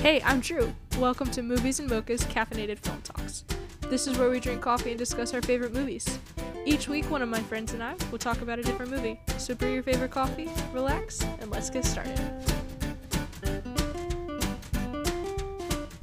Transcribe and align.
Hey, 0.00 0.22
I'm 0.22 0.40
Drew. 0.40 0.72
Welcome 0.98 1.30
to 1.32 1.42
Movies 1.42 1.78
and 1.78 1.86
Mocha's 1.86 2.24
Caffeinated 2.24 2.78
Film 2.78 3.02
Talks. 3.02 3.44
This 3.90 4.06
is 4.06 4.16
where 4.16 4.30
we 4.30 4.40
drink 4.40 4.62
coffee 4.62 4.88
and 4.88 4.98
discuss 4.98 5.34
our 5.34 5.42
favorite 5.42 5.74
movies. 5.74 6.18
Each 6.64 6.88
week, 6.88 7.10
one 7.10 7.20
of 7.20 7.28
my 7.28 7.40
friends 7.40 7.74
and 7.74 7.82
I 7.82 7.96
will 8.10 8.16
talk 8.16 8.40
about 8.40 8.58
a 8.58 8.62
different 8.62 8.90
movie. 8.90 9.20
So 9.36 9.54
brew 9.54 9.70
your 9.70 9.82
favorite 9.82 10.10
coffee, 10.10 10.48
relax, 10.72 11.20
and 11.40 11.50
let's 11.50 11.68
get 11.68 11.84
started. 11.84 12.18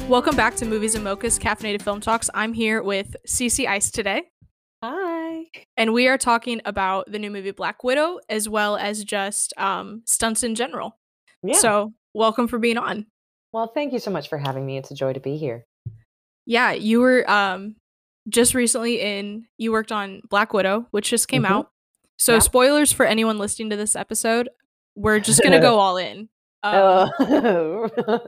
Welcome 0.08 0.36
back 0.36 0.56
to 0.58 0.66
Movies 0.66 0.94
and 0.94 1.04
Mocha's 1.04 1.40
Caffeinated 1.40 1.82
Film 1.82 2.00
Talks. 2.00 2.30
I'm 2.36 2.54
here 2.54 2.84
with 2.84 3.16
Cece 3.28 3.68
Ayres 3.68 3.90
today, 3.90 4.26
Hi. 4.84 5.46
and 5.76 5.92
we 5.92 6.08
are 6.08 6.20
talking 6.20 6.62
about 6.66 7.12
the 7.12 7.18
new 7.18 7.32
movie 7.32 7.50
Black 7.50 7.84
Widow 7.84 8.20
as 8.30 8.48
well 8.48 8.78
as 8.78 9.04
just 9.04 9.56
um, 9.58 10.04
stunts 10.06 10.44
in 10.44 10.54
general. 10.54 11.00
Yeah. 11.42 11.56
So, 11.56 11.94
welcome 12.14 12.48
for 12.48 12.60
being 12.60 12.78
on. 12.78 13.08
Well, 13.58 13.72
thank 13.74 13.92
you 13.92 14.00
so 14.00 14.12
much 14.12 14.30
for 14.30 14.38
having 14.38 14.66
me. 14.66 14.78
It's 14.78 14.92
a 14.92 14.96
joy 14.96 15.14
to 15.14 15.20
be 15.20 15.38
here. 15.38 15.66
Yeah, 16.46 16.72
you 16.74 17.00
were 17.00 17.30
um 17.30 17.76
just 18.30 18.54
recently 18.54 19.02
in 19.02 19.48
you 19.58 19.72
worked 19.72 19.92
on 19.92 20.22
Black 20.30 20.54
Widow, 20.54 20.88
which 20.92 21.10
just 21.10 21.28
came 21.28 21.44
Mhm. 21.44 21.50
out. 21.52 21.72
So 22.20 22.34
Yeah. 22.34 22.40
spoilers 22.40 22.92
for 22.92 23.06
anyone 23.06 23.38
listening 23.40 23.70
to 23.72 23.76
this 23.76 23.96
episode. 23.96 24.50
We're 24.96 25.20
just 25.20 25.42
gonna 25.42 25.60
go 25.70 25.80
all 25.80 25.98
in. 25.98 26.30
Um, 26.64 27.10
oh, 27.20 27.90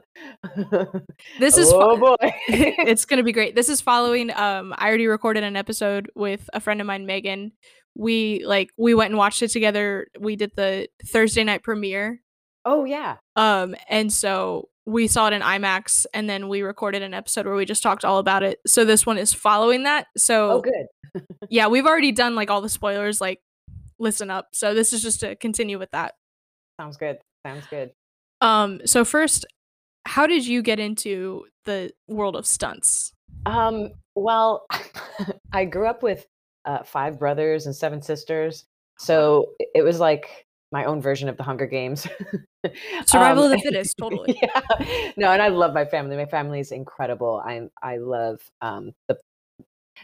this 1.39 1.57
is 1.57 1.71
oh 1.73 1.97
fo- 1.97 2.17
boy. 2.17 2.31
it's 2.47 3.05
gonna 3.05 3.23
be 3.23 3.31
great. 3.31 3.55
This 3.55 3.69
is 3.69 3.81
following 3.81 4.31
um 4.35 4.73
I 4.77 4.87
already 4.87 5.07
recorded 5.07 5.43
an 5.43 5.55
episode 5.55 6.09
with 6.15 6.49
a 6.53 6.59
friend 6.59 6.81
of 6.81 6.87
mine, 6.87 7.05
Megan. 7.05 7.51
We 7.95 8.43
like 8.45 8.71
we 8.77 8.93
went 8.93 9.09
and 9.11 9.17
watched 9.17 9.41
it 9.43 9.49
together. 9.49 10.07
We 10.19 10.35
did 10.35 10.51
the 10.55 10.87
Thursday 11.05 11.43
night 11.43 11.63
premiere. 11.63 12.21
oh 12.65 12.85
yeah. 12.85 13.17
Um 13.35 13.75
and 13.89 14.11
so 14.13 14.69
we 14.89 15.07
saw 15.07 15.27
it 15.27 15.33
in 15.33 15.41
IMAX 15.41 16.05
and 16.13 16.29
then 16.29 16.47
we 16.49 16.61
recorded 16.61 17.01
an 17.03 17.13
episode 17.13 17.45
where 17.45 17.55
we 17.55 17.65
just 17.65 17.83
talked 17.83 18.03
all 18.03 18.17
about 18.17 18.41
it. 18.43 18.59
So 18.65 18.85
this 18.85 19.05
one 19.05 19.17
is 19.17 19.33
following 19.33 19.83
that. 19.83 20.07
So 20.17 20.51
Oh 20.51 20.61
good. 20.61 21.23
yeah, 21.49 21.67
we've 21.67 21.85
already 21.85 22.11
done 22.11 22.33
like 22.35 22.49
all 22.49 22.61
the 22.61 22.69
spoilers, 22.69 23.21
like 23.21 23.39
listen 23.99 24.29
up. 24.29 24.49
So 24.53 24.73
this 24.73 24.91
is 24.93 25.01
just 25.03 25.19
to 25.19 25.35
continue 25.35 25.77
with 25.77 25.91
that. 25.91 26.15
Sounds 26.79 26.97
good. 26.97 27.19
Sounds 27.45 27.65
good. 27.69 27.91
Um, 28.41 28.81
so 28.85 29.05
first, 29.05 29.45
how 30.05 30.25
did 30.25 30.47
you 30.47 30.61
get 30.61 30.79
into 30.79 31.45
the 31.65 31.91
world 32.07 32.35
of 32.35 32.45
stunts? 32.47 33.13
Um, 33.45 33.91
well, 34.15 34.65
I 35.53 35.65
grew 35.65 35.87
up 35.87 36.01
with 36.01 36.25
uh, 36.65 36.83
five 36.83 37.19
brothers 37.19 37.65
and 37.65 37.75
seven 37.75 38.01
sisters, 38.01 38.65
so 38.97 39.51
it- 39.59 39.69
it 39.75 39.81
was 39.83 39.99
like 39.99 40.45
my 40.71 40.85
own 40.85 41.01
version 41.01 41.29
of 41.29 41.37
the 41.37 41.43
Hunger 41.43 41.65
Games. 41.65 42.07
Survival 43.05 43.43
Um, 43.45 43.51
of 43.51 43.57
the 43.57 43.59
fittest, 43.63 43.97
totally. 43.97 44.39
yeah. 44.41 45.11
No, 45.17 45.31
and 45.31 45.41
I 45.41 45.47
love 45.47 45.73
my 45.73 45.85
family. 45.85 46.15
My 46.15 46.25
family 46.25 46.59
is 46.59 46.71
incredible. 46.71 47.41
I 47.45 47.61
I 47.81 47.97
love 47.97 48.39
um, 48.61 48.93
the 49.07 49.17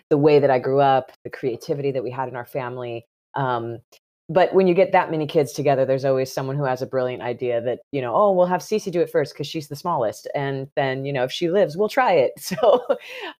the 0.09 0.17
way 0.17 0.39
that 0.39 0.49
I 0.49 0.59
grew 0.59 0.79
up, 0.81 1.11
the 1.23 1.29
creativity 1.29 1.91
that 1.91 2.03
we 2.03 2.11
had 2.11 2.29
in 2.29 2.35
our 2.35 2.45
family. 2.45 3.05
Um, 3.35 3.79
but 4.27 4.53
when 4.55 4.65
you 4.65 4.73
get 4.73 4.91
that 4.91 5.11
many 5.11 5.27
kids 5.27 5.51
together, 5.51 5.85
there's 5.85 6.03
always 6.03 6.33
someone 6.33 6.55
who 6.55 6.63
has 6.63 6.81
a 6.81 6.87
brilliant 6.87 7.21
idea 7.21 7.61
that 7.61 7.79
you 7.91 8.01
know, 8.01 8.15
oh, 8.15 8.31
we'll 8.31 8.47
have 8.47 8.61
Cece 8.61 8.91
do 8.91 9.01
it 9.01 9.09
first 9.09 9.33
because 9.33 9.45
she's 9.45 9.67
the 9.67 9.75
smallest, 9.75 10.27
and 10.33 10.67
then 10.75 11.05
you 11.05 11.13
know, 11.13 11.23
if 11.23 11.31
she 11.31 11.49
lives, 11.49 11.77
we'll 11.77 11.89
try 11.89 12.13
it. 12.13 12.31
So 12.55 12.85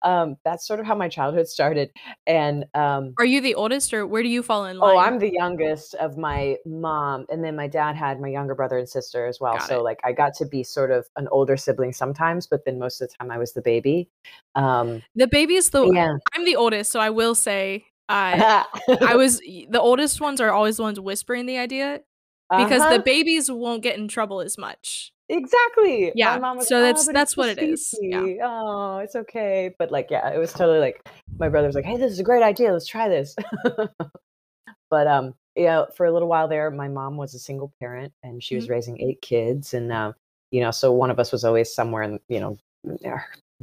um, 0.02 0.36
that's 0.44 0.68
sort 0.68 0.80
of 0.80 0.86
how 0.86 0.96
my 0.96 1.08
childhood 1.08 1.48
started. 1.48 1.92
And 2.28 2.66
um, 2.74 3.14
Are 3.18 3.26
you 3.26 3.40
the 3.40 3.56
oldest, 3.56 3.94
or 3.94 4.06
where 4.06 4.24
do 4.24 4.30
you 4.30 4.44
fall 4.44 4.66
in 4.66 4.78
line? 4.78 4.96
Oh, 4.96 4.98
I'm 4.98 5.20
the 5.20 5.32
youngest 5.32 5.94
of 5.96 6.18
my 6.18 6.58
mom, 6.66 7.26
and 7.30 7.44
then 7.44 7.56
my 7.56 7.68
dad 7.68 7.96
had 7.96 8.20
my 8.20 8.28
younger 8.28 8.56
brother 8.56 8.78
and 8.78 8.90
sister 8.90 9.26
as 9.26 9.40
well. 9.40 9.54
Got 9.54 9.68
so 9.68 9.80
it. 9.80 9.84
like 9.84 10.00
I 10.04 10.12
got 10.12 10.34
to 10.36 10.46
be 10.46 10.64
sort 10.64 10.92
of 10.92 11.08
an 11.16 11.28
older 11.32 11.56
sibling 11.56 11.94
sometimes, 11.94 12.46
but 12.46 12.66
then 12.66 12.78
most 12.78 13.02
of 13.02 13.10
the 13.10 13.16
time 13.16 13.32
I 13.32 13.38
was 13.38 13.54
the 13.54 13.62
baby. 13.62 14.10
Um, 14.56 15.02
the 15.16 15.28
baby 15.28 15.56
is 15.56 15.70
the. 15.70 15.90
yeah, 15.92 16.14
I'm 16.34 16.46
the 16.46 16.56
oldest, 16.56 16.92
so 16.92 17.00
I 17.00 17.10
will 17.12 17.36
say, 17.36 17.86
uh, 18.10 18.64
I 19.02 19.16
was 19.16 19.40
the 19.40 19.80
oldest 19.80 20.22
ones 20.22 20.40
are 20.42 20.52
always 20.52 20.78
the 20.78 20.84
ones 20.84 21.00
whispering 21.00 21.46
the 21.46 21.58
idea 21.58 22.02
because 22.50 22.82
Uh-huh, 22.82 22.98
the 22.98 23.04
babies 23.04 23.50
won't 23.52 23.82
get 23.84 23.98
in 23.98 24.08
trouble 24.08 24.42
as 24.42 24.58
much. 24.58 25.12
exactly. 25.30 26.12
Yeah, 26.16 26.34
my 26.36 26.40
mom 26.40 26.58
was, 26.58 26.68
so 26.68 26.78
"Oh, 26.78 26.82
that's- 26.82 27.06
but 27.06 27.14
that's 27.14 27.36
what 27.36 27.50
it 27.50 27.58
is, 27.60 27.94
yeah. 28.02 28.26
Oh, 28.44 29.00
it's 29.00 29.16
okay. 29.16 29.74
But 29.80 29.92
like, 29.92 30.12
yeah, 30.12 30.30
it 30.32 30.38
was 30.38 30.54
totally 30.54 30.80
like 30.80 31.02
my 31.40 31.50
brother 31.50 31.68
was 31.68 31.76
like, 31.76 31.86
"Hey, 31.86 31.98
this 31.98 32.12
is 32.12 32.20
a 32.20 32.24
great 32.24 32.44
idea. 32.44 32.72
Let's 32.72 32.86
try 32.88 33.10
this." 33.10 33.36
but 34.90 35.08
um, 35.08 35.34
yeah, 35.56 35.86
for 35.96 36.06
a 36.06 36.12
little 36.12 36.28
while 36.28 36.48
there, 36.48 36.70
my 36.72 36.88
mom 36.88 37.18
was 37.18 37.34
a 37.34 37.40
single 37.40 37.74
parent 37.80 38.14
and 38.24 38.44
she 38.44 38.56
was 38.56 38.68
Mhm. 38.68 38.70
raising 38.72 39.02
eight 39.02 39.22
kids, 39.22 39.74
and 39.74 39.92
uh, 39.92 40.14
you 40.52 40.62
know, 40.62 40.72
so 40.72 40.92
one 40.92 41.10
of 41.10 41.20
us 41.20 41.32
was 41.32 41.44
always 41.44 41.74
somewhere, 41.74 42.04
in, 42.04 42.20
you 42.30 42.40
know, 42.40 42.58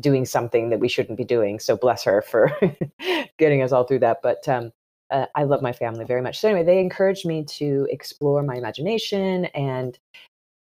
doing 0.00 0.24
something 0.24 0.70
that 0.70 0.80
we 0.80 0.88
shouldn't 0.88 1.18
be 1.18 1.24
doing. 1.24 1.58
So 1.58 1.76
bless 1.76 2.04
her 2.04 2.22
for 2.22 2.50
getting 3.38 3.62
us 3.62 3.72
all 3.72 3.84
through 3.84 4.00
that. 4.00 4.18
But 4.22 4.48
um, 4.48 4.72
uh, 5.10 5.26
I 5.34 5.44
love 5.44 5.62
my 5.62 5.72
family 5.72 6.04
very 6.04 6.22
much. 6.22 6.40
So 6.40 6.48
anyway, 6.48 6.64
they 6.64 6.80
encouraged 6.80 7.26
me 7.26 7.44
to 7.44 7.86
explore 7.90 8.42
my 8.42 8.54
imagination, 8.54 9.44
and 9.46 9.98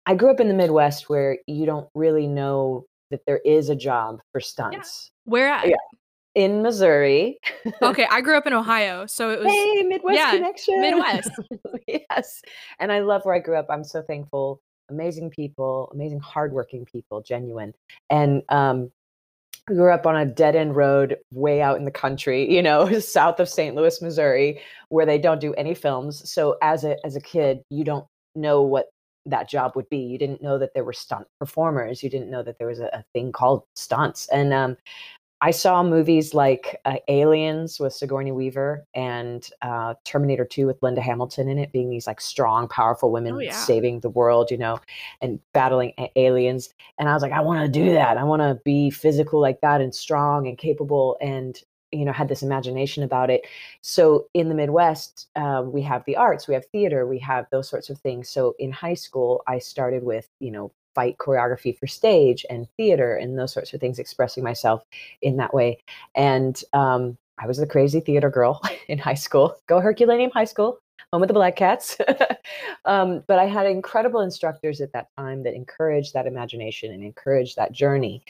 I 0.07 0.15
grew 0.15 0.31
up 0.31 0.41
in 0.41 0.49
the 0.49 0.55
Midwest 0.55 1.09
where 1.09 1.39
you 1.47 1.67
don't 1.67 1.89
really 1.95 2.27
know 2.27 2.87
that 3.11 3.21
there 3.27 3.41
is 3.45 3.69
a 3.69 3.77
job 3.77 4.21
for 4.33 4.41
stunts. 4.41 5.11
Where 5.25 5.49
at? 5.49 5.69
Yeah. 5.69 5.77
In 6.37 6.63
Missouri. 6.63 7.39
Okay, 7.83 8.07
I 8.09 8.21
grew 8.21 8.37
up 8.37 8.47
in 8.47 8.53
Ohio, 8.55 9.05
so 9.07 9.31
it 9.31 9.41
was 9.41 9.49
Hey, 9.49 9.83
Midwest 9.83 10.17
yeah, 10.17 10.31
connection. 10.31 10.81
Midwest. 10.81 11.31
yes. 11.89 12.41
And 12.79 12.93
I 12.93 13.01
love 13.01 13.23
where 13.25 13.35
I 13.35 13.41
grew 13.41 13.57
up. 13.57 13.67
I'm 13.69 13.85
so 13.85 14.01
thankful. 14.01 14.61
Amazing 14.89 15.31
people, 15.31 15.91
amazing 15.93 16.21
hardworking 16.21 16.85
people, 16.85 17.21
genuine. 17.21 17.75
And 18.11 18.43
um 18.49 18.91
I 19.69 19.75
grew 19.75 19.93
up 19.93 20.07
on 20.07 20.17
a 20.17 20.27
dead 20.27 20.57
end 20.57 20.77
road 20.77 21.17
way 21.33 21.63
out 21.63 21.79
in 21.79 21.85
the 21.85 21.91
country, 21.91 22.51
you 22.55 22.63
know, 22.63 22.99
south 23.01 23.41
of 23.41 23.49
St. 23.49 23.75
Louis, 23.75 24.01
Missouri, 24.03 24.61
where 24.89 25.07
they 25.07 25.19
don't 25.19 25.41
do 25.41 25.55
any 25.55 25.75
films. 25.75 26.29
So 26.31 26.57
as 26.63 26.85
a 26.85 26.97
as 27.05 27.17
a 27.17 27.21
kid, 27.21 27.61
you 27.71 27.85
don't 27.85 28.07
know 28.35 28.63
what 28.63 28.87
that 29.27 29.49
job 29.49 29.73
would 29.77 29.89
be. 29.91 29.99
You 29.99 30.19
didn't 30.19 30.43
know 30.43 30.59
that 30.59 30.71
there 30.75 30.85
were 30.85 30.93
stunt 30.93 31.27
performers. 31.39 32.03
You 32.03 32.11
didn't 32.11 32.31
know 32.31 32.43
that 32.43 32.59
there 32.59 32.69
was 32.69 32.81
a, 32.81 32.87
a 32.87 33.05
thing 33.13 33.33
called 33.33 33.65
stunts. 33.75 34.29
And 34.29 34.53
um, 34.53 34.77
I 35.43 35.53
saw 35.53 35.83
movies 35.83 36.35
like 36.35 36.79
uh, 36.85 36.97
Aliens 37.09 37.81
with 37.81 37.95
Sigourney 37.95 38.31
Weaver 38.31 38.87
and 38.95 39.49
uh, 39.63 39.95
Terminator 40.05 40.45
2 40.45 40.67
with 40.67 40.83
Linda 40.83 41.01
Hamilton 41.01 41.49
in 41.49 41.59
it, 41.59 41.73
being 41.73 41.89
these 41.89 42.07
like 42.07 42.21
strong, 42.21 42.69
powerful 42.69 43.11
women 43.11 43.35
Oh, 43.35 43.39
yeah. 43.39 43.53
saving 43.53 44.01
the 44.01 44.11
world, 44.11 44.51
you 44.51 44.59
know, 44.59 44.79
and 45.23 45.41
battling 45.55 45.95
a- 45.99 46.11
aliens. 46.19 46.75
And 46.99 47.09
I 47.09 47.15
was 47.15 47.23
like, 47.23 47.33
I 47.33 47.41
want 47.41 47.65
to 47.65 47.81
do 47.81 47.91
that. 47.93 48.19
I 48.19 48.25
want 48.25 48.43
to 48.43 48.61
be 48.65 48.91
physical 48.91 49.41
like 49.41 49.61
that 49.63 49.81
and 49.81 49.95
strong 49.95 50.47
and 50.47 50.59
capable 50.59 51.17
and, 51.23 51.59
you 51.91 52.05
know, 52.05 52.13
had 52.13 52.29
this 52.29 52.43
imagination 52.43 53.03
about 53.03 53.31
it. 53.31 53.47
So 53.81 54.27
in 54.35 54.51
the 54.51 54.55
Midwest, 54.55 55.29
uh, 55.37 55.63
we 55.65 55.81
have 55.83 56.05
the 56.05 56.17
arts, 56.17 56.49
we 56.49 56.55
have 56.55 56.67
theater, 56.67 57.07
we 57.07 57.19
have 57.21 57.47
those 57.51 57.69
sorts 57.69 57.89
of 57.89 57.99
things. 57.99 58.29
So 58.29 58.55
in 58.59 58.73
high 58.73 58.95
school, 58.95 59.43
I 59.47 59.59
started 59.59 60.03
with, 60.05 60.29
you 60.39 60.51
know, 60.51 60.71
fight 60.95 61.17
choreography 61.19 61.77
for 61.79 61.87
stage 61.87 62.45
and 62.51 62.67
theater 62.77 63.17
and 63.17 63.39
those 63.39 63.53
sorts 63.53 63.73
of 63.73 63.81
things, 63.81 63.99
expressing 63.99 64.45
myself 64.45 64.83
in 65.23 65.37
that 65.37 65.55
way. 65.55 65.79
And 66.15 66.63
um, 66.73 67.17
I 67.39 67.47
was 67.47 67.59
the 67.59 67.67
crazy 67.67 68.01
theater 68.01 68.31
girl 68.31 68.61
in 68.89 68.99
high 68.99 69.15
school. 69.15 69.57
Go 69.67 69.81
Herculaneum 69.81 70.31
High 70.31 70.45
School, 70.45 70.79
home 71.13 71.21
with 71.21 71.29
the 71.29 71.35
Black 71.35 71.57
Cats. 71.57 71.97
um, 72.85 73.23
but 73.27 73.39
I 73.39 73.47
had 73.47 73.67
incredible 73.67 74.21
instructors 74.21 74.81
at 74.81 74.93
that 74.93 75.09
time 75.17 75.43
that 75.45 75.55
encouraged 75.55 76.15
that 76.15 76.27
imagination 76.27 76.93
and 76.93 77.03
encouraged 77.03 77.57
that 77.57 77.73
journey. 77.73 78.23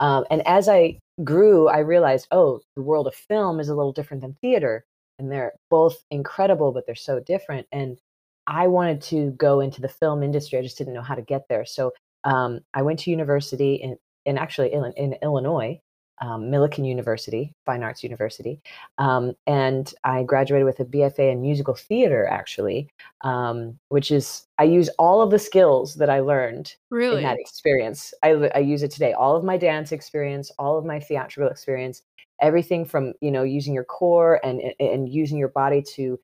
Um, 0.00 0.24
and 0.30 0.46
as 0.46 0.68
I 0.68 0.98
grew, 1.24 1.68
I 1.68 1.78
realized, 1.78 2.28
oh, 2.30 2.60
the 2.76 2.82
world 2.82 3.06
of 3.06 3.14
film 3.14 3.58
is 3.58 3.68
a 3.68 3.74
little 3.74 3.92
different 3.92 4.22
than 4.22 4.36
theater. 4.40 4.84
And 5.18 5.32
they're 5.32 5.52
both 5.68 6.04
incredible, 6.10 6.70
but 6.70 6.86
they're 6.86 6.94
so 6.94 7.18
different. 7.18 7.66
And 7.72 7.98
I 8.46 8.68
wanted 8.68 9.02
to 9.02 9.32
go 9.32 9.60
into 9.60 9.80
the 9.80 9.88
film 9.88 10.22
industry. 10.22 10.58
I 10.58 10.62
just 10.62 10.78
didn't 10.78 10.94
know 10.94 11.02
how 11.02 11.16
to 11.16 11.22
get 11.22 11.48
there. 11.48 11.64
So 11.64 11.92
um, 12.24 12.60
I 12.74 12.82
went 12.82 13.00
to 13.00 13.10
university 13.10 13.74
in, 13.74 13.96
in 14.24 14.38
actually 14.38 14.72
in, 14.72 14.92
in 14.96 15.16
Illinois, 15.22 15.80
um, 16.20 16.50
Millikin 16.50 16.86
University, 16.86 17.54
Fine 17.64 17.82
Arts 17.82 18.02
University, 18.02 18.60
um, 18.98 19.34
and 19.46 19.92
I 20.04 20.24
graduated 20.24 20.66
with 20.66 20.80
a 20.80 20.84
BFA 20.84 21.32
in 21.32 21.40
musical 21.40 21.74
theater. 21.74 22.26
Actually, 22.26 22.88
um, 23.22 23.78
which 23.88 24.10
is 24.10 24.46
I 24.58 24.64
use 24.64 24.88
all 24.98 25.22
of 25.22 25.30
the 25.30 25.38
skills 25.38 25.94
that 25.94 26.10
I 26.10 26.20
learned 26.20 26.74
really 26.90 27.18
in 27.18 27.22
that 27.22 27.38
experience. 27.38 28.12
I, 28.22 28.30
I 28.54 28.58
use 28.58 28.82
it 28.82 28.90
today. 28.90 29.12
All 29.12 29.36
of 29.36 29.44
my 29.44 29.56
dance 29.56 29.92
experience, 29.92 30.50
all 30.58 30.76
of 30.76 30.84
my 30.84 30.98
theatrical 30.98 31.50
experience, 31.50 32.02
everything 32.40 32.84
from 32.84 33.14
you 33.20 33.30
know 33.30 33.42
using 33.42 33.74
your 33.74 33.84
core 33.84 34.40
and 34.44 34.60
and 34.80 35.08
using 35.08 35.38
your 35.38 35.48
body 35.48 35.82
to 35.82 36.18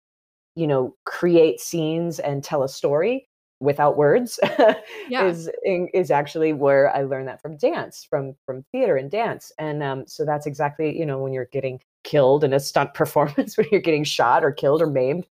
you 0.57 0.67
know 0.67 0.95
create 1.05 1.61
scenes 1.61 2.19
and 2.19 2.43
tell 2.43 2.63
a 2.63 2.69
story 2.69 3.29
without 3.65 3.97
words 3.97 4.39
Yeah. 5.09 5.27
is 5.27 5.51
is 5.65 6.11
actually 6.11 6.53
where 6.53 6.95
I 6.95 7.03
learned 7.03 7.29
that 7.29 7.43
from 7.43 7.57
dance, 7.57 8.07
from 8.09 8.35
from 8.47 8.65
theater 8.73 8.97
and 8.97 9.11
dance, 9.11 9.53
and 9.59 9.83
um, 9.83 10.07
so 10.07 10.25
that's 10.25 10.47
exactly 10.47 10.97
you 10.97 11.07
know 11.07 11.19
when 11.19 11.33
you're 11.33 11.49
getting 11.53 11.81
killed 12.05 12.45
in 12.45 12.53
a 12.53 12.61
stunt 12.61 12.95
performance, 12.95 13.57
when 13.57 13.67
you're 13.73 13.81
getting 13.81 14.05
shot 14.05 14.45
or 14.45 14.53
killed 14.53 14.83
or 14.83 14.87
maimed, 14.87 15.27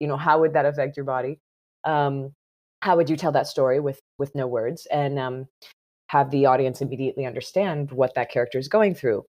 you 0.00 0.06
know 0.06 0.16
how 0.16 0.40
would 0.40 0.52
that 0.52 0.66
affect 0.66 0.96
your 0.96 1.04
body? 1.04 1.40
Um, 1.84 2.34
how 2.82 2.96
would 2.96 3.10
you 3.10 3.16
tell 3.16 3.32
that 3.32 3.48
story 3.48 3.80
with 3.80 4.00
with 4.18 4.34
no 4.34 4.46
words? 4.46 4.86
And 4.86 5.18
um, 5.18 5.48
have 6.08 6.30
the 6.30 6.46
audience 6.46 6.80
immediately 6.80 7.26
understand 7.26 7.90
what 7.92 8.14
that 8.14 8.30
character 8.30 8.58
is 8.58 8.68
going 8.68 8.94
through. 8.94 9.24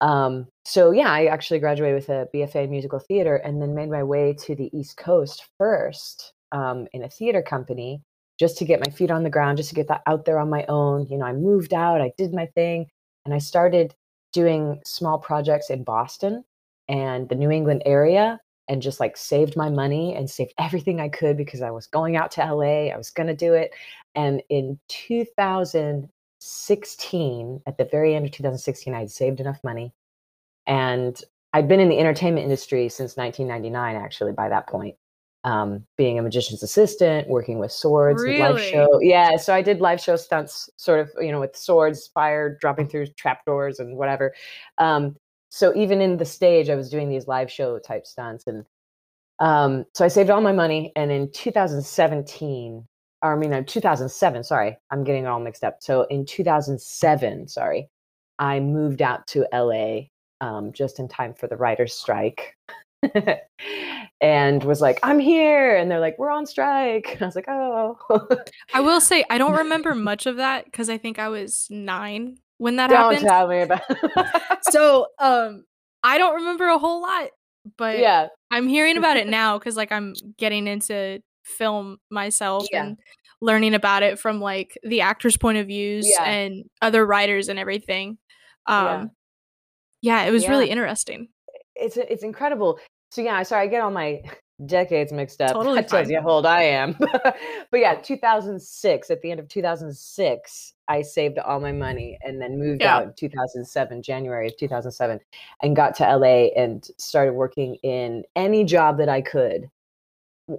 Um, 0.00 0.48
so 0.64 0.90
yeah, 0.90 1.10
I 1.10 1.26
actually 1.26 1.60
graduated 1.60 1.94
with 1.96 2.08
a 2.10 2.28
BFA 2.34 2.64
in 2.64 2.70
musical 2.70 2.98
theater 2.98 3.36
and 3.36 3.62
then 3.62 3.74
made 3.74 3.90
my 3.90 4.02
way 4.02 4.34
to 4.40 4.54
the 4.54 4.70
East 4.76 4.96
Coast 4.96 5.46
first 5.58 6.32
um, 6.52 6.86
in 6.92 7.02
a 7.02 7.08
theater 7.08 7.42
company 7.42 8.02
just 8.38 8.58
to 8.58 8.64
get 8.64 8.84
my 8.84 8.92
feet 8.92 9.10
on 9.10 9.22
the 9.22 9.30
ground, 9.30 9.56
just 9.56 9.70
to 9.70 9.74
get 9.74 9.88
that 9.88 10.02
out 10.06 10.24
there 10.24 10.38
on 10.38 10.50
my 10.50 10.64
own. 10.68 11.06
You 11.08 11.18
know, 11.18 11.24
I 11.24 11.32
moved 11.32 11.72
out, 11.72 12.00
I 12.00 12.12
did 12.18 12.34
my 12.34 12.46
thing, 12.46 12.86
and 13.24 13.34
I 13.34 13.38
started 13.38 13.94
doing 14.32 14.80
small 14.84 15.18
projects 15.18 15.70
in 15.70 15.84
Boston 15.84 16.44
and 16.88 17.28
the 17.28 17.34
New 17.34 17.50
England 17.50 17.82
area 17.86 18.38
and 18.68 18.82
just 18.82 19.00
like 19.00 19.16
saved 19.16 19.56
my 19.56 19.70
money 19.70 20.14
and 20.14 20.28
saved 20.28 20.52
everything 20.58 21.00
I 21.00 21.08
could 21.08 21.36
because 21.36 21.62
I 21.62 21.70
was 21.70 21.86
going 21.86 22.16
out 22.16 22.30
to 22.32 22.44
LA. 22.44 22.88
I 22.92 22.96
was 22.96 23.10
going 23.10 23.28
to 23.28 23.34
do 23.34 23.54
it. 23.54 23.72
And 24.14 24.42
in 24.48 24.78
2016, 24.88 27.62
at 27.66 27.78
the 27.78 27.84
very 27.84 28.14
end 28.14 28.26
of 28.26 28.32
2016, 28.32 28.94
I 28.94 29.00
had 29.00 29.10
saved 29.10 29.40
enough 29.40 29.62
money. 29.64 29.92
And 30.66 31.20
I'd 31.52 31.68
been 31.68 31.80
in 31.80 31.88
the 31.88 31.98
entertainment 31.98 32.44
industry 32.44 32.88
since 32.88 33.16
1999, 33.16 33.96
actually, 33.96 34.32
by 34.32 34.48
that 34.48 34.66
point 34.66 34.96
um, 35.46 35.86
being 35.96 36.18
a 36.18 36.22
magician's 36.22 36.64
assistant, 36.64 37.28
working 37.28 37.60
with 37.60 37.70
swords, 37.70 38.20
really? 38.20 38.40
live 38.40 38.60
show. 38.60 39.00
Yeah, 39.00 39.36
so 39.36 39.54
I 39.54 39.62
did 39.62 39.80
live 39.80 40.00
show 40.00 40.16
stunts, 40.16 40.68
sort 40.76 40.98
of, 40.98 41.10
you 41.20 41.30
know, 41.30 41.38
with 41.38 41.56
swords, 41.56 42.08
fire, 42.08 42.58
dropping 42.60 42.88
through 42.88 43.06
trapdoors 43.16 43.78
and 43.78 43.96
whatever. 43.96 44.34
Um, 44.78 45.16
so 45.48 45.72
even 45.76 46.00
in 46.00 46.16
the 46.16 46.24
stage, 46.24 46.68
I 46.68 46.74
was 46.74 46.90
doing 46.90 47.08
these 47.08 47.28
live 47.28 47.50
show 47.50 47.78
type 47.78 48.08
stunts, 48.08 48.48
and 48.48 48.66
um, 49.38 49.84
so 49.94 50.04
I 50.04 50.08
saved 50.08 50.30
all 50.30 50.40
my 50.40 50.52
money. 50.52 50.92
And 50.96 51.12
in 51.12 51.30
2017, 51.30 52.84
or 53.22 53.32
I 53.32 53.36
mean, 53.36 53.50
no, 53.50 53.62
2007. 53.62 54.42
Sorry, 54.42 54.76
I'm 54.90 55.04
getting 55.04 55.24
it 55.24 55.28
all 55.28 55.38
mixed 55.38 55.62
up. 55.62 55.76
So 55.80 56.02
in 56.10 56.26
2007, 56.26 57.46
sorry, 57.46 57.88
I 58.40 58.58
moved 58.58 59.00
out 59.00 59.28
to 59.28 59.46
LA 59.52 60.08
um, 60.40 60.72
just 60.72 60.98
in 60.98 61.06
time 61.06 61.34
for 61.34 61.46
the 61.46 61.56
writers' 61.56 61.94
strike. 61.94 62.55
and 64.20 64.62
was 64.64 64.80
like, 64.80 64.98
I'm 65.02 65.18
here. 65.18 65.76
And 65.76 65.90
they're 65.90 66.00
like, 66.00 66.18
we're 66.18 66.30
on 66.30 66.46
strike. 66.46 67.12
And 67.14 67.22
I 67.22 67.26
was 67.26 67.36
like, 67.36 67.48
oh. 67.48 67.98
I 68.74 68.80
will 68.80 69.00
say, 69.00 69.24
I 69.30 69.38
don't 69.38 69.52
remember 69.58 69.94
much 69.94 70.26
of 70.26 70.36
that 70.36 70.64
because 70.64 70.88
I 70.88 70.98
think 70.98 71.18
I 71.18 71.28
was 71.28 71.66
nine 71.70 72.38
when 72.58 72.76
that 72.76 72.88
don't 72.88 73.12
happened. 73.14 73.28
tell 73.28 73.48
me 73.48 73.60
about 73.60 73.82
so, 74.70 75.06
um, 75.18 75.64
I 76.02 76.18
don't 76.18 76.36
remember 76.36 76.66
a 76.68 76.78
whole 76.78 77.02
lot, 77.02 77.28
but 77.76 77.98
Yeah. 77.98 78.28
I'm 78.50 78.68
hearing 78.68 78.96
about 78.96 79.16
it 79.16 79.26
now 79.26 79.58
because, 79.58 79.76
like, 79.76 79.90
I'm 79.92 80.14
getting 80.38 80.66
into 80.66 81.20
film 81.44 81.98
myself 82.10 82.66
Yeah. 82.72 82.84
and 82.86 82.96
learning 83.40 83.74
about 83.74 84.02
it 84.02 84.18
from 84.18 84.40
like 84.40 84.78
the 84.82 85.02
actors' 85.02 85.36
point 85.36 85.58
of 85.58 85.66
views 85.66 86.08
Yeah. 86.08 86.24
and 86.24 86.64
other 86.80 87.04
writers 87.04 87.48
and 87.48 87.58
everything. 87.58 88.18
Yeah. 88.68 88.94
Um, 89.00 89.10
yeah, 90.00 90.24
it 90.24 90.30
was 90.30 90.48
really 90.48 90.70
interesting. 90.70 91.28
It's 91.78 91.96
it's 91.96 92.22
incredible. 92.22 92.78
So 93.10 93.22
yeah, 93.22 93.42
sorry, 93.42 93.64
I 93.64 93.66
get 93.68 93.80
all 93.80 93.90
my 93.90 94.22
decades 94.66 95.12
mixed 95.12 95.40
up. 95.40 95.52
Totally 95.52 95.76
that 95.80 95.88
tells 95.88 96.10
you 96.10 96.20
how 96.20 96.28
old 96.28 96.46
I 96.46 96.62
am. 96.62 96.96
but 97.70 97.80
yeah, 97.80 97.94
2006. 97.94 99.10
At 99.10 99.22
the 99.22 99.30
end 99.30 99.40
of 99.40 99.48
2006, 99.48 100.72
I 100.88 101.02
saved 101.02 101.38
all 101.38 101.60
my 101.60 101.72
money 101.72 102.18
and 102.22 102.40
then 102.40 102.58
moved 102.58 102.82
Yeah. 102.82 102.96
out 102.96 103.04
in 103.04 103.12
2007, 103.16 104.02
January 104.02 104.48
of 104.48 104.56
2007, 104.56 105.20
and 105.62 105.76
got 105.76 105.94
to 105.96 106.16
LA 106.16 106.48
and 106.56 106.88
started 106.98 107.34
working 107.34 107.76
in 107.76 108.24
any 108.34 108.64
job 108.64 108.98
that 108.98 109.08
I 109.08 109.20
could. 109.20 109.70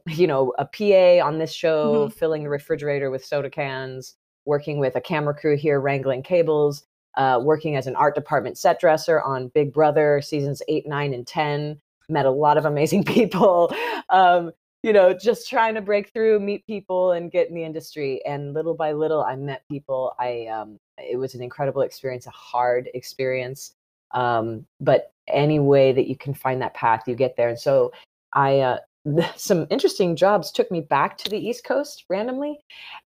You 0.08 0.28
know, 0.28 0.54
a 0.58 0.66
PA 0.66 1.26
on 1.26 1.40
this 1.40 1.54
show, 1.54 2.08
mm-hmm. 2.08 2.18
filling 2.18 2.44
the 2.44 2.50
refrigerator 2.50 3.10
with 3.10 3.24
soda 3.24 3.50
cans, 3.50 4.16
working 4.46 4.80
with 4.80 4.96
a 4.98 5.02
camera 5.02 5.34
crew 5.34 5.56
here, 5.56 5.80
wrangling 5.80 6.24
cables, 6.24 6.84
uh, 7.18 7.40
working 7.42 7.76
as 7.76 7.88
an 7.88 7.96
art 7.96 8.16
department 8.16 8.58
set 8.58 8.80
dresser 8.80 9.22
on 9.22 9.50
Big 9.50 9.74
Brother 9.74 10.22
seasons 10.22 10.62
eight, 10.68 10.88
nine, 10.88 11.14
and 11.14 11.28
10. 11.28 11.82
Met 12.10 12.26
a 12.26 12.32
lot 12.32 12.58
of 12.58 12.66
amazing 12.66 13.04
people. 13.16 13.74
Um, 14.10 14.52
you 14.84 14.94
know, 14.94 15.12
just 15.12 15.50
trying 15.50 15.74
to 15.76 15.82
break 15.82 16.14
through, 16.14 16.40
meet 16.40 16.66
people, 16.68 17.12
and 17.12 17.32
get 17.32 17.50
in 17.50 17.56
the 17.56 17.64
industry. 17.64 18.24
And 18.26 18.54
little 18.54 18.76
by 18.76 18.94
little, 18.94 19.24
I 19.24 19.36
met 19.36 19.64
people. 19.70 20.14
I 20.20 20.46
um, 20.48 20.80
it 20.98 21.18
was 21.18 21.34
an 21.34 21.42
incredible 21.42 21.82
experience, 21.82 22.28
a 22.28 22.32
hard 22.32 22.90
experience. 22.94 23.74
Um, 24.12 24.66
but 24.80 25.12
any 25.28 25.60
way 25.60 25.92
that 25.92 26.08
you 26.08 26.16
can 26.16 26.34
find 26.34 26.62
that 26.62 26.74
path, 26.74 27.04
you 27.08 27.16
get 27.16 27.36
there. 27.36 27.50
And 27.50 27.60
so 27.60 27.92
I 28.34 28.60
uh, 28.60 28.78
some 29.36 29.66
interesting 29.70 30.16
jobs 30.16 30.52
took 30.52 30.70
me 30.72 30.82
back 30.82 31.18
to 31.18 31.30
the 31.30 31.40
East 31.40 31.64
Coast 31.64 32.06
randomly, 32.10 32.60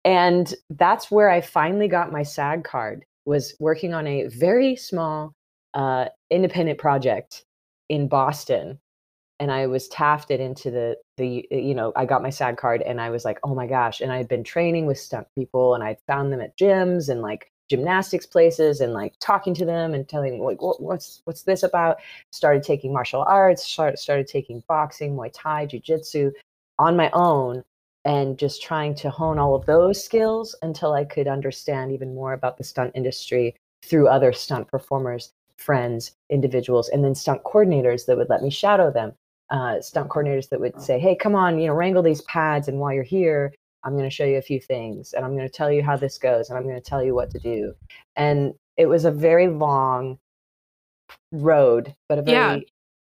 and 0.05 0.55
that's 0.69 1.11
where 1.11 1.29
I 1.29 1.41
finally 1.41 1.89
got 1.89 2.11
my 2.11 2.23
SAG 2.23 2.63
card. 2.63 3.05
Was 3.27 3.53
working 3.59 3.93
on 3.93 4.07
a 4.07 4.27
very 4.27 4.77
small 4.77 5.33
uh, 5.73 6.05
independent 6.31 6.79
project 6.79 7.43
in 7.89 8.07
Boston, 8.07 8.79
and 9.41 9.51
I 9.51 9.67
was 9.67 9.89
tafted 9.89 10.39
into 10.39 10.71
the 10.71 10.97
the 11.17 11.45
you 11.51 11.75
know 11.75 11.91
I 11.97 12.05
got 12.05 12.23
my 12.23 12.29
SAG 12.29 12.55
card, 12.55 12.81
and 12.83 13.01
I 13.01 13.09
was 13.09 13.25
like, 13.25 13.37
oh 13.43 13.53
my 13.53 13.67
gosh! 13.67 13.99
And 13.99 14.13
I 14.13 14.17
had 14.17 14.29
been 14.29 14.45
training 14.45 14.85
with 14.85 14.97
stunt 14.97 15.27
people, 15.35 15.75
and 15.75 15.83
I 15.83 15.97
found 16.07 16.31
them 16.31 16.39
at 16.39 16.57
gyms 16.57 17.09
and 17.09 17.21
like 17.21 17.51
gymnastics 17.69 18.25
places, 18.25 18.79
and 18.79 18.93
like 18.93 19.13
talking 19.19 19.53
to 19.55 19.65
them 19.65 19.93
and 19.93 20.07
telling 20.07 20.37
them 20.37 20.41
like 20.41 20.61
what, 20.61 20.81
what's 20.81 21.21
what's 21.25 21.43
this 21.43 21.63
about. 21.63 21.97
Started 22.31 22.63
taking 22.63 22.93
martial 22.93 23.25
arts, 23.27 23.65
started 23.67 23.99
started 23.99 24.27
taking 24.27 24.63
boxing, 24.69 25.17
Muay 25.17 25.31
Thai, 25.33 25.65
jiu-jitsu 25.65 26.31
on 26.79 26.95
my 26.95 27.09
own, 27.11 27.61
and 28.05 28.37
just 28.37 28.61
trying 28.61 28.95
to 28.95 29.09
hone 29.09 29.39
all 29.39 29.55
of 29.55 29.65
those 29.65 30.03
skills 30.03 30.55
until 30.61 30.93
I 30.93 31.03
could 31.03 31.27
understand 31.27 31.91
even 31.91 32.15
more 32.15 32.33
about 32.33 32.57
the 32.57 32.63
stunt 32.63 32.91
industry 32.95 33.55
through 33.83 34.07
other 34.07 34.31
stunt 34.33 34.67
performers, 34.67 35.33
friends, 35.57 36.15
individuals, 36.29 36.89
and 36.89 37.03
then 37.03 37.15
stunt 37.15 37.43
coordinators 37.43 38.05
that 38.05 38.17
would 38.17 38.29
let 38.29 38.41
me 38.41 38.49
shadow 38.49 38.91
them. 38.91 39.13
Uh, 39.49 39.79
stunt 39.81 40.09
coordinators 40.09 40.49
that 40.49 40.59
would 40.59 40.79
say, 40.81 40.99
"Hey, 40.99 41.15
come 41.15 41.33
on, 41.35 41.57
you 41.59 41.67
know, 41.67 41.73
wrangle 41.73 42.03
these 42.03 42.21
pads, 42.23 42.67
and 42.67 42.79
while 42.79 42.91
you're 42.91 43.03
here, 43.03 43.53
I'm 43.83 43.93
going 43.93 44.03
to 44.03 44.09
show 44.13 44.25
you 44.25 44.37
a 44.37 44.41
few 44.41 44.59
things, 44.59 45.13
and 45.13 45.23
I'm 45.23 45.35
going 45.37 45.47
to 45.47 45.53
tell 45.53 45.71
you 45.71 45.81
how 45.83 45.95
this 45.95 46.17
goes, 46.17 46.49
and 46.49 46.57
I'm 46.57 46.65
going 46.65 46.75
to 46.75 46.81
tell 46.81 47.01
you 47.01 47.15
what 47.15 47.31
to 47.31 47.39
do." 47.39 47.73
And 48.17 48.53
it 48.75 48.87
was 48.87 49.05
a 49.05 49.11
very 49.11 49.47
long 49.47 50.19
road, 51.31 51.95
but 52.09 52.19
a 52.19 52.21
very, 52.21 52.35
Yeah. 52.35 52.57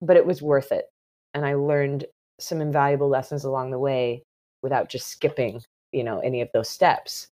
but 0.01 0.17
it 0.17 0.25
was 0.25 0.41
worth 0.41 0.71
it, 0.71 0.85
and 1.33 1.45
I 1.45 1.55
learned 1.55 2.05
some 2.39 2.61
invaluable 2.61 3.09
lessons 3.09 3.43
along 3.43 3.71
the 3.71 3.79
way 3.79 4.23
without 4.61 4.89
just 4.89 5.07
skipping, 5.07 5.61
you 5.91 6.03
know, 6.03 6.19
any 6.19 6.41
of 6.41 6.49
those 6.53 6.69
steps. 6.69 7.27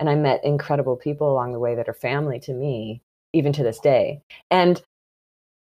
And 0.00 0.08
I 0.08 0.14
met 0.14 0.44
incredible 0.44 0.96
people 0.96 1.30
along 1.30 1.52
the 1.52 1.60
way 1.60 1.74
that 1.74 1.88
are 1.88 1.94
family 1.94 2.40
to 2.40 2.52
me, 2.52 3.02
even 3.32 3.52
to 3.52 3.62
this 3.62 3.78
day. 3.78 4.22
And 4.50 4.82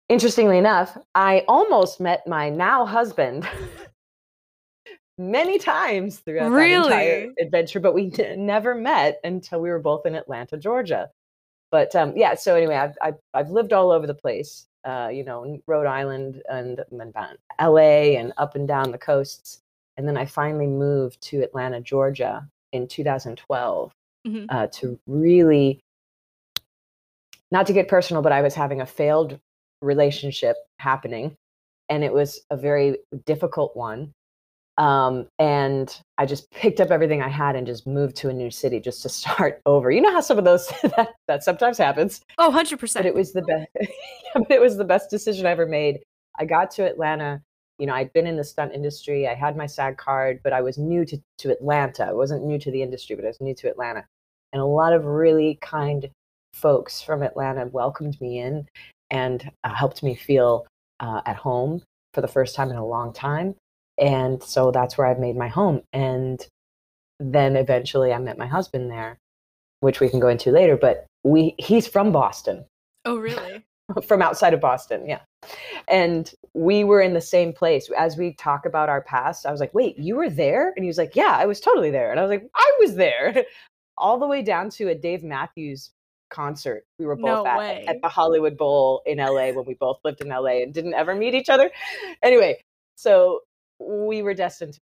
interestingly 0.09 0.57
enough, 0.57 0.97
I 1.15 1.45
almost 1.47 1.99
met 1.99 2.27
my 2.27 2.49
now 2.49 2.85
husband 2.85 3.47
many 5.17 5.57
times 5.59 6.19
throughout 6.19 6.49
that 6.49 6.69
entire 6.69 7.33
adventure, 7.39 7.79
but 7.79 7.93
we 7.93 8.11
never 8.35 8.75
met 8.75 9.19
until 9.23 9.61
we 9.61 9.69
were 9.69 9.79
both 9.79 10.05
in 10.05 10.15
Atlanta, 10.15 10.57
Georgia. 10.57 11.09
But 11.71 11.95
um, 11.95 12.13
yeah, 12.15 12.35
so 12.35 12.55
anyway, 12.55 12.75
I've, 12.75 12.95
I've 13.01 13.17
I've 13.33 13.49
lived 13.49 13.73
all 13.73 13.91
over 13.91 14.07
the 14.07 14.13
place, 14.13 14.67
uh, 14.85 15.09
you 15.11 15.25
know, 15.25 15.59
Rhode 15.67 15.85
Island 15.85 16.41
and, 16.49 16.81
and 16.91 17.13
L.A. 17.59 18.15
and 18.15 18.31
up 18.37 18.55
and 18.55 18.67
down 18.67 18.91
the 18.91 18.97
coasts, 18.97 19.61
and 19.97 20.07
then 20.07 20.17
I 20.17 20.25
finally 20.25 20.67
moved 20.67 21.21
to 21.23 21.41
Atlanta, 21.41 21.81
Georgia, 21.81 22.47
in 22.73 22.87
2012 22.87 23.91
Mhm. 24.27 24.45
uh, 24.49 24.67
to 24.73 24.99
really, 25.07 25.79
not 27.51 27.65
to 27.67 27.73
get 27.73 27.87
personal, 27.87 28.21
but 28.21 28.31
I 28.31 28.41
was 28.41 28.53
having 28.55 28.81
a 28.81 28.85
failed 28.85 29.39
relationship 29.81 30.55
happening, 30.79 31.35
and 31.89 32.03
it 32.03 32.11
was 32.13 32.41
a 32.49 32.57
very 32.57 32.97
difficult 33.25 33.75
one. 33.75 34.13
Um, 34.77 35.27
and 35.39 35.99
I 36.19 36.27
just 36.27 36.51
picked 36.51 36.79
up 36.79 36.91
everything 36.91 37.21
I 37.23 37.29
had 37.29 37.55
and 37.55 37.65
just 37.65 37.87
moved 37.87 38.15
to 38.17 38.29
a 38.29 38.33
new 38.33 38.51
city 38.51 38.79
just 38.79 39.01
to 39.03 39.09
start 39.21 39.59
over. 39.65 39.89
You 39.89 40.01
know 40.01 40.11
how 40.11 40.21
some 40.21 40.37
of 40.37 40.43
those 40.45 40.67
that, 40.97 41.15
that 41.27 41.43
sometimes 41.43 41.77
happens 41.79 42.21
Oh, 42.37 42.51
100%. 42.51 42.93
but 42.93 43.05
it 43.07 43.15
was 43.15 43.33
the 43.33 43.41
best 43.41 43.67
but 44.35 44.51
it 44.51 44.61
was 44.61 44.77
the 44.77 44.83
best 44.85 45.09
decision 45.09 45.47
i 45.47 45.49
ever 45.51 45.65
made 45.65 45.99
i 46.37 46.45
got 46.45 46.69
to 46.71 46.83
atlanta 46.85 47.41
you 47.77 47.85
know 47.85 47.93
i'd 47.93 48.13
been 48.13 48.27
in 48.27 48.37
the 48.37 48.43
stunt 48.43 48.73
industry 48.73 49.27
i 49.27 49.33
had 49.33 49.55
my 49.55 49.65
sag 49.65 49.97
card 49.97 50.39
but 50.43 50.53
i 50.53 50.61
was 50.61 50.77
new 50.77 51.05
to, 51.05 51.17
to 51.37 51.51
atlanta. 51.51 52.05
I 52.05 52.13
wasn't 52.13 52.45
new 52.45 52.59
to 52.59 52.71
the 52.71 52.81
industry 52.81 53.15
but 53.15 53.25
i 53.25 53.29
was 53.29 53.41
new 53.41 53.55
to 53.55 53.69
atlanta. 53.69 54.05
And 54.53 54.61
a 54.61 54.65
lot 54.65 54.93
of 54.93 55.05
really 55.05 55.57
kind 55.61 56.09
folks 56.53 57.01
from 57.01 57.21
atlanta 57.21 57.67
welcomed 57.67 58.19
me 58.21 58.39
in 58.39 58.67
and 59.11 59.49
uh, 59.63 59.73
helped 59.73 60.03
me 60.03 60.15
feel 60.15 60.65
uh, 60.99 61.21
at 61.25 61.35
home 61.35 61.81
for 62.13 62.21
the 62.21 62.27
first 62.27 62.55
time 62.55 62.71
in 62.71 62.77
a 62.77 62.85
long 62.85 63.13
time. 63.13 63.55
And 63.99 64.41
so 64.41 64.71
that's 64.71 64.97
where 64.97 65.07
i've 65.07 65.19
made 65.19 65.35
my 65.35 65.47
home. 65.47 65.81
And 65.93 66.45
then 67.19 67.55
eventually 67.55 68.13
i 68.13 68.17
met 68.19 68.37
my 68.37 68.47
husband 68.47 68.91
there 68.91 69.17
which 69.79 69.99
we 69.99 70.09
can 70.09 70.19
go 70.19 70.27
into 70.27 70.51
later 70.51 70.77
but 70.77 71.05
we 71.23 71.55
he's 71.57 71.87
from 71.87 72.11
boston. 72.11 72.65
Oh, 73.05 73.17
really? 73.17 73.63
From 74.05 74.21
outside 74.21 74.53
of 74.53 74.61
Boston. 74.61 75.07
Yeah. 75.07 75.21
And 75.87 76.31
we 76.53 76.83
were 76.83 77.01
in 77.01 77.13
the 77.13 77.21
same 77.21 77.53
place. 77.53 77.89
As 77.97 78.17
we 78.17 78.33
talk 78.33 78.65
about 78.65 78.89
our 78.89 79.01
past, 79.01 79.45
I 79.45 79.51
was 79.51 79.59
like, 79.59 79.73
wait, 79.73 79.97
you 79.97 80.15
were 80.15 80.29
there? 80.29 80.73
And 80.75 80.83
he 80.83 80.87
was 80.87 80.97
like, 80.97 81.15
yeah, 81.15 81.35
I 81.37 81.45
was 81.45 81.59
totally 81.59 81.91
there. 81.91 82.11
And 82.11 82.19
I 82.19 82.23
was 82.23 82.29
like, 82.29 82.49
I 82.55 82.71
was 82.79 82.95
there. 82.95 83.45
all 83.97 84.19
the 84.19 84.27
way 84.27 84.43
down 84.43 84.69
to 84.69 84.89
a 84.89 84.95
Dave 84.95 85.23
Matthews 85.23 85.91
concert. 86.29 86.85
We 86.99 87.05
were 87.05 87.15
both 87.15 87.45
No 87.45 87.47
at 87.47 87.57
way. 87.57 87.85
at 87.87 88.01
the 88.01 88.09
Hollywood 88.09 88.57
Bowl 88.57 89.01
in 89.05 89.17
LA 89.17 89.51
when 89.51 89.65
we 89.65 89.73
both 89.73 89.99
lived 90.03 90.21
in 90.21 90.27
LA 90.29 90.61
and 90.61 90.73
didn't 90.73 90.93
ever 90.93 91.15
meet 91.15 91.33
each 91.33 91.49
other. 91.49 91.71
Anyway, 92.21 92.61
so 92.95 93.41
we 93.79 94.21
were 94.21 94.33
destined 94.33 94.73
to 94.73 94.79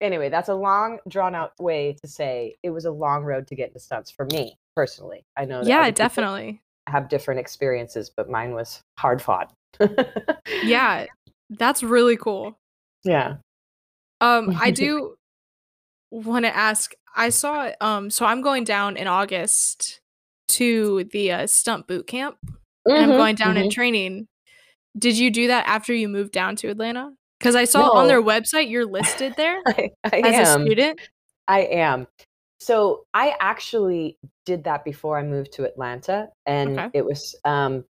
anyway, 0.00 0.28
that's 0.28 0.48
a 0.48 0.54
long 0.54 0.98
drawn 1.08 1.34
out 1.34 1.52
way 1.60 1.96
to 2.02 2.08
say 2.08 2.56
it 2.62 2.70
was 2.70 2.84
a 2.84 2.90
long 2.90 3.22
road 3.22 3.46
to 3.46 3.54
get 3.54 3.68
into 3.68 3.80
stunts 3.80 4.10
for 4.10 4.26
me 4.26 4.58
personally. 4.74 5.24
I 5.36 5.44
know 5.44 5.62
that 5.62 5.68
Yeah, 5.68 5.84
people 5.86 5.92
definitely. 6.04 6.62
Have 6.88 7.08
different 7.08 7.40
experiences, 7.40 8.10
but 8.10 8.28
mine 8.30 8.52
was 8.54 8.80
hard 8.98 9.22
fought. 9.22 9.52
Yeah, 10.62 11.06
that's 11.50 11.82
really 11.82 12.16
cool. 12.16 12.58
Yeah. 13.04 13.38
Um, 14.20 14.56
I 14.60 14.70
do 14.76 15.16
want 16.12 16.44
to 16.44 16.56
ask. 16.56 16.94
I 17.16 17.30
saw. 17.30 17.70
Um, 17.80 18.10
so 18.10 18.24
I'm 18.24 18.42
going 18.42 18.62
down 18.64 18.96
in 18.96 19.08
August 19.08 20.00
to 20.50 21.02
the 21.12 21.32
uh, 21.32 21.46
stunt 21.48 21.88
boot 21.88 22.06
camp, 22.06 22.36
and 22.86 22.96
I'm 22.96 23.10
Mhm, 23.10 23.16
going 23.16 23.34
down 23.34 23.56
in 23.56 23.66
mhm. 23.66 23.72
training. 23.72 24.28
Did 24.96 25.18
you 25.18 25.30
do 25.32 25.48
that 25.48 25.66
after 25.66 25.92
you 25.92 26.08
moved 26.08 26.30
down 26.32 26.54
to 26.56 26.68
Atlanta? 26.68 27.10
Because 27.40 27.56
I 27.56 27.64
saw 27.64 27.88
on 27.98 28.06
their 28.06 28.22
website 28.22 28.70
you're 28.70 28.86
listed 28.86 29.34
there 29.36 29.60
I, 29.66 29.90
I 30.04 30.18
as 30.20 30.48
a 30.48 30.60
student. 30.60 31.00
I 31.48 31.60
am. 31.62 32.06
So 32.62 33.06
I 33.12 33.34
actually 33.40 34.18
did 34.46 34.62
that 34.64 34.84
before 34.84 35.18
I 35.18 35.24
moved 35.24 35.52
to 35.54 35.64
Atlanta, 35.64 36.28
and 36.46 36.78
Okay. 36.78 36.90
it 36.94 37.04
was 37.04 37.34
um, 37.44 37.84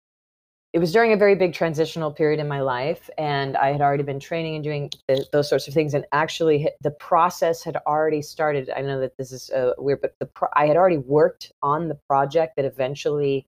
it 0.73 0.77
was 0.77 0.91
during 0.93 1.11
a 1.11 1.17
very 1.17 1.33
big 1.33 1.55
transitional 1.55 2.11
period 2.11 2.39
in 2.39 2.47
my 2.47 2.61
life, 2.61 3.09
and 3.17 3.57
I 3.57 3.71
had 3.71 3.81
already 3.81 4.03
been 4.03 4.19
training 4.19 4.53
and 4.53 4.63
doing 4.63 4.91
th- 5.07 5.25
those 5.31 5.49
sorts 5.49 5.67
of 5.67 5.73
things, 5.73 5.95
and 5.95 6.05
actually 6.11 6.69
the 6.81 6.91
process 6.91 7.63
had 7.63 7.77
already 7.87 8.21
started. 8.21 8.69
I 8.69 8.81
know 8.81 8.99
that 8.99 9.17
this 9.17 9.31
is 9.31 9.49
uh, 9.49 9.73
weird, 9.79 10.01
but 10.01 10.13
the 10.19 10.27
pro- 10.27 10.49
I 10.55 10.67
had 10.67 10.77
already 10.77 10.99
worked 10.99 11.51
on 11.63 11.87
the 11.87 11.97
project 12.07 12.55
that 12.57 12.65
eventually 12.65 13.47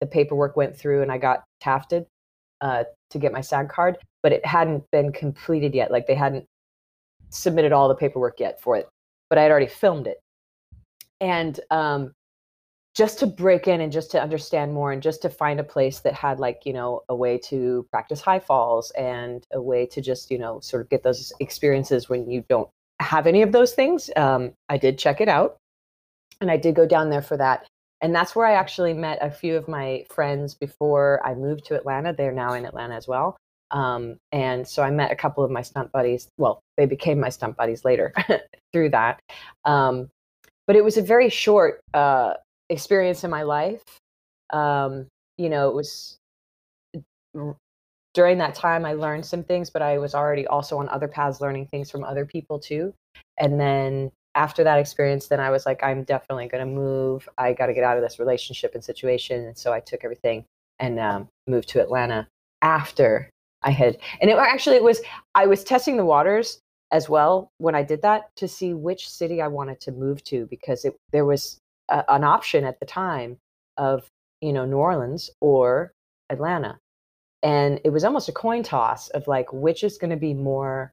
the 0.00 0.06
paperwork 0.06 0.56
went 0.56 0.76
through, 0.76 1.02
and 1.02 1.10
I 1.10 1.18
got 1.18 1.42
tafted 1.60 2.06
uh, 2.60 2.84
to 3.10 3.18
get 3.18 3.32
my 3.32 3.40
SAG 3.40 3.70
card, 3.70 3.98
but 4.22 4.30
it 4.30 4.46
hadn't 4.46 4.88
been 4.92 5.10
completed 5.10 5.74
yet. 5.74 5.90
Like 5.90 6.06
they 6.06 6.14
hadn't 6.14 6.46
submitted 7.30 7.72
all 7.72 7.88
the 7.88 7.96
paperwork 7.96 8.38
yet 8.38 8.60
for 8.60 8.76
it, 8.76 8.88
but 9.28 9.36
I 9.36 9.42
had 9.42 9.50
already 9.50 9.66
filmed 9.66 10.06
it. 10.06 10.18
And 11.20 11.60
um, 11.70 12.12
just 12.94 13.18
to 13.20 13.26
break 13.26 13.68
in 13.68 13.80
and 13.80 13.92
just 13.92 14.10
to 14.10 14.20
understand 14.20 14.72
more 14.72 14.92
and 14.92 15.02
just 15.02 15.22
to 15.22 15.30
find 15.30 15.60
a 15.60 15.64
place 15.64 16.00
that 16.00 16.14
had 16.14 16.40
like, 16.40 16.62
you 16.64 16.72
know, 16.72 17.02
a 17.08 17.14
way 17.14 17.38
to 17.38 17.86
practice 17.90 18.20
high 18.20 18.40
falls 18.40 18.90
and 18.92 19.46
a 19.52 19.62
way 19.62 19.86
to 19.86 20.00
just, 20.00 20.30
you 20.30 20.38
know, 20.38 20.58
sort 20.60 20.82
of 20.82 20.88
get 20.90 21.02
those 21.02 21.32
experiences 21.40 22.08
when 22.08 22.28
you 22.28 22.44
don't 22.48 22.68
have 23.00 23.26
any 23.26 23.42
of 23.42 23.52
those 23.52 23.74
things. 23.74 24.10
Um, 24.16 24.52
I 24.68 24.76
did 24.76 24.98
check 24.98 25.20
it 25.20 25.28
out 25.28 25.56
and 26.40 26.50
I 26.50 26.56
did 26.56 26.74
go 26.74 26.86
down 26.86 27.10
there 27.10 27.22
for 27.22 27.36
that. 27.36 27.66
And 28.02 28.14
that's 28.14 28.34
where 28.34 28.46
I 28.46 28.54
actually 28.54 28.94
met 28.94 29.18
a 29.20 29.30
few 29.30 29.56
of 29.56 29.68
my 29.68 30.04
friends 30.08 30.54
before 30.54 31.20
I 31.24 31.34
moved 31.34 31.66
to 31.66 31.76
Atlanta. 31.76 32.12
They're 32.12 32.32
now 32.32 32.54
in 32.54 32.64
Atlanta 32.64 32.94
as 32.94 33.06
well. 33.06 33.36
Um, 33.70 34.16
and 34.32 34.66
so 34.66 34.82
I 34.82 34.90
met 34.90 35.12
a 35.12 35.16
couple 35.16 35.44
of 35.44 35.50
my 35.50 35.62
stunt 35.62 35.92
buddies. 35.92 36.28
Well, 36.38 36.60
they 36.76 36.86
became 36.86 37.20
my 37.20 37.28
stunt 37.28 37.56
buddies 37.56 37.84
later 37.84 38.12
through 38.72 38.90
that. 38.90 39.20
Um, 39.64 40.08
but 40.70 40.76
it 40.76 40.84
was 40.84 40.96
a 40.96 41.02
very 41.02 41.28
short 41.28 41.80
uh, 41.94 42.32
experience 42.68 43.24
in 43.24 43.30
my 43.30 43.42
life. 43.42 43.82
Um, 44.50 45.08
you 45.36 45.48
know, 45.48 45.68
it 45.68 45.74
was 45.74 46.16
during 48.14 48.38
that 48.38 48.54
time 48.54 48.84
I 48.84 48.92
learned 48.92 49.26
some 49.26 49.42
things, 49.42 49.68
but 49.68 49.82
I 49.82 49.98
was 49.98 50.14
already 50.14 50.46
also 50.46 50.78
on 50.78 50.88
other 50.88 51.08
paths 51.08 51.40
learning 51.40 51.66
things 51.72 51.90
from 51.90 52.04
other 52.04 52.24
people 52.24 52.60
too. 52.60 52.94
And 53.36 53.58
then 53.58 54.12
after 54.36 54.62
that 54.62 54.78
experience, 54.78 55.26
then 55.26 55.40
I 55.40 55.50
was 55.50 55.66
like, 55.66 55.82
I'm 55.82 56.04
definitely 56.04 56.46
going 56.46 56.64
to 56.64 56.72
move. 56.72 57.28
I 57.36 57.52
got 57.52 57.66
to 57.66 57.74
get 57.74 57.82
out 57.82 57.96
of 57.96 58.04
this 58.04 58.20
relationship 58.20 58.76
and 58.76 58.84
situation. 58.84 59.44
And 59.46 59.58
so 59.58 59.72
I 59.72 59.80
took 59.80 60.04
everything 60.04 60.44
and 60.78 61.00
um, 61.00 61.28
moved 61.48 61.68
to 61.70 61.82
Atlanta 61.82 62.28
after 62.62 63.28
I 63.62 63.72
had, 63.72 63.96
and 64.20 64.30
it 64.30 64.38
actually 64.38 64.76
it 64.76 64.84
was 64.84 65.00
I 65.34 65.48
was 65.48 65.64
testing 65.64 65.96
the 65.96 66.04
waters 66.04 66.60
as 66.92 67.08
well 67.08 67.50
when 67.58 67.74
I 67.74 67.82
did 67.82 68.02
that 68.02 68.34
to 68.36 68.48
see 68.48 68.74
which 68.74 69.08
city 69.08 69.40
I 69.40 69.48
wanted 69.48 69.80
to 69.82 69.92
move 69.92 70.24
to 70.24 70.46
because 70.46 70.84
it, 70.84 70.96
there 71.12 71.24
was 71.24 71.58
a, 71.88 72.04
an 72.08 72.24
option 72.24 72.64
at 72.64 72.80
the 72.80 72.86
time 72.86 73.38
of 73.76 74.08
you 74.40 74.52
know 74.52 74.64
New 74.64 74.76
Orleans 74.76 75.30
or 75.40 75.92
Atlanta, 76.30 76.78
and 77.42 77.80
it 77.84 77.90
was 77.90 78.04
almost 78.04 78.28
a 78.28 78.32
coin 78.32 78.62
toss 78.62 79.08
of 79.10 79.26
like 79.28 79.52
which 79.52 79.84
is 79.84 79.98
going 79.98 80.10
to 80.10 80.16
be 80.16 80.34
more, 80.34 80.92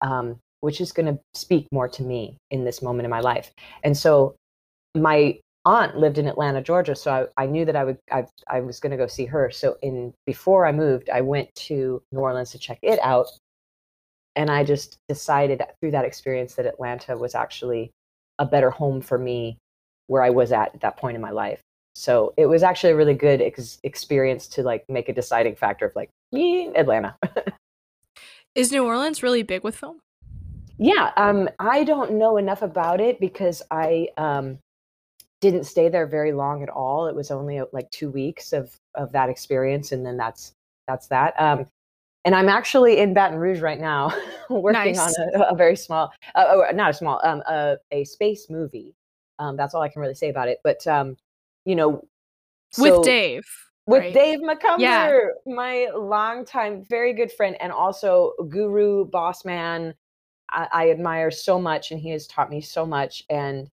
um, 0.00 0.38
which 0.60 0.80
is 0.80 0.92
going 0.92 1.06
to 1.06 1.20
speak 1.34 1.66
more 1.72 1.88
to 1.88 2.02
me 2.02 2.36
in 2.50 2.64
this 2.64 2.82
moment 2.82 3.04
in 3.04 3.10
my 3.10 3.20
life, 3.20 3.52
and 3.82 3.96
so 3.96 4.34
my 4.96 5.38
aunt 5.66 5.96
lived 5.96 6.18
in 6.18 6.26
Atlanta, 6.26 6.62
Georgia, 6.62 6.94
so 6.94 7.28
I, 7.36 7.44
I 7.44 7.46
knew 7.46 7.64
that 7.64 7.76
I 7.76 7.84
would 7.84 7.98
I, 8.10 8.26
I 8.48 8.60
was 8.60 8.80
going 8.80 8.90
to 8.90 8.96
go 8.96 9.06
see 9.06 9.26
her. 9.26 9.50
So 9.50 9.76
in 9.82 10.12
before 10.26 10.66
I 10.66 10.72
moved, 10.72 11.08
I 11.10 11.22
went 11.22 11.54
to 11.54 12.02
New 12.12 12.20
Orleans 12.20 12.50
to 12.50 12.58
check 12.58 12.78
it 12.82 12.98
out, 13.02 13.26
and 14.36 14.50
I 14.50 14.64
just 14.64 14.98
decided 15.08 15.62
through 15.80 15.92
that 15.92 16.04
experience 16.04 16.54
that 16.54 16.66
Atlanta 16.66 17.16
was 17.16 17.34
actually 17.34 17.92
a 18.38 18.46
better 18.46 18.70
home 18.70 19.00
for 19.00 19.18
me 19.18 19.58
where 20.06 20.22
I 20.22 20.30
was 20.30 20.52
at 20.52 20.74
at 20.74 20.80
that 20.80 20.96
point 20.96 21.14
in 21.14 21.22
my 21.22 21.30
life. 21.30 21.60
So 21.94 22.34
it 22.36 22.46
was 22.46 22.62
actually 22.62 22.92
a 22.92 22.96
really 22.96 23.14
good 23.14 23.40
ex- 23.40 23.78
experience 23.84 24.48
to 24.48 24.62
like 24.62 24.84
make 24.88 25.08
a 25.08 25.12
deciding 25.12 25.54
factor 25.54 25.86
of 25.86 25.92
like 25.94 26.10
"Yeah, 26.32 26.70
Atlanta. 26.76 27.16
Is 28.54 28.72
New 28.72 28.84
Orleans 28.84 29.22
really 29.22 29.42
big 29.42 29.64
with 29.64 29.76
film? 29.76 30.00
Yeah, 30.78 31.12
um, 31.16 31.48
I 31.60 31.84
don't 31.84 32.12
know 32.12 32.36
enough 32.36 32.62
about 32.62 33.00
it 33.00 33.20
because 33.20 33.62
I 33.70 34.08
um, 34.16 34.58
didn't 35.40 35.64
stay 35.64 35.88
there 35.88 36.06
very 36.06 36.32
long 36.32 36.62
at 36.62 36.68
all. 36.68 37.06
It 37.06 37.14
was 37.14 37.30
only 37.30 37.58
uh, 37.58 37.66
like 37.72 37.90
two 37.90 38.10
weeks 38.10 38.52
of 38.52 38.74
of 38.94 39.12
that 39.12 39.28
experience, 39.28 39.92
and 39.92 40.04
then 40.04 40.16
that's 40.16 40.52
that's 40.88 41.06
that. 41.08 41.40
Um, 41.40 41.66
and 42.24 42.34
I'm 42.34 42.48
actually 42.48 42.98
in 42.98 43.14
Baton 43.14 43.38
Rouge 43.38 43.60
right 43.60 43.80
now, 43.80 44.12
working 44.50 44.94
Nice. 44.96 44.98
on 44.98 45.14
a, 45.34 45.40
a 45.52 45.56
very 45.56 45.76
small, 45.76 46.12
uh, 46.34 46.64
not 46.74 46.90
a 46.90 46.94
small, 46.94 47.20
um, 47.24 47.42
a, 47.46 47.76
a 47.90 48.04
space 48.04 48.48
movie. 48.48 48.94
Um, 49.38 49.56
that's 49.56 49.74
all 49.74 49.82
I 49.82 49.88
can 49.88 50.00
really 50.00 50.14
say 50.14 50.28
about 50.30 50.48
it. 50.48 50.58
But 50.64 50.86
um, 50.86 51.16
you 51.64 51.74
know, 51.76 52.06
with 52.78 53.02
Dave. 53.02 53.46
with 53.86 54.00
right? 54.00 54.14
Dave 54.14 54.40
Macomber, 54.42 54.80
Yeah. 54.82 55.20
my 55.46 55.88
longtime, 55.94 56.84
very 56.84 57.12
good 57.12 57.30
friend, 57.32 57.56
and 57.60 57.72
also 57.72 58.32
guru, 58.48 59.04
boss 59.06 59.44
man. 59.44 59.94
I, 60.50 60.68
I 60.72 60.90
admire 60.90 61.30
so 61.30 61.60
much, 61.60 61.90
and 61.90 62.00
he 62.00 62.10
has 62.10 62.26
taught 62.26 62.50
me 62.50 62.60
so 62.60 62.86
much, 62.86 63.24
and 63.28 63.68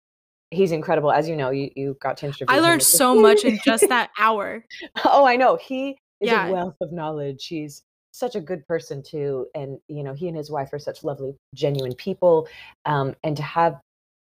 he's 0.51 0.71
incredible. 0.71 1.11
As 1.11 1.29
you 1.29 1.35
know, 1.35 1.49
you, 1.51 1.69
you 1.75 1.97
got 2.01 2.17
to 2.17 2.25
interview. 2.27 2.45
I 2.49 2.59
learned 2.59 2.81
so 2.83 3.13
much 3.21 3.43
in 3.43 3.59
just 3.63 3.87
that 3.89 4.09
hour. 4.17 4.65
oh, 5.05 5.25
I 5.25 5.35
know. 5.35 5.57
He 5.57 5.91
is 6.19 6.29
Yeah. 6.29 6.47
a 6.47 6.51
wealth 6.51 6.75
of 6.81 6.91
knowledge. 6.91 7.45
He's 7.47 7.83
such 8.11 8.35
a 8.35 8.41
good 8.41 8.65
person 8.67 9.01
too, 9.01 9.47
and 9.55 9.79
you 9.87 10.03
know, 10.03 10.13
he 10.13 10.27
and 10.27 10.37
his 10.37 10.51
wife 10.51 10.71
are 10.73 10.79
such 10.79 11.03
lovely, 11.03 11.35
genuine 11.55 11.95
people. 11.95 12.47
Um, 12.85 13.15
and 13.23 13.35
to 13.37 13.43
have 13.43 13.79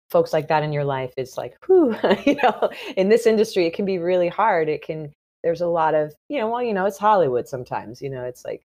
folks 0.09 0.33
like 0.33 0.47
that 0.47 0.63
in 0.63 0.73
your 0.73 0.83
life 0.83 1.13
is 1.17 1.37
like, 1.37 1.57
whew, 1.65 1.95
you 2.25 2.35
know, 2.35 2.69
in 2.97 3.09
this 3.09 3.25
industry, 3.25 3.65
it 3.65 3.73
can 3.73 3.85
be 3.85 3.97
really 3.97 4.29
hard. 4.29 4.69
It 4.69 4.83
can. 4.83 5.11
There's 5.43 5.61
a 5.61 5.67
lot 5.67 5.93
of, 5.93 6.11
you 6.27 6.39
know, 6.39 6.49
well, 6.49 6.63
you 6.63 6.73
know, 6.73 6.87
it's 6.87 6.97
Hollywood 6.97 7.47
sometimes. 7.47 8.01
You 8.01 8.09
know, 8.09 8.23
it's 8.23 8.43
like 8.43 8.63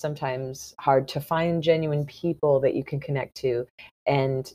sometimes 0.00 0.74
hard 0.80 1.06
to 1.08 1.20
find 1.20 1.62
genuine 1.62 2.04
people 2.04 2.58
that 2.60 2.74
you 2.74 2.82
can 2.82 2.98
connect 2.98 3.36
to, 3.36 3.66
and 4.06 4.52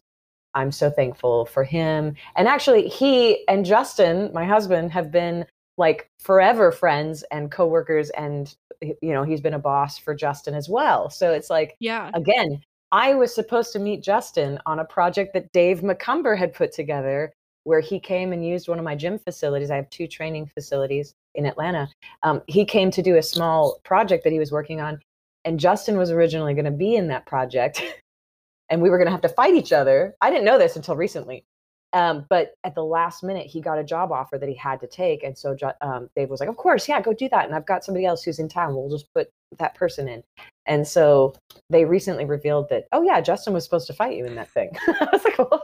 I'm 0.53 0.71
so 0.71 0.89
thankful 0.89 1.45
for 1.45 1.63
him. 1.63 2.15
And 2.35 2.47
actually, 2.47 2.87
he 2.87 3.47
and 3.47 3.65
Justin, 3.65 4.31
my 4.33 4.45
husband, 4.45 4.91
have 4.91 5.11
been 5.11 5.45
like 5.81 6.07
forever 6.19 6.71
friends 6.71 7.23
and 7.31 7.51
coworkers 7.51 8.09
and 8.11 8.55
you 8.81 9.13
know, 9.13 9.23
he's 9.23 9.41
been 9.41 9.53
a 9.53 9.59
boss 9.59 9.97
for 9.97 10.15
Justin 10.15 10.53
as 10.53 10.69
well. 10.69 11.09
So 11.09 11.33
it's 11.33 11.49
like 11.49 11.75
Yeah. 11.79 12.09
again, 12.13 12.61
I 12.91 13.13
was 13.15 13.33
supposed 13.33 13.73
to 13.73 13.79
meet 13.79 14.03
Justin 14.03 14.59
on 14.65 14.79
a 14.79 14.85
project 14.85 15.33
that 15.33 15.51
Dave 15.51 15.83
Macomber 15.83 16.35
had 16.35 16.53
put 16.53 16.71
together 16.71 17.33
where 17.63 17.79
he 17.79 17.99
came 17.99 18.33
and 18.33 18.45
used 18.45 18.67
one 18.67 18.79
of 18.79 18.85
my 18.85 18.95
gym 18.95 19.19
facilities. 19.19 19.71
I 19.71 19.75
have 19.75 19.89
two 19.89 20.07
training 20.07 20.49
facilities 20.53 21.13
in 21.35 21.45
Atlanta. 21.45 21.89
Um, 22.23 22.41
he 22.47 22.65
came 22.65 22.91
to 22.91 23.01
do 23.01 23.17
a 23.17 23.23
small 23.23 23.79
project 23.83 24.23
that 24.23 24.33
he 24.33 24.39
was 24.39 24.51
working 24.51 24.81
on, 24.81 24.99
and 25.45 25.59
Justin 25.59 25.97
was 25.97 26.11
originally 26.11 26.53
going 26.53 26.65
to 26.65 26.71
be 26.71 26.95
in 26.95 27.07
that 27.09 27.25
project, 27.25 27.81
and 28.69 28.81
we 28.81 28.89
were 28.89 28.97
going 28.97 29.07
to 29.07 29.11
have 29.11 29.21
to 29.21 29.29
fight 29.29 29.53
each 29.53 29.71
other. 29.71 30.15
I 30.21 30.29
didn't 30.29 30.45
know 30.45 30.57
this 30.57 30.75
until 30.75 30.95
recently. 30.95 31.45
Um, 31.93 32.25
but 32.29 32.53
at 32.63 32.73
the 32.73 32.83
last 32.83 33.21
minute, 33.23 33.47
he 33.47 33.59
got 33.61 33.77
a 33.77 33.83
job 33.83 34.11
offer 34.11 34.37
that 34.37 34.47
he 34.47 34.55
had 34.55 34.79
to 34.79 34.87
take, 34.87 35.23
and 35.23 35.37
so 35.37 35.55
um, 35.81 36.09
Dave 36.15 36.29
was 36.29 36.39
like, 36.39 36.47
"Of 36.49 36.57
course, 36.57 36.87
yeah, 36.87 37.01
go 37.01 37.11
do 37.13 37.27
that." 37.29 37.45
And 37.45 37.53
I've 37.53 37.65
got 37.65 37.83
somebody 37.83 38.05
else 38.05 38.23
who's 38.23 38.39
in 38.39 38.47
town. 38.47 38.75
We'll 38.75 38.89
just 38.89 39.13
put 39.13 39.29
that 39.57 39.75
person 39.75 40.07
in. 40.07 40.23
And 40.65 40.87
so 40.87 41.33
they 41.69 41.85
recently 41.85 42.25
revealed 42.25 42.69
that, 42.69 42.85
oh 42.91 43.01
yeah, 43.03 43.19
Justin 43.21 43.53
was 43.53 43.63
supposed 43.63 43.87
to 43.87 43.93
fight 43.93 44.15
you 44.15 44.25
in 44.25 44.35
that 44.35 44.49
thing. 44.49 44.69
I 44.87 45.07
was 45.11 45.23
like, 45.23 45.37
what? 45.37 45.61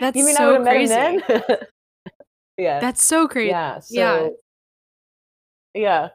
That's 0.00 0.16
you 0.16 0.24
mean 0.24 0.36
I 0.36 0.38
so 0.38 0.46
would 0.48 0.54
have 0.56 0.64
met 0.64 0.70
crazy. 0.72 0.94
him 0.94 1.22
then? 1.28 1.58
yeah. 2.58 2.80
That's 2.80 3.02
so 3.02 3.28
crazy. 3.28 3.50
yeah. 3.50 3.78
So, 3.78 3.94
Yeah. 3.94 4.28
yeah. 5.74 6.08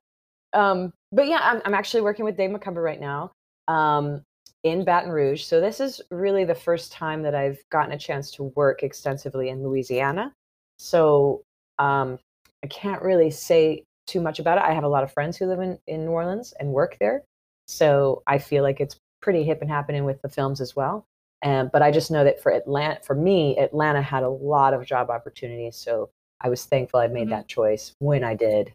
Um, 0.53 0.93
but 1.12 1.27
yeah, 1.27 1.39
I'm, 1.41 1.62
I'm 1.65 1.74
actually 1.74 2.01
working 2.01 2.25
with 2.25 2.38
Dave 2.38 2.51
Macomber 2.51 2.81
right 2.81 3.00
now. 3.00 3.31
Um, 3.67 4.21
in 4.63 4.83
Baton 4.83 5.11
Rouge. 5.11 5.43
So 5.43 5.61
this 5.61 5.79
is 5.79 6.01
really 6.11 6.43
the 6.43 6.55
first 6.55 6.91
time 6.91 7.21
that 7.23 7.35
I've 7.35 7.59
gotten 7.69 7.93
a 7.93 7.97
chance 7.97 8.31
to 8.31 8.43
work 8.55 8.83
extensively 8.83 9.49
in 9.49 9.63
Louisiana. 9.63 10.33
So 10.77 11.43
um, 11.79 12.19
I 12.63 12.67
can't 12.67 13.01
really 13.01 13.31
say 13.31 13.83
too 14.07 14.21
much 14.21 14.39
about 14.39 14.57
it. 14.57 14.63
I 14.63 14.73
have 14.73 14.83
a 14.83 14.89
lot 14.89 15.03
of 15.03 15.11
friends 15.11 15.37
who 15.37 15.45
live 15.45 15.59
in, 15.59 15.77
in 15.87 16.05
New 16.05 16.11
Orleans 16.11 16.53
and 16.59 16.69
work 16.69 16.97
there. 16.99 17.23
So 17.67 18.23
I 18.25 18.37
feel 18.37 18.63
like 18.63 18.79
it's 18.79 18.97
pretty 19.21 19.43
hip 19.43 19.61
and 19.61 19.69
happening 19.69 20.05
with 20.05 20.21
the 20.21 20.29
films 20.29 20.61
as 20.61 20.75
well. 20.75 21.05
And 21.43 21.71
but 21.71 21.81
I 21.81 21.91
just 21.91 22.09
know 22.09 22.23
that 22.23 22.41
for 22.41 22.51
Atlanta, 22.51 22.99
for 23.03 23.15
me, 23.15 23.57
Atlanta 23.57 24.01
had 24.01 24.23
a 24.23 24.29
lot 24.29 24.73
of 24.73 24.85
job 24.85 25.09
opportunities. 25.09 25.75
So 25.75 26.09
I 26.41 26.49
was 26.49 26.65
thankful 26.65 26.99
I 26.99 27.07
made 27.07 27.23
mm-hmm. 27.23 27.31
that 27.31 27.47
choice 27.47 27.93
when 27.99 28.23
I 28.23 28.35
did. 28.35 28.73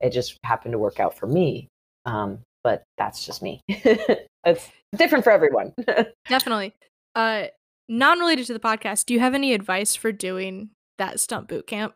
It 0.00 0.10
just 0.10 0.38
happened 0.44 0.72
to 0.72 0.78
work 0.78 1.00
out 1.00 1.18
for 1.18 1.26
me. 1.26 1.68
Um, 2.06 2.38
but 2.64 2.84
that's 2.96 3.24
just 3.24 3.42
me. 3.42 3.62
it's 3.68 4.68
different 4.96 5.24
for 5.24 5.30
everyone. 5.30 5.74
Definitely. 6.28 6.74
Uh, 7.14 7.46
non-related 7.88 8.46
to 8.46 8.52
the 8.52 8.60
podcast, 8.60 9.06
do 9.06 9.14
you 9.14 9.20
have 9.20 9.34
any 9.34 9.52
advice 9.52 9.94
for 9.94 10.12
doing 10.12 10.70
that 10.98 11.20
stunt 11.20 11.48
boot 11.48 11.66
camp? 11.66 11.94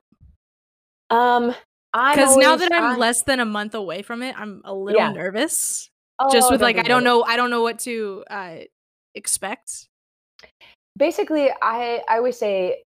Um, 1.11 1.55
I 1.93 2.15
because 2.15 2.37
now 2.37 2.57
that 2.57 2.73
I'm 2.73 2.95
I, 2.95 2.97
less 2.97 3.23
than 3.23 3.41
a 3.41 3.45
month 3.45 3.75
away 3.75 4.03
from 4.03 4.23
it, 4.23 4.39
I'm 4.39 4.63
a 4.65 4.75
little 4.75 5.01
yeah. 5.01 5.13
nervous. 5.13 5.91
Oh, 6.19 6.31
just 6.33 6.51
with 6.51 6.63
like, 6.63 6.79
I 6.79 6.83
don't 6.83 7.05
know, 7.05 7.23
I 7.23 7.37
don't 7.37 7.51
know 7.51 7.63
what 7.63 7.81
to 7.81 8.25
uh, 8.31 8.57
expect. 9.15 9.89
Basically, 10.97 11.51
I 11.63 12.03
I 12.09 12.17
always 12.17 12.39
say 12.39 12.83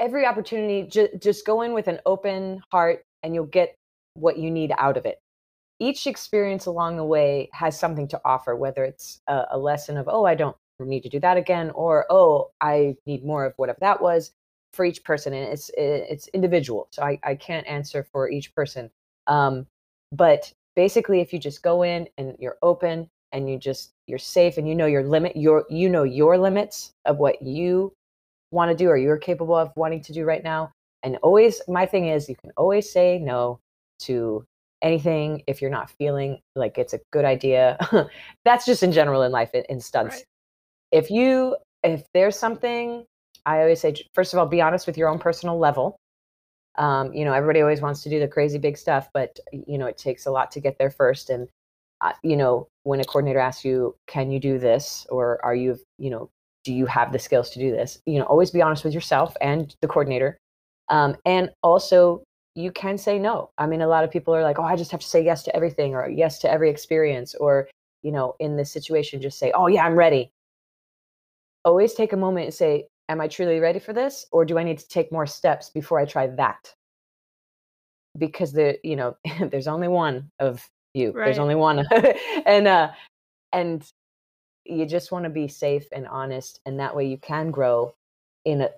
every 0.00 0.26
opportunity, 0.26 0.88
ju- 0.88 1.08
just 1.18 1.46
go 1.46 1.62
in 1.62 1.72
with 1.72 1.88
an 1.88 2.00
open 2.04 2.60
heart, 2.70 3.02
and 3.22 3.34
you'll 3.34 3.46
get 3.46 3.74
what 4.14 4.38
you 4.38 4.50
need 4.50 4.72
out 4.78 4.96
of 4.96 5.06
it 5.06 5.18
each 5.78 6.06
experience 6.06 6.66
along 6.66 6.96
the 6.96 7.04
way 7.04 7.48
has 7.52 7.78
something 7.78 8.08
to 8.08 8.20
offer, 8.24 8.56
whether 8.56 8.84
it's 8.84 9.20
a, 9.26 9.44
a, 9.52 9.58
lesson 9.58 9.96
of, 9.96 10.08
oh, 10.08 10.24
I 10.24 10.34
don't 10.34 10.56
need 10.80 11.02
to 11.02 11.08
do 11.08 11.20
that 11.20 11.36
again, 11.36 11.70
or 11.70 12.06
oh, 12.10 12.50
I 12.60 12.96
need 13.06 13.24
more 13.24 13.44
of 13.44 13.54
whatever 13.56 13.78
that 13.80 14.00
was 14.00 14.32
for 14.72 14.84
each 14.84 15.04
person. 15.04 15.32
And 15.32 15.52
it's 15.52 15.70
it's 15.76 16.28
individual. 16.28 16.88
So 16.90 17.02
I, 17.02 17.18
I 17.24 17.34
can't 17.34 17.66
answer 17.66 18.06
for 18.10 18.30
each 18.30 18.54
person. 18.54 18.90
Um, 19.26 19.66
but 20.12 20.52
basically 20.76 21.20
if 21.20 21.32
you 21.32 21.38
just 21.38 21.62
go 21.62 21.82
in 21.82 22.08
and 22.18 22.36
you're 22.38 22.58
open 22.62 23.08
and 23.32 23.50
you 23.50 23.58
just 23.58 23.92
you're 24.06 24.18
safe 24.18 24.56
and 24.56 24.68
you 24.68 24.74
know 24.74 24.86
your 24.86 25.02
limit, 25.02 25.36
your 25.36 25.64
you 25.68 25.88
know 25.88 26.04
your 26.04 26.38
limits 26.38 26.92
of 27.04 27.18
what 27.18 27.42
you 27.42 27.92
want 28.50 28.70
to 28.70 28.76
do 28.76 28.88
or 28.88 28.96
you're 28.96 29.18
capable 29.18 29.56
of 29.56 29.72
wanting 29.76 30.02
to 30.02 30.12
do 30.12 30.24
right 30.24 30.44
now. 30.44 30.72
And 31.02 31.16
always 31.22 31.60
my 31.68 31.86
thing 31.86 32.08
is 32.08 32.28
you 32.28 32.36
can 32.36 32.52
always 32.56 32.90
say 32.90 33.18
no 33.18 33.58
to 34.00 34.44
anything 34.82 35.42
if 35.46 35.60
you're 35.60 35.70
not 35.70 35.90
feeling 35.90 36.38
like 36.54 36.78
it's 36.78 36.92
a 36.92 37.00
good 37.12 37.24
idea. 37.24 37.78
That's 38.44 38.66
just 38.66 38.82
in 38.82 38.92
general 38.92 39.22
in 39.22 39.32
life 39.32 39.50
in, 39.54 39.64
in 39.68 39.80
stunts. 39.80 40.16
Right. 40.16 40.24
If 40.92 41.10
you 41.10 41.56
if 41.82 42.04
there's 42.14 42.38
something, 42.38 43.04
I 43.44 43.60
always 43.60 43.80
say 43.80 43.94
first 44.14 44.32
of 44.32 44.38
all, 44.38 44.46
be 44.46 44.60
honest 44.60 44.86
with 44.86 44.96
your 44.96 45.08
own 45.08 45.18
personal 45.18 45.58
level. 45.58 45.96
Um, 46.78 47.12
you 47.14 47.24
know, 47.24 47.32
everybody 47.32 47.62
always 47.62 47.80
wants 47.80 48.02
to 48.02 48.10
do 48.10 48.20
the 48.20 48.28
crazy 48.28 48.58
big 48.58 48.76
stuff, 48.76 49.08
but 49.14 49.38
you 49.52 49.78
know, 49.78 49.86
it 49.86 49.96
takes 49.96 50.26
a 50.26 50.30
lot 50.30 50.50
to 50.52 50.60
get 50.60 50.76
there 50.78 50.90
first. 50.90 51.30
And 51.30 51.48
uh, 52.02 52.12
you 52.22 52.36
know, 52.36 52.68
when 52.82 53.00
a 53.00 53.04
coordinator 53.04 53.38
asks 53.38 53.64
you, 53.64 53.96
"Can 54.06 54.30
you 54.30 54.38
do 54.38 54.58
this?" 54.58 55.06
or 55.08 55.40
"Are 55.42 55.54
you, 55.54 55.78
you 55.98 56.10
know, 56.10 56.28
do 56.64 56.74
you 56.74 56.86
have 56.86 57.12
the 57.12 57.18
skills 57.18 57.50
to 57.50 57.58
do 57.58 57.70
this?" 57.70 57.98
You 58.04 58.18
know, 58.18 58.26
always 58.26 58.50
be 58.50 58.60
honest 58.60 58.84
with 58.84 58.92
yourself 58.92 59.34
and 59.40 59.74
the 59.80 59.88
coordinator, 59.88 60.36
um, 60.90 61.16
and 61.24 61.50
also 61.62 62.22
you 62.56 62.72
can 62.72 62.96
say 62.96 63.18
no. 63.18 63.50
I 63.58 63.66
mean, 63.66 63.82
a 63.82 63.86
lot 63.86 64.02
of 64.02 64.10
people 64.10 64.34
are 64.34 64.42
like, 64.42 64.58
oh, 64.58 64.64
I 64.64 64.76
just 64.76 64.90
have 64.90 65.00
to 65.00 65.06
say 65.06 65.22
yes 65.22 65.42
to 65.42 65.54
everything 65.54 65.94
or 65.94 66.08
yes 66.08 66.38
to 66.40 66.50
every 66.50 66.70
experience. 66.70 67.34
Or, 67.34 67.68
you 68.02 68.10
know, 68.10 68.34
in 68.40 68.56
this 68.56 68.72
situation, 68.72 69.20
just 69.20 69.38
say, 69.38 69.52
oh, 69.54 69.66
yeah, 69.66 69.84
I'm 69.84 69.94
ready. 69.94 70.32
Always 71.66 71.92
take 71.92 72.14
a 72.14 72.16
moment 72.16 72.46
and 72.46 72.54
say, 72.54 72.88
am 73.10 73.20
I 73.20 73.28
truly 73.28 73.60
ready 73.60 73.78
for 73.78 73.92
this? 73.92 74.24
Or 74.32 74.46
do 74.46 74.56
I 74.56 74.64
need 74.64 74.78
to 74.78 74.88
take 74.88 75.12
more 75.12 75.26
steps 75.26 75.68
before 75.68 76.00
I 76.00 76.06
try 76.06 76.28
that? 76.28 76.74
Because 78.16 78.52
the, 78.52 78.78
you 78.82 78.96
know, 78.96 79.16
there's 79.50 79.68
only 79.68 79.88
one 79.88 80.30
of 80.40 80.66
you. 80.94 81.12
Right. 81.12 81.26
There's 81.26 81.38
only 81.38 81.56
one. 81.56 81.86
and, 82.46 82.66
uh, 82.66 82.90
and 83.52 83.86
you 84.64 84.86
just 84.86 85.12
want 85.12 85.24
to 85.24 85.30
be 85.30 85.46
safe 85.46 85.86
and 85.92 86.08
honest. 86.08 86.60
And 86.64 86.80
that 86.80 86.96
way 86.96 87.06
you 87.06 87.18
can 87.18 87.50
grow 87.50 87.94
in 88.46 88.62
a, 88.62 88.70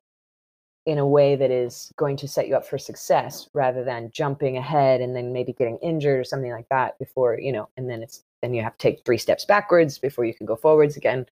in 0.87 0.99
a 0.99 1.07
way 1.07 1.37
that 1.37 1.51
is 1.51 1.93
going 1.97 2.17
to 2.17 2.29
set 2.29 2.49
you 2.49 2.57
up 2.57 2.67
for 2.67 2.79
success 2.79 3.49
rather 3.53 3.85
than 3.85 4.11
jumping 4.13 4.57
ahead 4.57 5.01
and 5.01 5.15
then 5.15 5.33
maybe 5.33 5.53
getting 5.53 5.79
injured 5.83 6.19
or 6.19 6.25
something 6.25 6.51
like 6.51 6.69
that 6.71 6.99
before 6.99 7.39
you 7.39 7.53
know 7.53 7.69
and 7.77 7.91
then 7.91 8.03
it's 8.03 8.25
then 8.43 8.55
you 8.55 8.63
have 8.63 8.77
to 8.77 8.83
take 8.83 9.05
three 9.05 9.19
steps 9.19 9.45
backwards 9.45 9.99
before 9.99 10.25
you 10.25 10.33
can 10.33 10.47
go 10.47 10.55
forwards 10.57 10.97
again. 10.97 11.27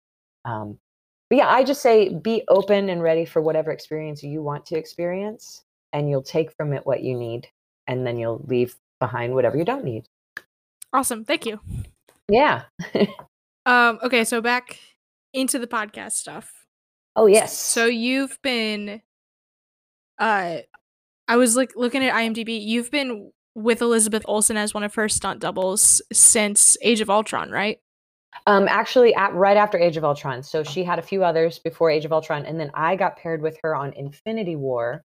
Um, 0.47 0.79
but 1.31 1.39
yeah 1.39 1.49
i 1.49 1.65
just 1.65 1.81
say 1.81 2.13
be 2.13 2.43
open 2.49 2.91
and 2.91 3.03
ready 3.03 3.25
for 3.25 3.41
whatever 3.41 3.73
experience 3.73 4.23
you 4.23 4.43
want 4.43 4.67
to 4.67 4.77
experience 4.77 5.65
and 5.95 6.11
you'll 6.11 6.23
take 6.23 6.53
from 6.53 6.75
it 6.75 6.85
what 6.85 7.03
you 7.03 7.17
need 7.17 7.49
and 7.87 8.07
then 8.07 8.19
you'll 8.19 8.45
leave 8.47 8.75
behind 9.01 9.35
whatever 9.35 9.57
you 9.57 9.65
don't 9.65 9.85
need. 9.85 10.05
Awesome. 10.93 11.25
Thank 11.25 11.47
you. 11.47 11.61
Yeah. 12.29 12.65
Um 13.67 13.99
okay 14.03 14.25
so 14.25 14.43
back 14.43 14.79
into 15.33 15.59
the 15.59 15.67
podcast 15.67 16.13
stuff. 16.13 16.67
Oh 17.17 17.25
yes. 17.25 17.57
So 17.57 17.87
you've 17.87 18.39
been 18.43 19.01
uh 20.19 20.59
I 21.27 21.37
was 21.37 21.57
like 21.57 21.73
looking 21.77 22.05
at 22.05 22.15
IMDb. 22.15 22.61
You've 22.61 22.91
been 22.91 23.33
with 23.55 23.81
Elizabeth 23.81 24.25
Olsen 24.27 24.57
as 24.57 24.75
one 24.75 24.83
of 24.83 24.95
her 24.95 25.09
stunt 25.09 25.41
doubles 25.41 26.03
since 26.13 26.77
Age 26.83 27.01
of 27.01 27.09
Ultron, 27.09 27.51
right? 27.51 27.79
Um, 28.47 28.67
actually, 28.69 29.15
at 29.15 29.33
right 29.33 29.57
after 29.57 29.79
Age 29.79 29.97
of 29.97 30.05
Ultron. 30.05 30.43
So 30.43 30.63
she 30.63 30.85
had 30.85 30.99
a 30.99 31.03
few 31.03 31.25
others 31.25 31.59
before 31.59 31.91
Age 31.91 32.05
of 32.05 32.13
Ultron, 32.13 32.45
and 32.45 32.59
then 32.59 32.71
I 32.75 32.97
got 32.97 33.17
paired 33.17 33.41
with 33.41 33.57
her 33.63 33.75
on 33.75 33.93
Infinity 33.95 34.57
War. 34.57 35.05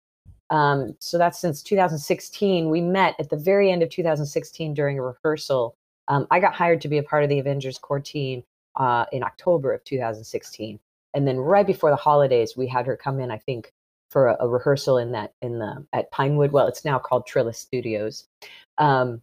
Um, 0.50 0.96
so 1.00 1.18
that's 1.18 1.40
since 1.40 1.62
2016. 1.62 2.70
We 2.70 2.82
met 2.82 3.16
at 3.20 3.30
the 3.30 3.38
very 3.38 3.72
end 3.72 3.84
of 3.84 3.90
2016 3.90 4.74
during 4.74 4.98
a 4.98 5.04
rehearsal. 5.04 5.76
Um, 6.08 6.26
I 6.32 6.40
got 6.40 6.56
hired 6.56 6.82
to 6.82 6.88
be 6.88 6.98
a 6.98 7.04
part 7.04 7.24
of 7.24 7.30
the 7.30 7.40
Avengers 7.40 7.78
core 7.78 8.00
team 8.00 8.44
uh, 8.76 9.06
in 9.12 9.24
October 9.24 9.74
of 9.74 9.84
2016, 9.84 10.80
and 11.14 11.28
then 11.28 11.38
right 11.38 11.68
before 11.68 11.92
the 11.92 11.96
holidays, 11.96 12.58
we 12.58 12.68
had 12.68 12.88
her 12.88 12.98
come 12.98 13.20
in. 13.20 13.30
I 13.30 13.38
think 13.38 13.72
for 14.10 14.28
a, 14.28 14.38
a, 14.40 14.48
rehearsal 14.48 14.98
in 14.98 15.12
that 15.12 15.34
in 15.42 15.60
the 15.60 15.86
at 15.94 16.12
Pinewood. 16.12 16.52
Well, 16.52 16.68
it's 16.68 16.86
now 16.86 17.00
called 17.00 17.28
Trilith 17.28 17.56
Studios. 17.56 18.26
Um, 18.78 19.22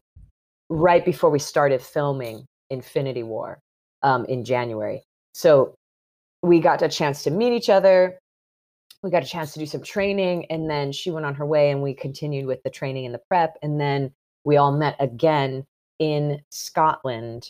right 0.68 1.04
before 1.04 1.30
we 1.30 1.38
started 1.38 1.80
filming 1.80 2.46
Infinity 2.70 3.22
War 3.22 3.58
um, 4.02 4.24
in 4.26 4.44
January, 4.44 5.02
so 5.34 5.74
we 6.42 6.60
got 6.60 6.82
a 6.82 6.88
chance 6.88 7.22
to 7.24 7.30
meet 7.30 7.52
each 7.52 7.68
other. 7.68 8.18
We 9.02 9.10
got 9.10 9.22
a 9.22 9.26
chance 9.26 9.52
to 9.52 9.58
do 9.58 9.66
some 9.66 9.82
training, 9.82 10.46
and 10.46 10.68
then 10.70 10.92
she 10.92 11.10
went 11.10 11.26
on 11.26 11.34
her 11.34 11.46
way, 11.46 11.70
and 11.70 11.82
we 11.82 11.94
continued 11.94 12.46
with 12.46 12.62
the 12.62 12.70
training 12.70 13.06
and 13.06 13.14
the 13.14 13.20
prep, 13.28 13.56
and 13.62 13.80
then 13.80 14.12
we 14.44 14.56
all 14.56 14.72
met 14.72 14.96
again 15.00 15.66
in 15.98 16.40
Scotland 16.50 17.48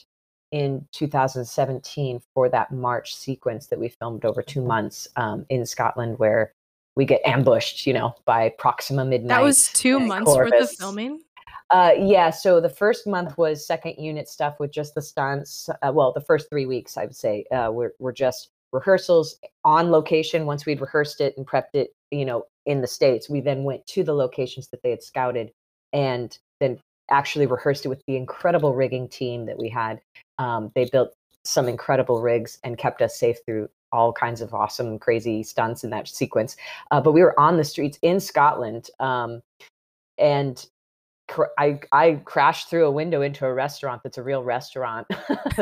in 0.52 0.86
2017 0.92 2.20
for 2.32 2.48
that 2.48 2.72
March 2.72 3.14
sequence 3.14 3.66
that 3.66 3.78
we 3.78 3.88
filmed 3.88 4.24
over 4.24 4.42
two 4.42 4.62
months 4.62 5.08
um, 5.16 5.44
in 5.48 5.66
Scotland, 5.66 6.18
where 6.18 6.52
we 6.96 7.04
get 7.04 7.20
ambushed, 7.24 7.86
you 7.86 7.92
know, 7.92 8.14
by 8.24 8.48
Proxima 8.58 9.04
Midnight. 9.04 9.36
That 9.36 9.42
was 9.42 9.68
two 9.72 10.00
months 10.00 10.32
Corvus. 10.32 10.50
worth 10.50 10.62
of 10.62 10.70
filming. 10.76 11.20
Uh, 11.70 11.92
yeah, 11.98 12.30
so 12.30 12.60
the 12.60 12.68
first 12.68 13.06
month 13.06 13.36
was 13.36 13.66
second 13.66 13.96
unit 13.98 14.28
stuff 14.28 14.58
with 14.60 14.70
just 14.70 14.94
the 14.94 15.02
stunts. 15.02 15.68
Uh, 15.82 15.92
well, 15.92 16.12
the 16.12 16.20
first 16.20 16.48
three 16.48 16.64
weeks, 16.64 16.96
I 16.96 17.04
would 17.04 17.16
say, 17.16 17.44
uh, 17.50 17.70
were, 17.72 17.94
were 17.98 18.12
just 18.12 18.50
rehearsals 18.72 19.38
on 19.64 19.90
location. 19.90 20.46
Once 20.46 20.64
we'd 20.64 20.80
rehearsed 20.80 21.20
it 21.20 21.36
and 21.36 21.46
prepped 21.46 21.74
it, 21.74 21.94
you 22.10 22.24
know, 22.24 22.44
in 22.66 22.80
the 22.80 22.86
States, 22.86 23.28
we 23.28 23.40
then 23.40 23.64
went 23.64 23.84
to 23.88 24.04
the 24.04 24.14
locations 24.14 24.68
that 24.68 24.82
they 24.82 24.90
had 24.90 25.02
scouted 25.02 25.50
and 25.92 26.38
then 26.60 26.78
actually 27.10 27.46
rehearsed 27.46 27.84
it 27.84 27.88
with 27.88 28.02
the 28.06 28.16
incredible 28.16 28.74
rigging 28.74 29.08
team 29.08 29.46
that 29.46 29.58
we 29.58 29.68
had. 29.68 30.00
Um, 30.38 30.70
they 30.74 30.84
built 30.86 31.14
some 31.44 31.68
incredible 31.68 32.20
rigs 32.20 32.58
and 32.64 32.78
kept 32.78 33.02
us 33.02 33.18
safe 33.18 33.38
through 33.44 33.68
all 33.92 34.12
kinds 34.12 34.40
of 34.40 34.54
awesome, 34.54 34.98
crazy 34.98 35.42
stunts 35.42 35.84
in 35.84 35.90
that 35.90 36.08
sequence. 36.08 36.56
Uh, 36.90 37.00
but 37.00 37.12
we 37.12 37.22
were 37.22 37.38
on 37.38 37.56
the 37.56 37.64
streets 37.64 37.98
in 38.02 38.20
Scotland, 38.20 38.88
um, 39.00 39.42
and 40.18 40.66
cr- 41.28 41.44
I 41.58 41.80
I 41.92 42.14
crashed 42.24 42.68
through 42.68 42.86
a 42.86 42.90
window 42.90 43.22
into 43.22 43.46
a 43.46 43.52
restaurant 43.52 44.02
that's 44.02 44.18
a 44.18 44.22
real 44.22 44.42
restaurant. 44.42 45.06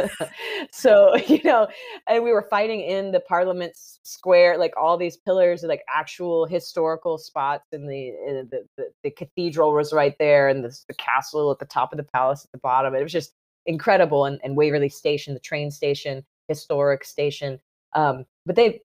so 0.73 1.17
you 1.29 1.41
know, 1.45 1.69
and 2.09 2.23
we 2.23 2.33
were 2.33 2.47
fighting 2.51 2.81
in 2.81 3.13
the 3.13 3.21
Parliament 3.21 3.73
Square, 3.77 4.59
like 4.59 4.75
all 4.77 4.97
these 4.97 5.17
pillars, 5.17 5.63
like 5.63 5.83
actual 5.95 6.47
historical 6.47 7.19
spots, 7.19 7.67
and 7.73 7.89
the, 7.89 8.13
the 8.51 8.67
the, 8.77 8.85
the 9.03 9.11
cathedral 9.11 9.73
was 9.73 9.93
right 9.93 10.17
there, 10.19 10.49
and 10.49 10.65
the, 10.65 10.77
the 10.89 10.95
castle 10.95 11.51
at 11.51 11.59
the 11.59 11.67
top 11.67 11.93
of 11.93 11.97
the 11.97 12.05
palace 12.05 12.45
at 12.45 12.53
the 12.53 12.59
bottom. 12.59 12.95
It 12.95 13.03
was 13.03 13.13
just 13.13 13.35
incredible, 13.67 14.27
and, 14.27 14.41
and 14.45 14.57
Waverley 14.57 14.89
Station, 14.89 15.35
the 15.35 15.41
train 15.41 15.71
station, 15.71 16.25
historic 16.49 17.05
station. 17.05 17.61
Um, 17.95 18.25
but 18.47 18.57
they, 18.57 18.81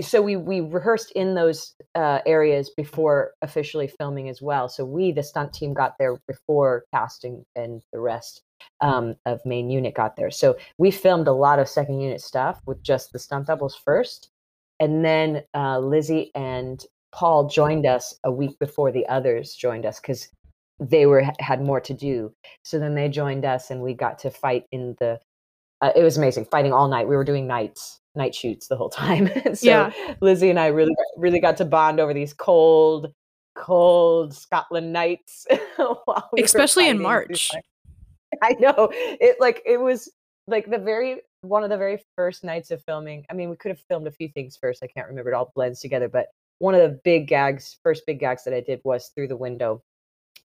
so 0.00 0.22
we 0.22 0.36
we 0.36 0.60
rehearsed 0.60 1.12
in 1.12 1.34
those 1.34 1.74
uh, 1.94 2.20
areas 2.26 2.70
before 2.76 3.32
officially 3.42 3.88
filming 3.88 4.28
as 4.28 4.40
well. 4.40 4.68
So 4.68 4.84
we, 4.84 5.12
the 5.12 5.22
stunt 5.22 5.52
team, 5.52 5.74
got 5.74 5.96
there 5.98 6.18
before 6.26 6.84
casting 6.94 7.44
and 7.56 7.82
the 7.92 8.00
rest. 8.00 8.42
um, 8.80 9.16
of 9.26 9.40
main 9.44 9.70
unit 9.70 9.94
got 9.94 10.16
there. 10.16 10.30
So 10.30 10.56
we 10.78 10.90
filmed 10.90 11.28
a 11.28 11.32
lot 11.32 11.58
of 11.58 11.68
second 11.68 12.00
unit 12.00 12.20
stuff 12.20 12.60
with 12.66 12.82
just 12.82 13.12
the 13.12 13.18
stunt 13.18 13.46
doubles 13.46 13.76
first, 13.84 14.30
and 14.80 15.04
then 15.04 15.42
uh, 15.54 15.78
Lizzie 15.78 16.30
and 16.34 16.84
Paul 17.12 17.48
joined 17.48 17.86
us 17.86 18.14
a 18.24 18.32
week 18.32 18.58
before 18.58 18.92
the 18.92 19.06
others 19.08 19.54
joined 19.54 19.86
us 19.86 20.00
because 20.00 20.28
they 20.80 21.06
were 21.06 21.24
had 21.38 21.62
more 21.62 21.80
to 21.80 21.94
do. 21.94 22.32
So 22.64 22.78
then 22.78 22.94
they 22.94 23.08
joined 23.08 23.44
us, 23.44 23.70
and 23.70 23.82
we 23.82 23.94
got 23.94 24.18
to 24.20 24.30
fight 24.30 24.64
in 24.72 24.96
the. 24.98 25.20
Uh, 25.82 25.90
it 25.96 26.02
was 26.02 26.16
amazing, 26.16 26.44
fighting 26.44 26.72
all 26.72 26.86
night. 26.86 27.08
We 27.08 27.16
were 27.16 27.24
doing 27.24 27.46
nights, 27.46 28.00
night 28.14 28.34
shoots 28.34 28.68
the 28.68 28.76
whole 28.76 28.88
time. 28.88 29.28
so 29.54 29.66
Yeah. 29.66 29.92
Lizzie 30.20 30.48
and 30.48 30.58
I 30.58 30.68
really, 30.68 30.94
really 31.16 31.40
got 31.40 31.56
to 31.56 31.64
bond 31.64 31.98
over 31.98 32.14
these 32.14 32.32
cold, 32.32 33.12
cold 33.56 34.32
Scotland 34.32 34.92
nights. 34.92 35.44
we 36.32 36.42
Especially 36.42 36.88
in 36.88 37.02
March. 37.02 37.50
I 38.42 38.52
know 38.60 38.88
it. 38.92 39.36
Like 39.40 39.60
it 39.66 39.78
was 39.78 40.10
like 40.46 40.70
the 40.70 40.78
very 40.78 41.20
one 41.42 41.64
of 41.64 41.70
the 41.70 41.76
very 41.76 42.02
first 42.16 42.44
nights 42.44 42.70
of 42.70 42.82
filming. 42.84 43.26
I 43.28 43.34
mean, 43.34 43.50
we 43.50 43.56
could 43.56 43.70
have 43.70 43.80
filmed 43.88 44.06
a 44.06 44.12
few 44.12 44.28
things 44.28 44.56
first. 44.56 44.82
I 44.82 44.86
can't 44.86 45.08
remember. 45.08 45.32
It 45.32 45.34
all 45.34 45.52
blends 45.54 45.80
together. 45.80 46.08
But 46.08 46.28
one 46.60 46.74
of 46.74 46.80
the 46.80 47.00
big 47.04 47.26
gags, 47.26 47.78
first 47.82 48.06
big 48.06 48.20
gags 48.20 48.44
that 48.44 48.54
I 48.54 48.60
did 48.60 48.80
was 48.84 49.08
through 49.08 49.28
the 49.28 49.36
window 49.36 49.82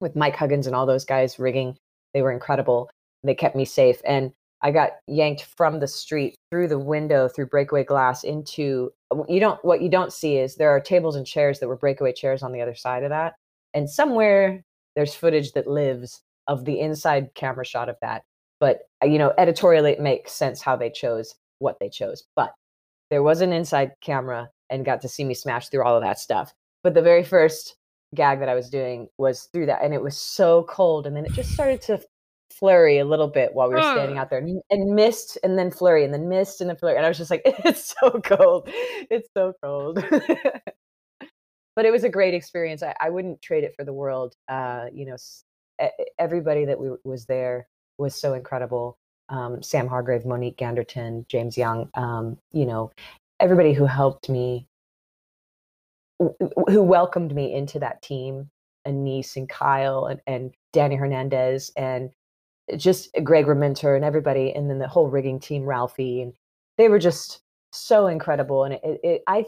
with 0.01 0.15
Mike 0.15 0.37
Huggins 0.37 0.69
and 0.69 0.77
all 0.77 0.87
those 0.87 1.05
guys 1.05 1.41
rigging. 1.41 1.77
They 2.15 2.23
were 2.23 2.31
incredible. 2.31 2.89
They 3.25 3.35
kept 3.35 3.57
me 3.57 3.65
safe. 3.65 4.01
And 4.05 4.33
I 4.65 4.71
got 4.71 4.93
yanked 5.07 5.45
from 5.57 5.79
the 5.79 5.87
street 5.87 6.37
through 6.51 6.69
the 6.69 6.79
window 6.79 7.29
through 7.29 7.49
breakaway 7.49 7.85
glass 7.85 8.25
into 8.25 8.91
you 9.29 9.39
don't 9.39 9.63
what 9.63 9.83
you 9.83 9.91
don't 9.91 10.13
see 10.13 10.39
is 10.39 10.57
there 10.57 10.71
are 10.71 10.81
tables 10.81 11.17
and 11.17 11.27
chairs 11.27 11.61
that 11.61 11.69
were 11.69 11.77
breakaway 11.77 12.15
chairs 12.15 12.43
on 12.43 12.51
the 12.51 12.63
other 12.63 12.75
side 12.75 13.03
of 13.03 13.11
that. 13.11 13.35
And 13.75 13.91
somewhere 13.91 14.63
there's 14.97 15.15
footage 15.15 15.53
that 15.53 15.67
lives 15.67 16.23
of 16.49 16.65
the 16.65 16.81
inside 16.81 17.35
camera 17.35 17.67
shot 17.67 17.91
of 17.91 17.97
that. 18.01 18.23
But 18.59 18.81
uh, 19.03 19.07
you 19.07 19.19
know, 19.19 19.35
editorially 19.37 19.93
it 19.93 20.01
makes 20.01 20.33
sense 20.33 20.63
how 20.63 20.77
they 20.77 20.89
chose 20.89 21.35
what 21.59 21.77
they 21.79 21.91
chose. 21.91 22.25
But 22.35 22.55
there 23.11 23.23
was 23.23 23.43
an 23.43 23.53
inside 23.53 23.93
camera 24.01 24.49
and 24.71 24.87
got 24.87 25.03
to 25.03 25.09
see 25.09 25.25
me 25.25 25.35
smash 25.35 25.69
through 25.69 25.85
all 25.85 25.97
of 25.97 26.03
that 26.03 26.19
stuff. 26.19 26.55
But 26.83 26.95
the 26.95 27.03
very 27.03 27.23
first 27.23 27.77
gag 28.15 28.41
that 28.41 28.49
I 28.49 28.55
was 28.55 28.71
doing 28.71 29.09
was 29.19 29.49
through 29.53 29.67
that, 29.67 29.83
and 29.83 29.93
it 29.93 30.03
was 30.03 30.17
so 30.17 30.65
cold, 30.65 31.07
and 31.07 31.15
then 31.15 31.27
it 31.27 31.33
just 31.33 31.53
started 31.53 31.83
to 31.83 32.01
flurry 32.65 32.99
a 32.99 33.05
little 33.05 33.29
bit 33.29 33.53
while 33.53 33.69
we 33.69 33.75
were 33.75 33.83
standing 33.83 34.17
out 34.17 34.31
there, 34.31 34.39
and, 34.39 34.63
and 34.71 34.95
mist, 34.95 35.37
and 35.43 35.59
then 35.59 35.71
flurry, 35.71 36.03
and 36.03 36.15
then 36.15 36.31
mist, 36.31 36.63
and 36.63 36.71
then 36.71 36.77
flurry, 36.79 36.97
and 36.97 37.05
I 37.05 37.09
was 37.09 37.19
just 37.19 37.31
like, 37.31 37.43
it's 37.45 37.95
so 38.01 38.11
cold, 38.25 38.71
it's 39.11 39.29
so 39.37 39.53
cold. 39.63 40.03
but 41.77 41.85
it 41.85 41.91
was 41.91 42.05
a 42.05 42.09
great 42.09 42.33
experience. 42.33 42.83
I, 42.83 42.95
I 42.99 43.11
wouldn't 43.11 43.43
trade 43.43 43.65
it 43.65 43.75
for 43.77 43.85
the 43.85 43.93
world. 43.93 44.35
Uh, 44.49 44.87
you 44.95 45.05
know, 45.05 45.17
everybody 46.19 46.65
that 46.65 46.81
we, 46.81 46.89
was 47.05 47.27
there 47.27 47.69
was 47.99 48.15
so 48.15 48.33
incredible. 48.33 48.97
Um, 49.29 49.63
Sam 49.63 49.87
Hargrave, 49.87 50.25
Monique 50.25 50.57
Ganderton, 50.57 51.29
James 51.29 51.59
Young, 51.59 51.91
um, 51.93 52.39
you 52.53 52.65
know, 52.65 52.93
everybody 53.41 53.75
who 53.75 53.85
helped 53.85 54.31
me, 54.31 54.67
who 56.19 56.83
welcomed 56.83 57.35
me 57.35 57.53
into 57.53 57.79
that 57.81 58.01
team, 58.01 58.49
Anise 58.87 59.37
and 59.37 59.51
Kyle 59.51 60.07
and, 60.07 60.23
and 60.27 60.55
Danny 60.73 60.97
Hernandez 60.97 61.71
and 61.77 62.11
just 62.77 63.11
Greg 63.23 63.47
Rementer 63.47 63.97
and 63.97 64.05
everybody, 64.05 64.53
and 64.55 64.69
then 64.71 64.79
the 64.79 64.89
whole 64.89 65.09
rigging 65.09 65.41
team, 65.41 65.65
Ralphie, 65.65 66.23
and 66.23 66.33
they 66.79 66.89
were 66.89 66.99
just 66.99 67.41
so 67.73 68.07
incredible. 68.07 68.65
And 68.65 68.75
it, 68.75 68.81
it, 68.85 69.01
it 69.05 69.23
I, 69.27 69.45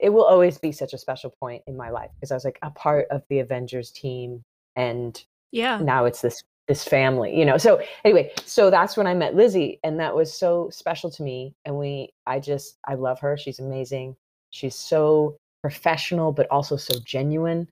it 0.00 0.10
will 0.10 0.24
always 0.24 0.58
be 0.58 0.72
such 0.72 0.92
a 0.92 0.98
special 0.98 1.30
point 1.30 1.62
in 1.66 1.76
my 1.76 1.90
life 1.90 2.10
because 2.14 2.30
I 2.30 2.34
was 2.34 2.44
like 2.44 2.58
a 2.62 2.70
part 2.70 3.06
of 3.10 3.22
the 3.28 3.40
Avengers 3.40 3.90
team, 3.90 4.42
and 4.76 5.22
Yeah. 5.52 5.78
now 5.82 6.04
it's 6.04 6.20
this 6.22 6.42
this 6.66 6.82
family 6.82 7.38
you 7.38 7.44
know 7.44 7.58
so 7.58 7.78
anyway 8.06 8.32
so 8.46 8.70
that's 8.70 8.96
when 8.96 9.06
i 9.06 9.12
met 9.12 9.34
lizzie 9.34 9.78
and 9.84 10.00
that 10.00 10.16
was 10.16 10.32
so 10.32 10.70
special 10.70 11.10
to 11.10 11.22
me 11.22 11.54
and 11.66 11.76
we 11.76 12.08
i 12.26 12.40
just 12.40 12.78
i 12.88 12.94
love 12.94 13.20
her 13.20 13.36
she's 13.36 13.58
amazing 13.58 14.16
she's 14.48 14.74
so 14.74 15.36
professional 15.60 16.32
but 16.32 16.48
also 16.50 16.74
so 16.76 16.94
genuine 17.04 17.68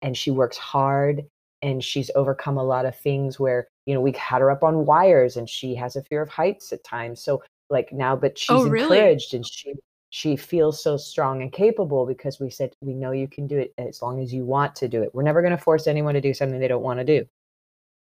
and 0.00 0.16
she 0.16 0.30
works 0.30 0.56
hard 0.56 1.22
and 1.62 1.82
she's 1.84 2.10
overcome 2.14 2.56
a 2.58 2.64
lot 2.64 2.86
of 2.86 2.96
things 2.96 3.38
where 3.38 3.68
you 3.86 3.94
know 3.94 4.00
we 4.00 4.12
had 4.12 4.40
her 4.40 4.50
up 4.50 4.62
on 4.64 4.86
wires 4.86 5.36
and 5.36 5.48
she 5.48 5.74
has 5.74 5.96
a 5.96 6.02
fear 6.02 6.22
of 6.22 6.28
heights 6.28 6.72
at 6.72 6.84
times. 6.84 7.22
So 7.22 7.42
like 7.70 7.92
now 7.92 8.16
but 8.16 8.38
she's 8.38 8.50
Oh, 8.50 8.64
really? 8.68 8.98
encouraged 8.98 9.34
and 9.34 9.46
she 9.46 9.74
she 10.10 10.36
feels 10.36 10.82
so 10.82 10.96
strong 10.96 11.40
and 11.42 11.52
capable 11.52 12.04
because 12.06 12.40
we 12.40 12.50
said 12.50 12.72
we 12.80 12.94
know 12.94 13.12
you 13.12 13.28
can 13.28 13.46
do 13.46 13.58
it 13.58 13.72
as 13.78 14.02
long 14.02 14.20
as 14.20 14.32
you 14.34 14.44
want 14.44 14.74
to 14.76 14.88
do 14.88 15.02
it. 15.02 15.14
We're 15.14 15.22
never 15.22 15.40
going 15.42 15.56
to 15.56 15.62
force 15.62 15.86
anyone 15.86 16.14
to 16.14 16.20
do 16.20 16.34
something 16.34 16.58
they 16.58 16.68
don't 16.68 16.82
want 16.82 16.98
to 16.98 17.04
do. 17.04 17.26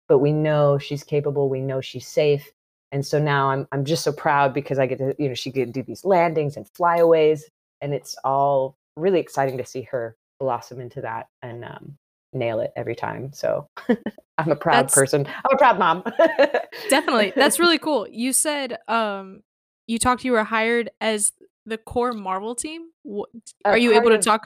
But 0.07 0.19
we 0.19 0.31
know 0.31 0.77
she's 0.79 1.03
capable 1.03 1.49
we 1.49 1.61
know 1.61 1.81
she's 1.81 2.07
safe 2.07 2.51
and 2.91 3.05
so 3.05 3.19
now 3.19 3.49
i'm 3.51 3.67
i'm 3.71 3.85
just 3.85 4.03
so 4.03 4.11
proud 4.11 4.53
because 4.53 4.79
i 4.79 4.85
get 4.87 4.97
to 4.97 5.15
you 5.19 5.27
know 5.27 5.35
she 5.35 5.51
can 5.51 5.71
do 5.71 5.83
these 5.83 6.03
landings 6.05 6.57
and 6.57 6.67
flyaways 6.75 7.47
and 7.81 7.93
it's 7.93 8.15
all 8.23 8.75
really 8.97 9.19
exciting 9.19 9.57
to 9.57 9.65
see 9.65 9.83
her 9.83 10.15
blossom 10.39 10.81
into 10.81 11.01
that 11.01 11.27
and 11.41 11.63
um, 11.63 11.95
nail 12.33 12.59
it 12.59 12.71
every 12.75 12.95
time 12.95 13.31
so 13.33 13.67
i'm 14.37 14.51
a 14.51 14.55
proud 14.55 14.75
That's- 14.75 14.93
person 14.95 15.25
i'm 15.27 15.53
a 15.53 15.57
proud 15.57 15.79
mom 15.79 16.03
Definitely. 16.89 17.33
That's 17.35 17.59
really 17.59 17.77
cool. 17.77 18.07
You 18.09 18.31
said 18.33 18.77
um 18.87 19.41
you 19.87 19.97
talked 19.99 20.23
you 20.23 20.31
were 20.31 20.43
hired 20.43 20.89
as 21.01 21.31
the 21.65 21.77
core 21.77 22.13
Marvel 22.13 22.55
team. 22.55 22.89
Wh- 23.05 23.23
A 23.65 23.69
Are 23.71 23.77
you 23.77 23.93
able 23.93 24.09
to 24.09 24.15
of- 24.15 24.21
talk 24.21 24.45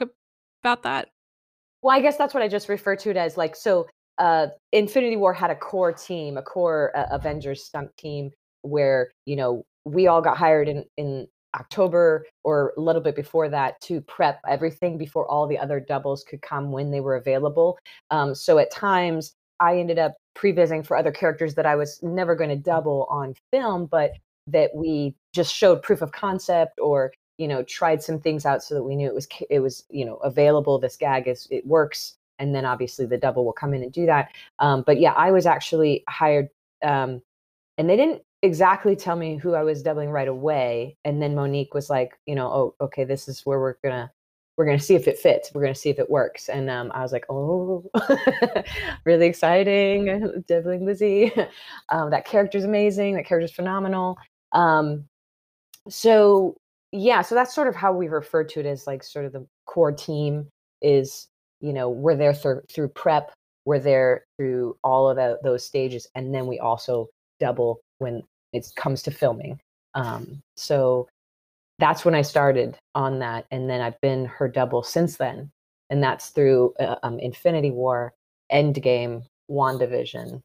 about 0.62 0.82
that? 0.82 1.08
Well, 1.82 1.94
I 1.96 2.00
guess 2.00 2.16
that's 2.16 2.32
what 2.34 2.42
I 2.42 2.48
just 2.48 2.68
refer 2.68 2.96
to 2.96 3.10
it 3.10 3.16
as. 3.18 3.36
Like, 3.36 3.54
so 3.54 3.86
uh, 4.18 4.46
Infinity 4.72 5.16
War 5.16 5.32
had 5.34 5.50
a 5.50 5.54
core 5.54 5.92
team, 5.92 6.38
a 6.38 6.42
core 6.42 6.92
uh, 6.96 7.06
Avengers 7.10 7.64
stunt 7.64 7.90
team, 7.98 8.30
where 8.62 9.10
you 9.26 9.36
know 9.36 9.64
we 9.84 10.06
all 10.06 10.22
got 10.22 10.36
hired 10.38 10.68
in 10.68 10.84
in 10.96 11.26
October 11.54 12.26
or 12.42 12.72
a 12.76 12.80
little 12.80 13.02
bit 13.02 13.16
before 13.16 13.48
that 13.48 13.80
to 13.82 14.00
prep 14.02 14.40
everything 14.48 14.98
before 14.98 15.26
all 15.30 15.46
the 15.46 15.58
other 15.58 15.80
doubles 15.80 16.24
could 16.24 16.42
come 16.42 16.70
when 16.70 16.90
they 16.90 17.00
were 17.00 17.16
available. 17.16 17.78
Um, 18.10 18.34
so 18.34 18.58
at 18.58 18.70
times 18.70 19.34
I 19.60 19.78
ended 19.78 19.98
up 19.98 20.14
prevising 20.34 20.82
for 20.82 20.96
other 20.96 21.12
characters 21.12 21.54
that 21.54 21.66
I 21.66 21.76
was 21.76 22.02
never 22.02 22.34
going 22.34 22.50
to 22.50 22.56
double 22.56 23.06
on 23.08 23.34
film, 23.52 23.86
but 23.86 24.12
that 24.46 24.70
we 24.74 25.14
just 25.32 25.54
showed 25.54 25.82
proof 25.82 26.02
of 26.02 26.12
concept 26.12 26.78
or 26.80 27.12
you 27.38 27.48
know 27.48 27.62
tried 27.64 28.02
some 28.02 28.20
things 28.20 28.46
out 28.46 28.62
so 28.62 28.74
that 28.74 28.82
we 28.82 28.94
knew 28.94 29.06
it 29.06 29.14
was 29.14 29.26
it 29.50 29.60
was 29.60 29.84
you 29.90 30.04
know 30.04 30.16
available 30.16 30.78
this 30.78 30.96
gag 30.96 31.26
is 31.26 31.48
it 31.50 31.66
works 31.66 32.16
and 32.38 32.54
then 32.54 32.64
obviously 32.64 33.06
the 33.06 33.16
double 33.16 33.44
will 33.44 33.52
come 33.52 33.74
in 33.74 33.82
and 33.82 33.92
do 33.92 34.06
that 34.06 34.30
um, 34.58 34.84
but 34.86 35.00
yeah 35.00 35.12
i 35.14 35.30
was 35.30 35.46
actually 35.46 36.04
hired 36.08 36.48
um, 36.84 37.20
and 37.78 37.88
they 37.88 37.96
didn't 37.96 38.22
exactly 38.44 38.94
tell 38.94 39.16
me 39.16 39.36
who 39.38 39.54
i 39.54 39.62
was 39.62 39.82
doubling 39.82 40.10
right 40.10 40.28
away 40.28 40.94
and 41.06 41.20
then 41.22 41.34
monique 41.34 41.72
was 41.72 41.88
like 41.88 42.18
you 42.26 42.34
know 42.34 42.46
oh 42.46 42.74
okay 42.78 43.02
this 43.02 43.26
is 43.26 43.40
where 43.46 43.58
we're 43.58 43.76
gonna 43.82 44.10
we're 44.56 44.66
gonna 44.66 44.78
see 44.78 44.94
if 44.94 45.08
it 45.08 45.18
fits 45.18 45.50
we're 45.54 45.62
gonna 45.62 45.74
see 45.74 45.88
if 45.88 45.98
it 45.98 46.10
works 46.10 46.50
and 46.50 46.68
um, 46.68 46.92
i 46.94 47.00
was 47.00 47.10
like 47.10 47.24
oh 47.30 47.82
really 49.04 49.26
exciting 49.26 50.42
doubling 50.48 50.84
lizzie 50.84 51.32
um, 51.88 52.10
that 52.10 52.26
character's 52.26 52.64
amazing 52.64 53.14
that 53.14 53.24
character's 53.24 53.50
phenomenal 53.50 54.18
um, 54.52 55.04
so 55.88 56.54
yeah 56.92 57.22
so 57.22 57.34
that's 57.34 57.54
sort 57.54 57.66
of 57.66 57.74
how 57.74 57.94
we 57.94 58.08
refer 58.08 58.44
to 58.44 58.60
it 58.60 58.66
as 58.66 58.86
like 58.86 59.02
sort 59.02 59.24
of 59.24 59.32
the 59.32 59.46
core 59.64 59.90
team 59.90 60.46
is 60.82 61.28
you 61.62 61.72
know 61.72 61.88
we're 61.88 62.14
there 62.14 62.34
through 62.34 62.60
through 62.70 62.88
prep 62.88 63.32
we're 63.64 63.78
there 63.78 64.26
through 64.36 64.76
all 64.84 65.08
of 65.08 65.16
tho- 65.16 65.38
those 65.42 65.64
stages 65.64 66.06
and 66.14 66.34
then 66.34 66.46
we 66.46 66.58
also 66.58 67.08
double 67.40 67.80
when 67.98 68.22
it 68.54 68.66
comes 68.76 69.02
to 69.02 69.10
filming 69.10 69.58
um, 69.94 70.40
so 70.56 71.08
that's 71.78 72.04
when 72.04 72.14
i 72.14 72.22
started 72.22 72.76
on 72.94 73.18
that 73.18 73.46
and 73.50 73.68
then 73.68 73.80
i've 73.80 74.00
been 74.00 74.24
her 74.24 74.48
double 74.48 74.82
since 74.82 75.16
then 75.16 75.50
and 75.90 76.02
that's 76.02 76.28
through 76.30 76.72
uh, 76.80 76.96
um, 77.02 77.18
infinity 77.18 77.70
war 77.70 78.12
endgame 78.52 79.22
wandavision 79.50 80.40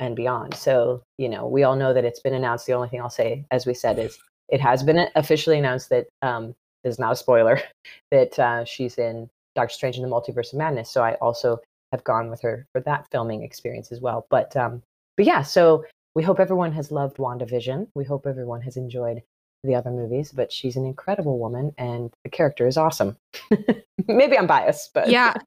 and 0.00 0.16
beyond 0.16 0.54
so 0.54 1.02
you 1.18 1.28
know 1.28 1.46
we 1.46 1.62
all 1.62 1.76
know 1.76 1.94
that 1.94 2.04
it's 2.04 2.20
been 2.20 2.34
announced 2.34 2.66
the 2.66 2.72
only 2.72 2.88
thing 2.88 3.00
i'll 3.00 3.10
say 3.10 3.44
as 3.50 3.66
we 3.66 3.74
said 3.74 3.98
is 3.98 4.18
it 4.48 4.60
has 4.60 4.82
been 4.82 5.08
officially 5.14 5.58
announced 5.58 5.88
that 5.90 6.06
um, 6.22 6.54
this 6.82 6.94
is 6.94 6.98
not 6.98 7.12
a 7.12 7.16
spoiler 7.16 7.60
that 8.10 8.38
uh, 8.38 8.64
she's 8.64 8.98
in 8.98 9.28
Doctor 9.54 9.72
Strange 9.72 9.96
in 9.96 10.02
the 10.02 10.08
Multiverse 10.08 10.52
of 10.52 10.58
Madness. 10.58 10.90
So 10.90 11.02
I 11.02 11.14
also 11.14 11.58
have 11.92 12.04
gone 12.04 12.30
with 12.30 12.40
her 12.42 12.66
for 12.72 12.80
that 12.82 13.06
filming 13.10 13.42
experience 13.42 13.92
as 13.92 14.00
well. 14.00 14.26
But 14.30 14.56
um, 14.56 14.82
but 15.16 15.26
yeah, 15.26 15.42
so 15.42 15.84
we 16.14 16.22
hope 16.22 16.38
everyone 16.40 16.72
has 16.72 16.90
loved 16.90 17.16
WandaVision. 17.16 17.88
We 17.94 18.04
hope 18.04 18.26
everyone 18.26 18.62
has 18.62 18.76
enjoyed 18.76 19.22
the 19.62 19.74
other 19.74 19.90
movies. 19.90 20.30
But 20.32 20.52
she's 20.52 20.76
an 20.76 20.84
incredible 20.86 21.38
woman, 21.38 21.72
and 21.78 22.12
the 22.22 22.30
character 22.30 22.66
is 22.66 22.76
awesome. 22.76 23.16
Maybe 24.08 24.36
I'm 24.38 24.46
biased, 24.46 24.92
but 24.94 25.08
Yeah. 25.08 25.34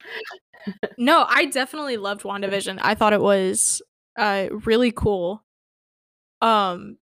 No, 0.98 1.24
I 1.30 1.46
definitely 1.46 1.96
loved 1.96 2.24
WandaVision. 2.24 2.80
I 2.82 2.94
thought 2.94 3.14
it 3.14 3.22
was 3.22 3.82
uh 4.18 4.48
really 4.66 4.92
cool. 4.92 5.44
Um 6.42 6.98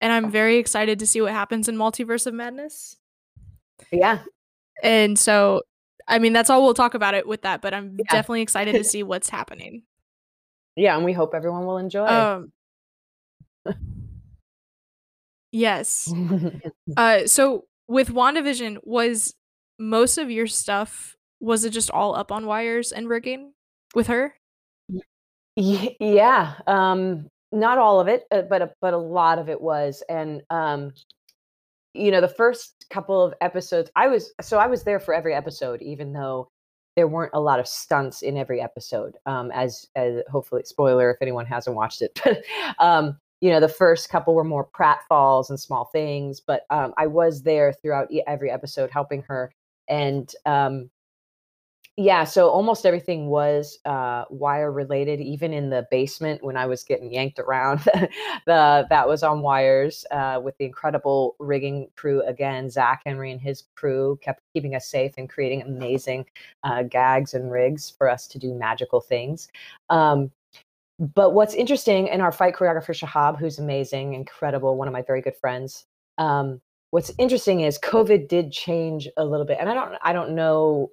and 0.00 0.12
I'm 0.12 0.28
very 0.30 0.56
excited 0.56 0.98
to 0.98 1.06
see 1.06 1.20
what 1.20 1.30
happens 1.32 1.68
in 1.68 1.76
Multiverse 1.76 2.26
of 2.26 2.34
Madness. 2.34 2.96
yeah, 3.92 4.20
And 4.82 5.16
so 5.16 5.62
I 6.08 6.18
mean 6.18 6.32
that's 6.32 6.50
all 6.50 6.64
we'll 6.64 6.74
talk 6.74 6.94
about 6.94 7.14
it 7.14 7.28
with 7.28 7.42
that, 7.42 7.62
but 7.62 7.72
I'm 7.74 7.96
Yeah. 7.98 8.04
definitely 8.10 8.42
excited 8.42 8.72
to 8.74 8.82
see 8.92 9.04
what's 9.04 9.28
happening. 9.30 9.82
yeah, 10.74 10.96
and 10.96 11.04
we 11.04 11.12
hope 11.12 11.32
everyone 11.32 11.64
will 11.66 11.78
enjoy. 11.78 12.06
Um 12.06 12.50
yes. 15.52 16.12
uh, 16.96 17.26
so 17.26 17.64
with 17.88 18.08
WandaVision, 18.08 18.78
was 18.84 19.34
most 19.78 20.18
of 20.18 20.30
your 20.30 20.46
stuff 20.46 21.16
was 21.40 21.64
it 21.64 21.70
just 21.70 21.90
all 21.90 22.14
up 22.14 22.32
on 22.32 22.46
wires 22.46 22.90
and 22.90 23.08
rigging 23.08 23.52
with 23.94 24.06
her? 24.06 24.34
yeah, 25.56 26.54
um, 26.66 27.28
not 27.52 27.78
all 27.78 28.00
of 28.00 28.08
it, 28.08 28.24
uh, 28.30 28.42
but 28.42 28.62
a, 28.62 28.70
but 28.80 28.94
a 28.94 28.98
lot 28.98 29.38
of 29.38 29.48
it 29.48 29.60
was, 29.60 30.02
and 30.08 30.42
um, 30.50 30.92
you 31.92 32.10
know, 32.10 32.20
the 32.20 32.28
first 32.28 32.86
couple 32.90 33.22
of 33.22 33.34
episodes, 33.40 33.90
I 33.94 34.08
was 34.08 34.32
so 34.40 34.58
I 34.58 34.66
was 34.66 34.82
there 34.82 34.98
for 34.98 35.14
every 35.14 35.34
episode, 35.34 35.80
even 35.82 36.12
though 36.12 36.48
there 36.96 37.06
weren't 37.08 37.32
a 37.34 37.40
lot 37.40 37.60
of 37.60 37.68
stunts 37.68 38.22
in 38.22 38.36
every 38.36 38.60
episode. 38.60 39.16
Um, 39.26 39.52
as 39.52 39.86
as 39.94 40.22
hopefully 40.28 40.62
spoiler 40.64 41.10
if 41.12 41.18
anyone 41.20 41.46
hasn't 41.46 41.76
watched 41.76 42.02
it, 42.02 42.20
but 42.24 42.42
um, 42.84 43.16
you 43.44 43.50
know, 43.50 43.60
the 43.60 43.68
first 43.68 44.08
couple 44.08 44.34
were 44.34 44.42
more 44.42 44.66
pratfalls 44.66 45.50
and 45.50 45.60
small 45.60 45.84
things, 45.84 46.40
but 46.40 46.64
um, 46.70 46.94
I 46.96 47.06
was 47.06 47.42
there 47.42 47.74
throughout 47.74 48.08
every 48.26 48.50
episode 48.50 48.90
helping 48.90 49.20
her, 49.24 49.52
and 49.86 50.34
um, 50.46 50.88
yeah, 51.98 52.24
so 52.24 52.48
almost 52.48 52.86
everything 52.86 53.26
was 53.26 53.80
uh, 53.84 54.24
wire 54.30 54.72
related. 54.72 55.20
Even 55.20 55.52
in 55.52 55.68
the 55.68 55.86
basement, 55.90 56.42
when 56.42 56.56
I 56.56 56.64
was 56.64 56.84
getting 56.84 57.12
yanked 57.12 57.38
around, 57.38 57.80
the 58.46 58.86
that 58.88 59.06
was 59.06 59.22
on 59.22 59.42
wires 59.42 60.06
uh, 60.10 60.40
with 60.42 60.56
the 60.56 60.64
incredible 60.64 61.36
rigging 61.38 61.88
crew. 61.96 62.22
Again, 62.22 62.70
Zach 62.70 63.02
Henry 63.04 63.30
and 63.30 63.42
his 63.42 63.64
crew 63.74 64.18
kept 64.22 64.40
keeping 64.54 64.74
us 64.74 64.88
safe 64.88 65.12
and 65.18 65.28
creating 65.28 65.60
amazing 65.60 66.24
uh, 66.62 66.84
gags 66.84 67.34
and 67.34 67.52
rigs 67.52 67.90
for 67.90 68.08
us 68.08 68.26
to 68.28 68.38
do 68.38 68.54
magical 68.54 69.02
things. 69.02 69.48
Um, 69.90 70.30
but 70.98 71.34
what's 71.34 71.54
interesting 71.54 72.08
in 72.08 72.20
our 72.20 72.32
fight 72.32 72.54
choreographer 72.54 72.94
Shahab, 72.94 73.38
who's 73.38 73.58
amazing, 73.58 74.14
incredible, 74.14 74.76
one 74.76 74.88
of 74.88 74.92
my 74.92 75.02
very 75.02 75.20
good 75.20 75.36
friends. 75.36 75.86
Um, 76.18 76.60
what's 76.90 77.10
interesting 77.18 77.60
is 77.60 77.78
COVID 77.80 78.28
did 78.28 78.52
change 78.52 79.08
a 79.16 79.24
little 79.24 79.46
bit, 79.46 79.58
and 79.60 79.68
I 79.68 79.74
don't 79.74 79.94
I 80.02 80.12
don't 80.12 80.34
know 80.34 80.90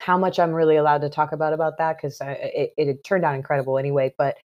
how 0.00 0.16
much 0.16 0.38
I'm 0.38 0.52
really 0.52 0.76
allowed 0.76 1.02
to 1.02 1.10
talk 1.10 1.32
about 1.32 1.52
about 1.52 1.78
that 1.78 1.96
because 1.96 2.18
it, 2.22 2.72
it 2.76 3.04
turned 3.04 3.24
out 3.24 3.34
incredible 3.34 3.78
anyway. 3.78 4.14
But 4.16 4.36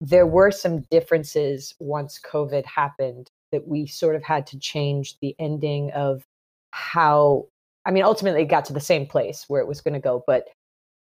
there 0.00 0.26
were 0.26 0.50
some 0.50 0.82
differences 0.90 1.74
once 1.80 2.20
COVID 2.20 2.64
happened 2.64 3.30
that 3.50 3.66
we 3.66 3.86
sort 3.86 4.16
of 4.16 4.22
had 4.22 4.46
to 4.48 4.58
change 4.58 5.18
the 5.20 5.34
ending 5.38 5.90
of 5.92 6.24
how. 6.70 7.46
I 7.86 7.90
mean, 7.90 8.04
ultimately, 8.04 8.42
it 8.42 8.46
got 8.46 8.64
to 8.66 8.72
the 8.72 8.80
same 8.80 9.06
place 9.06 9.44
where 9.48 9.60
it 9.60 9.68
was 9.68 9.80
going 9.80 9.94
to 9.94 10.00
go, 10.00 10.22
but 10.26 10.46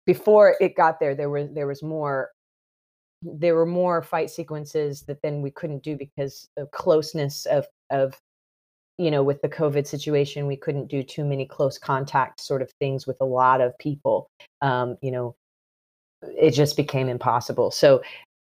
before 0.05 0.55
it 0.61 0.75
got 0.75 0.99
there, 0.99 1.13
there 1.15 1.29
was 1.29 1.49
there 1.53 1.67
was 1.67 1.83
more 1.83 2.29
there 3.25 3.55
were 3.55 3.65
more 3.65 4.01
fight 4.01 4.29
sequences 4.29 5.01
that 5.03 5.21
then 5.21 5.41
we 5.41 5.51
couldn't 5.51 5.83
do 5.83 5.97
because 5.97 6.47
of 6.57 6.71
closeness 6.71 7.45
of 7.47 7.65
of 7.89 8.19
you 8.97 9.11
know, 9.11 9.23
with 9.23 9.41
the 9.41 9.49
COVID 9.49 9.85
situation, 9.85 10.47
we 10.47 10.55
couldn't 10.55 10.87
do 10.87 11.03
too 11.03 11.25
many 11.25 11.45
close 11.45 11.77
contact 11.77 12.39
sort 12.39 12.61
of 12.61 12.71
things 12.79 13.05
with 13.05 13.17
a 13.19 13.25
lot 13.25 13.59
of 13.59 13.77
people. 13.77 14.29
Um, 14.61 14.97
you 15.01 15.11
know, 15.11 15.35
it 16.21 16.51
just 16.51 16.77
became 16.77 17.09
impossible. 17.09 17.71
So, 17.71 18.01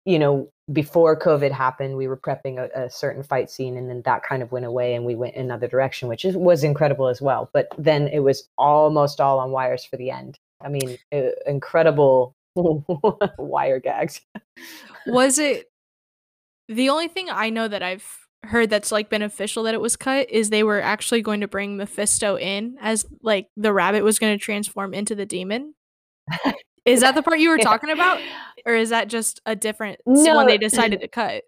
you 0.05 0.19
know, 0.19 0.49
before 0.71 1.17
COVID 1.17 1.51
happened, 1.51 1.95
we 1.95 2.07
were 2.07 2.17
prepping 2.17 2.57
a, 2.57 2.85
a, 2.85 2.89
certain 2.89 3.23
fight 3.23 3.49
scene, 3.49 3.77
and 3.77 3.89
then 3.89 4.01
that 4.03 4.23
kind 4.23 4.43
of 4.43 4.51
went 4.51 4.65
away, 4.65 4.95
and 4.95 5.05
we 5.05 5.15
went 5.15 5.35
another 5.35 5.67
direction, 5.67 6.09
which 6.09 6.25
is, 6.25 6.35
was 6.35 6.63
incredible 6.63 7.07
as 7.07 7.21
well. 7.21 7.49
But 7.53 7.67
then 7.77 8.09
it 8.09 8.19
was 8.19 8.49
almost 8.57 9.21
all 9.21 9.39
on 9.39 9.51
wires 9.51 9.85
for 9.85 9.95
the 9.95 10.11
end. 10.11 10.39
I 10.61 10.67
mean, 10.67 10.97
incredible 11.45 12.35
wire 13.37 13.79
gags. 13.79 14.21
was 15.07 15.39
it 15.39 15.71
the 16.69 16.89
only 16.89 17.07
thing 17.07 17.27
I 17.29 17.49
know 17.49 17.67
that 17.67 17.83
I've 17.83 18.23
heard 18.43 18.69
that's 18.69 18.91
like 18.91 19.09
beneficial 19.09 19.63
that 19.63 19.73
it 19.73 19.81
was 19.81 19.95
cut 19.95 20.29
is 20.29 20.49
they 20.49 20.63
were 20.63 20.81
actually 20.81 21.21
going 21.21 21.41
to 21.41 21.47
bring 21.47 21.77
Mephisto 21.77 22.37
in 22.37 22.77
as 22.81 23.05
like 23.21 23.47
the 23.55 23.73
rabbit 23.73 24.03
was 24.03 24.19
going 24.19 24.37
to 24.37 24.43
transform 24.43 24.93
into 24.93 25.15
the 25.15 25.25
demon. 25.25 25.73
is 26.85 27.01
that 27.01 27.15
the 27.15 27.23
part 27.23 27.39
you 27.39 27.49
were 27.49 27.57
talking 27.59 27.89
about, 27.89 28.19
or 28.65 28.75
is 28.75 28.89
that 28.89 29.07
just 29.07 29.41
a 29.45 29.55
different 29.55 29.99
no, 30.05 30.35
one 30.35 30.47
they 30.47 30.57
decided 30.57 31.01
to 31.01 31.07
cut? 31.07 31.43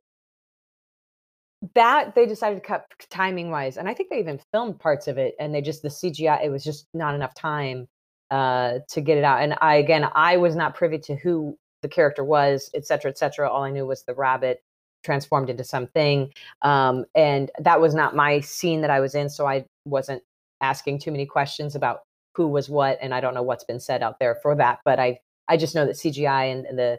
That 1.73 2.15
they 2.15 2.25
decided 2.25 2.55
to 2.55 2.67
cut 2.67 2.85
timing 3.09 3.51
wise, 3.51 3.77
and 3.77 3.89
I 3.89 3.93
think 3.93 4.09
they 4.09 4.19
even 4.19 4.39
filmed 4.51 4.79
parts 4.79 5.07
of 5.07 5.17
it, 5.17 5.35
and 5.39 5.53
they 5.53 5.61
just 5.61 5.81
the 5.81 5.89
CGI 5.89 6.45
it 6.45 6.49
was 6.49 6.63
just 6.63 6.87
not 6.93 7.15
enough 7.15 7.33
time 7.33 7.87
uh, 8.31 8.79
to 8.89 9.01
get 9.01 9.17
it 9.17 9.23
out. 9.23 9.41
And 9.41 9.55
I 9.61 9.75
again, 9.75 10.07
I 10.13 10.37
was 10.37 10.55
not 10.55 10.75
privy 10.75 10.99
to 10.99 11.15
who 11.15 11.57
the 11.81 11.87
character 11.87 12.23
was, 12.23 12.69
et 12.73 12.85
cetera, 12.85 13.11
et 13.11 13.17
cetera. 13.17 13.49
All 13.49 13.63
I 13.63 13.71
knew 13.71 13.85
was 13.85 14.03
the 14.03 14.15
rabbit 14.15 14.63
transformed 15.03 15.49
into 15.49 15.63
something. 15.63 16.31
Um, 16.63 17.05
and 17.13 17.51
that 17.59 17.79
was 17.79 17.93
not 17.93 18.15
my 18.15 18.39
scene 18.39 18.81
that 18.81 18.89
I 18.89 18.99
was 18.99 19.13
in, 19.13 19.29
so 19.29 19.45
I 19.45 19.65
wasn't 19.85 20.23
asking 20.61 20.99
too 20.99 21.11
many 21.11 21.25
questions 21.25 21.75
about 21.75 21.99
who 22.33 22.47
was 22.47 22.69
what, 22.69 22.97
and 23.01 23.13
I 23.13 23.21
don't 23.21 23.33
know 23.33 23.43
what's 23.43 23.63
been 23.63 23.79
said 23.79 24.01
out 24.01 24.19
there 24.19 24.35
for 24.41 24.55
that. 24.55 24.79
But 24.83 24.99
I 24.99 25.19
I 25.47 25.57
just 25.57 25.75
know 25.75 25.85
that 25.85 25.95
CGI 25.95 26.51
and, 26.51 26.65
and 26.65 26.79
the 26.79 26.97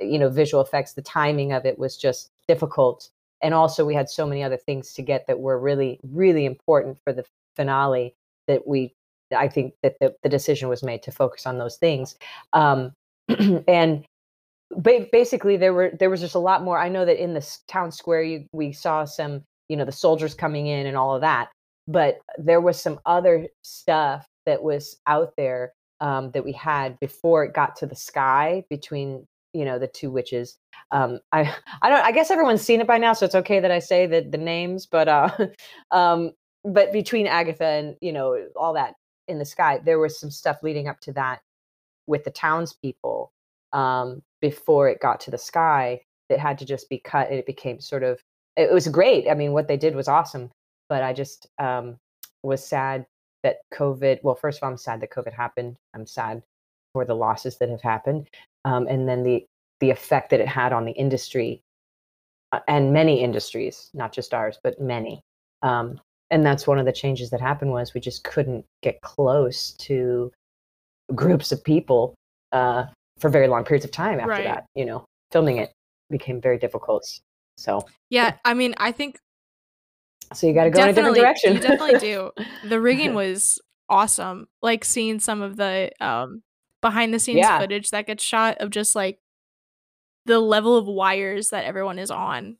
you 0.00 0.18
know 0.18 0.28
visual 0.28 0.62
effects, 0.62 0.92
the 0.92 1.02
timing 1.02 1.52
of 1.52 1.66
it 1.66 1.78
was 1.78 1.96
just 1.96 2.30
difficult. 2.46 3.10
And 3.40 3.54
also, 3.54 3.84
we 3.84 3.94
had 3.94 4.08
so 4.08 4.26
many 4.26 4.42
other 4.42 4.56
things 4.56 4.92
to 4.94 5.02
get 5.02 5.26
that 5.26 5.38
were 5.38 5.58
really, 5.58 6.00
really 6.02 6.44
important 6.44 6.98
for 7.04 7.12
the 7.12 7.24
finale 7.54 8.16
that 8.48 8.66
we, 8.66 8.94
I 9.36 9.48
think 9.48 9.74
that 9.82 9.96
the, 10.00 10.14
the 10.22 10.28
decision 10.28 10.68
was 10.68 10.82
made 10.82 11.02
to 11.04 11.12
focus 11.12 11.46
on 11.46 11.58
those 11.58 11.76
things. 11.76 12.16
Um, 12.52 12.92
and 13.68 14.04
basically 14.82 15.56
there 15.56 15.72
were 15.72 15.90
there 15.98 16.10
was 16.10 16.20
just 16.20 16.34
a 16.34 16.38
lot 16.38 16.62
more 16.62 16.78
i 16.78 16.88
know 16.88 17.04
that 17.04 17.22
in 17.22 17.32
the 17.34 17.56
town 17.68 17.90
square 17.90 18.22
you, 18.22 18.44
we 18.52 18.70
saw 18.72 19.04
some 19.04 19.42
you 19.68 19.76
know 19.76 19.84
the 19.84 19.92
soldiers 19.92 20.34
coming 20.34 20.66
in 20.66 20.86
and 20.86 20.96
all 20.96 21.14
of 21.14 21.20
that 21.20 21.48
but 21.86 22.18
there 22.36 22.60
was 22.60 22.80
some 22.80 23.00
other 23.06 23.48
stuff 23.62 24.26
that 24.44 24.62
was 24.62 24.96
out 25.06 25.32
there 25.36 25.72
um, 26.00 26.30
that 26.32 26.44
we 26.44 26.52
had 26.52 27.00
before 27.00 27.44
it 27.44 27.54
got 27.54 27.74
to 27.76 27.86
the 27.86 27.96
sky 27.96 28.62
between 28.68 29.26
you 29.54 29.64
know 29.64 29.78
the 29.78 29.88
two 29.88 30.10
witches 30.10 30.58
um, 30.90 31.18
i 31.32 31.52
i 31.82 31.88
don't 31.88 32.04
i 32.04 32.12
guess 32.12 32.30
everyone's 32.30 32.62
seen 32.62 32.80
it 32.80 32.86
by 32.86 32.98
now 32.98 33.14
so 33.14 33.24
it's 33.24 33.34
okay 33.34 33.60
that 33.60 33.70
i 33.70 33.78
say 33.78 34.06
the, 34.06 34.20
the 34.20 34.38
names 34.38 34.86
but 34.86 35.08
uh 35.08 35.30
um 35.92 36.30
but 36.64 36.92
between 36.92 37.26
agatha 37.26 37.64
and 37.64 37.96
you 38.02 38.12
know 38.12 38.38
all 38.54 38.74
that 38.74 38.94
in 39.28 39.38
the 39.38 39.44
sky 39.44 39.80
there 39.84 39.98
was 39.98 40.18
some 40.18 40.30
stuff 40.30 40.58
leading 40.62 40.88
up 40.88 41.00
to 41.00 41.12
that 41.12 41.40
with 42.06 42.24
the 42.24 42.30
townspeople 42.30 43.32
um, 43.72 44.22
before 44.40 44.88
it 44.88 45.00
got 45.00 45.20
to 45.20 45.30
the 45.30 45.38
sky 45.38 46.00
that 46.28 46.38
had 46.38 46.58
to 46.58 46.64
just 46.64 46.88
be 46.88 46.98
cut 46.98 47.28
and 47.28 47.38
it 47.38 47.46
became 47.46 47.80
sort 47.80 48.02
of 48.02 48.20
it 48.56 48.72
was 48.72 48.88
great. 48.88 49.28
I 49.30 49.34
mean 49.34 49.52
what 49.52 49.68
they 49.68 49.76
did 49.76 49.94
was 49.94 50.08
awesome 50.08 50.50
but 50.88 51.02
i 51.02 51.12
just 51.12 51.46
um, 51.58 51.98
was 52.42 52.66
sad 52.66 53.06
that 53.42 53.58
covid 53.72 54.18
well 54.22 54.34
first 54.34 54.58
of 54.58 54.64
all 54.64 54.70
i'm 54.70 54.76
sad 54.76 55.00
that 55.00 55.10
covid 55.10 55.32
happened. 55.32 55.76
I'm 55.94 56.06
sad 56.06 56.42
for 56.92 57.04
the 57.04 57.14
losses 57.14 57.58
that 57.58 57.68
have 57.68 57.82
happened 57.82 58.28
um, 58.64 58.86
and 58.88 59.08
then 59.08 59.22
the 59.22 59.46
the 59.80 59.90
effect 59.90 60.30
that 60.30 60.40
it 60.40 60.48
had 60.48 60.72
on 60.72 60.84
the 60.84 60.92
industry 60.92 61.62
uh, 62.52 62.60
and 62.66 62.92
many 62.92 63.22
industries 63.22 63.90
not 63.94 64.12
just 64.12 64.34
ours 64.34 64.58
but 64.62 64.80
many 64.80 65.22
um, 65.62 66.00
and 66.30 66.44
that's 66.44 66.66
one 66.66 66.78
of 66.78 66.86
the 66.86 66.92
changes 66.92 67.30
that 67.30 67.40
happened 67.40 67.70
was 67.70 67.94
we 67.94 68.00
just 68.00 68.24
couldn't 68.24 68.64
get 68.82 69.00
close 69.00 69.72
to 69.72 70.30
groups 71.14 71.52
of 71.52 71.62
people 71.64 72.14
uh, 72.52 72.84
for 73.18 73.30
very 73.30 73.48
long 73.48 73.64
periods 73.64 73.84
of 73.84 73.90
time 73.90 74.20
after 74.20 74.30
right. 74.30 74.44
that. 74.44 74.66
You 74.74 74.84
know, 74.84 75.04
filming 75.32 75.58
it 75.58 75.72
became 76.10 76.40
very 76.40 76.58
difficult. 76.58 77.04
So 77.56 77.86
yeah, 78.10 78.36
I 78.44 78.54
mean, 78.54 78.74
I 78.78 78.92
think 78.92 79.18
so. 80.32 80.46
You 80.46 80.54
got 80.54 80.64
to 80.64 80.70
go 80.70 80.82
in 80.82 80.88
a 80.90 80.92
different 80.92 81.16
direction. 81.16 81.54
you 81.54 81.60
definitely 81.60 81.98
do. 81.98 82.30
The 82.64 82.80
rigging 82.80 83.14
was 83.14 83.60
awesome. 83.88 84.48
Like 84.62 84.84
seeing 84.84 85.20
some 85.20 85.42
of 85.42 85.56
the 85.56 85.90
um, 86.00 86.42
behind 86.80 87.12
the 87.12 87.18
scenes 87.18 87.38
yeah. 87.38 87.58
footage 87.58 87.90
that 87.90 88.06
gets 88.06 88.22
shot 88.22 88.58
of 88.58 88.70
just 88.70 88.94
like 88.94 89.18
the 90.26 90.38
level 90.38 90.76
of 90.76 90.86
wires 90.86 91.48
that 91.50 91.64
everyone 91.64 91.98
is 91.98 92.10
on. 92.10 92.58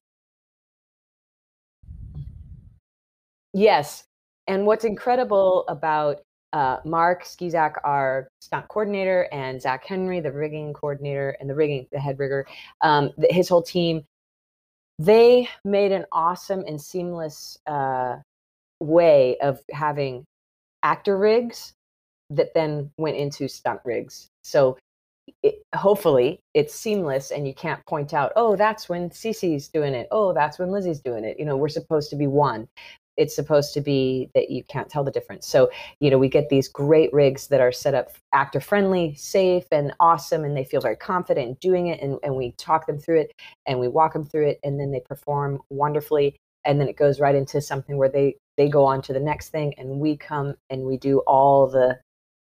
Yes. 3.58 4.04
And 4.46 4.66
what's 4.66 4.84
incredible 4.84 5.64
about 5.66 6.20
uh, 6.52 6.76
Mark 6.84 7.24
Scizak, 7.24 7.72
our 7.82 8.28
stunt 8.40 8.68
coordinator, 8.68 9.28
and 9.32 9.60
Zach 9.60 9.84
Henry, 9.84 10.20
the 10.20 10.30
rigging 10.30 10.72
coordinator 10.72 11.36
and 11.40 11.50
the 11.50 11.56
rigging, 11.56 11.88
the 11.90 11.98
head 11.98 12.20
rigger, 12.20 12.46
um, 12.82 13.10
his 13.30 13.48
whole 13.48 13.62
team, 13.62 14.04
they 15.00 15.48
made 15.64 15.90
an 15.90 16.04
awesome 16.12 16.62
and 16.68 16.80
seamless 16.80 17.58
uh, 17.66 18.16
way 18.78 19.36
of 19.42 19.60
having 19.72 20.24
actor 20.84 21.18
rigs 21.18 21.72
that 22.30 22.54
then 22.54 22.92
went 22.96 23.16
into 23.16 23.48
stunt 23.48 23.80
rigs. 23.84 24.28
So 24.44 24.78
it, 25.42 25.62
hopefully 25.74 26.38
it's 26.54 26.74
seamless 26.74 27.32
and 27.32 27.46
you 27.46 27.54
can't 27.54 27.84
point 27.86 28.14
out, 28.14 28.32
oh, 28.36 28.54
that's 28.54 28.88
when 28.88 29.10
Cece's 29.10 29.66
doing 29.66 29.94
it. 29.94 30.06
Oh, 30.12 30.32
that's 30.32 30.60
when 30.60 30.70
Lizzie's 30.70 31.00
doing 31.00 31.24
it. 31.24 31.40
You 31.40 31.44
know, 31.44 31.56
we're 31.56 31.68
supposed 31.68 32.08
to 32.10 32.16
be 32.16 32.28
one 32.28 32.68
it's 33.18 33.34
supposed 33.34 33.74
to 33.74 33.80
be 33.80 34.30
that 34.34 34.50
you 34.50 34.62
can't 34.64 34.88
tell 34.88 35.04
the 35.04 35.10
difference. 35.10 35.46
So, 35.46 35.70
you 36.00 36.08
know, 36.08 36.18
we 36.18 36.28
get 36.28 36.48
these 36.48 36.68
great 36.68 37.12
rigs 37.12 37.48
that 37.48 37.60
are 37.60 37.72
set 37.72 37.92
up 37.92 38.12
actor 38.32 38.60
friendly, 38.60 39.14
safe, 39.16 39.64
and 39.72 39.92
awesome, 40.00 40.44
and 40.44 40.56
they 40.56 40.64
feel 40.64 40.80
very 40.80 40.96
confident 40.96 41.48
in 41.48 41.54
doing 41.54 41.88
it. 41.88 42.00
And, 42.00 42.18
and 42.22 42.36
we 42.36 42.52
talk 42.52 42.86
them 42.86 42.98
through 42.98 43.20
it 43.20 43.32
and 43.66 43.78
we 43.78 43.88
walk 43.88 44.12
them 44.14 44.24
through 44.24 44.48
it, 44.48 44.60
and 44.62 44.80
then 44.80 44.92
they 44.92 45.00
perform 45.00 45.60
wonderfully. 45.68 46.36
And 46.64 46.80
then 46.80 46.88
it 46.88 46.96
goes 46.96 47.20
right 47.20 47.34
into 47.34 47.60
something 47.60 47.98
where 47.98 48.08
they 48.08 48.36
they 48.56 48.68
go 48.68 48.84
on 48.84 49.02
to 49.02 49.12
the 49.12 49.20
next 49.20 49.50
thing, 49.50 49.74
and 49.78 50.00
we 50.00 50.16
come 50.16 50.54
and 50.70 50.84
we 50.84 50.96
do 50.96 51.18
all 51.26 51.66
the 51.68 51.98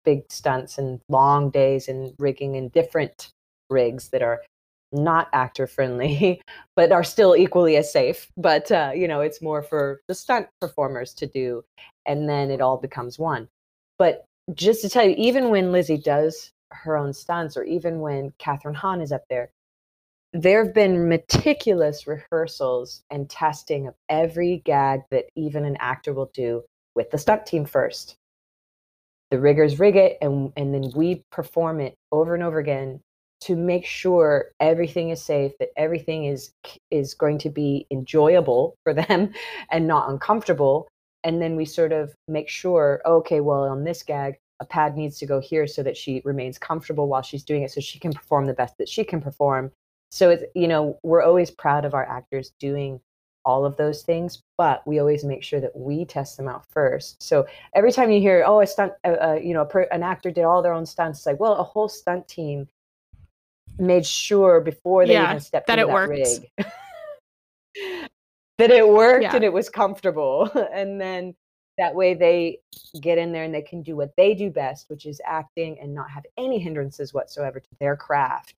big 0.05 0.23
stunts 0.31 0.79
and 0.79 1.01
long 1.09 1.51
days 1.51 1.89
and 1.89 2.13
rigging 2.19 2.57
in 2.57 2.69
different 2.71 3.31
rigs 3.71 4.09
that 4.09 4.23
are 4.23 4.43
not 4.93 5.29
actor 5.33 5.67
friendly, 5.67 6.41
but 6.77 6.93
are 6.93 7.05
still 7.05 7.37
equally 7.37 7.77
as 7.77 7.93
safe. 7.93 8.31
But 8.37 8.71
uh, 8.71 8.93
you 8.95 9.09
know, 9.09 9.21
it's 9.21 9.43
more 9.43 9.63
for 9.63 10.01
the 10.09 10.15
stunt 10.15 10.49
performers 10.61 11.15
to 11.15 11.27
do, 11.27 11.65
and 12.07 12.29
then 12.29 12.51
it 12.51 12.61
all 12.61 12.77
becomes 12.77 13.19
one. 13.19 13.49
But 13.99 14.25
just 14.55 14.83
to 14.83 14.89
tell 14.89 15.05
you, 15.05 15.15
even 15.17 15.51
when 15.51 15.73
Lizzie 15.73 15.99
does 15.99 16.53
her 16.71 16.97
own 16.97 17.13
stunts, 17.13 17.57
or 17.57 17.65
even 17.65 18.01
when 18.01 18.33
Catherine 18.39 18.75
Hahn 18.75 19.01
is 19.01 19.13
up 19.13 19.25
there, 19.29 19.51
there 20.33 20.65
have 20.65 20.75
been 20.75 21.09
meticulous 21.09 22.07
rehearsals 22.07 23.03
and 23.11 23.29
testing 23.29 23.87
of 23.87 23.95
every 24.09 24.63
gag 24.65 25.01
that 25.11 25.27
even 25.37 25.65
an 25.65 25.77
actor 25.79 26.15
will 26.15 26.31
do 26.35 26.63
with 26.95 27.11
the 27.11 27.19
stunt 27.19 27.47
team 27.47 27.65
first. 27.65 28.17
The 29.31 29.39
riggers 29.39 29.79
rig 29.79 29.97
it, 29.97 30.19
and 30.21 30.53
and 30.57 30.75
then 30.75 30.91
we 30.95 31.23
perform 31.31 31.81
it 31.81 31.95
over 32.11 32.35
and 32.35 32.43
over 32.43 32.59
again 32.59 33.01
to 33.43 33.57
make 33.57 33.85
sure 33.85 34.53
everything 34.61 35.11
is 35.11 35.23
safe 35.23 35.53
that 35.59 35.71
everything 35.77 36.25
is 36.25 36.53
is 36.91 37.15
going 37.15 37.39
to 37.39 37.51
be 37.51 37.87
enjoyable 37.91 38.77
for 38.85 38.95
them 39.03 39.33
and 39.71 39.87
not 39.87 40.11
uncomfortable. 40.11 40.89
And 41.25 41.41
then 41.41 41.57
we 41.57 41.65
sort 41.65 41.93
of 41.93 42.15
make 42.29 42.49
sure 42.49 43.01
okay 43.07 43.41
well 43.41 43.65
on 43.65 43.85
this 43.85 44.03
gag 44.03 44.39
a 44.61 44.65
pad 44.65 44.97
needs 44.97 45.19
to 45.19 45.27
go 45.27 45.41
here 45.41 45.67
so 45.67 45.83
that 45.83 45.97
she 45.97 46.23
remains 46.25 46.57
comfortable 46.57 47.09
while 47.09 47.23
she's 47.23 47.43
doing 47.43 47.63
it 47.63 47.71
so 47.73 47.81
she 47.81 47.99
can 47.99 48.13
perform 48.13 48.47
the 48.47 48.55
best 48.55 48.79
that 48.79 48.89
she 48.89 49.03
can 49.03 49.21
perform. 49.21 49.73
So 50.11 50.31
it's 50.31 50.45
you 50.55 50.69
know 50.69 50.99
we're 51.03 51.23
always 51.23 51.51
proud 51.51 51.85
of 51.85 51.95
our 51.95 52.09
actors 52.09 52.53
doing 52.61 53.01
all 53.45 53.65
of 53.65 53.77
those 53.77 54.03
things 54.03 54.41
but 54.57 54.87
we 54.87 55.01
always 55.01 55.25
make 55.25 55.43
sure 55.43 55.61
that 55.61 55.75
we 55.75 56.05
test 56.05 56.37
them 56.37 56.47
out 56.47 56.65
first. 56.71 57.21
So 57.21 57.45
every 57.75 57.91
time 57.91 58.13
you 58.13 58.21
hear 58.21 58.45
oh 58.47 58.61
a 58.61 58.67
stunt 58.67 58.93
uh, 59.05 59.17
uh, 59.29 59.41
you 59.43 59.53
know 59.53 59.69
an 59.91 60.05
actor 60.05 60.31
did 60.31 60.45
all 60.45 60.63
their 60.63 60.75
own 60.75 60.87
stunts 60.87 61.19
it's 61.21 61.27
like 61.27 61.41
well 61.41 61.57
a 61.57 61.65
whole 61.65 61.89
stunt 61.89 62.29
team 62.29 62.69
made 63.79 64.07
sure 64.07 64.61
before 64.61 65.07
they 65.07 65.15
yeah, 65.15 65.31
even 65.31 65.41
stepped 65.41 65.67
that 65.67 65.79
it 65.79 65.87
that 65.87 65.93
worked. 65.93 66.11
rig 66.11 66.51
that 68.59 68.71
it 68.71 68.89
worked 68.89 69.23
yeah. 69.23 69.35
and 69.35 69.45
it 69.45 69.53
was 69.53 69.69
comfortable. 69.69 70.51
and 70.73 71.01
then 71.01 71.35
that 71.79 71.95
way 71.95 72.15
they 72.15 72.59
get 73.01 73.19
in 73.19 73.33
there 73.33 73.45
and 73.45 73.55
they 73.55 73.63
can 73.63 73.83
do 73.83 73.97
what 73.97 74.15
they 74.17 74.35
do 74.35 74.51
best, 74.51 74.89
which 74.89 75.07
is 75.07 75.21
acting 75.27 75.79
and 75.81 75.95
not 75.95 76.11
have 76.11 76.25
any 76.37 76.59
hindrances 76.59 77.15
whatsoever 77.15 77.61
to 77.61 77.69
their 77.81 77.97
craft, 77.97 78.55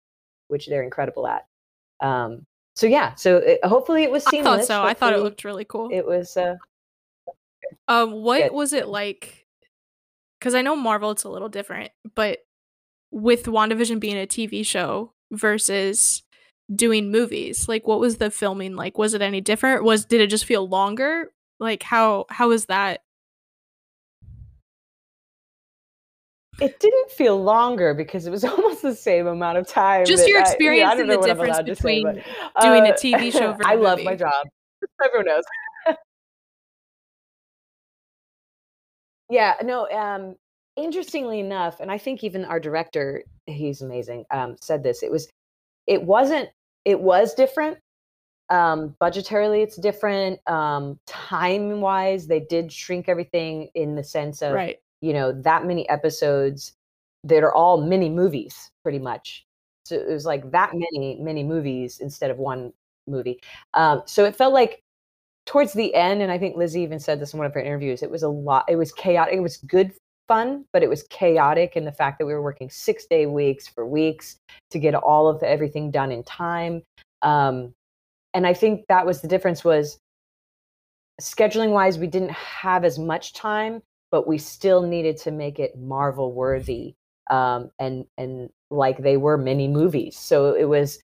which 0.48 0.66
they're 0.66 0.82
incredible 0.82 1.26
at. 1.26 1.46
Um, 2.00 2.44
so 2.76 2.86
yeah, 2.86 3.14
so 3.14 3.36
it, 3.36 3.64
hopefully 3.64 4.02
it 4.02 4.10
was 4.10 4.24
seamless. 4.24 4.46
I 4.46 4.56
thought 4.56 4.64
so. 4.66 4.74
Hopefully 4.74 4.90
I 4.90 4.94
thought 4.94 5.12
it 5.12 5.22
looked 5.22 5.44
really 5.44 5.64
cool. 5.64 5.90
It 5.92 6.04
was. 6.04 6.36
Uh, 6.36 6.56
um, 7.86 8.12
what 8.22 8.42
good. 8.42 8.52
was 8.52 8.72
it 8.72 8.88
like? 8.88 9.46
Because 10.38 10.54
I 10.54 10.62
know 10.62 10.74
Marvel, 10.74 11.12
it's 11.12 11.24
a 11.24 11.28
little 11.28 11.48
different, 11.48 11.92
but 12.14 12.40
with 13.14 13.44
WandaVision 13.44 14.00
being 14.00 14.16
a 14.16 14.26
TV 14.26 14.66
show 14.66 15.12
versus 15.30 16.24
doing 16.74 17.12
movies 17.12 17.68
like 17.68 17.86
what 17.86 18.00
was 18.00 18.16
the 18.16 18.30
filming 18.30 18.74
like 18.74 18.98
was 18.98 19.14
it 19.14 19.22
any 19.22 19.40
different 19.40 19.84
was 19.84 20.04
did 20.04 20.20
it 20.20 20.28
just 20.28 20.46
feel 20.46 20.66
longer 20.66 21.30
like 21.60 21.82
how 21.82 22.24
how 22.30 22.50
is 22.50 22.66
that 22.66 23.02
it 26.60 26.80
didn't 26.80 27.10
feel 27.10 27.40
longer 27.40 27.94
because 27.94 28.26
it 28.26 28.30
was 28.30 28.44
almost 28.44 28.82
the 28.82 28.94
same 28.94 29.26
amount 29.26 29.58
of 29.58 29.66
time. 29.66 30.04
Just 30.04 30.28
your 30.28 30.40
experience 30.40 30.88
I, 30.88 30.94
yeah, 30.94 31.00
and 31.00 31.10
the 31.10 31.26
difference 31.26 31.60
between 31.62 32.06
say, 32.06 32.24
but, 32.54 32.62
uh, 32.62 32.68
doing 32.68 32.88
a 32.88 32.92
TV 32.92 33.32
show. 33.32 33.52
Versus 33.58 33.66
I 33.66 33.74
love 33.74 33.98
movie. 33.98 34.04
my 34.04 34.14
job. 34.14 34.46
Everyone 35.04 35.26
knows. 35.26 35.96
yeah, 39.28 39.54
no. 39.64 39.90
Um, 39.90 40.36
interestingly 40.76 41.40
enough, 41.40 41.80
and 41.80 41.90
I 41.90 41.98
think 41.98 42.24
even 42.24 42.44
our 42.44 42.60
director, 42.60 43.22
he's 43.46 43.82
amazing, 43.82 44.24
um, 44.30 44.56
said 44.60 44.82
this. 44.82 45.02
It 45.02 45.10
was, 45.10 45.28
it 45.86 46.02
wasn't, 46.02 46.48
it 46.84 47.00
was 47.00 47.34
different. 47.34 47.78
Um, 48.50 48.94
budgetarily, 49.00 49.62
it's 49.62 49.76
different. 49.76 50.38
Um, 50.48 50.98
time 51.06 51.80
wise, 51.80 52.26
they 52.26 52.40
did 52.40 52.72
shrink 52.72 53.08
everything 53.08 53.68
in 53.74 53.94
the 53.94 54.04
sense 54.04 54.42
of, 54.42 54.52
right. 54.52 54.78
you 55.00 55.12
know, 55.12 55.32
that 55.42 55.64
many 55.64 55.88
episodes 55.88 56.74
that 57.24 57.42
are 57.42 57.54
all 57.54 57.80
mini 57.80 58.10
movies, 58.10 58.70
pretty 58.82 58.98
much. 58.98 59.46
So 59.86 59.96
it 59.96 60.08
was 60.08 60.26
like 60.26 60.50
that 60.50 60.72
many, 60.74 61.18
many 61.20 61.42
movies 61.42 62.00
instead 62.00 62.30
of 62.30 62.38
one 62.38 62.72
movie. 63.06 63.40
Um, 63.74 64.02
so 64.06 64.24
it 64.24 64.36
felt 64.36 64.52
like 64.52 64.82
towards 65.46 65.72
the 65.72 65.94
end, 65.94 66.22
and 66.22 66.32
I 66.32 66.38
think 66.38 66.56
Lizzie 66.56 66.82
even 66.82 66.98
said 66.98 67.20
this 67.20 67.32
in 67.32 67.38
one 67.38 67.46
of 67.46 67.54
her 67.54 67.60
interviews, 67.60 68.02
it 68.02 68.10
was 68.10 68.22
a 68.22 68.28
lot, 68.28 68.64
it 68.68 68.76
was 68.76 68.92
chaotic. 68.92 69.34
It 69.34 69.40
was 69.40 69.58
good 69.58 69.92
fun, 70.28 70.64
but 70.72 70.82
it 70.82 70.88
was 70.88 71.04
chaotic 71.04 71.76
in 71.76 71.84
the 71.84 71.92
fact 71.92 72.18
that 72.18 72.26
we 72.26 72.32
were 72.32 72.42
working 72.42 72.70
six 72.70 73.06
day 73.06 73.26
weeks 73.26 73.68
for 73.68 73.86
weeks 73.86 74.36
to 74.70 74.78
get 74.78 74.94
all 74.94 75.28
of 75.28 75.40
the, 75.40 75.48
everything 75.48 75.90
done 75.90 76.12
in 76.12 76.22
time. 76.22 76.82
Um, 77.22 77.74
and 78.32 78.46
I 78.46 78.54
think 78.54 78.86
that 78.88 79.06
was 79.06 79.20
the 79.20 79.28
difference 79.28 79.64
was 79.64 79.98
scheduling 81.20 81.70
wise, 81.70 81.98
we 81.98 82.06
didn't 82.06 82.32
have 82.32 82.84
as 82.84 82.98
much 82.98 83.34
time, 83.34 83.82
but 84.10 84.26
we 84.26 84.38
still 84.38 84.82
needed 84.82 85.16
to 85.18 85.30
make 85.30 85.58
it 85.58 85.78
Marvel 85.78 86.32
worthy. 86.32 86.94
Um, 87.30 87.70
and, 87.78 88.04
and 88.18 88.50
like 88.70 88.98
they 88.98 89.16
were 89.16 89.38
mini 89.38 89.68
movies. 89.68 90.18
So 90.18 90.54
it 90.54 90.64
was 90.64 91.00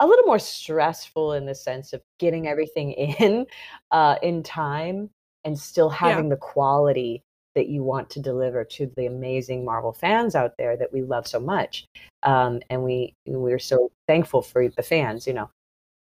a 0.00 0.06
little 0.06 0.26
more 0.26 0.38
stressful 0.38 1.34
in 1.34 1.46
the 1.46 1.54
sense 1.54 1.92
of 1.92 2.02
getting 2.18 2.46
everything 2.48 2.92
in 2.92 3.46
uh, 3.90 4.16
in 4.22 4.42
time 4.42 5.10
and 5.44 5.58
still 5.58 5.88
having 5.88 6.24
yeah. 6.24 6.30
the 6.30 6.36
quality 6.36 7.22
that 7.56 7.68
you 7.68 7.82
want 7.82 8.08
to 8.10 8.20
deliver 8.20 8.62
to 8.62 8.92
the 8.96 9.06
amazing 9.06 9.64
Marvel 9.64 9.92
fans 9.92 10.36
out 10.36 10.52
there 10.58 10.76
that 10.76 10.92
we 10.92 11.02
love 11.02 11.26
so 11.26 11.40
much. 11.40 11.86
Um, 12.22 12.60
and 12.70 12.84
we 12.84 13.14
we're 13.26 13.58
so 13.58 13.90
thankful 14.06 14.42
for 14.42 14.68
the 14.68 14.82
fans, 14.82 15.26
you 15.26 15.32
know. 15.32 15.50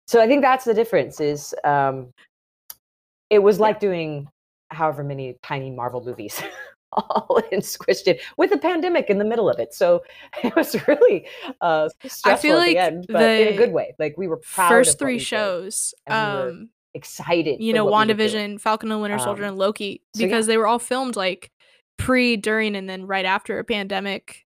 So 0.08 0.21
I 0.21 0.27
think 0.27 0.41
that's 0.41 0.65
the 0.65 0.73
difference. 0.73 1.21
Is 1.21 1.55
um, 1.63 2.12
it 3.29 3.39
was 3.39 3.60
like 3.60 3.79
doing 3.79 4.27
however 4.71 5.03
many 5.03 5.38
tiny 5.41 5.71
Marvel 5.71 6.03
movies. 6.03 6.41
all 6.95 7.41
in 7.51 7.60
squished 7.60 8.08
in 8.08 8.17
with 8.38 8.53
a 8.53 8.58
pandemic 8.58 9.10
in 9.10 9.17
the 9.17 9.25
middle 9.25 9.49
of 9.49 9.60
it. 9.60 9.73
So 9.73 10.03
it 10.43 10.55
was 10.55 10.75
really 10.88 11.27
uh, 11.62 11.89
stressful 12.05 12.31
I 12.31 12.36
feel 12.38 12.58
like 12.58 12.77
at 12.77 12.91
the 12.91 12.97
end, 12.97 13.05
but 13.10 13.19
the 13.19 13.47
in 13.47 13.53
a 13.53 13.58
good 13.58 13.73
way. 13.73 13.95
Like 13.99 14.15
we 14.17 14.27
were 14.27 14.38
proud. 14.38 14.69
First 14.69 14.99
three 14.99 15.19
shows, 15.19 15.93
um, 16.08 16.69
excited. 16.95 17.62
You 17.62 17.73
know, 17.73 17.86
WandaVision, 17.86 18.60
Falcon 18.60 18.91
and 18.91 19.01
Winter 19.01 19.19
Soldier, 19.19 19.43
um, 19.43 19.49
and 19.49 19.58
Loki, 19.58 20.01
because 20.17 20.45
so 20.45 20.51
yeah. 20.51 20.53
they 20.53 20.58
were 20.58 20.67
all 20.67 20.79
filmed 20.79 21.15
like 21.15 21.51
pre, 21.97 22.38
during, 22.38 22.75
and 22.75 22.89
then 22.89 23.05
right 23.05 23.25
after 23.25 23.60
a 23.60 23.63
pandemic. 23.63 24.45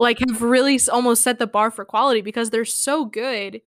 Like, 0.00 0.18
have 0.20 0.42
really 0.42 0.78
almost 0.92 1.22
set 1.22 1.38
the 1.38 1.46
bar 1.46 1.70
for 1.70 1.84
quality 1.84 2.20
because 2.20 2.50
they're 2.50 2.64
so 2.64 3.04
good 3.04 3.62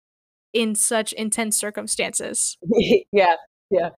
in 0.53 0.75
such 0.75 1.13
intense 1.15 1.57
circumstances. 1.57 2.57
yeah, 3.13 3.35
yeah, 3.71 3.91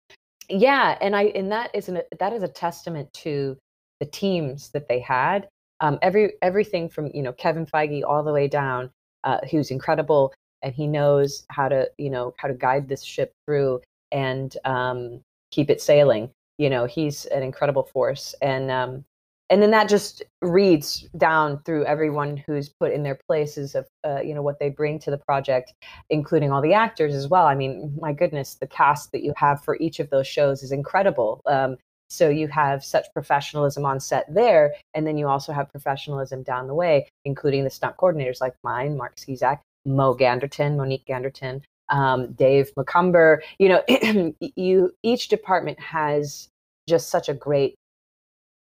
yeah, 0.49 0.99
and 1.01 1.17
I 1.17 1.25
and 1.25 1.51
that 1.51 1.71
is 1.75 1.89
an 1.89 2.03
that 2.19 2.33
is 2.33 2.43
a 2.43 2.49
testament 2.49 3.13
to 3.15 3.57
the 4.01 4.07
teams 4.07 4.71
that 4.71 4.89
they 4.89 5.01
had. 5.01 5.49
Um, 5.81 5.99
every 6.03 6.35
everything 6.43 6.89
from 6.89 7.11
you 7.15 7.23
know 7.23 7.33
Kevin 7.33 7.67
Feige 7.67 8.03
all 8.07 8.23
the 8.23 8.33
way 8.33 8.47
down, 8.47 8.91
uh, 9.25 9.39
who's 9.51 9.71
incredible 9.71 10.33
and 10.63 10.75
he 10.75 10.87
knows 10.87 11.45
how 11.51 11.69
to 11.69 11.89
you 11.99 12.11
know 12.11 12.35
how 12.39 12.49
to 12.49 12.55
guide 12.55 12.89
this 12.89 13.03
ship 13.03 13.33
through 13.47 13.81
and 14.13 14.57
um, 14.65 15.21
keep 15.51 15.71
it 15.71 15.81
sailing. 15.81 16.31
You 16.59 16.71
know, 16.71 16.85
he's 16.87 17.25
an 17.27 17.43
incredible 17.43 17.85
force, 17.85 18.35
and 18.43 18.71
um, 18.71 19.05
and 19.49 19.61
then 19.61 19.71
that 19.73 19.89
just 19.89 20.23
reads 20.43 21.09
down 21.17 21.61
through 21.65 21.85
everyone 21.85 22.37
who's 22.37 22.69
put 22.69 22.93
in 22.93 23.03
their 23.03 23.19
places 23.29 23.75
of 23.75 23.87
uh, 24.05 24.21
you 24.21 24.35
know 24.35 24.43
what 24.43 24.59
they 24.59 24.71
bring 24.71 24.99
to 25.01 25.11
the 25.11 25.19
project, 25.19 25.73
including 26.11 26.53
all 26.53 26.63
the 26.63 26.75
actors 26.75 27.15
as 27.15 27.29
well. 27.29 27.47
I 27.47 27.55
mean, 27.55 27.97
my 28.01 28.13
goodness, 28.13 28.55
the 28.55 28.67
cast 28.67 29.13
that 29.13 29.23
you 29.23 29.33
have 29.37 29.65
for 29.65 29.77
each 29.79 30.01
of 30.01 30.11
those 30.11 30.27
shows 30.27 30.63
is 30.63 30.73
incredible. 30.73 31.41
Um, 31.47 31.77
so 32.11 32.29
you 32.29 32.49
have 32.49 32.85
such 32.85 33.07
professionalism 33.15 33.87
on 33.87 34.01
set 34.01 34.27
there, 34.35 34.75
and 34.95 35.07
then 35.07 35.17
you 35.17 35.29
also 35.29 35.53
have 35.53 35.71
professionalism 35.71 36.43
down 36.43 36.67
the 36.67 36.75
way, 36.75 37.09
including 37.25 37.65
the 37.65 37.71
stunt 37.71 37.97
coordinators 37.97 38.41
like 38.41 38.55
mine, 38.65 38.97
Mark 38.97 39.17
Scizak, 39.17 39.61
Mo 39.87 40.15
Ganderton, 40.15 40.77
Monique 40.77 41.07
Ganderton, 41.07 41.63
um, 41.91 42.33
Dave 42.33 42.71
Macomber. 42.77 43.43
You 43.59 43.69
know, 43.69 44.35
you 44.57 44.93
each 45.03 45.29
department 45.29 45.79
has 45.81 46.49
just 46.89 47.11
such 47.11 47.29
a 47.29 47.35
great 47.35 47.75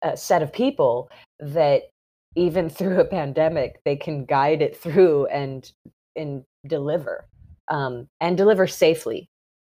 uh, 0.04 0.16
set 0.16 0.42
of 0.42 0.54
people 0.54 1.10
that 1.40 1.90
even 2.36 2.70
through 2.78 3.00
a 3.00 3.06
pandemic, 3.06 3.80
they 3.84 3.96
can 3.96 4.26
guide 4.26 4.62
it 4.62 4.78
through 4.78 5.26
and 5.28 5.72
and 6.16 6.44
deliver 6.66 7.26
um, 7.68 8.08
and 8.20 8.38
deliver 8.38 8.68
safely. 8.68 9.28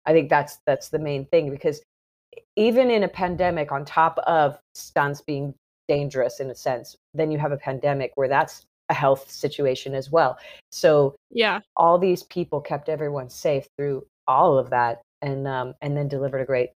I 0.05 0.13
think 0.13 0.29
that's 0.29 0.59
that's 0.65 0.89
the 0.89 0.99
main 0.99 1.25
thing 1.25 1.49
because 1.49 1.81
even 2.55 2.91
in 2.91 3.03
a 3.03 3.07
pandemic, 3.07 3.71
on 3.71 3.85
top 3.85 4.17
of 4.19 4.57
stunts 4.73 5.21
being 5.21 5.53
dangerous 5.87 6.39
in 6.39 6.49
a 6.49 6.55
sense, 6.55 6.95
then 7.13 7.31
you 7.31 7.37
have 7.37 7.51
a 7.51 7.57
pandemic 7.57 8.11
where 8.15 8.27
that's 8.27 8.65
a 8.89 8.93
health 8.93 9.29
situation 9.29 9.95
as 9.95 10.11
well. 10.11 10.37
So 10.71 11.15
yeah, 11.31 11.59
all 11.75 11.97
these 11.97 12.23
people 12.23 12.61
kept 12.61 12.89
everyone 12.89 13.29
safe 13.29 13.67
through 13.77 14.05
all 14.27 14.57
of 14.57 14.69
that, 14.69 15.01
and 15.21 15.47
um, 15.47 15.73
and 15.81 15.95
then 15.95 16.07
delivered 16.07 16.39
a 16.39 16.45
great 16.45 16.71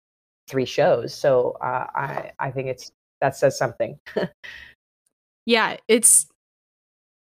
three 0.48 0.66
shows. 0.66 1.14
So 1.14 1.58
uh, 1.62 1.88
I 1.96 2.32
I 2.40 2.52
think 2.52 2.68
it's 2.68 2.92
that 3.22 3.36
says 3.36 3.58
something. 3.58 3.98
yeah, 5.46 5.78
it's 5.88 6.28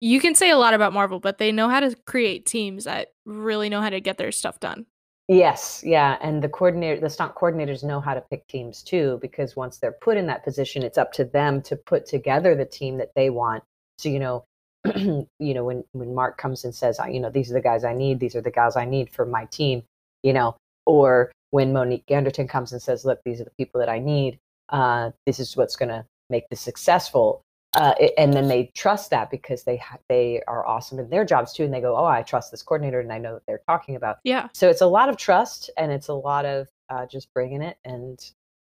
you 0.00 0.20
can 0.20 0.34
say 0.34 0.50
a 0.50 0.56
lot 0.56 0.74
about 0.74 0.92
Marvel, 0.92 1.20
but 1.20 1.38
they 1.38 1.52
know 1.52 1.68
how 1.68 1.80
to 1.80 1.94
create 2.06 2.46
teams 2.46 2.84
that 2.84 3.08
really 3.26 3.68
know 3.68 3.80
how 3.80 3.90
to 3.90 4.00
get 4.00 4.16
their 4.16 4.32
stuff 4.32 4.58
done. 4.60 4.86
Yes, 5.28 5.82
yeah, 5.86 6.16
and 6.22 6.42
the 6.42 6.48
coordinator, 6.48 7.00
the 7.00 7.08
stunt 7.08 7.36
coordinators 7.36 7.84
know 7.84 8.00
how 8.00 8.14
to 8.14 8.20
pick 8.20 8.48
teams 8.48 8.82
too, 8.82 9.18
because 9.22 9.54
once 9.54 9.78
they're 9.78 9.92
put 10.00 10.16
in 10.16 10.26
that 10.26 10.42
position, 10.42 10.82
it's 10.82 10.98
up 10.98 11.12
to 11.12 11.24
them 11.24 11.62
to 11.62 11.76
put 11.76 12.04
together 12.04 12.56
the 12.56 12.64
team 12.64 12.98
that 12.98 13.12
they 13.14 13.30
want. 13.30 13.62
So 13.98 14.08
you 14.08 14.18
know, 14.18 14.44
you 14.96 15.54
know, 15.54 15.64
when 15.64 15.84
when 15.92 16.14
Mark 16.14 16.38
comes 16.38 16.64
and 16.64 16.74
says, 16.74 16.98
you 17.10 17.20
know, 17.20 17.30
these 17.30 17.50
are 17.50 17.54
the 17.54 17.60
guys 17.60 17.84
I 17.84 17.94
need, 17.94 18.20
these 18.20 18.34
are 18.34 18.40
the 18.40 18.50
gals 18.50 18.76
I 18.76 18.84
need 18.84 19.10
for 19.10 19.24
my 19.24 19.44
team, 19.46 19.82
you 20.22 20.32
know, 20.32 20.56
or 20.86 21.32
when 21.50 21.72
Monique 21.72 22.06
Ganderton 22.06 22.48
comes 22.48 22.72
and 22.72 22.80
says, 22.80 23.04
look, 23.04 23.20
these 23.24 23.40
are 23.40 23.44
the 23.44 23.50
people 23.58 23.80
that 23.80 23.88
I 23.88 23.98
need, 23.98 24.38
uh, 24.68 25.10
this 25.26 25.40
is 25.40 25.56
what's 25.56 25.76
going 25.76 25.88
to 25.88 26.04
make 26.30 26.48
this 26.48 26.60
successful 26.60 27.42
uh, 27.74 27.94
and 28.18 28.32
then 28.32 28.48
they 28.48 28.70
trust 28.74 29.10
that 29.10 29.30
because 29.30 29.62
they 29.62 29.76
ha- 29.76 29.98
they 30.08 30.42
are 30.48 30.66
awesome 30.66 30.98
in 30.98 31.08
their 31.08 31.24
jobs 31.24 31.52
too, 31.52 31.64
and 31.64 31.72
they 31.72 31.80
go, 31.80 31.96
"Oh, 31.96 32.04
I 32.04 32.22
trust 32.22 32.50
this 32.50 32.62
coordinator, 32.62 32.98
and 32.98 33.12
I 33.12 33.18
know 33.18 33.34
what 33.34 33.42
they're 33.46 33.62
talking 33.68 33.94
about." 33.94 34.18
Yeah. 34.24 34.48
So 34.52 34.68
it's 34.68 34.80
a 34.80 34.86
lot 34.86 35.08
of 35.08 35.16
trust, 35.16 35.70
and 35.76 35.92
it's 35.92 36.08
a 36.08 36.14
lot 36.14 36.44
of 36.44 36.66
uh, 36.88 37.06
just 37.06 37.32
bringing 37.32 37.62
it 37.62 37.76
and 37.84 38.18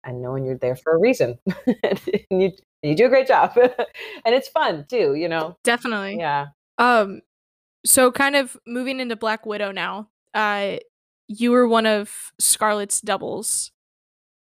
and 0.04 0.22
knowing 0.22 0.44
you're 0.44 0.58
there 0.58 0.76
for 0.76 0.94
a 0.94 0.98
reason, 0.98 1.38
and 1.66 2.00
you 2.30 2.52
you 2.88 2.94
do 2.94 3.06
a 3.06 3.08
great 3.08 3.26
job, 3.26 3.52
and 3.56 4.34
it's 4.34 4.48
fun 4.48 4.86
too. 4.88 5.14
You 5.14 5.28
know. 5.28 5.56
Definitely. 5.64 6.16
Yeah. 6.18 6.46
Um. 6.78 7.20
So 7.86 8.10
kind 8.10 8.36
of 8.36 8.56
moving 8.66 9.00
into 9.00 9.16
Black 9.16 9.44
Widow 9.46 9.72
now. 9.72 10.08
Uh, 10.32 10.76
you 11.28 11.50
were 11.50 11.68
one 11.68 11.86
of 11.86 12.32
Scarlett's 12.38 13.00
doubles. 13.00 13.70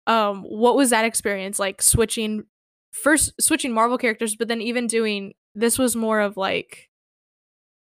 Um, 0.08 0.44
what 0.44 0.76
was 0.76 0.92
that 0.92 1.06
experience 1.06 1.60
like 1.60 1.82
switching 1.82 2.44
first 2.92 3.34
switching 3.42 3.74
Marvel 3.74 3.98
characters, 3.98 4.36
but 4.36 4.48
then 4.48 4.62
even 4.62 4.88
doing 4.88 5.34
this 5.54 5.78
was 5.78 5.96
more 5.96 6.20
of 6.20 6.38
like 6.38 6.90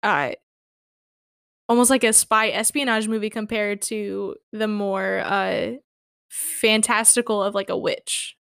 uh 0.03 0.33
almost 1.69 1.91
like 1.91 2.05
a 2.05 2.13
spy 2.13 2.49
espionage 2.49 3.09
movie 3.09 3.31
compared 3.31 3.83
to 3.83 4.37
the 4.53 4.69
more 4.69 5.21
uh 5.21 5.73
fantastical 6.31 7.43
of 7.43 7.55
like 7.55 7.71
a 7.71 7.77
witch. 7.77 8.37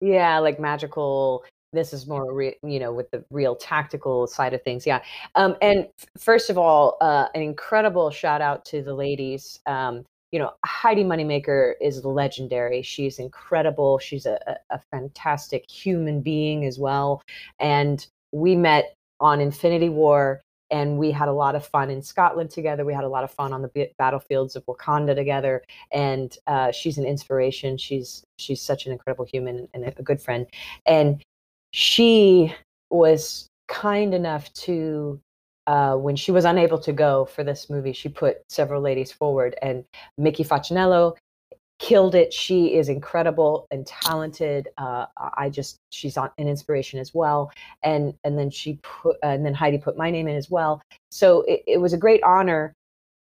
Yeah, 0.00 0.38
like 0.38 0.58
magical 0.60 1.44
this 1.72 1.92
is 1.92 2.08
more 2.08 2.34
re- 2.34 2.56
you 2.64 2.80
know 2.80 2.92
with 2.92 3.08
the 3.12 3.24
real 3.30 3.54
tactical 3.54 4.26
side 4.26 4.52
of 4.52 4.60
things 4.62 4.84
yeah 4.84 5.00
um, 5.36 5.54
and 5.62 5.86
f- 6.00 6.08
first 6.18 6.50
of 6.50 6.58
all 6.58 6.96
uh, 7.00 7.28
an 7.32 7.42
incredible 7.42 8.10
shout 8.10 8.40
out 8.40 8.64
to 8.64 8.82
the 8.82 8.92
ladies 8.92 9.60
um, 9.66 10.04
you 10.32 10.38
know, 10.38 10.52
Heidi 10.64 11.02
Moneymaker 11.02 11.74
is 11.80 12.04
legendary. 12.04 12.82
She's 12.82 13.18
incredible. 13.18 13.98
She's 13.98 14.26
a, 14.26 14.38
a, 14.70 14.80
fantastic 14.90 15.68
human 15.68 16.20
being 16.20 16.64
as 16.64 16.78
well. 16.78 17.22
And 17.58 18.06
we 18.32 18.54
met 18.54 18.94
on 19.18 19.40
Infinity 19.40 19.88
War 19.88 20.40
and 20.70 20.98
we 20.98 21.10
had 21.10 21.28
a 21.28 21.32
lot 21.32 21.54
of 21.54 21.66
fun 21.66 21.90
in 21.90 22.02
Scotland 22.02 22.50
together. 22.50 22.84
We 22.84 22.94
had 22.94 23.04
a 23.04 23.08
lot 23.08 23.24
of 23.24 23.30
fun 23.30 23.52
on 23.52 23.62
the 23.62 23.90
battlefields 23.98 24.56
of 24.56 24.64
Wakanda 24.66 25.14
together. 25.14 25.62
And 25.92 26.36
uh, 26.46 26.72
she's 26.72 26.98
an 26.98 27.04
inspiration. 27.04 27.76
She's 27.76 28.24
she's 28.38 28.62
such 28.62 28.86
an 28.86 28.92
incredible 28.92 29.24
human 29.24 29.68
and 29.74 29.84
a 29.84 30.02
good 30.02 30.20
friend. 30.20 30.46
And 30.86 31.22
she 31.72 32.54
was 32.90 33.48
kind 33.68 34.14
enough 34.14 34.52
to 34.52 35.20
uh, 35.66 35.94
when 35.94 36.16
she 36.16 36.32
was 36.32 36.44
unable 36.44 36.78
to 36.78 36.92
go 36.92 37.26
for 37.26 37.44
this 37.44 37.70
movie, 37.70 37.92
she 37.92 38.08
put 38.08 38.38
several 38.48 38.82
ladies 38.82 39.12
forward, 39.12 39.54
and 39.62 39.84
Mickey 40.18 40.42
Facchinello 40.42 41.14
killed 41.80 42.14
it. 42.14 42.32
She 42.32 42.74
is 42.74 42.88
incredible 42.90 43.66
and 43.70 43.86
talented. 43.86 44.68
Uh, 44.76 45.06
I 45.16 45.48
just 45.48 45.78
she's 45.90 46.16
on 46.16 46.30
an 46.38 46.46
inspiration 46.46 47.00
as 47.00 47.14
well. 47.14 47.50
And 47.82 48.14
and 48.22 48.38
then 48.38 48.50
she 48.50 48.78
put 48.82 49.16
and 49.22 49.44
then 49.44 49.54
Heidi 49.54 49.78
put 49.78 49.96
my 49.96 50.10
name 50.10 50.28
in 50.28 50.36
as 50.36 50.50
well. 50.50 50.82
So 51.10 51.42
it, 51.42 51.62
it 51.66 51.78
was 51.78 51.92
a 51.92 51.98
great 51.98 52.22
honor 52.22 52.74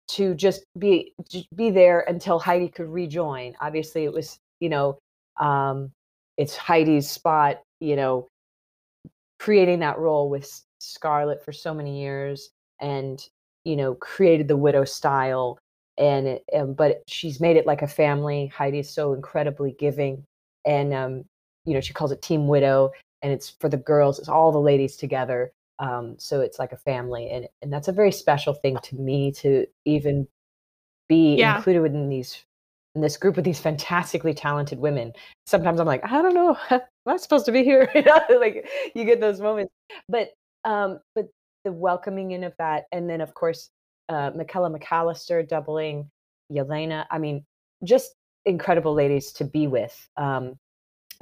to 0.09 0.35
just 0.35 0.65
be 0.77 1.13
be 1.55 1.71
there 1.71 2.01
until 2.01 2.37
Heidi 2.37 2.67
could 2.67 2.89
rejoin. 2.89 3.55
Obviously, 3.61 4.03
it 4.03 4.13
was 4.13 4.37
you 4.59 4.69
know 4.69 4.99
um, 5.39 5.91
it's 6.37 6.55
Heidi's 6.55 7.09
spot. 7.09 7.61
You 7.79 7.95
know, 7.95 8.27
creating 9.39 9.79
that 9.79 9.97
role 9.97 10.29
with 10.29 10.61
Scarlett 10.79 11.43
for 11.43 11.53
so 11.53 11.73
many 11.73 12.01
years 12.01 12.49
and 12.81 13.25
you 13.63 13.77
know 13.77 13.95
created 13.95 14.49
the 14.49 14.57
widow 14.57 14.83
style 14.83 15.57
and, 15.97 16.27
it, 16.27 16.43
and 16.51 16.75
but 16.75 17.03
she's 17.07 17.39
made 17.39 17.57
it 17.57 17.65
like 17.65 17.81
a 17.81 17.87
family. 17.87 18.47
Heidi 18.47 18.79
is 18.79 18.89
so 18.89 19.13
incredibly 19.13 19.75
giving 19.77 20.25
and 20.65 20.93
um, 20.93 21.25
you 21.65 21.73
know 21.73 21.81
she 21.81 21.93
calls 21.93 22.11
it 22.11 22.21
team 22.21 22.47
widow 22.47 22.91
and 23.21 23.31
it's 23.31 23.49
for 23.59 23.69
the 23.69 23.77
girls 23.77 24.19
it's 24.19 24.29
all 24.29 24.51
the 24.51 24.59
ladies 24.59 24.95
together 24.95 25.51
um, 25.79 26.15
so 26.17 26.41
it's 26.41 26.59
like 26.59 26.71
a 26.71 26.77
family 26.77 27.29
and 27.29 27.47
and 27.61 27.71
that's 27.71 27.87
a 27.87 27.93
very 27.93 28.11
special 28.11 28.53
thing 28.53 28.77
to 28.83 28.95
me 28.95 29.31
to 29.31 29.65
even 29.85 30.27
be 31.09 31.35
yeah. 31.35 31.57
included 31.57 31.81
within 31.81 32.09
these 32.09 32.43
in 32.95 33.01
this 33.01 33.17
group 33.17 33.37
of 33.37 33.43
these 33.43 33.59
fantastically 33.59 34.33
talented 34.33 34.79
women. 34.79 35.13
Sometimes 35.45 35.79
i'm 35.79 35.87
like 35.87 36.03
i 36.05 36.21
don't 36.21 36.33
know 36.33 36.57
am 36.69 36.81
i 37.07 37.17
supposed 37.17 37.45
to 37.45 37.51
be 37.51 37.63
here? 37.63 37.89
You 37.95 38.03
know 38.03 38.21
like 38.39 38.69
you 38.95 39.05
get 39.05 39.19
those 39.19 39.41
moments. 39.41 39.73
But 40.07 40.29
um, 40.63 40.99
but 41.15 41.27
the 41.65 41.71
welcoming 41.71 42.31
in 42.31 42.43
of 42.43 42.53
that, 42.59 42.85
and 42.91 43.09
then 43.09 43.21
of 43.21 43.33
course 43.33 43.69
uh, 44.11 44.31
Michaela 44.35 44.69
McAllister 44.69 45.47
doubling 45.47 46.09
Yelena. 46.51 47.05
I 47.09 47.17
mean, 47.17 47.45
just 47.83 48.13
incredible 48.45 48.93
ladies 48.93 49.31
to 49.33 49.45
be 49.45 49.67
with. 49.67 49.95
Um, 50.17 50.55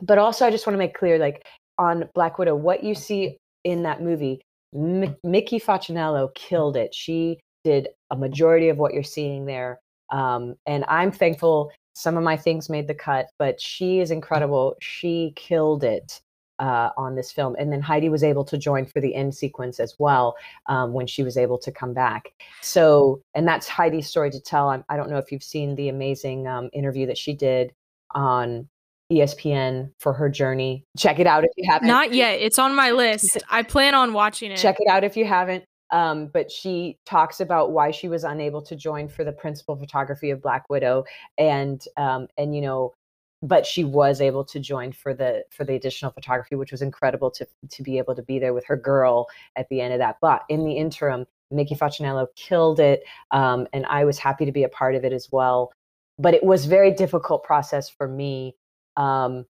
but 0.02 0.18
also, 0.18 0.46
I 0.46 0.52
just 0.52 0.66
want 0.66 0.74
to 0.74 0.80
make 0.80 0.96
clear, 0.96 1.20
like 1.20 1.46
on 1.78 2.10
Black 2.16 2.40
Widow, 2.40 2.56
what 2.56 2.84
you 2.84 2.96
see 2.96 3.38
in 3.64 3.84
that 3.84 4.02
movie, 4.02 4.42
M- 4.74 5.16
Mickey 5.24 5.60
Facchinello 5.60 6.34
killed 6.34 6.76
it. 6.76 6.94
She 6.96 7.40
did 7.64 7.90
a 8.10 8.16
majority 8.16 8.70
of 8.70 8.78
what 8.78 8.94
you're 8.94 9.04
seeing 9.04 9.46
there. 9.46 9.80
Um, 10.12 10.56
and 10.66 10.84
I'm 10.88 11.12
thankful 11.12 11.72
some 11.94 12.18
of 12.18 12.24
my 12.24 12.38
things 12.38 12.70
made 12.70 12.88
the 12.88 12.96
cut, 12.96 13.28
but 13.38 13.60
she 13.60 14.00
is 14.00 14.10
incredible. 14.10 14.76
She 14.82 15.34
killed 15.36 15.84
it 15.84 16.22
uh, 16.60 16.90
on 16.98 17.16
this 17.16 17.32
film. 17.32 17.56
And 17.58 17.72
then 17.72 17.82
Heidi 17.82 18.10
was 18.10 18.24
able 18.24 18.44
to 18.46 18.58
join 18.58 18.86
for 18.86 19.02
the 19.02 19.16
end 19.16 19.34
sequence 19.34 19.80
as 19.80 19.96
well 19.98 20.36
um, 20.68 20.94
when 20.94 21.08
she 21.08 21.24
was 21.24 21.38
able 21.38 21.58
to 21.60 21.72
come 21.72 21.94
back. 21.94 22.34
So, 22.62 23.22
and 23.34 23.48
that's 23.48 23.68
Heidi's 23.68 24.08
story 24.08 24.30
to 24.32 24.40
tell. 24.40 24.70
I'm, 24.70 24.84
I 24.90 24.96
do 24.96 25.02
not 25.02 25.10
know 25.10 25.18
if 25.18 25.32
you've 25.32 25.44
seen 25.44 25.76
the 25.76 25.90
amazing 25.90 26.48
um, 26.48 26.70
interview 26.74 27.06
that 27.08 27.18
she 27.18 27.34
did 27.34 27.74
on 28.12 28.68
ESPN 29.12 29.92
for 30.00 30.14
her 30.14 30.30
journey. 30.30 30.86
Check 30.98 31.20
it 31.20 31.28
out 31.28 31.44
if 31.44 31.52
you 31.58 31.70
haven't. 31.70 31.88
Not 31.88 32.14
yet. 32.14 32.40
It's 32.40 32.60
on 32.60 32.76
my 32.76 32.92
list. 32.92 33.38
I 33.50 33.64
plan 33.64 33.96
on 33.96 34.14
watching 34.14 34.52
it. 34.52 34.58
Check 34.58 34.78
it 34.80 34.88
out 34.88 35.04
if 35.04 35.18
you 35.18 35.26
haven't. 35.26 35.64
Um, 35.92 36.28
but 36.28 36.52
she 36.52 37.00
talks 37.08 37.40
about 37.40 37.72
why 37.72 37.90
she 37.90 38.08
was 38.08 38.24
unable 38.24 38.62
to 38.62 38.76
join 38.76 39.08
for 39.08 39.24
the 39.24 39.32
principal 39.32 39.76
photography 39.76 40.30
of 40.30 40.40
Black 40.40 40.70
Widow, 40.70 41.04
and 41.40 41.84
um, 41.98 42.28
and 42.38 42.56
you 42.56 42.62
know 42.62 42.94
but 43.42 43.66
she 43.66 43.84
was 43.84 44.22
able 44.22 44.44
to 44.44 44.60
join 44.60 44.92
for 44.92 45.14
the 45.14 45.44
for 45.50 45.64
the 45.64 45.74
additional 45.74 46.12
photography 46.12 46.56
which 46.56 46.72
was 46.72 46.82
incredible 46.82 47.32
to 47.32 47.48
to 47.70 47.84
be 47.84 47.98
able 47.98 48.16
to 48.16 48.24
be 48.24 48.40
there 48.40 48.54
with 48.54 48.66
her 48.66 48.76
girl 48.76 49.28
at 49.56 49.68
the 49.70 49.82
end 49.82 49.94
of 49.94 50.00
that. 50.00 50.18
But 50.22 50.44
in 50.50 50.66
the 50.66 50.74
interim 50.74 51.26
Mickey 51.52 51.76
Facchinello 51.76 52.28
killed 52.36 52.80
it 52.80 53.04
um, 53.32 53.68
and 53.74 53.86
I 53.86 54.06
was 54.06 54.18
happy 54.18 54.46
to 54.46 54.52
be 54.52 54.64
a 54.64 54.70
part 54.70 54.96
of 54.96 55.04
it 55.06 55.14
as 55.14 55.30
well. 55.32 55.72
But 56.18 56.34
it 56.34 56.44
was 56.44 56.66
very 56.66 56.92
difficult 56.92 57.44
process 57.44 57.90
for 57.90 58.08
me 58.08 58.56
um, 58.98 59.46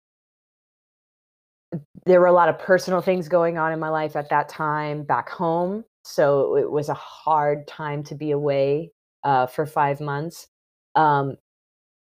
there 2.06 2.20
were 2.20 2.28
a 2.28 2.34
lot 2.34 2.50
of 2.50 2.58
personal 2.58 3.02
things 3.02 3.28
going 3.28 3.58
on 3.58 3.72
in 3.72 3.80
my 3.80 3.90
life 3.90 4.16
at 4.16 4.30
that 4.30 4.50
time 4.50 5.04
back 5.04 5.30
home 5.30 5.84
so 6.04 6.56
it 6.56 6.70
was 6.70 6.90
a 6.90 6.94
hard 6.94 7.68
time 7.68 8.04
to 8.04 8.16
be 8.16 8.32
away 8.32 8.92
uh, 9.24 9.48
for 9.48 9.66
five 9.66 10.00
months. 10.00 10.48
Um, 10.94 11.36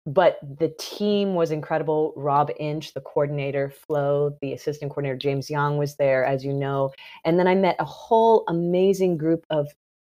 but 0.06 0.38
the 0.42 0.74
team 0.80 1.34
was 1.34 1.52
incredible. 1.52 2.14
Rob 2.16 2.52
Inch, 2.60 2.94
the 2.94 3.02
coordinator, 3.02 3.70
Flo, 3.70 4.36
the 4.42 4.54
assistant 4.54 4.92
coordinator, 4.92 5.18
James 5.18 5.50
Young 5.50 5.78
was 5.78 5.96
there, 5.96 6.26
as 6.26 6.44
you 6.44 6.54
know. 6.54 6.92
And 7.24 7.40
then 7.40 7.48
I 7.48 7.56
met 7.56 7.78
a 7.80 7.86
whole 7.86 8.44
amazing 8.48 9.18
group 9.18 9.46
of 9.50 9.68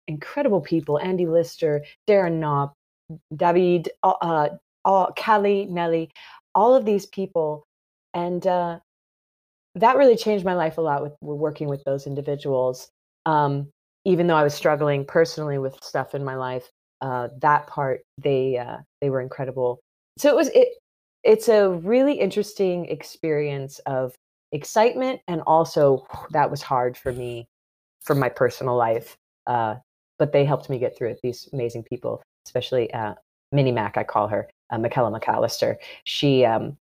incredible 0.08 0.60
people 0.60 0.98
Andy 0.98 1.26
Lister, 1.26 1.84
Darren 2.08 2.40
Knopp, 2.40 2.74
David, 3.34 3.90
uh, 4.02 4.48
uh, 4.84 5.12
Callie, 5.12 5.66
Nelly, 5.66 6.10
all 6.54 6.74
of 6.74 6.84
these 6.84 7.06
people. 7.06 7.64
And 8.14 8.44
uh, 8.46 8.80
that 9.76 9.96
really 9.96 10.16
changed 10.16 10.44
my 10.44 10.54
life 10.54 10.78
a 10.78 10.80
lot 10.80 11.02
with, 11.02 11.12
with 11.20 11.38
working 11.38 11.68
with 11.68 11.84
those 11.84 12.06
individuals. 12.06 12.88
Um, 13.24 13.68
even 14.04 14.26
though 14.26 14.36
I 14.36 14.44
was 14.44 14.54
struggling 14.54 15.04
personally 15.04 15.58
with 15.58 15.82
stuff 15.82 16.14
in 16.14 16.24
my 16.24 16.36
life, 16.36 16.70
uh, 17.06 17.28
that 17.40 17.68
part 17.68 18.00
they 18.18 18.58
uh, 18.58 18.78
they 19.00 19.10
were 19.10 19.20
incredible. 19.20 19.78
So 20.18 20.28
it 20.28 20.34
was 20.34 20.48
it 20.48 20.68
it's 21.22 21.48
a 21.48 21.70
really 21.70 22.14
interesting 22.14 22.86
experience 22.86 23.78
of 23.86 24.14
excitement 24.50 25.20
and 25.28 25.40
also 25.46 26.04
that 26.30 26.50
was 26.50 26.62
hard 26.62 26.96
for 26.96 27.12
me 27.12 27.46
for 28.02 28.16
my 28.16 28.28
personal 28.28 28.76
life. 28.76 29.16
Uh, 29.46 29.76
but 30.18 30.32
they 30.32 30.44
helped 30.44 30.68
me 30.68 30.78
get 30.78 30.96
through 30.98 31.10
it. 31.10 31.20
These 31.22 31.48
amazing 31.52 31.84
people, 31.84 32.22
especially 32.44 32.92
uh, 32.92 33.14
Minnie 33.52 33.72
Mac, 33.72 33.96
I 33.96 34.02
call 34.02 34.26
her 34.26 34.48
uh, 34.70 34.78
Michaela 34.78 35.16
McAllister. 35.16 35.76
She 36.04 36.44
um, 36.44 36.76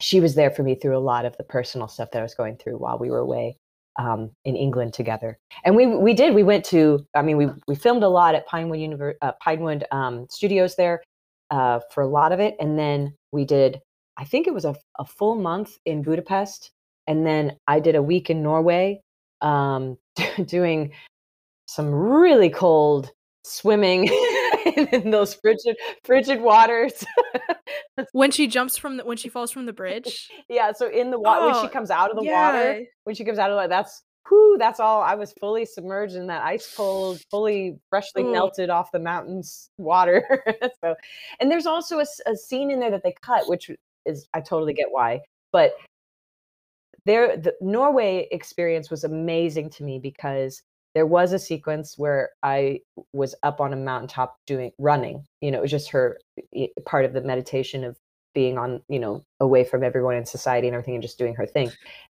she 0.00 0.20
was 0.20 0.36
there 0.36 0.50
for 0.50 0.62
me 0.62 0.74
through 0.74 0.96
a 0.96 1.06
lot 1.12 1.26
of 1.26 1.36
the 1.36 1.44
personal 1.44 1.88
stuff 1.88 2.12
that 2.12 2.20
I 2.20 2.22
was 2.22 2.34
going 2.34 2.56
through 2.56 2.78
while 2.78 2.98
we 2.98 3.10
were 3.10 3.18
away 3.18 3.58
um, 4.00 4.30
in 4.44 4.56
England 4.56 4.94
together. 4.94 5.38
And 5.64 5.76
we 5.76 5.86
we 5.86 6.14
did. 6.14 6.34
We 6.34 6.42
went 6.42 6.64
to. 6.66 7.06
I 7.14 7.22
mean, 7.22 7.36
we 7.36 7.48
we 7.68 7.74
filmed 7.74 8.02
a 8.02 8.08
lot 8.08 8.34
at 8.34 8.46
Pinewood 8.46 8.78
Univer- 8.78 9.14
uh, 9.20 9.32
Pinewood 9.42 9.84
um, 9.92 10.26
Studios 10.30 10.76
there 10.76 11.02
uh, 11.50 11.80
for 11.92 12.02
a 12.02 12.08
lot 12.08 12.32
of 12.32 12.40
it, 12.40 12.56
and 12.58 12.78
then 12.78 13.14
we 13.30 13.44
did. 13.44 13.80
I 14.16 14.24
think 14.24 14.46
it 14.46 14.54
was 14.54 14.64
a, 14.64 14.74
a 14.98 15.04
full 15.04 15.34
month 15.34 15.76
in 15.84 16.02
Budapest, 16.02 16.70
and 17.06 17.26
then 17.26 17.56
I 17.66 17.80
did 17.80 17.94
a 17.94 18.02
week 18.02 18.30
in 18.30 18.42
Norway, 18.42 19.00
um, 19.42 19.98
doing 20.46 20.92
some 21.66 21.90
really 21.90 22.50
cold 22.50 23.10
swimming 23.44 24.04
in 24.92 25.10
those 25.10 25.34
frigid 25.34 25.76
frigid 26.04 26.40
waters 26.40 27.04
when 28.12 28.30
she 28.30 28.46
jumps 28.46 28.76
from 28.76 28.96
the 28.96 29.04
when 29.04 29.16
she 29.16 29.28
falls 29.28 29.50
from 29.50 29.66
the 29.66 29.72
bridge 29.72 30.28
yeah 30.48 30.72
so 30.72 30.88
in 30.88 31.10
the 31.10 31.18
water 31.18 31.40
Oh, 31.42 31.46
when 31.46 31.54
she 31.62 31.68
oh, 31.68 31.72
comes 31.72 31.90
out 31.90 32.10
of 32.10 32.16
the 32.16 32.24
yeah. 32.24 32.52
water 32.52 32.84
when 33.04 33.14
she 33.14 33.24
comes 33.24 33.38
out 33.38 33.50
of 33.50 33.60
the 33.60 33.68
that's 33.68 34.02
whoo 34.30 34.56
that's 34.58 34.80
all 34.80 35.02
i 35.02 35.14
was 35.14 35.32
fully 35.40 35.64
submerged 35.64 36.14
in 36.14 36.26
that 36.26 36.42
ice 36.42 36.74
cold 36.74 37.20
fully 37.30 37.78
freshly 37.88 38.22
Ooh. 38.22 38.32
melted 38.32 38.70
off 38.70 38.92
the 38.92 38.98
mountains 38.98 39.70
water 39.76 40.44
so 40.84 40.94
and 41.40 41.50
there's 41.50 41.66
also 41.66 42.00
a 42.00 42.36
scene 42.36 42.70
in 42.70 42.80
there 42.80 42.90
that 42.90 43.02
they 43.02 43.14
cut 43.22 43.48
which 43.48 43.70
is 44.06 44.26
i 44.34 44.40
totally 44.40 44.74
get 44.74 44.86
why 44.90 45.20
but 45.52 45.72
there 47.06 47.36
the 47.36 47.54
norway 47.60 48.28
experience 48.30 48.90
was 48.90 49.04
amazing 49.04 49.70
to 49.70 49.82
me 49.84 49.98
because 49.98 50.62
there 50.94 51.06
was 51.06 51.32
a 51.32 51.38
sequence 51.38 51.96
where 51.96 52.30
i 52.42 52.78
was 53.12 53.34
up 53.42 53.60
on 53.60 53.72
a 53.72 53.76
mountaintop 53.76 54.36
doing 54.46 54.70
running 54.78 55.24
you 55.40 55.50
know 55.50 55.58
it 55.58 55.62
was 55.62 55.70
just 55.70 55.90
her 55.90 56.18
eh, 56.56 56.66
part 56.86 57.04
of 57.04 57.12
the 57.12 57.20
meditation 57.20 57.84
of 57.84 57.96
being 58.34 58.58
on 58.58 58.80
you 58.88 58.98
know 58.98 59.24
away 59.40 59.64
from 59.64 59.82
everyone 59.82 60.14
in 60.14 60.24
society 60.24 60.68
and 60.68 60.74
everything 60.74 60.94
and 60.94 61.02
just 61.02 61.18
doing 61.18 61.34
her 61.34 61.46
thing 61.46 61.70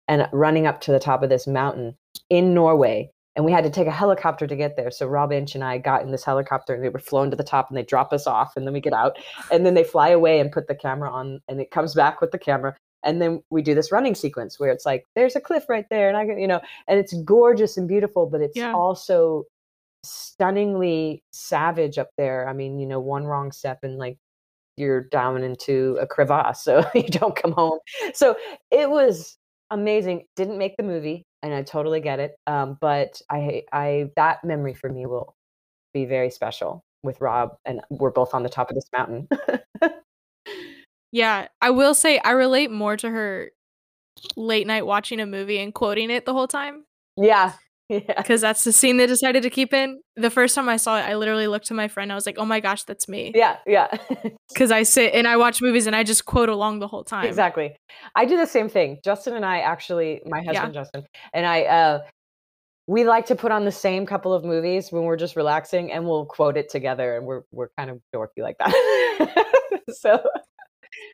and 0.09 0.29
running 0.33 0.66
up 0.66 0.81
to 0.81 0.91
the 0.91 0.99
top 0.99 1.22
of 1.22 1.29
this 1.29 1.47
mountain 1.47 1.97
in 2.31 2.55
norway 2.55 3.11
and 3.39 3.45
we 3.45 3.53
had 3.53 3.62
to 3.62 3.70
take 3.70 3.87
a 3.87 3.93
helicopter 3.93 4.49
to 4.49 4.57
get 4.57 4.74
there. 4.74 4.91
So 4.91 5.07
rob 5.07 5.31
inch 5.31 5.55
and 5.55 5.62
i 5.62 5.79
got 5.79 6.03
in 6.03 6.11
this 6.11 6.24
helicopter 6.24 6.74
and 6.74 6.83
they 6.83 6.89
were 6.89 6.99
flown 6.99 7.31
to 7.31 7.37
the 7.37 7.45
top 7.45 7.68
and 7.68 7.79
they 7.79 7.85
drop 7.85 8.12
us 8.12 8.26
off 8.26 8.57
and 8.57 8.66
then 8.66 8.74
we 8.74 8.81
get 8.81 8.93
out 8.93 9.16
and 9.53 9.64
then 9.64 9.74
they 9.74 9.85
fly 9.85 10.09
away 10.09 10.41
and 10.41 10.51
put 10.51 10.66
the 10.66 10.74
camera 10.74 11.09
on 11.09 11.41
and 11.47 11.61
it 11.61 11.70
comes 11.70 11.95
back 11.95 12.20
with 12.20 12.33
the 12.33 12.39
camera 12.39 12.76
and 13.05 13.20
then 13.22 13.42
we 13.51 13.62
do 13.62 13.74
this 13.74 13.92
running 13.92 14.14
sequence 14.14 14.59
where 14.59 14.70
it's 14.70 14.84
like 14.86 15.05
there's 15.14 15.36
a 15.36 15.40
cliff 15.40 15.68
right 15.68 15.86
there 15.90 16.09
and 16.09 16.16
i 16.16 16.26
can 16.26 16.38
you 16.38 16.46
know 16.49 16.61
and 16.88 16.99
it's 16.99 17.12
gorgeous 17.22 17.76
and 17.76 17.88
beautiful 17.88 18.26
but 18.26 18.40
it's 18.40 18.57
Yeah. 18.57 18.72
also 18.72 19.44
stunningly 20.05 21.22
savage 21.32 21.99
up 21.99 22.11
there. 22.16 22.49
I 22.49 22.53
mean 22.53 22.78
you 22.78 22.86
know 22.86 23.01
one 23.01 23.24
wrong 23.24 23.51
step 23.53 23.80
and 23.82 23.99
like 23.99 24.16
you're 24.76 25.03
down 25.03 25.42
into 25.42 25.99
a 26.01 26.07
crevasse 26.07 26.62
so 26.62 26.84
you 26.94 27.03
don't 27.09 27.34
come 27.34 27.53
home. 27.53 27.78
So 28.14 28.36
it 28.70 28.88
was 28.88 29.36
amazing. 29.70 30.26
Didn't 30.36 30.59
make 30.59 30.76
the 30.76 30.84
movie 30.84 31.24
and 31.42 31.55
i 31.55 31.62
totally 31.62 32.01
get 32.01 32.18
it 32.18 32.32
um, 32.46 32.76
but 32.80 33.20
i 33.30 33.62
i 33.72 34.11
that 34.16 34.42
memory 34.44 34.74
for 34.74 34.88
me 34.90 35.07
will 35.07 35.34
be 35.94 36.05
very 36.05 36.30
special 36.30 36.84
with 37.03 37.20
rob 37.20 37.51
and 37.64 37.80
we're 37.90 38.11
both 38.11 38.34
on 38.34 38.42
the 38.42 38.49
top 38.49 38.70
of 38.70 38.74
this 38.74 38.88
mountain 38.92 39.28
Yeah, 41.13 41.49
I 41.61 41.71
will 41.71 41.95
say 41.95 42.19
I 42.19 42.33
relate 42.33 42.71
more 42.71 42.97
to 42.97 43.09
her 43.09 43.51
late 44.37 44.67
night 44.67 44.85
watching 44.85 45.21
a 45.21 45.27
movie 45.27 45.59
and 45.59 45.73
quoting 45.73 46.11
it 46.11 46.27
the 46.27 46.33
whole 46.33 46.49
time 46.49 46.85
yeah 47.19 47.53
yeah 47.89 48.01
because 48.17 48.41
that's 48.41 48.65
the 48.65 48.73
scene 48.73 48.99
they 48.99 49.07
decided 49.07 49.43
to 49.43 49.49
keep 49.49 49.73
in. 49.73 50.01
The 50.17 50.29
first 50.29 50.55
time 50.55 50.69
I 50.69 50.77
saw 50.77 50.99
it, 50.99 51.03
I 51.03 51.15
literally 51.15 51.47
looked 51.47 51.69
to 51.69 51.75
my 51.75 51.89
friend. 51.89 52.13
I 52.13 52.15
was 52.15 52.27
like, 52.27 52.37
"Oh 52.39 52.45
my 52.45 52.61
gosh, 52.61 52.85
that's 52.85 53.09
me!" 53.09 53.33
yeah 53.35 53.57
yeah 53.67 53.89
Because 54.53 54.71
I 54.71 54.83
sit 54.83 55.15
and 55.15 55.27
I 55.27 55.39
watch 55.39 55.63
movies 55.63 55.87
and 55.87 55.97
I 55.97 56.03
just 56.03 56.27
quote 56.27 56.51
along 56.51 56.81
the 56.81 56.87
whole 56.87 57.03
time. 57.03 57.25
Exactly. 57.25 57.75
I 58.15 58.27
do 58.27 58.37
the 58.37 58.47
same 58.47 58.69
thing. 58.69 58.99
Justin 59.03 59.37
and 59.37 59.45
I 59.45 59.61
actually, 59.61 60.21
my 60.27 60.43
husband 60.43 60.75
Justin 60.75 61.07
and 61.33 61.47
I, 61.47 61.63
uh, 61.63 62.01
we 62.87 63.05
like 63.05 63.25
to 63.27 63.35
put 63.35 63.53
on 63.53 63.65
the 63.65 63.73
same 63.73 64.05
couple 64.05 64.35
of 64.35 64.45
movies 64.45 64.93
when 64.93 65.05
we're 65.05 65.17
just 65.17 65.35
relaxing, 65.35 65.91
and 65.91 66.05
we'll 66.05 66.27
quote 66.27 66.59
it 66.59 66.69
together, 66.69 67.17
and 67.17 67.25
we're 67.25 67.43
we're 67.53 67.69
kind 67.79 67.89
of 67.89 68.03
dorky 68.15 68.43
like 68.43 68.59
that. 68.59 69.47
so 69.91 70.21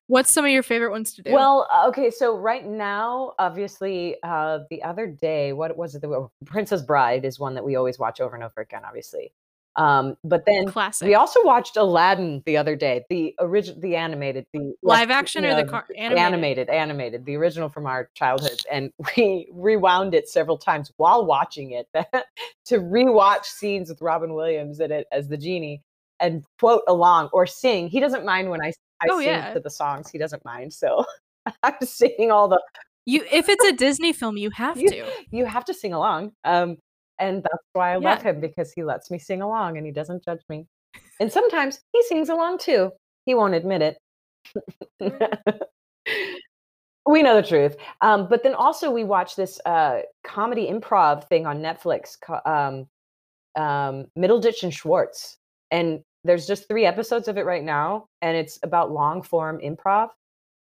What's 0.07 0.33
some 0.33 0.45
of 0.45 0.51
your 0.51 0.63
favorite 0.63 0.91
ones 0.91 1.15
to 1.15 1.23
do? 1.23 1.33
well, 1.33 1.69
uh, 1.73 1.89
okay. 1.89 2.11
So 2.11 2.37
right 2.37 2.67
now, 2.67 3.33
obviously, 3.39 4.17
uh, 4.23 4.61
the 4.71 4.83
other 4.83 5.07
day, 5.07 5.53
what 5.53 5.77
was 5.77 5.95
it? 5.95 6.03
The 6.03 6.29
Princess 6.45 6.83
Bride 6.83 7.25
is 7.25 7.39
one 7.39 7.55
that 7.55 7.65
we 7.65 7.77
always 7.77 7.99
watch 7.99 8.21
over 8.21 8.35
and 8.35 8.45
over 8.45 8.61
again. 8.61 8.83
Obviously, 8.85 9.33
um, 9.77 10.17
but 10.23 10.45
then 10.47 10.67
classic. 10.67 11.07
we 11.07 11.15
also 11.15 11.41
watched 11.45 11.77
Aladdin 11.77 12.43
the 12.47 12.57
other 12.57 12.77
day, 12.77 13.05
the 13.11 13.35
original, 13.41 13.81
the 13.81 13.97
animated, 13.97 14.47
the 14.53 14.75
Live 14.83 15.11
action 15.11 15.45
you 15.45 15.51
or 15.51 15.55
the 15.57 15.65
car- 15.65 15.87
the 15.89 15.99
animated? 15.99 16.19
animated, 16.25 16.69
animated, 16.69 17.25
the 17.25 17.37
original 17.37 17.69
from 17.69 17.87
our 17.87 18.09
childhood, 18.15 18.59
and 18.71 18.93
we 19.17 19.49
rewound 19.53 20.15
it 20.15 20.29
several 20.29 20.59
times 20.59 20.93
while 20.97 21.27
watching 21.27 21.73
it 21.73 21.89
to 22.67 22.79
rewatch 22.79 23.47
scenes 23.47 23.89
with 23.89 24.01
Robin 24.01 24.35
Williams 24.35 24.79
in 24.79 24.93
it 24.93 25.07
as 25.11 25.29
the 25.29 25.37
genie 25.37 25.83
and 26.25 26.45
quote 26.59 26.83
along 26.89 27.29
or 27.33 27.47
sing. 27.47 27.89
He 27.89 28.01
doesn't 28.01 28.25
mind 28.25 28.51
when 28.51 28.63
I 28.63 28.73
I 29.01 29.07
Oh, 29.11 29.19
sing 29.19 29.29
yeah. 29.29 29.53
to 29.55 29.61
the 29.61 29.71
songs. 29.71 30.09
He 30.11 30.19
doesn't 30.19 30.45
mind, 30.45 30.73
so 30.73 31.05
I'm 31.63 31.75
singing 31.83 32.31
all 32.31 32.49
the. 32.49 32.61
You, 33.07 33.23
if 33.31 33.49
it's 33.51 33.65
a 33.67 33.73
Disney 33.73 34.13
film, 34.15 34.37
you 34.39 34.51
have 34.51 34.79
You- 34.81 34.89
to. 34.91 35.07
You 35.31 35.45
have 35.45 35.65
to 35.67 35.75
sing 35.75 35.93
along, 35.93 36.33
um, 36.45 36.79
and 37.19 37.43
that's 37.43 37.65
why 37.75 37.93
I 37.93 37.97
love 37.97 38.23
him 38.23 38.41
because 38.41 38.73
he 38.73 38.83
lets 38.83 39.11
me 39.11 39.19
sing 39.19 39.43
along 39.43 39.77
and 39.77 39.85
he 39.87 39.93
doesn't 39.93 40.25
judge 40.25 40.41
me. 40.49 40.67
And 41.21 41.31
sometimes 41.31 41.81
he 41.93 42.03
sings 42.05 42.29
along 42.31 42.59
too. 42.59 42.91
He 43.27 43.35
won't 43.35 43.55
admit 43.55 43.83
it. 43.83 43.99
we 47.07 47.23
know 47.23 47.37
the 47.37 47.47
truth. 47.47 47.77
Um, 48.01 48.29
but 48.29 48.43
then 48.43 48.55
also 48.55 48.91
we 48.91 49.05
watch 49.05 49.37
this 49.37 49.61
uh, 49.67 50.01
comedy 50.25 50.67
improv 50.69 51.29
thing 51.29 51.47
on 51.47 51.61
Netflix, 51.61 52.17
um, 52.47 52.87
um, 53.63 54.07
Middleditch 54.19 54.63
and 54.63 54.73
Schwartz, 54.73 55.37
and 55.71 56.01
there's 56.25 56.47
just 56.47 56.67
three 56.69 56.87
episodes 56.87 57.29
of 57.29 57.37
it 57.37 57.45
right 57.45 57.63
now, 57.63 58.07
and 58.23 58.37
it's 58.37 58.59
about 58.63 58.91
long 58.91 59.23
form 59.23 59.61
improv. 59.63 60.09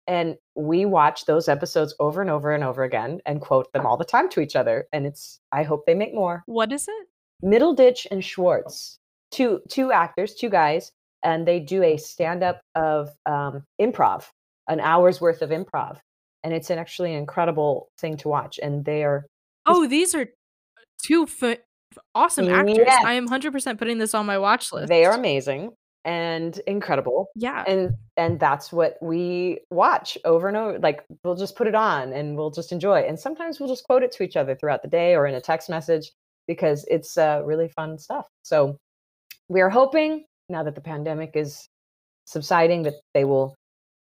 And 0.07 0.35
we 0.55 0.85
watch 0.85 1.25
those 1.25 1.47
episodes 1.47 1.93
over 1.99 2.21
and 2.21 2.29
over 2.29 2.51
and 2.53 2.63
over 2.63 2.83
again 2.83 3.19
and 3.25 3.39
quote 3.39 3.71
them 3.71 3.85
all 3.85 3.97
the 3.97 4.03
time 4.03 4.27
to 4.29 4.41
each 4.41 4.55
other. 4.55 4.87
And 4.91 5.05
it's 5.05 5.39
I 5.51 5.63
hope 5.63 5.85
they 5.85 5.93
make 5.93 6.13
more. 6.13 6.43
What 6.47 6.71
is 6.73 6.87
it? 6.87 7.07
Middleditch 7.45 8.07
and 8.11 8.23
Schwartz, 8.23 8.97
two 9.29 9.61
two 9.69 9.91
actors, 9.91 10.33
two 10.33 10.49
guys, 10.49 10.91
and 11.23 11.47
they 11.47 11.59
do 11.59 11.83
a 11.83 11.97
stand 11.97 12.43
up 12.43 12.61
of 12.75 13.09
um, 13.25 13.63
improv, 13.79 14.25
an 14.67 14.79
hour's 14.79 15.21
worth 15.21 15.41
of 15.41 15.51
improv, 15.51 15.97
and 16.43 16.53
it's 16.53 16.69
an 16.71 16.79
actually 16.79 17.13
an 17.13 17.19
incredible 17.19 17.89
thing 17.99 18.17
to 18.17 18.27
watch. 18.27 18.59
And 18.61 18.83
they 18.83 19.03
are 19.03 19.27
Oh, 19.67 19.87
these 19.87 20.15
are 20.15 20.27
two 21.03 21.23
f- 21.23 21.59
awesome 22.15 22.49
actors. 22.49 22.77
Yes. 22.77 23.03
I 23.05 23.13
am 23.13 23.27
100% 23.27 23.77
putting 23.77 23.97
this 23.97 24.13
on 24.13 24.25
my 24.25 24.37
watch 24.37 24.71
list. 24.71 24.89
they 24.89 25.05
are 25.05 25.13
amazing 25.13 25.71
and 26.03 26.59
incredible. 26.67 27.27
Yeah. 27.35 27.63
and 27.67 27.91
and 28.17 28.39
that's 28.39 28.71
what 28.71 28.97
we 29.01 29.59
watch 29.69 30.17
over 30.25 30.47
and 30.47 30.57
over 30.57 30.79
like 30.79 31.03
we'll 31.23 31.35
just 31.35 31.55
put 31.55 31.67
it 31.67 31.75
on 31.75 32.13
and 32.13 32.35
we'll 32.35 32.51
just 32.51 32.71
enjoy 32.71 32.99
it 32.99 33.07
and 33.07 33.19
sometimes 33.19 33.59
we'll 33.59 33.69
just 33.69 33.83
quote 33.85 34.03
it 34.03 34.11
to 34.13 34.23
each 34.23 34.35
other 34.35 34.55
throughout 34.55 34.81
the 34.81 34.87
day 34.87 35.15
or 35.15 35.27
in 35.27 35.35
a 35.35 35.41
text 35.41 35.69
message 35.69 36.11
because 36.47 36.85
it's 36.89 37.17
uh, 37.17 37.41
really 37.45 37.67
fun 37.69 37.97
stuff 37.97 38.25
so 38.43 38.77
we 39.47 39.61
are 39.61 39.69
hoping 39.69 40.25
now 40.49 40.63
that 40.63 40.75
the 40.75 40.81
pandemic 40.81 41.31
is 41.35 41.67
subsiding 42.25 42.83
that 42.83 42.95
they 43.13 43.23
will 43.23 43.55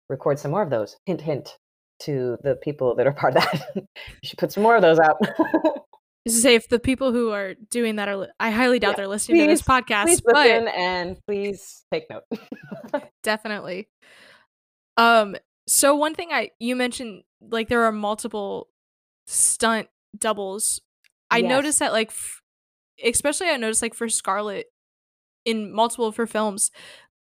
record 0.08 0.38
some 0.38 0.50
more 0.50 0.62
of 0.62 0.70
those 0.70 0.96
hint 1.06 1.20
hint 1.20 1.56
to 2.00 2.36
the 2.42 2.56
people 2.56 2.94
that 2.94 3.06
are 3.06 3.12
part 3.12 3.36
of 3.36 3.42
that 3.42 3.62
you 3.76 3.84
should 4.24 4.38
put 4.38 4.50
some 4.52 4.62
more 4.62 4.76
of 4.76 4.82
those 4.82 4.98
out 4.98 5.16
to 6.26 6.32
say, 6.32 6.54
if 6.54 6.68
the 6.68 6.78
people 6.78 7.12
who 7.12 7.30
are 7.32 7.54
doing 7.70 7.96
that 7.96 8.08
are, 8.08 8.16
li- 8.16 8.28
I 8.38 8.50
highly 8.50 8.78
doubt 8.78 8.90
Yeah, 8.90 8.96
they're 8.98 9.08
listening 9.08 9.40
to 9.42 9.46
this 9.46 9.62
podcast, 9.62 10.04
please 10.04 10.20
but 10.20 10.34
listen 10.34 10.68
and 10.68 11.16
please 11.26 11.84
take 11.92 12.04
note 12.10 12.22
definitely. 13.22 13.88
Um. 14.96 15.36
So 15.68 15.94
one 15.94 16.14
thing 16.14 16.32
I 16.32 16.50
you 16.58 16.74
mentioned, 16.76 17.22
like 17.40 17.68
there 17.68 17.82
are 17.84 17.92
multiple 17.92 18.68
stunt 19.26 19.88
doubles. 20.18 20.80
I 21.30 21.38
Yes. 21.38 21.48
noticed 21.48 21.78
that, 21.78 21.92
like, 21.92 22.08
f- 22.08 22.42
especially 23.02 23.48
I 23.48 23.56
noticed 23.56 23.80
like 23.80 23.94
for 23.94 24.08
Scarlett 24.08 24.66
in 25.44 25.72
multiple 25.72 26.06
of 26.06 26.16
her 26.16 26.26
films, 26.26 26.70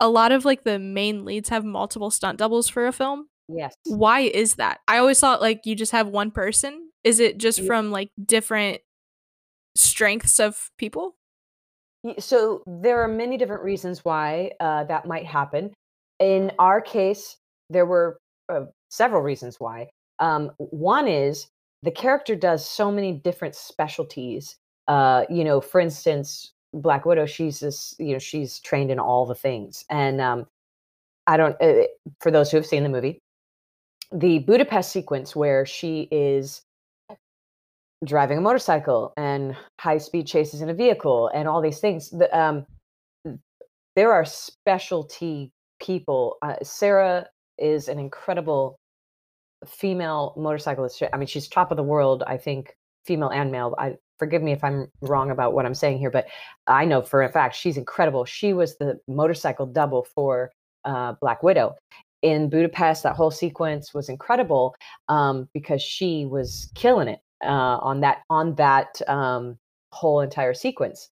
a 0.01 0.09
lot 0.09 0.31
of 0.33 0.45
like 0.45 0.65
the 0.65 0.79
main 0.79 1.25
leads 1.25 1.49
have 1.49 1.65
multiple 1.65 2.11
stunt 2.11 2.39
doubles 2.39 2.69
for 2.69 2.87
a 2.87 2.93
film. 2.93 3.29
yes 3.49 3.75
Why 3.87 4.21
is 4.21 4.57
that? 4.57 4.81
I 4.89 4.99
always 4.99 5.19
thought 5.21 5.41
like 5.41 5.63
you 5.65 5.75
just 5.75 5.93
have 5.93 6.09
one 6.09 6.31
person. 6.31 6.91
Is 7.03 7.21
it 7.21 7.39
just 7.39 7.61
Yeah. 7.61 7.67
from 7.67 7.91
like 7.91 8.11
different 8.23 8.81
strengths 9.75 10.39
of 10.39 10.70
people? 10.79 11.16
So 12.18 12.62
there 12.66 13.03
are 13.03 13.09
many 13.09 13.37
different 13.37 13.62
reasons 13.62 14.05
why 14.05 14.53
uh, 14.61 14.85
that 14.85 15.07
might 15.07 15.27
happen. 15.27 15.72
In 16.20 16.53
our 16.59 16.81
case, 16.81 17.37
there 17.70 17.87
were 17.87 18.18
uh, 18.49 18.66
several 18.91 19.22
reasons 19.22 19.59
why. 19.59 19.89
Um, 20.18 20.51
one 20.59 21.09
is 21.09 21.49
the 21.83 21.91
character 21.91 22.37
does 22.37 22.66
so 22.66 22.93
many 22.93 23.12
different 23.12 23.55
specialties. 23.55 24.57
Uh, 24.87 25.25
you 25.31 25.45
know, 25.45 25.61
for 25.61 25.81
instance, 25.81 26.53
Black 26.75 27.07
Widow, 27.07 27.27
she's 27.27 27.61
this, 27.61 27.95
you 27.99 28.12
know, 28.12 28.18
she's 28.18 28.59
trained 28.61 28.91
in 28.91 28.99
all 28.99 29.27
the 29.27 29.35
things. 29.35 29.85
And 29.91 30.20
um, 30.20 30.47
I 31.27 31.37
don't, 31.37 31.57
uh, 31.61 31.85
for 32.20 32.31
those 32.31 32.51
who 32.51 32.57
have 32.57 32.66
seen 32.66 32.83
the 32.83 32.89
movie, 32.89 33.18
the 34.12 34.41
Budapest 34.41 34.93
sequence 34.93 35.35
where 35.35 35.64
she 35.64 36.09
is 36.11 36.62
driving 38.05 38.39
a 38.39 38.41
motorcycle 38.41 39.13
and 39.17 39.57
high 39.81 39.99
speed 39.99 40.27
chases 40.27 40.61
in 40.61 40.71
a 40.71 40.75
vehicle 40.75 41.31
and 41.35 41.49
all 41.49 41.61
these 41.61 41.81
things. 41.81 42.11
The, 42.11 42.29
um, 42.39 42.67
there 43.97 44.13
are 44.13 44.25
specialty 44.25 45.53
people. 45.81 46.37
Uh, 46.43 46.57
Sarah 46.63 47.27
is 47.59 47.89
an 47.89 47.99
incredible 47.99 48.79
female 49.67 50.35
motorcyclist. 50.37 51.03
I 51.13 51.17
mean, 51.17 51.27
she's 51.27 51.49
top 51.49 51.71
of 51.71 51.77
the 51.77 51.83
world, 51.83 52.23
I 52.27 52.37
think, 52.37 52.75
female 53.05 53.31
and 53.31 53.51
male. 53.53 53.75
I 53.79 53.97
forgive 54.19 54.43
me 54.43 54.53
if 54.53 54.63
I'm 54.63 54.89
wrong 55.01 55.31
about 55.31 55.55
what 55.55 55.67
I'm 55.67 55.75
saying 55.75 55.99
here, 55.99 56.11
but 56.11 56.27
I 56.67 56.85
know 56.85 57.03
for 57.03 57.23
a 57.23 57.29
fact 57.29 57.55
she's 57.55 57.77
incredible. 57.77 58.25
She 58.25 58.53
was 58.53 58.77
the 58.79 58.99
motorcycle 59.09 59.67
double 59.67 60.07
for 60.15 60.51
uh, 60.85 61.15
Black 61.21 61.43
Widow. 61.43 61.75
In 62.23 62.49
Budapest, 62.49 63.03
that 63.03 63.17
whole 63.17 63.31
sequence 63.31 63.93
was 63.93 64.09
incredible 64.09 64.75
um, 65.09 65.49
because 65.53 65.83
she 65.83 66.25
was 66.25 66.71
killing 66.75 67.07
it 67.07 67.21
uh, 67.45 67.79
on 67.79 68.01
that 68.01 68.23
on 68.31 68.55
that 68.57 69.01
um, 69.09 69.59
whole 69.93 70.21
entire 70.21 70.55
sequence. 70.55 71.11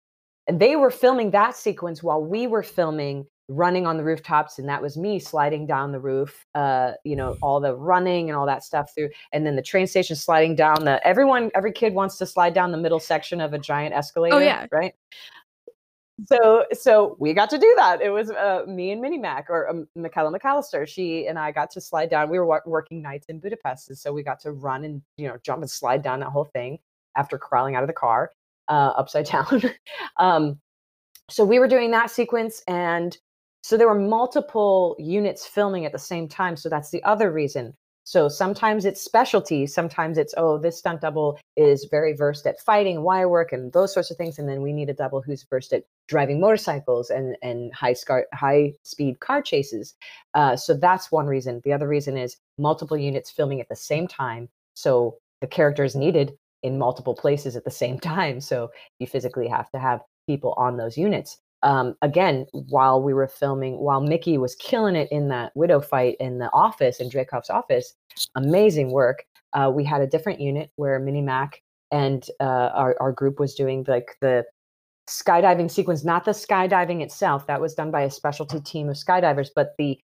And 0.49 0.61
they 0.61 0.77
were 0.77 0.91
filming 0.91 1.31
that 1.31 1.57
sequence 1.57 2.03
while 2.03 2.23
we 2.23 2.47
were 2.47 2.63
filming 2.63 3.27
running 3.49 3.87
on 3.87 3.97
the 3.97 4.05
rooftops 4.05 4.59
and 4.59 4.69
that 4.69 4.81
was 4.81 4.97
me 4.97 5.19
sliding 5.19 5.67
down 5.67 5.93
the 5.93 5.99
roof 5.99 6.47
uh 6.55 6.93
you 7.05 7.17
know 7.17 7.37
all 7.43 7.61
the 7.61 7.75
running 7.75 8.31
and 8.31 8.37
all 8.37 8.47
that 8.47 8.63
stuff 8.63 8.95
through 8.95 9.11
and 9.33 9.45
then 9.45 9.57
the 9.57 9.63
train 9.63 9.87
station 9.87 10.15
sliding 10.15 10.55
down 10.55 10.85
the 10.85 11.05
everyone 11.07 11.51
every 11.55 11.73
kid 11.73 11.93
wants 11.93 12.17
to 12.17 12.25
slide 12.25 12.55
down 12.55 12.71
the 12.71 12.79
middle 12.79 13.01
section 13.01 13.41
of 13.41 13.53
a 13.53 13.59
giant 13.59 13.95
escalator 13.95 14.37
oh 14.37 14.39
yeah 14.39 14.67
right 14.71 14.95
so 16.27 16.65
so 16.73 17.17
we 17.19 17.33
got 17.33 17.49
to 17.51 17.59
do 17.59 17.73
that 17.77 18.01
it 18.01 18.11
was 18.11 18.31
uh, 18.31 18.63
me 18.67 18.91
and 18.93 19.01
minnie 19.01 19.19
mac 19.19 19.47
or 19.49 19.69
um, 19.69 19.89
michaela 19.97 20.37
mcallister 20.37 20.87
she 20.87 21.27
and 21.27 21.39
i 21.39 21.51
got 21.51 21.71
to 21.71 21.81
slide 21.81 22.11
down 22.11 22.29
we 22.29 22.39
were 22.39 22.61
working 22.67 23.01
nights 23.01 23.27
in 23.29 23.39
budapest 23.39 23.89
and 23.89 23.99
so 23.99 24.13
we 24.13 24.23
got 24.23 24.39
to 24.39 24.53
run 24.53 24.85
and 24.85 25.03
you 25.17 25.27
know 25.27 25.37
jump 25.43 25.63
and 25.63 25.71
slide 25.71 26.03
down 26.03 26.21
that 26.21 26.29
whole 26.29 26.45
thing 26.45 26.79
after 27.17 27.39
crawling 27.39 27.77
out 27.77 27.83
of 27.83 27.87
the 27.87 27.95
car 27.95 28.31
uh, 28.69 28.93
upside 28.97 29.27
down 29.31 29.63
um, 30.19 30.61
so 31.31 31.45
we 31.45 31.59
were 31.59 31.69
doing 31.69 31.91
that 31.91 32.11
sequence 32.11 32.63
and 32.69 33.19
so 33.63 33.77
there 33.77 33.87
were 33.87 33.95
multiple 33.99 34.97
units 34.99 35.47
filming 35.47 35.87
at 35.87 35.93
the 35.93 35.99
same 35.99 36.29
time. 36.29 36.57
So 36.57 36.69
that's 36.69 36.91
the 36.91 37.03
other 37.05 37.31
reason. 37.31 37.75
So 38.05 38.29
sometimes 38.29 38.85
it's 38.85 39.01
specialty. 39.01 39.67
Sometimes 39.67 40.19
it's, 40.19 40.35
oh, 40.37 40.59
this 40.59 40.79
stunt 40.79 41.01
double 41.01 41.39
is 41.57 41.87
very 41.91 42.15
versed 42.15 42.47
at 42.47 42.61
fighting, 42.61 43.03
wire 43.03 43.29
work, 43.29 43.53
and 43.53 43.73
those 43.73 43.93
sorts 43.93 44.11
of 44.11 44.17
things. 44.17 44.39
And 44.39 44.49
then 44.49 44.63
we 44.63 44.73
need 44.73 44.91
a 44.91 44.95
double 44.95 45.23
who's 45.23 45.45
versed 45.45 45.73
at 45.73 45.85
driving 46.09 46.41
motorcycles 46.41 47.11
and, 47.11 47.37
and 47.43 47.73
high, 47.75 47.93
scar- 47.93 48.27
high 48.35 48.73
speed 48.83 49.21
car 49.21 49.41
chases. 49.43 49.95
Uh, 50.35 50.57
so 50.57 50.75
that's 50.75 51.13
one 51.13 51.27
reason. 51.27 51.61
The 51.65 51.73
other 51.73 51.89
reason 51.89 52.17
is 52.17 52.37
multiple 52.59 52.97
units 52.97 53.31
filming 53.31 53.61
at 53.61 53.69
the 53.69 53.77
same 53.77 54.09
time. 54.09 54.49
So 54.75 55.19
the 55.41 55.47
character 55.47 55.85
is 55.85 55.95
needed 55.95 56.33
in 56.63 56.79
multiple 56.79 57.15
places 57.15 57.57
at 57.57 57.65
the 57.65 57.71
same 57.71 57.99
time. 58.01 58.41
So 58.41 58.71
you 58.99 59.07
physically 59.07 59.49
have 59.49 59.71
to 59.71 59.79
have 59.79 60.01
people 60.27 60.55
on 60.57 60.77
those 60.77 60.97
units 60.97 61.39
um, 61.63 61.95
again, 62.03 62.47
while 62.53 63.03
we 63.03 63.15
were 63.15 63.29
filming, 63.29 63.79
while 63.79 64.01
Mickey 64.01 64.39
was 64.39 64.55
killing 64.57 64.97
it 64.97 65.09
in 65.11 65.29
that 65.29 65.53
widow 65.55 65.81
fight 65.81 66.17
in 66.19 66.39
the 66.39 66.51
office, 66.53 67.01
in 67.01 67.09
Dreykov's 67.09 67.51
office, 67.51 67.95
amazing 68.35 68.91
work. 68.91 69.25
Uh, 69.53 69.71
we 69.75 69.85
had 69.85 70.01
a 70.01 70.07
different 70.07 70.41
unit 70.41 70.71
where 70.77 70.99
Minnie 70.99 71.21
Mac 71.21 71.63
and 71.91 72.27
uh, 72.41 72.71
our, 72.75 72.97
our 73.01 73.13
group 73.13 73.39
was 73.39 73.55
doing 73.55 73.85
like 73.87 74.17
the 74.21 74.45
skydiving 75.09 75.71
sequence, 75.71 76.05
not 76.05 76.25
the 76.25 76.31
skydiving 76.33 77.03
itself. 77.03 77.47
That 77.47 77.61
was 77.61 77.75
done 77.75 77.91
by 77.91 78.03
a 78.03 78.11
specialty 78.11 78.61
team 78.61 78.89
of 78.89 78.97
skydivers, 78.97 79.49
but 79.55 79.75
the 79.79 79.99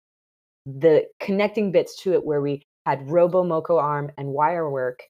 the 0.67 1.05
connecting 1.21 1.71
bits 1.71 1.95
to 2.03 2.13
it 2.13 2.25
where 2.25 2.41
we 2.41 2.67
had 2.87 3.09
robo 3.09 3.45
moko 3.45 3.81
arm 3.81 4.11
and 4.19 4.29
wire 4.29 4.69
work 4.69 5.01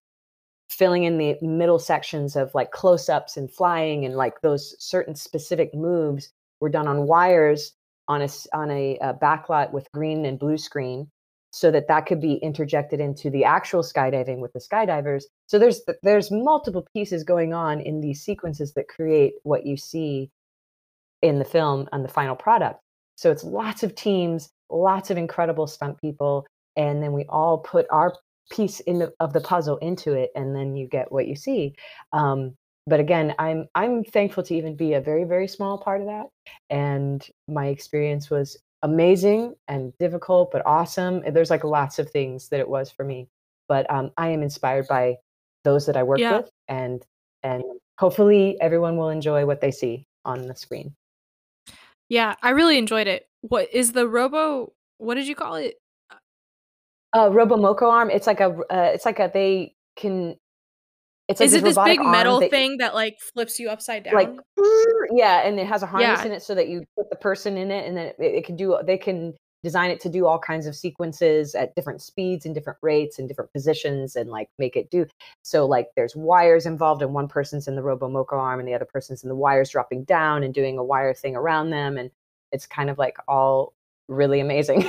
filling 0.68 1.04
in 1.04 1.16
the 1.16 1.36
middle 1.40 1.78
sections 1.78 2.36
of 2.36 2.54
like 2.54 2.72
close-ups 2.72 3.38
and 3.38 3.50
flying 3.50 4.04
and 4.04 4.16
like 4.16 4.40
those 4.42 4.76
certain 4.78 5.14
specific 5.14 5.74
moves 5.74 6.30
were 6.60 6.68
done 6.68 6.88
on 6.88 7.06
wires 7.06 7.72
on 8.08 8.22
a 8.22 8.28
on 8.52 8.70
a, 8.70 8.98
a 8.98 9.14
backlot 9.14 9.72
with 9.72 9.90
green 9.92 10.24
and 10.24 10.38
blue 10.38 10.58
screen 10.58 11.10
so 11.50 11.70
that 11.70 11.88
that 11.88 12.06
could 12.06 12.20
be 12.20 12.34
interjected 12.34 13.00
into 13.00 13.30
the 13.30 13.44
actual 13.44 13.82
skydiving 13.82 14.38
with 14.38 14.52
the 14.52 14.60
skydivers. 14.60 15.24
So 15.46 15.58
there's 15.58 15.80
there's 16.02 16.30
multiple 16.30 16.86
pieces 16.92 17.24
going 17.24 17.54
on 17.54 17.80
in 17.80 18.00
these 18.00 18.22
sequences 18.22 18.74
that 18.74 18.88
create 18.88 19.34
what 19.42 19.64
you 19.64 19.76
see 19.76 20.30
in 21.22 21.38
the 21.38 21.44
film 21.44 21.88
and 21.92 22.04
the 22.04 22.08
final 22.08 22.36
product. 22.36 22.80
So 23.16 23.30
it's 23.30 23.44
lots 23.44 23.82
of 23.82 23.94
teams 23.94 24.50
lots 24.70 25.10
of 25.10 25.16
incredible 25.16 25.66
stunt 25.66 26.00
people 26.00 26.46
and 26.76 27.02
then 27.02 27.12
we 27.12 27.24
all 27.28 27.58
put 27.58 27.86
our 27.90 28.14
piece 28.50 28.80
in 28.80 28.98
the, 28.98 29.12
of 29.20 29.32
the 29.32 29.40
puzzle 29.40 29.76
into 29.78 30.12
it 30.12 30.30
and 30.34 30.54
then 30.54 30.76
you 30.76 30.86
get 30.86 31.10
what 31.10 31.26
you 31.26 31.36
see. 31.36 31.74
Um, 32.12 32.56
but 32.86 33.00
again 33.00 33.34
i'm 33.38 33.66
i'm 33.74 34.04
thankful 34.04 34.42
to 34.42 34.54
even 34.54 34.74
be 34.74 34.94
a 34.94 35.00
very 35.00 35.24
very 35.24 35.48
small 35.48 35.78
part 35.78 36.00
of 36.00 36.06
that 36.06 36.26
and 36.70 37.28
my 37.48 37.66
experience 37.66 38.30
was 38.30 38.56
amazing 38.82 39.54
and 39.68 39.96
difficult 39.98 40.50
but 40.52 40.62
awesome 40.66 41.22
there's 41.32 41.50
like 41.50 41.64
lots 41.64 41.98
of 41.98 42.10
things 42.10 42.48
that 42.48 42.60
it 42.60 42.68
was 42.68 42.90
for 42.90 43.04
me 43.04 43.28
but 43.68 43.90
um, 43.90 44.10
i 44.16 44.28
am 44.28 44.42
inspired 44.42 44.86
by 44.88 45.16
those 45.64 45.86
that 45.86 45.96
i 45.96 46.02
work 46.02 46.18
yeah. 46.18 46.38
with 46.38 46.50
and 46.68 47.04
and 47.42 47.62
hopefully 47.98 48.56
everyone 48.60 48.96
will 48.96 49.10
enjoy 49.10 49.44
what 49.44 49.60
they 49.60 49.70
see 49.70 50.06
on 50.24 50.46
the 50.46 50.54
screen 50.54 50.94
yeah 52.08 52.34
i 52.42 52.50
really 52.50 52.78
enjoyed 52.78 53.06
it 53.06 53.26
what 53.40 53.72
is 53.72 53.92
the 53.92 54.06
robo 54.06 54.72
what 54.98 55.14
did 55.14 55.26
you 55.26 55.34
call 55.34 55.54
it 55.54 55.76
uh, 57.16 57.30
Robomoko 57.30 57.90
arm. 57.90 58.10
It's 58.10 58.26
like 58.26 58.40
a. 58.40 58.50
Uh, 58.70 58.90
it's 58.92 59.06
like 59.06 59.18
a. 59.18 59.30
They 59.32 59.74
can. 59.96 60.36
It's 61.28 61.40
like 61.40 61.48
is 61.48 61.54
it 61.54 61.64
this 61.64 61.78
big 61.84 62.00
metal 62.00 62.40
that, 62.40 62.50
thing 62.50 62.78
that 62.78 62.94
like 62.94 63.18
flips 63.20 63.58
you 63.58 63.68
upside 63.68 64.04
down? 64.04 64.14
Like 64.14 64.32
yeah, 65.12 65.46
and 65.46 65.58
it 65.58 65.66
has 65.66 65.82
a 65.82 65.86
harness 65.86 66.20
yeah. 66.20 66.26
in 66.26 66.32
it 66.32 66.42
so 66.42 66.54
that 66.54 66.68
you 66.68 66.84
put 66.96 67.10
the 67.10 67.16
person 67.16 67.56
in 67.56 67.70
it, 67.70 67.86
and 67.86 67.96
then 67.96 68.06
it, 68.06 68.16
it 68.18 68.44
can 68.44 68.56
do. 68.56 68.78
They 68.84 68.96
can 68.96 69.34
design 69.62 69.90
it 69.90 69.98
to 70.00 70.08
do 70.08 70.26
all 70.26 70.38
kinds 70.38 70.66
of 70.66 70.76
sequences 70.76 71.56
at 71.56 71.74
different 71.74 72.00
speeds 72.00 72.46
and 72.46 72.54
different 72.54 72.78
rates 72.82 73.18
and 73.18 73.26
different 73.26 73.52
positions 73.52 74.14
and 74.14 74.30
like 74.30 74.48
make 74.58 74.76
it 74.76 74.88
do 74.90 75.04
so 75.42 75.66
like 75.66 75.88
there's 75.96 76.14
wires 76.14 76.66
involved 76.66 77.02
and 77.02 77.12
one 77.12 77.26
person's 77.26 77.66
in 77.66 77.74
the 77.74 77.82
robomoko 77.82 78.34
arm 78.34 78.60
and 78.60 78.68
the 78.68 78.74
other 78.74 78.84
person's 78.84 79.24
in 79.24 79.28
the 79.28 79.34
wires 79.34 79.70
dropping 79.70 80.04
down 80.04 80.44
and 80.44 80.54
doing 80.54 80.78
a 80.78 80.84
wire 80.84 81.12
thing 81.12 81.34
around 81.34 81.70
them 81.70 81.96
and 81.96 82.10
it's 82.52 82.66
kind 82.66 82.90
of 82.90 82.98
like 82.98 83.16
all 83.26 83.72
really 84.08 84.40
amazing. 84.40 84.84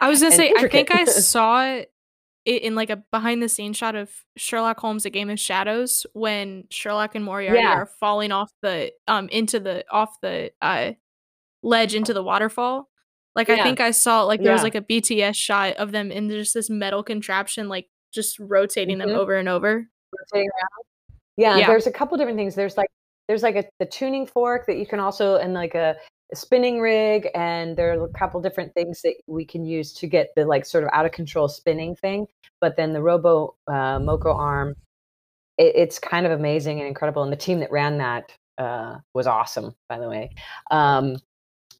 I 0.00 0.08
was 0.08 0.20
gonna 0.20 0.34
say. 0.36 0.52
I 0.56 0.68
think 0.68 0.94
I 0.94 1.04
saw 1.04 1.64
it 1.64 1.92
in 2.46 2.74
like 2.74 2.90
a 2.90 2.96
behind 3.10 3.42
the 3.42 3.48
scenes 3.48 3.76
shot 3.76 3.94
of 3.94 4.10
Sherlock 4.36 4.78
Holmes: 4.78 5.04
A 5.04 5.10
Game 5.10 5.30
of 5.30 5.40
Shadows 5.40 6.06
when 6.12 6.64
Sherlock 6.70 7.14
and 7.14 7.24
Moriarty 7.24 7.60
yeah. 7.60 7.74
are 7.74 7.86
falling 7.86 8.32
off 8.32 8.52
the 8.62 8.92
um 9.08 9.28
into 9.30 9.60
the 9.60 9.84
off 9.90 10.20
the 10.22 10.52
uh 10.62 10.92
ledge 11.62 11.94
into 11.94 12.14
the 12.14 12.22
waterfall. 12.22 12.88
Like 13.34 13.48
yeah. 13.48 13.56
I 13.56 13.62
think 13.62 13.80
I 13.80 13.90
saw 13.90 14.22
like 14.22 14.40
there 14.40 14.50
yeah. 14.50 14.54
was 14.54 14.62
like 14.62 14.74
a 14.74 14.80
BTS 14.80 15.34
shot 15.34 15.74
of 15.74 15.92
them 15.92 16.10
in 16.10 16.30
just 16.30 16.54
this 16.54 16.70
metal 16.70 17.02
contraption, 17.02 17.68
like 17.68 17.88
just 18.12 18.38
rotating 18.38 18.98
mm-hmm. 18.98 19.08
them 19.08 19.18
over 19.18 19.34
and 19.36 19.48
over. 19.48 19.86
Rotating 20.34 20.48
around. 20.48 20.86
Yeah, 21.36 21.56
yeah, 21.58 21.66
there's 21.66 21.86
a 21.86 21.92
couple 21.92 22.16
different 22.16 22.38
things. 22.38 22.54
There's 22.54 22.78
like 22.78 22.88
there's 23.28 23.42
like 23.42 23.56
a 23.56 23.64
the 23.78 23.86
tuning 23.86 24.26
fork 24.26 24.66
that 24.66 24.78
you 24.78 24.86
can 24.86 25.00
also 25.00 25.36
and 25.36 25.52
like 25.52 25.74
a 25.74 25.96
spinning 26.34 26.80
rig 26.80 27.28
and 27.34 27.76
there 27.76 27.92
are 27.92 28.04
a 28.04 28.08
couple 28.08 28.40
different 28.40 28.74
things 28.74 29.00
that 29.02 29.14
we 29.26 29.44
can 29.44 29.64
use 29.64 29.92
to 29.92 30.06
get 30.06 30.28
the 30.34 30.44
like 30.44 30.66
sort 30.66 30.82
of 30.82 30.90
out 30.92 31.06
of 31.06 31.12
control 31.12 31.48
spinning 31.48 31.94
thing 31.94 32.26
but 32.60 32.76
then 32.76 32.92
the 32.92 33.00
robo 33.00 33.54
uh, 33.68 33.98
moko 33.98 34.34
arm 34.34 34.74
it, 35.58 35.72
it's 35.76 35.98
kind 35.98 36.26
of 36.26 36.32
amazing 36.32 36.78
and 36.78 36.88
incredible 36.88 37.22
and 37.22 37.32
the 37.32 37.36
team 37.36 37.60
that 37.60 37.70
ran 37.70 37.98
that 37.98 38.32
uh, 38.58 38.96
was 39.14 39.26
awesome 39.26 39.74
by 39.88 39.98
the 39.98 40.08
way. 40.08 40.30
Um, 40.70 41.16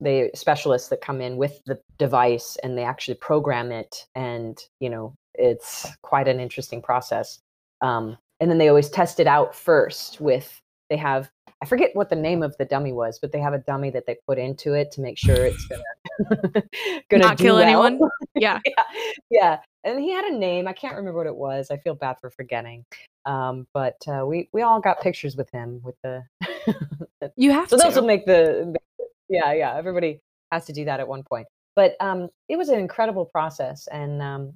the 0.01 0.31
specialists 0.35 0.89
that 0.89 1.01
come 1.01 1.23
in 1.23 1.39
with 1.39 1.63
the 1.65 1.81
device 1.99 2.59
and 2.63 2.77
they 2.77 2.85
actually 2.85 3.15
program 3.15 3.73
it 3.73 4.07
and 4.15 4.59
you 4.79 4.91
know 4.91 5.15
it's 5.35 5.87
quite 6.03 6.29
an 6.29 6.41
interesting 6.41 6.83
process. 6.83 7.41
Um, 7.81 8.17
and 8.41 8.51
then 8.51 8.59
they 8.59 8.69
always 8.69 8.91
test 8.91 9.21
it 9.21 9.27
out 9.27 9.55
first 9.55 10.21
with 10.21 10.61
they 10.91 10.97
have 10.97 11.31
I 11.63 11.67
forget 11.67 11.91
what 11.95 12.11
the 12.11 12.17
name 12.17 12.43
of 12.43 12.57
the 12.59 12.65
dummy 12.67 12.93
was, 12.93 13.19
but 13.19 13.33
they 13.33 13.39
have 13.41 13.55
a 13.55 13.59
dummy 13.59 13.91
that 13.91 14.07
they 14.07 14.17
put 14.27 14.39
into 14.39 14.75
it 14.75 14.91
to 14.93 15.01
make 15.01 15.17
sure 15.17 15.37
it's 15.37 15.67
gonna 15.67 15.83
gonna 17.09 17.23
not 17.25 17.39
kill 17.39 17.57
well. 17.57 17.65
anyone. 17.65 18.01
Yeah. 18.39 18.61
yeah, 18.67 18.83
yeah. 19.31 19.59
And 19.85 19.99
he 19.99 20.13
had 20.13 20.27
a 20.27 20.37
name. 20.37 20.69
I 20.69 20.75
can't 20.75 20.95
remember 20.95 21.17
what 21.17 21.27
it 21.27 21.35
was. 21.35 21.71
I 21.71 21.79
feel 21.79 21.95
bad 21.95 22.17
for 22.21 22.29
forgetting. 22.29 22.85
Um, 23.25 23.67
but 23.73 23.97
uh, 24.07 24.27
we 24.27 24.51
we 24.53 24.61
all 24.61 24.79
got 24.81 25.01
pictures 25.01 25.37
with 25.37 25.51
him 25.51 25.81
with 25.83 25.95
the. 26.03 26.23
you 27.37 27.51
have 27.53 27.71
so 27.71 27.79
to. 27.79 27.83
those 27.83 27.97
will 27.97 28.05
make 28.07 28.27
the. 28.27 28.77
Yeah, 29.31 29.55
yeah. 29.55 29.75
Everybody 29.75 30.21
has 30.53 30.67
to 30.67 30.73
do 30.75 30.85
that 30.85 31.01
at 31.01 31.09
one 31.09 31.23
point. 31.23 31.47
but 31.75 31.97
um, 32.01 32.29
it 32.49 32.57
was 32.57 32.69
an 32.69 32.79
incredible 32.79 33.25
process 33.25 33.87
and 33.89 34.21
um, 34.21 34.53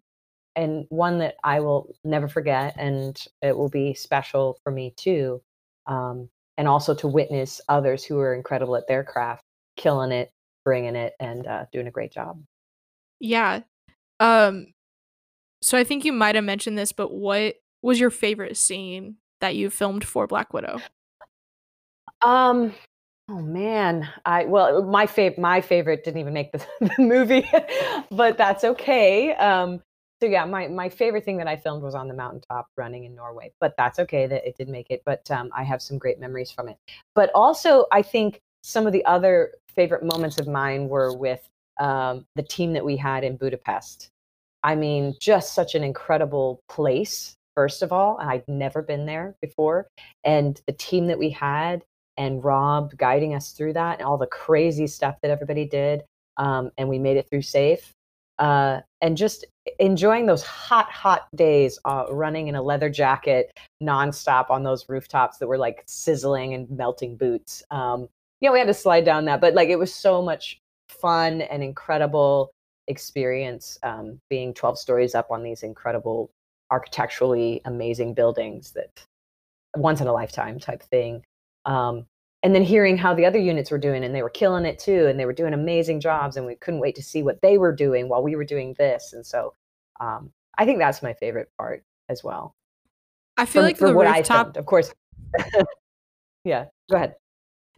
and 0.56 0.84
one 0.90 1.18
that 1.18 1.36
I 1.42 1.60
will 1.60 1.94
never 2.04 2.28
forget, 2.28 2.74
and 2.78 3.16
it 3.40 3.56
will 3.56 3.70
be 3.70 3.94
special 3.94 4.58
for 4.62 4.70
me 4.70 4.92
too. 4.96 5.40
Um, 5.86 6.28
and 6.60 6.68
also 6.68 6.94
to 6.94 7.08
witness 7.08 7.58
others 7.70 8.04
who 8.04 8.18
are 8.18 8.34
incredible 8.34 8.76
at 8.76 8.86
their 8.86 9.02
craft, 9.02 9.42
killing 9.78 10.12
it, 10.12 10.30
bringing 10.62 10.94
it, 10.94 11.14
and 11.18 11.46
uh, 11.46 11.64
doing 11.72 11.86
a 11.86 11.90
great 11.90 12.12
job. 12.12 12.38
Yeah. 13.18 13.60
Um. 14.20 14.66
So 15.62 15.78
I 15.78 15.84
think 15.84 16.04
you 16.04 16.12
might 16.12 16.34
have 16.34 16.44
mentioned 16.44 16.76
this, 16.76 16.92
but 16.92 17.14
what 17.14 17.54
was 17.80 17.98
your 17.98 18.10
favorite 18.10 18.58
scene 18.58 19.16
that 19.40 19.56
you 19.56 19.70
filmed 19.70 20.04
for 20.04 20.26
Black 20.26 20.52
Widow? 20.52 20.80
Um, 22.20 22.74
Oh 23.30 23.40
man, 23.40 24.08
I 24.26 24.44
well, 24.46 24.82
my 24.82 25.06
favorite 25.06 25.38
my 25.38 25.60
favorite 25.60 26.02
didn't 26.04 26.20
even 26.20 26.34
make 26.34 26.50
the, 26.50 26.58
the 26.80 26.92
movie, 26.98 27.48
but 28.10 28.36
that's 28.36 28.64
okay. 28.64 29.32
Um, 29.34 29.80
so 30.22 30.28
yeah, 30.28 30.44
my 30.44 30.68
my 30.68 30.88
favorite 30.88 31.24
thing 31.24 31.38
that 31.38 31.48
I 31.48 31.56
filmed 31.56 31.82
was 31.82 31.94
on 31.94 32.08
the 32.08 32.14
mountaintop 32.14 32.68
running 32.76 33.04
in 33.04 33.14
Norway, 33.14 33.52
but 33.60 33.74
that's 33.78 33.98
okay 34.00 34.26
that 34.26 34.46
it 34.46 34.56
did 34.56 34.68
make 34.68 34.90
it. 34.90 35.02
But 35.06 35.30
um, 35.30 35.50
I 35.54 35.64
have 35.64 35.80
some 35.80 35.98
great 35.98 36.20
memories 36.20 36.50
from 36.50 36.68
it. 36.68 36.76
But 37.14 37.30
also, 37.34 37.86
I 37.90 38.02
think 38.02 38.40
some 38.62 38.86
of 38.86 38.92
the 38.92 39.04
other 39.06 39.54
favorite 39.74 40.04
moments 40.04 40.38
of 40.38 40.46
mine 40.46 40.88
were 40.88 41.16
with 41.16 41.48
um, 41.78 42.26
the 42.36 42.42
team 42.42 42.74
that 42.74 42.84
we 42.84 42.96
had 42.96 43.24
in 43.24 43.36
Budapest. 43.36 44.10
I 44.62 44.74
mean, 44.74 45.14
just 45.18 45.54
such 45.54 45.74
an 45.74 45.82
incredible 45.82 46.62
place. 46.68 47.34
First 47.54 47.82
of 47.82 47.92
all, 47.92 48.18
I'd 48.20 48.46
never 48.46 48.82
been 48.82 49.06
there 49.06 49.34
before, 49.40 49.88
and 50.24 50.60
the 50.66 50.72
team 50.72 51.06
that 51.06 51.18
we 51.18 51.30
had 51.30 51.82
and 52.18 52.44
Rob 52.44 52.94
guiding 52.98 53.34
us 53.34 53.52
through 53.52 53.72
that 53.72 53.98
and 53.98 54.06
all 54.06 54.18
the 54.18 54.26
crazy 54.26 54.86
stuff 54.86 55.16
that 55.22 55.30
everybody 55.30 55.64
did. 55.64 56.02
Um, 56.36 56.70
and 56.76 56.88
we 56.88 56.98
made 56.98 57.16
it 57.16 57.26
through 57.30 57.42
safe. 57.42 57.94
Uh, 58.38 58.80
and 59.00 59.16
just 59.16 59.44
enjoying 59.78 60.26
those 60.26 60.42
hot, 60.42 60.90
hot 60.90 61.28
days 61.34 61.78
uh, 61.84 62.04
running 62.10 62.48
in 62.48 62.54
a 62.54 62.62
leather 62.62 62.90
jacket 62.90 63.52
nonstop 63.82 64.50
on 64.50 64.62
those 64.62 64.88
rooftops 64.88 65.38
that 65.38 65.46
were 65.46 65.58
like 65.58 65.82
sizzling 65.86 66.54
and 66.54 66.70
melting 66.70 67.16
boots. 67.16 67.62
Um, 67.70 68.08
you 68.40 68.48
know, 68.48 68.52
we 68.52 68.58
had 68.58 68.68
to 68.68 68.74
slide 68.74 69.04
down 69.04 69.26
that, 69.26 69.40
but 69.40 69.54
like 69.54 69.68
it 69.68 69.78
was 69.78 69.94
so 69.94 70.22
much 70.22 70.60
fun 70.88 71.42
and 71.42 71.62
incredible 71.62 72.50
experience 72.88 73.78
um, 73.82 74.20
being 74.28 74.52
12 74.52 74.78
stories 74.78 75.14
up 75.14 75.30
on 75.30 75.42
these 75.42 75.62
incredible 75.62 76.30
architecturally 76.70 77.60
amazing 77.64 78.14
buildings 78.14 78.72
that 78.72 79.04
once 79.76 80.00
in 80.00 80.06
a 80.06 80.12
lifetime 80.12 80.58
type 80.58 80.82
thing 80.82 81.22
um, 81.64 82.04
and 82.42 82.54
then 82.54 82.62
hearing 82.62 82.96
how 82.96 83.14
the 83.14 83.26
other 83.26 83.38
units 83.38 83.70
were 83.70 83.78
doing 83.78 84.02
and 84.02 84.14
they 84.14 84.22
were 84.22 84.30
killing 84.30 84.64
it 84.64 84.78
too 84.78 85.06
and 85.06 85.18
they 85.18 85.26
were 85.26 85.32
doing 85.32 85.54
amazing 85.54 86.00
jobs 86.00 86.36
and 86.36 86.46
we 86.46 86.56
couldn't 86.56 86.80
wait 86.80 86.94
to 86.96 87.02
see 87.02 87.22
what 87.22 87.40
they 87.42 87.58
were 87.58 87.74
doing 87.74 88.08
while 88.08 88.22
we 88.22 88.34
were 88.34 88.44
doing 88.44 88.74
this 88.78 89.12
and 89.12 89.24
so 89.24 89.54
um, 90.00 90.32
i 90.58 90.64
think 90.64 90.78
that's 90.78 91.02
my 91.02 91.12
favorite 91.14 91.48
part 91.58 91.84
as 92.08 92.24
well 92.24 92.54
i 93.36 93.44
feel 93.44 93.62
like 93.62 93.78
the 93.78 93.94
rooftop 93.94 94.46
filmed, 94.46 94.56
of 94.56 94.66
course 94.66 94.92
yeah 96.44 96.66
go 96.90 96.96
ahead 96.96 97.14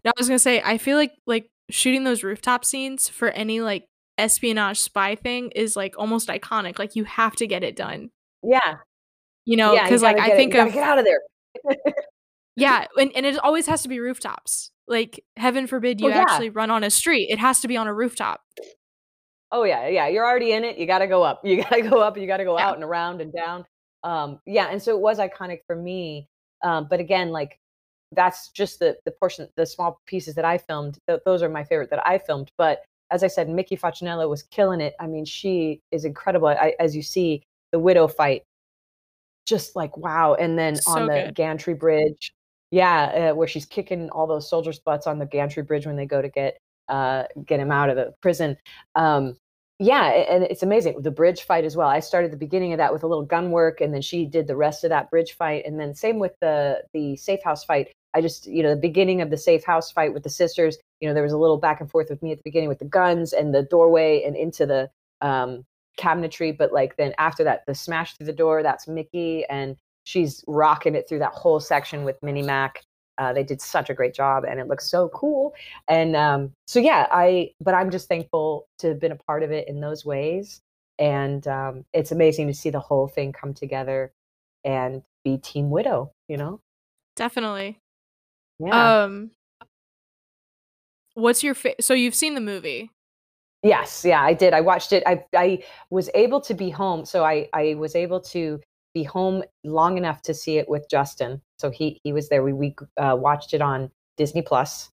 no, 0.04 0.10
i 0.10 0.14
was 0.18 0.28
gonna 0.28 0.38
say 0.38 0.62
i 0.64 0.78
feel 0.78 0.96
like 0.96 1.12
like 1.26 1.50
shooting 1.70 2.04
those 2.04 2.22
rooftop 2.22 2.64
scenes 2.64 3.08
for 3.08 3.28
any 3.30 3.60
like 3.60 3.86
espionage 4.18 4.78
spy 4.78 5.14
thing 5.14 5.50
is 5.52 5.74
like 5.74 5.94
almost 5.98 6.28
iconic 6.28 6.78
like 6.78 6.94
you 6.94 7.04
have 7.04 7.34
to 7.34 7.46
get 7.46 7.64
it 7.64 7.76
done 7.76 8.10
yeah 8.42 8.76
you 9.44 9.56
know 9.56 9.72
because 9.72 10.02
yeah, 10.02 10.08
like 10.08 10.18
i 10.20 10.36
think 10.36 10.54
of 10.54 10.72
get 10.72 10.82
out 10.82 10.98
of 10.98 11.04
there 11.04 11.20
yeah, 12.56 12.86
and, 12.96 13.10
and 13.14 13.26
it 13.26 13.38
always 13.38 13.66
has 13.66 13.82
to 13.82 13.88
be 13.88 14.00
rooftops. 14.00 14.70
Like 14.86 15.24
heaven 15.36 15.66
forbid 15.66 16.00
you 16.00 16.08
oh, 16.08 16.10
yeah. 16.10 16.22
actually 16.22 16.50
run 16.50 16.70
on 16.70 16.84
a 16.84 16.90
street. 16.90 17.28
It 17.30 17.38
has 17.38 17.60
to 17.60 17.68
be 17.68 17.76
on 17.76 17.86
a 17.86 17.94
rooftop. 17.94 18.40
Oh 19.52 19.64
yeah, 19.64 19.86
yeah. 19.86 20.08
You're 20.08 20.26
already 20.26 20.52
in 20.52 20.64
it. 20.64 20.78
You 20.78 20.86
got 20.86 20.98
to 20.98 21.06
go 21.16 21.22
up. 21.22 21.40
You 21.44 21.62
got 21.62 21.70
to 21.70 21.82
go 21.82 22.00
up. 22.00 22.16
You 22.16 22.26
got 22.26 22.38
to 22.38 22.44
go 22.44 22.58
yeah. 22.58 22.68
out 22.68 22.74
and 22.74 22.84
around 22.84 23.20
and 23.20 23.32
down. 23.32 23.64
Um, 24.02 24.40
yeah, 24.46 24.68
and 24.70 24.82
so 24.82 24.96
it 24.96 25.00
was 25.00 25.18
iconic 25.18 25.60
for 25.66 25.76
me. 25.76 26.26
Um, 26.64 26.88
but 26.90 26.98
again, 26.98 27.30
like 27.30 27.58
that's 28.12 28.48
just 28.50 28.78
the 28.78 28.96
the 29.04 29.12
portion, 29.12 29.48
the 29.56 29.66
small 29.66 30.00
pieces 30.06 30.34
that 30.34 30.44
I 30.44 30.58
filmed. 30.58 30.98
Th- 31.06 31.20
those 31.24 31.42
are 31.42 31.48
my 31.48 31.64
favorite 31.64 31.90
that 31.90 32.04
I 32.06 32.18
filmed. 32.18 32.50
But 32.58 32.80
as 33.10 33.22
I 33.22 33.28
said, 33.28 33.48
Mickey 33.48 33.76
Facchinello 33.76 34.28
was 34.28 34.42
killing 34.44 34.80
it. 34.80 34.94
I 34.98 35.06
mean, 35.06 35.24
she 35.24 35.80
is 35.90 36.04
incredible. 36.04 36.48
I, 36.48 36.74
as 36.80 36.96
you 36.96 37.02
see, 37.02 37.42
the 37.70 37.78
widow 37.78 38.08
fight, 38.08 38.42
just 39.46 39.76
like 39.76 39.96
wow. 39.96 40.34
And 40.34 40.58
then 40.58 40.76
so 40.76 40.92
on 40.92 41.06
the 41.06 41.24
good. 41.26 41.34
Gantry 41.34 41.74
Bridge, 41.74 42.32
yeah, 42.70 43.30
uh, 43.32 43.34
where 43.34 43.48
she's 43.48 43.66
kicking 43.66 44.08
all 44.10 44.26
those 44.26 44.48
soldiers' 44.48 44.78
butts 44.78 45.06
on 45.06 45.18
the 45.18 45.26
Gantry 45.26 45.62
Bridge 45.62 45.86
when 45.86 45.96
they 45.96 46.06
go 46.06 46.22
to 46.22 46.28
get 46.28 46.58
uh, 46.88 47.24
get 47.46 47.60
him 47.60 47.70
out 47.70 47.90
of 47.90 47.96
the 47.96 48.14
prison. 48.20 48.56
Um, 48.94 49.36
yeah, 49.82 50.04
and 50.04 50.44
it's 50.44 50.62
amazing. 50.62 51.02
The 51.02 51.10
bridge 51.10 51.42
fight 51.42 51.64
as 51.64 51.76
well. 51.76 51.88
I 51.88 51.98
started 51.98 52.30
the 52.30 52.36
beginning 52.36 52.72
of 52.72 52.78
that 52.78 52.92
with 52.92 53.02
a 53.02 53.08
little 53.08 53.24
gun 53.24 53.50
work, 53.50 53.80
and 53.80 53.92
then 53.92 54.00
she 54.00 54.26
did 54.26 54.46
the 54.46 54.54
rest 54.54 54.84
of 54.84 54.90
that 54.90 55.10
bridge 55.10 55.32
fight, 55.32 55.64
and 55.66 55.78
then 55.78 55.94
same 55.94 56.20
with 56.20 56.32
the 56.40 56.84
the 56.92 57.16
safe 57.16 57.42
house 57.42 57.64
fight. 57.64 57.92
I 58.14 58.20
just, 58.20 58.46
you 58.46 58.62
know, 58.62 58.70
the 58.70 58.80
beginning 58.80 59.22
of 59.22 59.30
the 59.30 59.36
safe 59.36 59.64
house 59.64 59.90
fight 59.90 60.14
with 60.14 60.22
the 60.22 60.30
sisters. 60.30 60.78
You 61.00 61.08
know, 61.08 61.14
there 61.14 61.22
was 61.24 61.32
a 61.32 61.38
little 61.38 61.58
back 61.58 61.80
and 61.80 61.90
forth 61.90 62.10
with 62.10 62.22
me 62.22 62.30
at 62.30 62.38
the 62.38 62.44
beginning 62.44 62.68
with 62.68 62.78
the 62.78 62.84
guns 62.84 63.32
and 63.32 63.54
the 63.54 63.62
doorway 63.62 64.22
and 64.22 64.36
into 64.36 64.66
the 64.66 64.88
um, 65.20 65.64
cabinetry, 65.98 66.56
but 66.56 66.72
like 66.72 66.96
then 66.96 67.12
after 67.18 67.42
that, 67.42 67.64
the 67.66 67.74
smash 67.74 68.16
through 68.16 68.26
the 68.26 68.32
door. 68.32 68.62
That's 68.62 68.86
Mickey, 68.86 69.44
and 69.46 69.76
she's 70.04 70.44
rocking 70.46 70.94
it 70.94 71.08
through 71.08 71.20
that 71.20 71.32
whole 71.32 71.58
section 71.58 72.04
with 72.04 72.22
Minnie 72.22 72.42
Mac. 72.42 72.84
Uh, 73.22 73.32
they 73.32 73.44
did 73.44 73.60
such 73.60 73.88
a 73.88 73.94
great 73.94 74.14
job, 74.14 74.44
and 74.44 74.58
it 74.58 74.66
looks 74.66 74.90
so 74.90 75.08
cool. 75.10 75.54
And 75.86 76.16
um, 76.16 76.52
so, 76.66 76.80
yeah, 76.80 77.06
I. 77.12 77.52
But 77.60 77.74
I'm 77.74 77.90
just 77.90 78.08
thankful 78.08 78.66
to 78.78 78.88
have 78.88 78.98
been 78.98 79.12
a 79.12 79.16
part 79.16 79.44
of 79.44 79.52
it 79.52 79.68
in 79.68 79.80
those 79.80 80.04
ways, 80.04 80.60
and 80.98 81.46
um, 81.46 81.84
it's 81.92 82.10
amazing 82.10 82.48
to 82.48 82.54
see 82.54 82.70
the 82.70 82.80
whole 82.80 83.06
thing 83.06 83.32
come 83.32 83.54
together 83.54 84.12
and 84.64 85.02
be 85.22 85.38
Team 85.38 85.70
Widow. 85.70 86.12
You 86.26 86.36
know, 86.36 86.60
definitely. 87.14 87.78
Yeah. 88.58 89.04
Um, 89.04 89.30
what's 91.14 91.44
your 91.44 91.54
fa- 91.54 91.80
so 91.80 91.94
you've 91.94 92.16
seen 92.16 92.34
the 92.34 92.40
movie? 92.40 92.90
Yes, 93.62 94.04
yeah, 94.04 94.20
I 94.20 94.34
did. 94.34 94.52
I 94.52 94.62
watched 94.62 94.92
it. 94.92 95.04
I 95.06 95.24
I 95.36 95.62
was 95.90 96.10
able 96.14 96.40
to 96.40 96.54
be 96.54 96.70
home, 96.70 97.04
so 97.04 97.24
I 97.24 97.48
I 97.52 97.74
was 97.74 97.94
able 97.94 98.20
to 98.20 98.60
be 98.94 99.04
home 99.04 99.42
long 99.64 99.96
enough 99.96 100.22
to 100.22 100.34
see 100.34 100.58
it 100.58 100.68
with 100.68 100.88
Justin. 100.90 101.40
So 101.62 101.70
he 101.70 102.00
he 102.02 102.12
was 102.12 102.28
there. 102.28 102.42
We 102.42 102.52
we 102.52 102.74
uh, 102.96 103.16
watched 103.16 103.54
it 103.54 103.62
on 103.62 103.88
Disney 104.16 104.42
Plus 104.42 104.90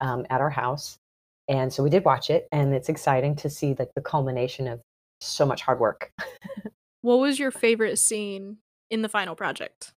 um, 0.00 0.26
at 0.30 0.40
our 0.40 0.50
house, 0.50 0.98
and 1.46 1.72
so 1.72 1.84
we 1.84 1.90
did 1.90 2.04
watch 2.04 2.28
it, 2.28 2.48
and 2.50 2.74
it's 2.74 2.88
exciting 2.88 3.36
to 3.36 3.48
see 3.48 3.76
like 3.78 3.90
the 3.94 4.02
culmination 4.02 4.66
of 4.66 4.80
so 5.20 5.46
much 5.46 5.62
hard 5.62 5.78
work. 5.78 6.10
what 7.02 7.20
was 7.20 7.38
your 7.38 7.52
favorite 7.52 8.00
scene 8.00 8.56
in 8.90 9.02
the 9.02 9.08
final 9.08 9.36
project? 9.36 9.92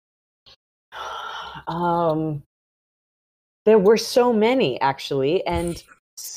Um, 1.70 2.44
there 3.64 3.80
were 3.80 3.96
so 3.96 4.34
many 4.34 4.82
actually, 4.82 5.48
and 5.48 5.82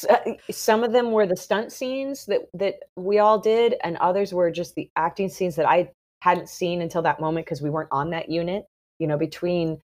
uh, 0.08 0.34
some 0.48 0.84
of 0.84 0.92
them 0.92 1.10
were 1.10 1.26
the 1.26 1.36
stunt 1.36 1.72
scenes 1.72 2.24
that 2.26 2.42
that 2.54 2.76
we 2.94 3.18
all 3.18 3.40
did, 3.40 3.74
and 3.82 3.96
others 3.96 4.32
were 4.32 4.52
just 4.52 4.76
the 4.76 4.88
acting 4.94 5.28
scenes 5.28 5.56
that 5.56 5.66
I 5.66 5.90
hadn't 6.22 6.48
seen 6.48 6.82
until 6.82 7.02
that 7.02 7.20
moment 7.20 7.46
because 7.46 7.62
we 7.62 7.70
weren't 7.70 7.90
on 7.90 8.10
that 8.10 8.30
unit. 8.30 8.64
You 8.98 9.06
know, 9.06 9.18
between 9.18 9.80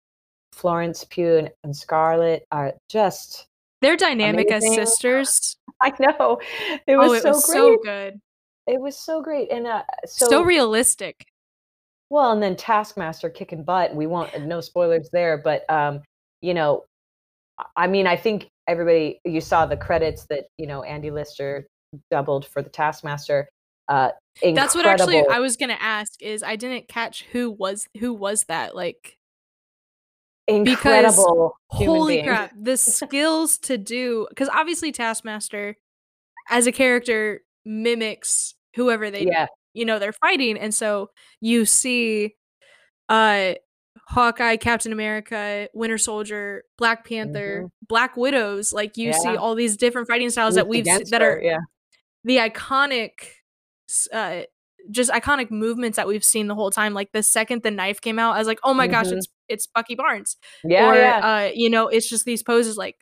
Florence 0.53 1.05
Pugh 1.09 1.37
and, 1.37 1.51
and 1.63 1.75
Scarlett 1.75 2.45
are 2.51 2.73
just 2.89 3.47
they're 3.81 3.97
dynamic 3.97 4.49
amazing. 4.49 4.79
as 4.79 4.89
sisters. 4.89 5.57
I 5.81 5.93
know 5.99 6.39
it 6.87 6.95
was, 6.95 7.09
oh, 7.09 7.13
it 7.13 7.21
so, 7.23 7.29
was 7.29 7.51
so 7.51 7.77
good. 7.83 8.19
It 8.67 8.79
was 8.79 8.97
so 8.97 9.21
great 9.21 9.51
and 9.51 9.65
uh, 9.65 9.83
so 10.05 10.29
so 10.29 10.41
realistic. 10.43 11.25
Well, 12.09 12.31
and 12.33 12.43
then 12.43 12.55
Taskmaster 12.55 13.29
kicking 13.29 13.63
butt. 13.63 13.95
We 13.95 14.05
won't 14.05 14.45
no 14.45 14.61
spoilers 14.61 15.09
there, 15.11 15.37
but 15.37 15.67
um, 15.69 16.01
you 16.41 16.53
know, 16.53 16.83
I 17.75 17.87
mean, 17.87 18.05
I 18.05 18.15
think 18.15 18.49
everybody 18.67 19.19
you 19.25 19.41
saw 19.41 19.65
the 19.65 19.77
credits 19.77 20.25
that 20.29 20.45
you 20.57 20.67
know 20.67 20.83
Andy 20.83 21.09
Lister 21.09 21.67
doubled 22.09 22.45
for 22.45 22.61
the 22.61 22.69
Taskmaster. 22.69 23.47
Uh, 23.87 24.09
That's 24.41 24.75
what 24.75 24.85
actually 24.85 25.23
I 25.27 25.39
was 25.39 25.57
gonna 25.57 25.77
ask. 25.79 26.21
Is 26.21 26.43
I 26.43 26.55
didn't 26.55 26.87
catch 26.87 27.25
who 27.31 27.51
was 27.51 27.87
who 27.99 28.13
was 28.13 28.45
that 28.45 28.75
like 28.75 29.17
incredible 30.47 31.55
because 31.69 31.85
holy 31.85 32.15
being. 32.15 32.25
crap 32.25 32.51
the 32.59 32.77
skills 32.77 33.57
to 33.57 33.77
do 33.77 34.27
because 34.29 34.49
obviously 34.49 34.91
taskmaster 34.91 35.75
as 36.49 36.67
a 36.67 36.71
character 36.71 37.41
mimics 37.65 38.55
whoever 38.75 39.11
they 39.11 39.25
yeah. 39.25 39.47
you 39.73 39.85
know 39.85 39.99
they're 39.99 40.13
fighting 40.13 40.57
and 40.57 40.73
so 40.73 41.09
you 41.39 41.65
see 41.65 42.35
uh 43.09 43.53
hawkeye 44.07 44.57
captain 44.57 44.91
america 44.91 45.69
winter 45.73 45.97
soldier 45.97 46.63
black 46.77 47.07
panther 47.07 47.59
mm-hmm. 47.59 47.85
black 47.87 48.17
widows 48.17 48.73
like 48.73 48.97
you 48.97 49.09
yeah. 49.09 49.17
see 49.19 49.35
all 49.35 49.55
these 49.55 49.77
different 49.77 50.07
fighting 50.07 50.29
styles 50.29 50.55
that 50.55 50.67
we've 50.67 50.85
that 50.85 51.21
are 51.21 51.39
yeah 51.41 51.59
the 52.23 52.37
iconic 52.37 53.11
uh, 54.13 54.41
just 54.89 55.11
iconic 55.11 55.51
movements 55.51 55.95
that 55.97 56.07
we've 56.07 56.23
seen 56.23 56.47
the 56.47 56.55
whole 56.55 56.71
time. 56.71 56.93
Like 56.93 57.11
the 57.11 57.23
second 57.23 57.63
the 57.63 57.71
knife 57.71 58.01
came 58.01 58.19
out, 58.19 58.35
I 58.35 58.39
was 58.39 58.47
like, 58.47 58.59
oh 58.63 58.73
my 58.73 58.87
mm-hmm. 58.87 58.93
gosh, 58.93 59.11
it's 59.11 59.27
it's 59.47 59.67
Bucky 59.67 59.95
Barnes. 59.95 60.37
Yeah, 60.63 60.89
or 60.89 60.95
yeah. 60.95 61.19
Uh, 61.19 61.51
you 61.53 61.69
know, 61.69 61.87
it's 61.87 62.09
just 62.09 62.25
these 62.25 62.43
poses 62.43 62.77
like 62.77 62.95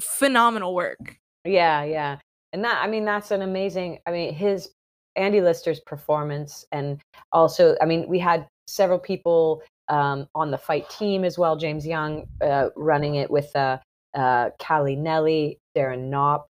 phenomenal 0.00 0.74
work. 0.74 1.18
Yeah, 1.44 1.84
yeah. 1.84 2.18
and 2.52 2.64
that 2.64 2.82
I 2.82 2.86
mean 2.86 3.04
that's 3.04 3.30
an 3.30 3.42
amazing. 3.42 3.98
I 4.06 4.10
mean 4.10 4.34
his 4.34 4.70
Andy 5.16 5.40
Lister's 5.40 5.80
performance, 5.80 6.64
and 6.72 7.00
also 7.32 7.76
I 7.80 7.84
mean 7.84 8.08
we 8.08 8.18
had 8.18 8.46
several 8.66 8.98
people 8.98 9.62
um, 9.88 10.28
on 10.34 10.50
the 10.50 10.58
fight 10.58 10.88
team 10.90 11.24
as 11.24 11.38
well. 11.38 11.56
James 11.56 11.86
Young 11.86 12.26
uh, 12.40 12.68
running 12.76 13.16
it 13.16 13.30
with 13.30 13.54
uh, 13.56 13.78
uh, 14.14 14.50
Callie 14.58 14.96
Nelly, 14.96 15.58
Darren 15.76 16.08
Knopp, 16.08 16.46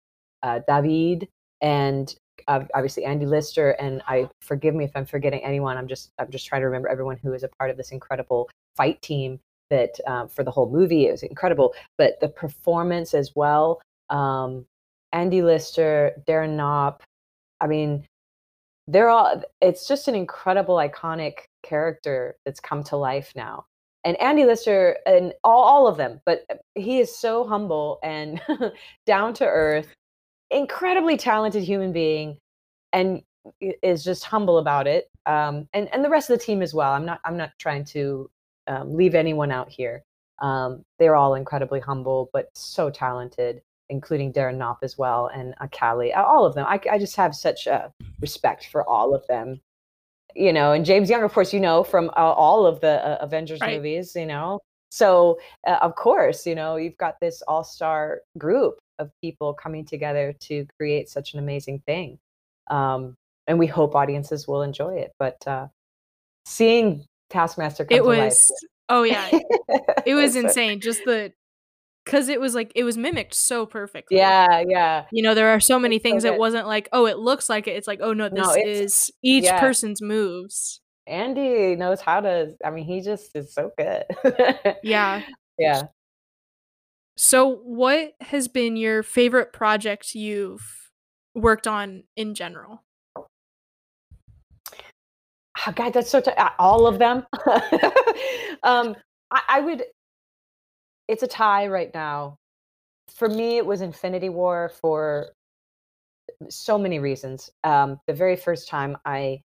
uh, 0.44 0.60
David, 0.68 1.28
and 1.62 2.14
obviously 2.48 3.06
Andy 3.06 3.26
Lister. 3.26 3.72
And 3.72 4.02
I 4.08 4.30
forgive 4.42 4.76
me 4.76 4.86
if 4.86 4.92
I'm 4.96 5.06
forgetting 5.06 5.44
anyone. 5.44 5.78
I'm 5.78 5.88
just 5.88 6.12
I'm 6.20 6.30
just 6.32 6.48
trying 6.48 6.62
to 6.62 6.66
remember 6.66 6.90
everyone 6.90 7.18
who 7.18 7.34
is 7.34 7.44
a 7.44 7.50
part 7.50 7.70
of 7.70 7.78
this 7.78 7.92
incredible 7.92 8.50
fight 8.76 9.02
team 9.02 9.40
that 9.70 10.00
um, 10.08 10.28
for 10.28 10.44
the 10.44 10.52
whole 10.52 10.70
movie 10.70 11.08
it 11.08 11.12
was 11.12 11.24
incredible. 11.24 11.74
But 11.98 12.20
the 12.20 12.30
performance 12.30 13.14
as 13.14 13.32
well. 13.36 13.82
Um, 14.10 14.66
Andy 15.12 15.42
Lister, 15.42 16.12
Darren 16.28 16.56
Knopp. 16.56 17.04
I 17.62 17.68
mean, 17.68 18.06
they're 18.88 19.10
all. 19.10 19.42
It's 19.62 19.88
just 19.88 20.08
an 20.08 20.16
incredible, 20.16 20.76
iconic 20.76 21.40
character 21.64 22.36
that's 22.46 22.60
come 22.60 22.84
to 22.86 22.98
life 22.98 23.32
now 23.36 23.66
and 24.06 24.22
Andy 24.22 24.46
Lister 24.46 24.98
and 25.08 25.34
all, 25.44 25.64
all 25.64 25.88
of 25.88 25.98
them, 25.98 26.22
but 26.26 26.46
he 26.76 27.00
is 27.00 27.18
so 27.18 27.44
humble 27.44 28.00
and 28.04 28.40
down 29.06 29.34
to 29.34 29.46
earth, 29.46 29.88
incredibly 30.56 31.18
talented 31.18 31.64
human 31.64 31.92
being, 31.92 32.38
and 32.94 33.22
is 33.62 34.04
just 34.04 34.24
humble 34.24 34.58
about 34.58 34.88
it. 34.88 35.10
Um, 35.26 35.68
and 35.74 35.88
and 35.94 36.04
the 36.04 36.10
rest 36.10 36.30
of 36.30 36.40
the 36.40 36.44
team 36.44 36.62
as 36.62 36.74
well. 36.74 36.92
I'm 36.92 37.06
not 37.06 37.20
I'm 37.26 37.38
not 37.38 37.52
trying 37.60 37.86
to 37.86 38.30
um, 38.68 38.96
leave 38.96 39.16
anyone 39.16 39.52
out 39.52 39.70
here. 39.70 40.04
Um, 40.42 40.84
they're 41.00 41.16
all 41.16 41.36
incredibly 41.36 41.80
humble, 41.80 42.30
but 42.34 42.50
so 42.56 42.90
talented, 42.90 43.62
including 43.90 44.34
Darren 44.34 44.58
Knopp 44.58 44.80
as 44.82 44.98
well, 44.98 45.30
and 45.34 45.54
Callie, 45.72 46.14
all 46.14 46.46
of 46.46 46.56
them. 46.56 46.66
I, 46.68 46.80
I 46.92 46.98
just 46.98 47.16
have 47.16 47.36
such 47.36 47.68
a 47.68 47.94
respect 48.20 48.70
for 48.72 48.88
all 48.90 49.14
of 49.14 49.26
them 49.28 49.62
you 50.36 50.52
know, 50.52 50.74
and 50.74 50.86
James 50.86 51.10
Young, 51.10 51.24
of 51.24 51.34
course, 51.34 51.54
you 51.54 51.60
know 51.60 51.84
from 51.84 52.10
uh, 52.10 52.20
all 52.20 52.66
of 52.66 52.82
the 52.82 53.06
uh, 53.06 53.18
Avengers 53.22 53.62
right. 53.62 53.78
movies, 53.78 54.16
you 54.16 54.26
know. 54.26 54.60
So 54.96 55.40
uh, 55.68 55.78
of 55.82 55.96
course, 55.96 56.46
you 56.46 56.56
know, 56.56 56.78
you've 56.78 56.98
got 56.98 57.20
this 57.20 57.42
all-star 57.50 58.22
group 58.38 58.76
of 58.98 59.12
people 59.22 59.54
coming 59.54 59.84
together 59.84 60.34
to 60.44 60.66
create 60.80 61.10
such 61.10 61.34
an 61.34 61.40
amazing 61.40 61.82
thing, 61.86 62.18
um, 62.72 63.16
and 63.46 63.60
we 63.60 63.68
hope 63.68 63.94
audiences 63.94 64.48
will 64.48 64.62
enjoy 64.62 64.96
it. 64.96 65.12
But 65.20 65.46
uh, 65.46 65.68
seeing 66.46 67.04
Taskmaster, 67.30 67.86
it 67.90 68.06
was. 68.06 68.50
Life, 68.50 68.70
oh 68.88 69.04
yeah, 69.04 69.28
it 70.06 70.14
was 70.16 70.38
insane. 70.38 70.80
Just 70.80 71.04
the 71.04 71.34
because 72.06 72.30
it 72.30 72.40
was 72.40 72.56
like 72.56 72.72
it 72.74 72.86
was 72.86 72.98
mimicked 72.98 73.34
so 73.34 73.66
perfectly. 73.66 74.16
Yeah, 74.16 74.64
yeah. 74.66 75.08
You 75.12 75.24
know, 75.24 75.34
there 75.34 75.50
are 75.50 75.60
so 75.60 75.78
many 75.78 75.98
it's 75.98 76.04
things. 76.04 76.24
So 76.24 76.32
it 76.32 76.40
wasn't 76.40 76.68
like, 76.68 76.88
oh, 76.94 77.06
it 77.06 77.18
looks 77.18 77.50
like 77.50 77.68
it. 77.68 77.72
It's 77.72 77.88
like, 77.88 78.00
oh 78.02 78.14
no, 78.14 78.30
this 78.30 78.48
no, 78.48 78.56
is 78.56 79.12
each 79.22 79.44
yeah. 79.44 79.60
person's 79.60 80.02
moves. 80.02 80.80
Andy 81.08 81.76
knows 81.76 82.02
how 82.02 82.22
to. 82.22 82.56
I 82.64 82.72
mean, 82.72 82.86
he 82.86 83.02
just 83.02 83.36
is 83.36 83.54
so 83.54 83.72
good. 83.78 84.04
yeah. 84.84 85.22
Yeah. 85.58 85.84
So, 87.16 87.62
what 87.64 88.12
has 88.20 88.50
been 88.50 88.76
your 88.76 89.04
favorite 89.04 89.54
project 89.54 90.14
you've 90.14 90.92
worked 91.34 91.66
on 91.66 92.04
in 92.18 92.36
general? 92.36 92.84
Oh, 93.16 93.28
God, 95.74 95.94
that's 95.94 96.10
so. 96.10 96.20
T- 96.20 96.32
all 96.60 96.88
of 96.88 97.00
them. 97.00 97.26
um, 98.64 98.98
I, 99.32 99.42
I 99.48 99.62
would 99.62 99.86
it's 101.08 101.24
a 101.24 101.28
tie 101.28 101.68
right 101.68 101.94
now. 101.94 102.38
For 103.14 103.30
me, 103.30 103.58
it 103.58 103.66
was 103.66 103.82
Infinity 103.82 104.30
War 104.30 104.72
for 104.82 105.28
so 106.50 106.78
many 106.78 107.00
reasons. 107.00 107.50
Um, 107.64 108.00
the 108.08 108.14
very 108.14 108.36
first 108.36 108.68
time 108.68 108.98
I 109.06 109.42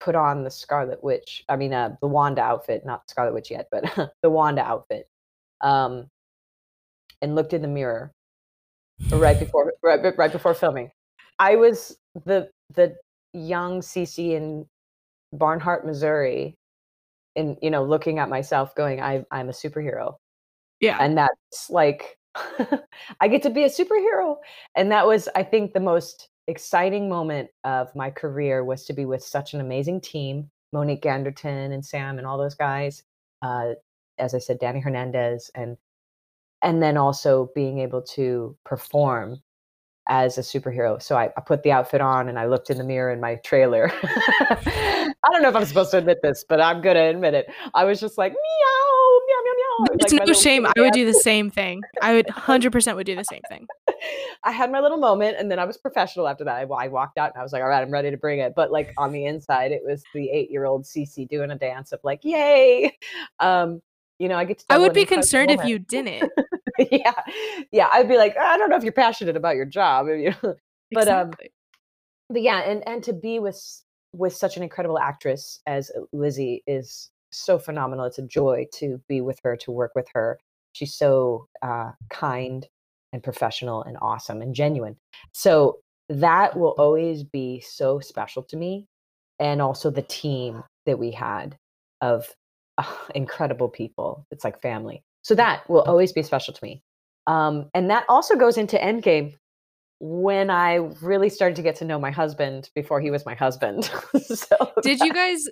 put 0.00 0.14
on 0.14 0.42
the 0.44 0.50
Scarlet 0.50 1.02
Witch, 1.04 1.44
I 1.48 1.56
mean, 1.56 1.72
uh, 1.72 1.96
the 2.00 2.08
Wanda 2.08 2.42
outfit, 2.42 2.84
not 2.84 3.08
Scarlet 3.08 3.34
Witch 3.34 3.50
yet, 3.50 3.68
but 3.70 4.12
the 4.22 4.30
Wanda 4.30 4.62
outfit, 4.62 5.08
um, 5.60 6.08
and 7.22 7.34
looked 7.34 7.52
in 7.52 7.62
the 7.62 7.68
mirror 7.68 8.12
right 9.10 9.38
before 9.38 9.72
right, 9.82 10.00
right 10.16 10.32
before 10.32 10.54
filming. 10.54 10.90
I 11.38 11.56
was 11.56 11.96
the 12.24 12.50
the 12.74 12.96
young 13.32 13.80
Cece 13.80 14.32
in 14.32 14.66
Barnhart, 15.32 15.86
Missouri, 15.86 16.54
and 17.36 17.56
you 17.62 17.70
know, 17.70 17.84
looking 17.84 18.18
at 18.18 18.28
myself, 18.28 18.74
going, 18.74 19.00
"I 19.00 19.24
I'm 19.30 19.48
a 19.48 19.52
superhero." 19.52 20.16
Yeah. 20.80 20.96
And 20.98 21.16
that's 21.16 21.70
like, 21.70 22.18
I 23.20 23.28
get 23.28 23.42
to 23.42 23.50
be 23.50 23.64
a 23.64 23.68
superhero. 23.68 24.36
And 24.74 24.90
that 24.90 25.06
was, 25.06 25.28
I 25.34 25.42
think, 25.42 25.72
the 25.72 25.80
most 25.80 26.28
exciting 26.50 27.08
moment 27.08 27.50
of 27.64 27.94
my 27.94 28.10
career 28.10 28.64
was 28.64 28.84
to 28.86 28.92
be 28.92 29.04
with 29.04 29.22
such 29.22 29.54
an 29.54 29.60
amazing 29.60 30.00
team 30.00 30.50
Monique 30.72 31.02
Ganderton 31.02 31.72
and 31.72 31.84
Sam 31.84 32.18
and 32.18 32.26
all 32.26 32.38
those 32.38 32.54
guys. 32.54 33.02
Uh, 33.42 33.70
as 34.18 34.34
I 34.34 34.38
said, 34.38 34.58
Danny 34.58 34.80
Hernandez 34.80 35.50
and 35.54 35.76
and 36.62 36.82
then 36.82 36.96
also 36.96 37.50
being 37.54 37.78
able 37.78 38.02
to 38.02 38.56
perform 38.64 39.42
as 40.08 40.36
a 40.36 40.42
superhero. 40.42 41.00
So 41.00 41.16
I, 41.16 41.30
I, 41.36 41.40
put 41.40 41.62
the 41.62 41.72
outfit 41.72 42.02
on 42.02 42.28
and 42.28 42.38
I 42.38 42.46
looked 42.46 42.68
in 42.68 42.76
the 42.76 42.84
mirror 42.84 43.10
in 43.12 43.20
my 43.20 43.36
trailer. 43.36 43.90
I 44.02 45.12
don't 45.32 45.40
know 45.40 45.48
if 45.48 45.56
I'm 45.56 45.64
supposed 45.64 45.92
to 45.92 45.98
admit 45.98 46.18
this, 46.22 46.44
but 46.46 46.60
I'm 46.60 46.82
gonna 46.82 47.08
admit 47.08 47.32
it. 47.32 47.50
I 47.72 47.84
was 47.84 47.98
just 48.00 48.18
like 48.18 48.32
meow 48.32 49.20
meow, 49.26 49.36
meow, 49.44 49.52
meow. 49.56 49.96
it's 50.00 50.12
like 50.12 50.26
no 50.26 50.32
shame. 50.34 50.66
I 50.66 50.72
would 50.76 50.92
do 50.92 51.06
the 51.06 51.14
same 51.14 51.50
thing. 51.50 51.80
I 52.02 52.14
would 52.14 52.26
100% 52.26 52.96
would 52.96 53.06
do 53.06 53.16
the 53.16 53.24
same 53.24 53.42
thing. 53.48 53.66
I 54.44 54.52
had 54.52 54.70
my 54.70 54.80
little 54.80 54.98
moment 54.98 55.36
and 55.38 55.50
then 55.50 55.58
I 55.58 55.64
was 55.64 55.76
professional 55.76 56.28
after 56.28 56.44
that. 56.44 56.56
I, 56.56 56.62
I, 56.62 56.88
walked 56.88 57.18
out 57.18 57.30
and 57.32 57.40
I 57.40 57.42
was 57.42 57.52
like, 57.52 57.62
all 57.62 57.68
right, 57.68 57.82
I'm 57.82 57.90
ready 57.90 58.10
to 58.10 58.16
bring 58.16 58.40
it. 58.40 58.54
But 58.54 58.72
like 58.72 58.92
on 58.96 59.12
the 59.12 59.26
inside, 59.26 59.72
it 59.72 59.82
was 59.84 60.02
the 60.14 60.30
eight 60.30 60.50
year 60.50 60.64
old 60.64 60.84
Cece 60.84 61.28
doing 61.28 61.50
a 61.50 61.56
dance 61.56 61.92
of 61.92 62.00
like, 62.02 62.20
yay. 62.24 62.96
Um, 63.40 63.80
you 64.18 64.28
know, 64.28 64.36
I 64.36 64.44
get 64.44 64.58
to. 64.58 64.66
I 64.68 64.76
would 64.76 64.92
be 64.92 65.06
concerned 65.06 65.50
if 65.50 65.64
you 65.64 65.78
didn't. 65.78 66.30
yeah. 66.90 67.14
Yeah. 67.72 67.88
I'd 67.90 68.08
be 68.08 68.18
like, 68.18 68.36
I 68.36 68.58
don't 68.58 68.68
know 68.68 68.76
if 68.76 68.82
you're 68.82 68.92
passionate 68.92 69.34
about 69.34 69.56
your 69.56 69.64
job. 69.64 70.08
You? 70.08 70.34
But, 70.92 71.08
um, 71.08 71.28
exactly. 71.28 71.46
um, 71.46 71.52
but 72.28 72.42
yeah. 72.42 72.60
And, 72.60 72.86
and 72.86 73.02
to 73.04 73.14
be 73.14 73.38
with, 73.38 73.58
with 74.12 74.34
such 74.34 74.58
an 74.58 74.62
incredible 74.62 74.98
actress 74.98 75.60
as 75.66 75.90
Lizzie 76.12 76.62
is 76.66 77.10
so 77.30 77.58
phenomenal. 77.58 78.04
It's 78.04 78.18
a 78.18 78.26
joy 78.26 78.66
to 78.74 79.00
be 79.08 79.20
with 79.20 79.38
her, 79.42 79.56
to 79.56 79.70
work 79.70 79.92
with 79.94 80.08
her. 80.12 80.38
She's 80.72 80.94
so 80.94 81.48
uh, 81.62 81.92
kind 82.10 82.66
and 83.12 83.22
professional 83.22 83.82
and 83.82 83.96
awesome 84.00 84.42
and 84.42 84.54
genuine. 84.54 84.96
So 85.32 85.78
that 86.08 86.56
will 86.56 86.74
always 86.78 87.22
be 87.22 87.60
so 87.60 88.00
special 88.00 88.42
to 88.44 88.56
me. 88.56 88.86
And 89.38 89.62
also 89.62 89.90
the 89.90 90.02
team 90.02 90.62
that 90.86 90.98
we 90.98 91.10
had 91.10 91.56
of 92.00 92.28
uh, 92.78 92.94
incredible 93.14 93.68
people. 93.68 94.26
It's 94.30 94.44
like 94.44 94.60
family. 94.60 95.02
So 95.22 95.34
that 95.34 95.68
will 95.68 95.82
always 95.82 96.12
be 96.12 96.22
special 96.22 96.52
to 96.54 96.64
me. 96.64 96.82
Um, 97.26 97.70
and 97.74 97.90
that 97.90 98.04
also 98.08 98.36
goes 98.36 98.56
into 98.56 98.76
Endgame 98.76 99.34
when 100.00 100.50
I 100.50 100.76
really 101.02 101.28
started 101.28 101.56
to 101.56 101.62
get 101.62 101.76
to 101.76 101.84
know 101.84 101.98
my 101.98 102.10
husband 102.10 102.70
before 102.74 103.00
he 103.00 103.10
was 103.10 103.26
my 103.26 103.34
husband. 103.34 103.84
so 104.24 104.72
did 104.82 105.00
you 105.00 105.12
guys 105.12 105.46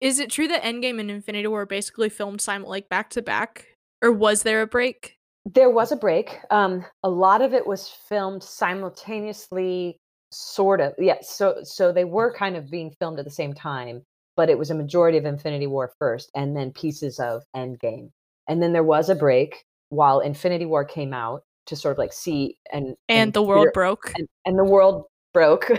is 0.00 0.18
it 0.18 0.30
true 0.30 0.48
that 0.48 0.62
Endgame 0.62 1.00
and 1.00 1.10
Infinity 1.10 1.46
War 1.46 1.64
basically 1.64 2.08
filmed 2.08 2.40
simul 2.40 2.68
like 2.68 2.88
back 2.88 3.10
to 3.10 3.22
back, 3.22 3.68
or 4.02 4.12
was 4.12 4.42
there 4.42 4.60
a 4.60 4.66
break? 4.66 5.13
There 5.46 5.70
was 5.70 5.92
a 5.92 5.96
break. 5.96 6.38
Um, 6.50 6.84
a 7.02 7.10
lot 7.10 7.42
of 7.42 7.52
it 7.52 7.66
was 7.66 7.88
filmed 7.88 8.42
simultaneously, 8.42 9.98
sort 10.30 10.80
of. 10.80 10.94
Yeah, 10.98 11.18
so 11.20 11.60
so 11.62 11.92
they 11.92 12.04
were 12.04 12.32
kind 12.34 12.56
of 12.56 12.70
being 12.70 12.90
filmed 12.98 13.18
at 13.18 13.24
the 13.24 13.30
same 13.30 13.52
time, 13.52 14.02
but 14.36 14.48
it 14.48 14.58
was 14.58 14.70
a 14.70 14.74
majority 14.74 15.18
of 15.18 15.26
Infinity 15.26 15.66
War 15.66 15.92
first, 15.98 16.30
and 16.34 16.56
then 16.56 16.72
pieces 16.72 17.20
of 17.20 17.42
Endgame, 17.54 18.10
and 18.48 18.62
then 18.62 18.72
there 18.72 18.84
was 18.84 19.08
a 19.08 19.14
break 19.14 19.64
while 19.90 20.20
Infinity 20.20 20.66
War 20.66 20.84
came 20.84 21.12
out 21.12 21.42
to 21.66 21.76
sort 21.76 21.92
of 21.92 21.98
like 21.98 22.12
see 22.12 22.56
and 22.72 22.86
and, 22.86 22.96
and 23.08 23.32
the 23.32 23.42
world 23.42 23.68
broke 23.72 24.12
and, 24.16 24.28
and 24.44 24.58
the 24.58 24.64
world 24.64 25.04
broke 25.32 25.70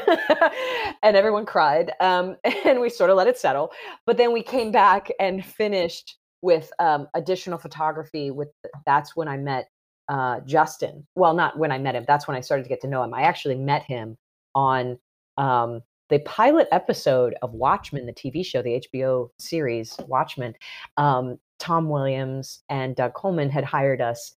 and 1.03 1.15
everyone 1.15 1.45
cried 1.45 1.91
um, 1.99 2.35
and 2.65 2.79
we 2.79 2.89
sort 2.89 3.09
of 3.09 3.17
let 3.17 3.27
it 3.27 3.37
settle 3.37 3.71
but 4.05 4.17
then 4.17 4.33
we 4.33 4.41
came 4.41 4.71
back 4.71 5.09
and 5.19 5.45
finished 5.45 6.17
with 6.45 6.71
um, 6.79 7.07
additional 7.15 7.57
photography 7.57 8.29
with 8.29 8.49
that's 8.85 9.15
when 9.15 9.27
i 9.27 9.35
met 9.35 9.67
uh, 10.07 10.39
justin. 10.45 11.05
Well 11.15 11.33
not 11.33 11.57
when 11.57 11.71
i 11.71 11.79
met 11.79 11.95
him 11.95 12.05
that's 12.07 12.27
when 12.27 12.37
i 12.37 12.41
started 12.41 12.63
to 12.63 12.69
get 12.69 12.79
to 12.81 12.87
know 12.87 13.03
him. 13.03 13.13
I 13.13 13.23
actually 13.23 13.55
met 13.55 13.81
him 13.83 14.15
on 14.53 14.99
um, 15.37 15.81
the 16.09 16.19
pilot 16.19 16.67
episode 16.71 17.33
of 17.41 17.53
watchmen 17.53 18.05
the 18.05 18.13
tv 18.13 18.45
show 18.45 18.61
the 18.61 18.79
hbo 18.83 19.29
series 19.39 19.97
watchmen. 20.07 20.53
Um, 20.97 21.39
tom 21.57 21.89
williams 21.89 22.63
and 22.69 22.95
doug 22.95 23.15
coleman 23.15 23.49
had 23.49 23.63
hired 23.63 24.01
us 24.01 24.35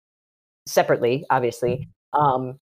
separately 0.66 1.26
obviously 1.30 1.90
um, 2.14 2.58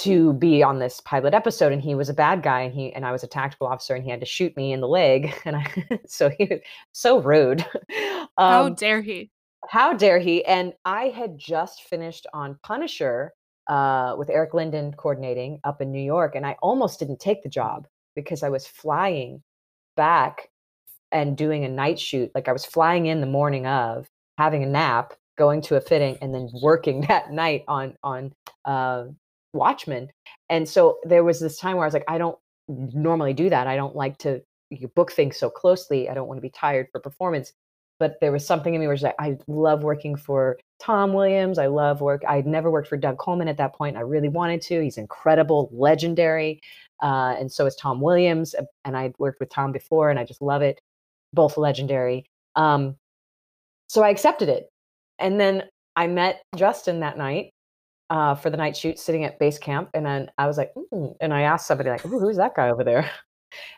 to 0.00 0.32
be 0.34 0.62
on 0.62 0.78
this 0.78 1.00
pilot 1.00 1.34
episode 1.34 1.72
and 1.72 1.82
he 1.82 1.94
was 1.94 2.08
a 2.08 2.14
bad 2.14 2.42
guy 2.42 2.60
and 2.60 2.74
he 2.74 2.92
and 2.94 3.04
I 3.04 3.12
was 3.12 3.22
a 3.22 3.26
tactical 3.26 3.66
officer 3.66 3.94
and 3.94 4.02
he 4.02 4.10
had 4.10 4.20
to 4.20 4.26
shoot 4.26 4.56
me 4.56 4.72
in 4.72 4.80
the 4.80 4.88
leg 4.88 5.34
and 5.44 5.56
I 5.56 5.66
so 6.06 6.30
he 6.30 6.46
was 6.46 6.60
so 6.92 7.20
rude. 7.20 7.64
Um, 8.38 8.52
how 8.52 8.68
dare 8.70 9.02
he? 9.02 9.30
How 9.68 9.92
dare 9.92 10.18
he? 10.18 10.44
And 10.46 10.72
I 10.86 11.08
had 11.08 11.36
just 11.36 11.82
finished 11.82 12.26
on 12.32 12.58
Punisher 12.62 13.34
uh, 13.68 14.14
with 14.16 14.30
Eric 14.30 14.54
Linden 14.54 14.92
coordinating 14.92 15.60
up 15.64 15.82
in 15.82 15.92
New 15.92 16.02
York, 16.02 16.34
and 16.34 16.46
I 16.46 16.56
almost 16.62 17.00
didn't 17.00 17.20
take 17.20 17.42
the 17.42 17.48
job 17.48 17.86
because 18.14 18.42
I 18.42 18.48
was 18.48 18.66
flying 18.66 19.42
back 19.96 20.48
and 21.12 21.36
doing 21.36 21.64
a 21.64 21.68
night 21.68 21.98
shoot. 21.98 22.30
Like 22.34 22.48
I 22.48 22.52
was 22.52 22.64
flying 22.64 23.06
in 23.06 23.20
the 23.20 23.26
morning 23.26 23.66
of, 23.66 24.08
having 24.38 24.62
a 24.62 24.66
nap, 24.66 25.12
going 25.36 25.60
to 25.62 25.76
a 25.76 25.80
fitting, 25.80 26.16
and 26.22 26.34
then 26.34 26.48
working 26.62 27.02
that 27.02 27.30
night 27.30 27.64
on 27.68 27.96
on 28.02 28.32
uh, 28.64 29.04
Watchmen. 29.52 30.10
And 30.48 30.68
so 30.68 30.98
there 31.04 31.24
was 31.24 31.40
this 31.40 31.58
time 31.58 31.76
where 31.76 31.84
I 31.84 31.86
was 31.86 31.94
like, 31.94 32.04
I 32.08 32.18
don't 32.18 32.38
normally 32.68 33.32
do 33.32 33.50
that. 33.50 33.66
I 33.66 33.76
don't 33.76 33.96
like 33.96 34.18
to 34.18 34.42
you 34.70 34.88
book 34.88 35.12
things 35.12 35.36
so 35.36 35.50
closely. 35.50 36.08
I 36.08 36.14
don't 36.14 36.28
want 36.28 36.38
to 36.38 36.42
be 36.42 36.50
tired 36.50 36.88
for 36.92 37.00
performance. 37.00 37.52
But 37.98 38.18
there 38.20 38.32
was 38.32 38.46
something 38.46 38.72
in 38.72 38.80
me 38.80 38.86
where 38.86 38.96
like, 38.96 39.14
I 39.18 39.36
love 39.46 39.82
working 39.82 40.16
for 40.16 40.58
Tom 40.80 41.12
Williams. 41.12 41.58
I 41.58 41.66
love 41.66 42.00
work. 42.00 42.22
I'd 42.26 42.46
never 42.46 42.70
worked 42.70 42.88
for 42.88 42.96
Doug 42.96 43.18
Coleman 43.18 43.48
at 43.48 43.58
that 43.58 43.74
point. 43.74 43.96
I 43.98 44.00
really 44.00 44.30
wanted 44.30 44.62
to. 44.62 44.80
He's 44.80 44.96
incredible, 44.96 45.68
legendary. 45.70 46.62
Uh, 47.02 47.34
and 47.38 47.52
so 47.52 47.66
is 47.66 47.76
Tom 47.76 48.00
Williams. 48.00 48.54
And 48.84 48.96
I'd 48.96 49.14
worked 49.18 49.38
with 49.38 49.50
Tom 49.50 49.70
before 49.72 50.08
and 50.08 50.18
I 50.18 50.24
just 50.24 50.40
love 50.40 50.62
it. 50.62 50.80
Both 51.34 51.58
legendary. 51.58 52.24
Um, 52.56 52.96
so 53.88 54.02
I 54.02 54.08
accepted 54.08 54.48
it. 54.48 54.70
And 55.18 55.38
then 55.38 55.64
I 55.94 56.06
met 56.06 56.42
Justin 56.56 57.00
that 57.00 57.18
night 57.18 57.52
uh, 58.10 58.34
for 58.34 58.50
the 58.50 58.56
night 58.56 58.76
shoot 58.76 58.98
sitting 58.98 59.24
at 59.24 59.38
base 59.38 59.58
camp. 59.58 59.88
And 59.94 60.04
then 60.04 60.30
I 60.36 60.46
was 60.46 60.58
like, 60.58 60.72
mm. 60.92 61.14
and 61.20 61.32
I 61.32 61.42
asked 61.42 61.66
somebody 61.66 61.90
like, 61.90 62.02
who's 62.02 62.36
that 62.36 62.54
guy 62.54 62.70
over 62.70 62.84
there? 62.84 63.10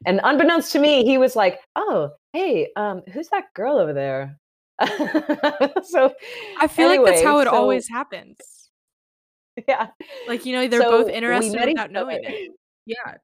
And 0.05 0.21
unbeknownst 0.23 0.71
to 0.73 0.79
me, 0.79 1.03
he 1.03 1.17
was 1.17 1.35
like, 1.35 1.59
oh, 1.77 2.11
hey, 2.35 2.69
um, 2.77 3.01
who's 3.11 3.29
that 3.29 3.45
girl 3.55 3.79
over 3.79 3.95
there? 3.95 4.39
so 5.83 6.13
I 6.61 6.67
feel 6.67 6.91
anyway, 6.91 7.05
like 7.05 7.15
that's 7.15 7.23
how 7.25 7.39
it 7.39 7.47
so, 7.47 7.53
always 7.53 7.89
happens. 7.89 8.37
Yeah. 9.67 9.89
Like, 10.29 10.45
you 10.45 10.55
know, 10.55 10.69
they're 10.69 10.83
so 10.83 10.91
both 10.91 11.09
interested 11.09 11.59
without 11.67 11.91
knowing 11.91 12.21
it. 12.23 12.53
Yeah. 12.85 13.15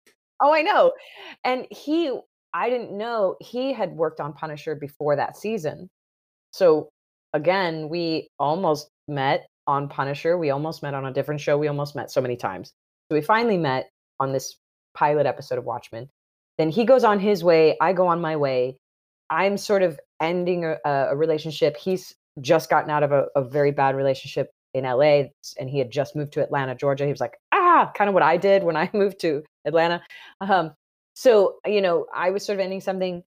Oh, 0.41 0.55
I 0.55 0.63
know. 0.63 0.93
And 1.45 1.67
he, 1.71 2.19
I 2.55 2.71
didn't 2.71 2.97
know 2.97 3.37
he 3.41 3.75
had 3.75 3.93
worked 3.93 4.21
on 4.21 4.33
Punisher 4.33 4.75
before 4.75 5.17
that 5.17 5.37
season. 5.37 5.91
So 6.53 6.89
again, 7.35 7.91
we 7.91 8.29
almost 8.39 8.89
met 9.07 9.49
on 9.69 9.89
Punisher. 9.89 10.37
We 10.37 10.51
almost 10.51 10.83
met 10.83 10.95
on 10.95 11.07
a 11.07 11.13
different 11.13 11.41
show. 11.41 11.57
We 11.57 11.69
almost 11.69 11.95
met 11.95 12.11
so 12.11 12.21
many 12.21 12.37
times. 12.37 12.73
So 13.09 13.15
we 13.15 13.21
finally 13.21 13.59
met 13.59 13.91
on 14.19 14.33
this 14.33 14.57
pilot 14.95 15.27
episode 15.27 15.59
of 15.59 15.65
Watchmen. 15.65 16.09
Then 16.57 16.71
he 16.71 16.85
goes 16.85 17.05
on 17.05 17.21
his 17.21 17.45
way. 17.45 17.77
I 17.81 17.93
go 17.93 18.09
on 18.09 18.21
my 18.21 18.35
way. 18.35 18.79
I'm 19.31 19.57
sort 19.57 19.83
of 19.83 20.01
ending 20.21 20.65
a, 20.65 20.79
a 20.85 21.15
relationship. 21.15 21.77
He's 21.77 22.15
just 22.41 22.71
gotten 22.71 22.91
out 22.91 23.03
of 23.03 23.13
a, 23.13 23.27
a, 23.37 23.45
very 23.45 23.73
bad 23.73 23.95
relationship 23.95 24.51
in 24.73 24.85
LA 24.85 25.25
and 25.59 25.69
he 25.69 25.79
had 25.79 25.91
just 25.91 26.17
moved 26.17 26.33
to 26.33 26.43
Atlanta, 26.43 26.75
Georgia. 26.75 27.05
He 27.05 27.11
was 27.11 27.21
like, 27.21 27.37
ah, 27.53 27.91
kind 27.97 28.09
of 28.09 28.15
what 28.15 28.23
I 28.23 28.37
did 28.37 28.63
when 28.63 28.77
I 28.85 28.89
moved 28.93 29.21
to 29.21 29.45
Atlanta. 29.65 30.03
Um, 30.41 30.73
so, 31.15 31.57
you 31.67 31.81
know, 31.81 32.07
I 32.15 32.31
was 32.31 32.45
sort 32.45 32.59
of 32.59 32.65
ending 32.65 32.81
something. 32.81 33.23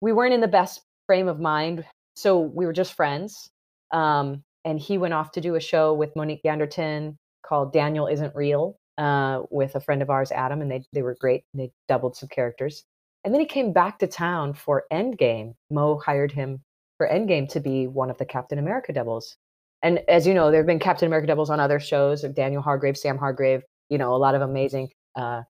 We 0.00 0.12
weren't 0.12 0.34
in 0.34 0.40
the 0.40 0.48
best 0.48 0.82
frame 1.06 1.28
of 1.28 1.40
mind. 1.40 1.84
So 2.14 2.40
we 2.40 2.64
were 2.64 2.72
just 2.72 2.94
friends. 2.94 3.50
Um, 3.92 4.42
and 4.66 4.80
he 4.80 4.98
went 4.98 5.14
off 5.14 5.30
to 5.30 5.40
do 5.40 5.54
a 5.54 5.60
show 5.60 5.94
with 5.94 6.14
Monique 6.16 6.42
Ganderton 6.44 7.16
called 7.42 7.72
Daniel 7.72 8.08
Isn't 8.08 8.34
Real 8.34 8.76
uh, 8.98 9.42
with 9.50 9.76
a 9.76 9.80
friend 9.80 10.02
of 10.02 10.10
ours, 10.10 10.32
Adam, 10.32 10.60
and 10.60 10.70
they 10.70 10.82
they 10.92 11.02
were 11.02 11.16
great. 11.18 11.44
They 11.54 11.70
doubled 11.88 12.16
some 12.16 12.28
characters, 12.28 12.84
and 13.24 13.32
then 13.32 13.40
he 13.40 13.46
came 13.46 13.72
back 13.72 13.98
to 14.00 14.06
town 14.06 14.52
for 14.52 14.84
Endgame. 14.92 15.54
Mo 15.70 15.98
hired 16.04 16.32
him 16.32 16.60
for 16.98 17.08
Endgame 17.08 17.48
to 17.50 17.60
be 17.60 17.86
one 17.86 18.10
of 18.10 18.18
the 18.18 18.26
Captain 18.26 18.58
America 18.58 18.92
doubles. 18.92 19.36
And 19.82 20.00
as 20.08 20.26
you 20.26 20.34
know, 20.34 20.50
there 20.50 20.60
have 20.60 20.66
been 20.66 20.78
Captain 20.80 21.06
America 21.06 21.28
doubles 21.28 21.50
on 21.50 21.60
other 21.60 21.78
shows. 21.78 22.24
Of 22.24 22.34
Daniel 22.34 22.62
Hargrave, 22.62 22.96
Sam 22.96 23.18
Hargrave, 23.18 23.62
you 23.88 23.98
know, 23.98 24.14
a 24.14 24.16
lot 24.16 24.34
of 24.34 24.42
amazing, 24.42 24.88
uh, 25.14 25.42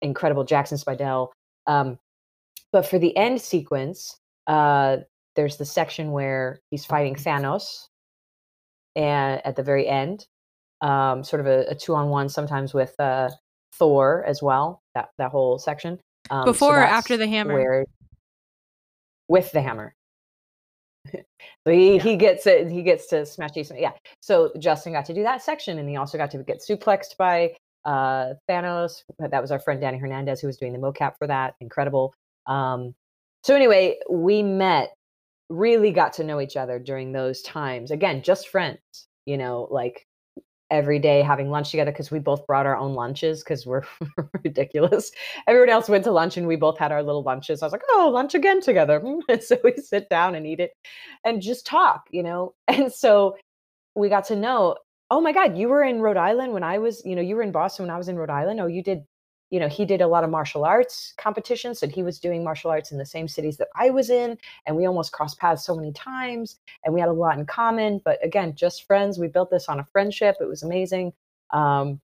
incredible 0.00 0.44
Jackson 0.44 0.78
Spidell. 0.78 1.28
Um, 1.66 1.98
but 2.72 2.86
for 2.86 2.98
the 2.98 3.14
end 3.16 3.40
sequence, 3.42 4.16
uh, 4.46 4.98
there's 5.34 5.58
the 5.58 5.64
section 5.64 6.12
where 6.12 6.60
he's 6.70 6.84
fighting 6.86 7.16
Thanos, 7.16 7.88
and 8.96 9.40
at 9.44 9.54
the 9.54 9.62
very 9.62 9.86
end, 9.86 10.26
um, 10.80 11.22
sort 11.22 11.40
of 11.40 11.46
a, 11.46 11.66
a 11.68 11.74
two 11.74 11.94
on 11.94 12.08
one, 12.08 12.28
sometimes 12.28 12.74
with 12.74 12.98
uh, 12.98 13.30
Thor 13.74 14.24
as 14.26 14.42
well. 14.42 14.82
That 14.94 15.10
that 15.18 15.30
whole 15.30 15.58
section. 15.58 16.00
Um, 16.30 16.44
Before 16.44 16.74
so 16.74 16.80
or 16.80 16.82
after 16.82 17.16
the 17.16 17.26
hammer? 17.26 17.54
Where, 17.54 17.86
with 19.28 19.52
the 19.52 19.60
hammer. 19.60 19.94
so 21.12 21.22
he, 21.66 21.94
yeah. 21.94 22.02
he 22.02 22.16
gets 22.16 22.46
it. 22.46 22.68
He 22.68 22.82
gets 22.82 23.06
to 23.08 23.24
smash 23.26 23.52
Jason. 23.52 23.76
Yeah. 23.78 23.92
So 24.20 24.52
Justin 24.58 24.92
got 24.92 25.04
to 25.06 25.14
do 25.14 25.22
that 25.22 25.42
section, 25.42 25.78
and 25.78 25.88
he 25.88 25.96
also 25.96 26.18
got 26.18 26.30
to 26.32 26.38
get 26.38 26.60
suplexed 26.60 27.16
by 27.16 27.54
uh, 27.84 28.34
Thanos. 28.48 29.04
That 29.18 29.40
was 29.40 29.50
our 29.50 29.60
friend 29.60 29.80
Danny 29.80 29.98
Hernandez 29.98 30.40
who 30.40 30.46
was 30.46 30.56
doing 30.56 30.72
the 30.72 30.78
mocap 30.78 31.14
for 31.18 31.26
that. 31.26 31.54
Incredible. 31.60 32.14
Um, 32.46 32.94
so 33.44 33.54
anyway, 33.54 33.96
we 34.10 34.42
met, 34.42 34.95
really 35.48 35.92
got 35.92 36.12
to 36.14 36.24
know 36.24 36.40
each 36.40 36.56
other 36.56 36.78
during 36.78 37.12
those 37.12 37.42
times. 37.42 37.90
Again, 37.90 38.22
just 38.22 38.48
friends. 38.48 38.80
You 39.26 39.36
know, 39.36 39.66
like 39.70 40.06
every 40.70 40.98
day 40.98 41.22
having 41.22 41.50
lunch 41.50 41.70
together 41.70 41.92
because 41.92 42.10
we 42.10 42.18
both 42.18 42.46
brought 42.46 42.66
our 42.66 42.76
own 42.76 42.94
lunches 42.94 43.42
because 43.42 43.66
we're 43.66 43.82
ridiculous. 44.44 45.10
Everyone 45.46 45.70
else 45.70 45.88
went 45.88 46.04
to 46.04 46.10
lunch 46.10 46.36
and 46.36 46.46
we 46.46 46.56
both 46.56 46.78
had 46.78 46.92
our 46.92 47.02
little 47.02 47.22
lunches. 47.22 47.62
I 47.62 47.66
was 47.66 47.72
like, 47.72 47.82
oh, 47.92 48.10
lunch 48.12 48.34
again 48.34 48.60
together. 48.60 49.02
so 49.40 49.56
we 49.62 49.76
sit 49.76 50.08
down 50.08 50.34
and 50.34 50.46
eat 50.46 50.60
it 50.60 50.72
and 51.24 51.42
just 51.42 51.66
talk, 51.66 52.04
you 52.10 52.22
know? 52.22 52.54
And 52.68 52.92
so 52.92 53.36
we 53.94 54.08
got 54.08 54.24
to 54.26 54.36
know, 54.36 54.76
oh 55.10 55.20
my 55.20 55.32
God, 55.32 55.56
you 55.56 55.68
were 55.68 55.82
in 55.82 56.00
Rhode 56.00 56.16
Island 56.16 56.52
when 56.52 56.62
I 56.62 56.78
was, 56.78 57.02
you 57.04 57.14
know, 57.16 57.22
you 57.22 57.36
were 57.36 57.42
in 57.42 57.52
Boston 57.52 57.84
when 57.84 57.94
I 57.94 57.98
was 57.98 58.08
in 58.08 58.16
Rhode 58.16 58.30
Island. 58.30 58.60
Oh, 58.60 58.66
you 58.66 58.82
did 58.82 59.04
you 59.50 59.60
know, 59.60 59.68
he 59.68 59.84
did 59.84 60.00
a 60.00 60.06
lot 60.06 60.24
of 60.24 60.30
martial 60.30 60.64
arts 60.64 61.14
competitions, 61.18 61.82
and 61.82 61.92
he 61.92 62.02
was 62.02 62.18
doing 62.18 62.42
martial 62.42 62.70
arts 62.70 62.90
in 62.90 62.98
the 62.98 63.06
same 63.06 63.28
cities 63.28 63.56
that 63.58 63.68
I 63.76 63.90
was 63.90 64.10
in, 64.10 64.36
and 64.66 64.76
we 64.76 64.86
almost 64.86 65.12
crossed 65.12 65.38
paths 65.38 65.64
so 65.64 65.76
many 65.76 65.92
times, 65.92 66.58
and 66.84 66.92
we 66.92 67.00
had 67.00 67.08
a 67.08 67.12
lot 67.12 67.38
in 67.38 67.46
common. 67.46 68.00
But 68.04 68.24
again, 68.24 68.54
just 68.56 68.86
friends. 68.86 69.18
We 69.18 69.28
built 69.28 69.50
this 69.50 69.68
on 69.68 69.78
a 69.78 69.84
friendship. 69.84 70.36
It 70.40 70.48
was 70.48 70.62
amazing, 70.62 71.12
um, 71.52 72.00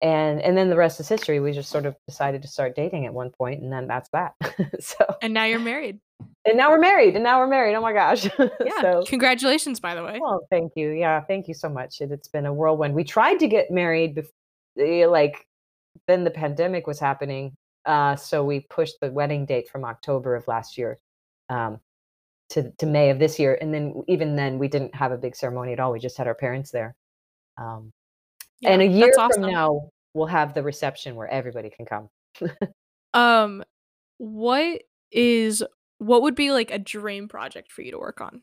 and 0.00 0.40
and 0.40 0.56
then 0.56 0.70
the 0.70 0.76
rest 0.76 0.98
is 0.98 1.08
history. 1.08 1.40
We 1.40 1.52
just 1.52 1.70
sort 1.70 1.84
of 1.84 1.94
decided 2.06 2.40
to 2.42 2.48
start 2.48 2.74
dating 2.74 3.04
at 3.04 3.12
one 3.12 3.30
point, 3.30 3.62
and 3.62 3.70
then 3.70 3.86
that's 3.86 4.08
that. 4.10 4.34
so 4.80 5.04
and 5.20 5.34
now 5.34 5.44
you're 5.44 5.58
married. 5.58 6.00
And 6.46 6.56
now 6.56 6.70
we're 6.70 6.80
married. 6.80 7.14
And 7.14 7.22
now 7.22 7.38
we're 7.40 7.48
married. 7.48 7.74
Oh 7.74 7.82
my 7.82 7.92
gosh! 7.92 8.28
Yeah. 8.38 8.80
so 8.80 9.04
congratulations, 9.06 9.78
by 9.78 9.94
the 9.94 10.02
way. 10.02 10.18
Well, 10.20 10.46
thank 10.48 10.72
you. 10.74 10.90
Yeah, 10.90 11.20
thank 11.20 11.48
you 11.48 11.54
so 11.54 11.68
much. 11.68 12.00
It, 12.00 12.12
it's 12.12 12.28
been 12.28 12.46
a 12.46 12.52
whirlwind. 12.52 12.94
We 12.94 13.04
tried 13.04 13.38
to 13.40 13.46
get 13.46 13.70
married 13.70 14.14
before, 14.14 14.32
eh, 14.78 15.06
like 15.06 15.47
then 16.06 16.24
the 16.24 16.30
pandemic 16.30 16.86
was 16.86 17.00
happening. 17.00 17.54
Uh, 17.86 18.16
so 18.16 18.44
we 18.44 18.60
pushed 18.70 18.96
the 19.00 19.10
wedding 19.10 19.46
date 19.46 19.68
from 19.68 19.84
October 19.84 20.34
of 20.34 20.46
last 20.46 20.76
year 20.76 20.98
um, 21.48 21.80
to, 22.50 22.70
to 22.78 22.86
May 22.86 23.10
of 23.10 23.18
this 23.18 23.38
year. 23.38 23.58
And 23.60 23.72
then 23.72 24.02
even 24.08 24.36
then, 24.36 24.58
we 24.58 24.68
didn't 24.68 24.94
have 24.94 25.12
a 25.12 25.16
big 25.16 25.34
ceremony 25.34 25.72
at 25.72 25.80
all. 25.80 25.92
We 25.92 25.98
just 25.98 26.16
had 26.16 26.26
our 26.26 26.34
parents 26.34 26.70
there. 26.70 26.94
Um, 27.56 27.92
yeah, 28.60 28.70
and 28.70 28.82
a 28.82 28.86
year 28.86 29.12
awesome. 29.18 29.42
from 29.42 29.52
now, 29.52 29.90
we'll 30.14 30.26
have 30.26 30.54
the 30.54 30.62
reception 30.62 31.14
where 31.14 31.28
everybody 31.28 31.70
can 31.70 31.86
come. 31.86 32.08
um, 33.14 33.62
what 34.18 34.82
is 35.10 35.62
what 35.98 36.22
would 36.22 36.34
be 36.34 36.50
like 36.50 36.70
a 36.70 36.78
dream 36.78 37.28
project 37.28 37.72
for 37.72 37.82
you 37.82 37.92
to 37.92 37.98
work 37.98 38.20
on? 38.20 38.42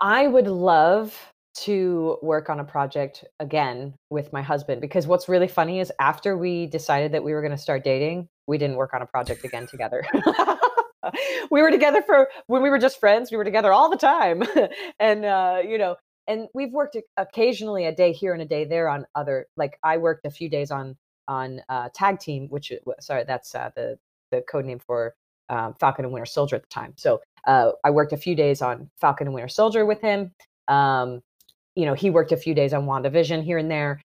I 0.00 0.26
would 0.26 0.46
love 0.46 1.32
to 1.56 2.18
work 2.22 2.50
on 2.50 2.60
a 2.60 2.64
project 2.64 3.24
again 3.40 3.94
with 4.10 4.32
my 4.32 4.42
husband 4.42 4.80
because 4.80 5.06
what's 5.06 5.28
really 5.28 5.48
funny 5.48 5.80
is 5.80 5.90
after 6.00 6.36
we 6.36 6.66
decided 6.66 7.12
that 7.12 7.24
we 7.24 7.32
were 7.32 7.40
going 7.40 7.52
to 7.52 7.58
start 7.58 7.82
dating, 7.82 8.28
we 8.46 8.58
didn't 8.58 8.76
work 8.76 8.92
on 8.92 9.02
a 9.02 9.06
project 9.06 9.44
again 9.44 9.66
together. 9.66 10.04
we 11.50 11.62
were 11.62 11.70
together 11.70 12.02
for 12.02 12.28
when 12.46 12.62
we 12.62 12.70
were 12.70 12.78
just 12.78 13.00
friends, 13.00 13.30
we 13.30 13.36
were 13.36 13.44
together 13.44 13.72
all 13.72 13.88
the 13.88 13.96
time. 13.96 14.42
and 15.00 15.24
uh, 15.24 15.62
you 15.66 15.78
know, 15.78 15.96
and 16.26 16.48
we've 16.54 16.72
worked 16.72 16.96
occasionally 17.16 17.86
a 17.86 17.94
day 17.94 18.12
here 18.12 18.32
and 18.32 18.42
a 18.42 18.46
day 18.46 18.64
there 18.64 18.88
on 18.88 19.06
other 19.14 19.46
like 19.56 19.78
I 19.82 19.96
worked 19.96 20.26
a 20.26 20.30
few 20.30 20.50
days 20.50 20.70
on 20.70 20.96
on 21.28 21.60
uh, 21.68 21.88
tag 21.94 22.18
team, 22.20 22.48
which 22.50 22.72
sorry, 23.00 23.24
that's 23.24 23.54
uh, 23.54 23.70
the 23.74 23.98
the 24.30 24.42
code 24.42 24.64
name 24.64 24.78
for 24.78 25.14
um, 25.48 25.74
Falcon 25.78 26.04
and 26.04 26.12
Winter 26.12 26.26
Soldier 26.26 26.56
at 26.56 26.62
the 26.62 26.68
time. 26.68 26.92
So 26.96 27.20
uh, 27.46 27.72
I 27.84 27.90
worked 27.90 28.12
a 28.12 28.16
few 28.16 28.34
days 28.34 28.62
on 28.62 28.90
Falcon 29.00 29.26
and 29.26 29.34
Winter 29.34 29.48
Soldier 29.48 29.86
with 29.86 30.00
him. 30.00 30.32
Um, 30.68 31.22
you 31.76 31.84
know, 31.84 31.94
he 31.94 32.10
worked 32.10 32.32
a 32.32 32.36
few 32.36 32.54
days 32.54 32.72
on 32.72 32.86
WandaVision 32.86 33.44
here 33.44 33.58
and 33.58 33.70
there, 33.70 34.00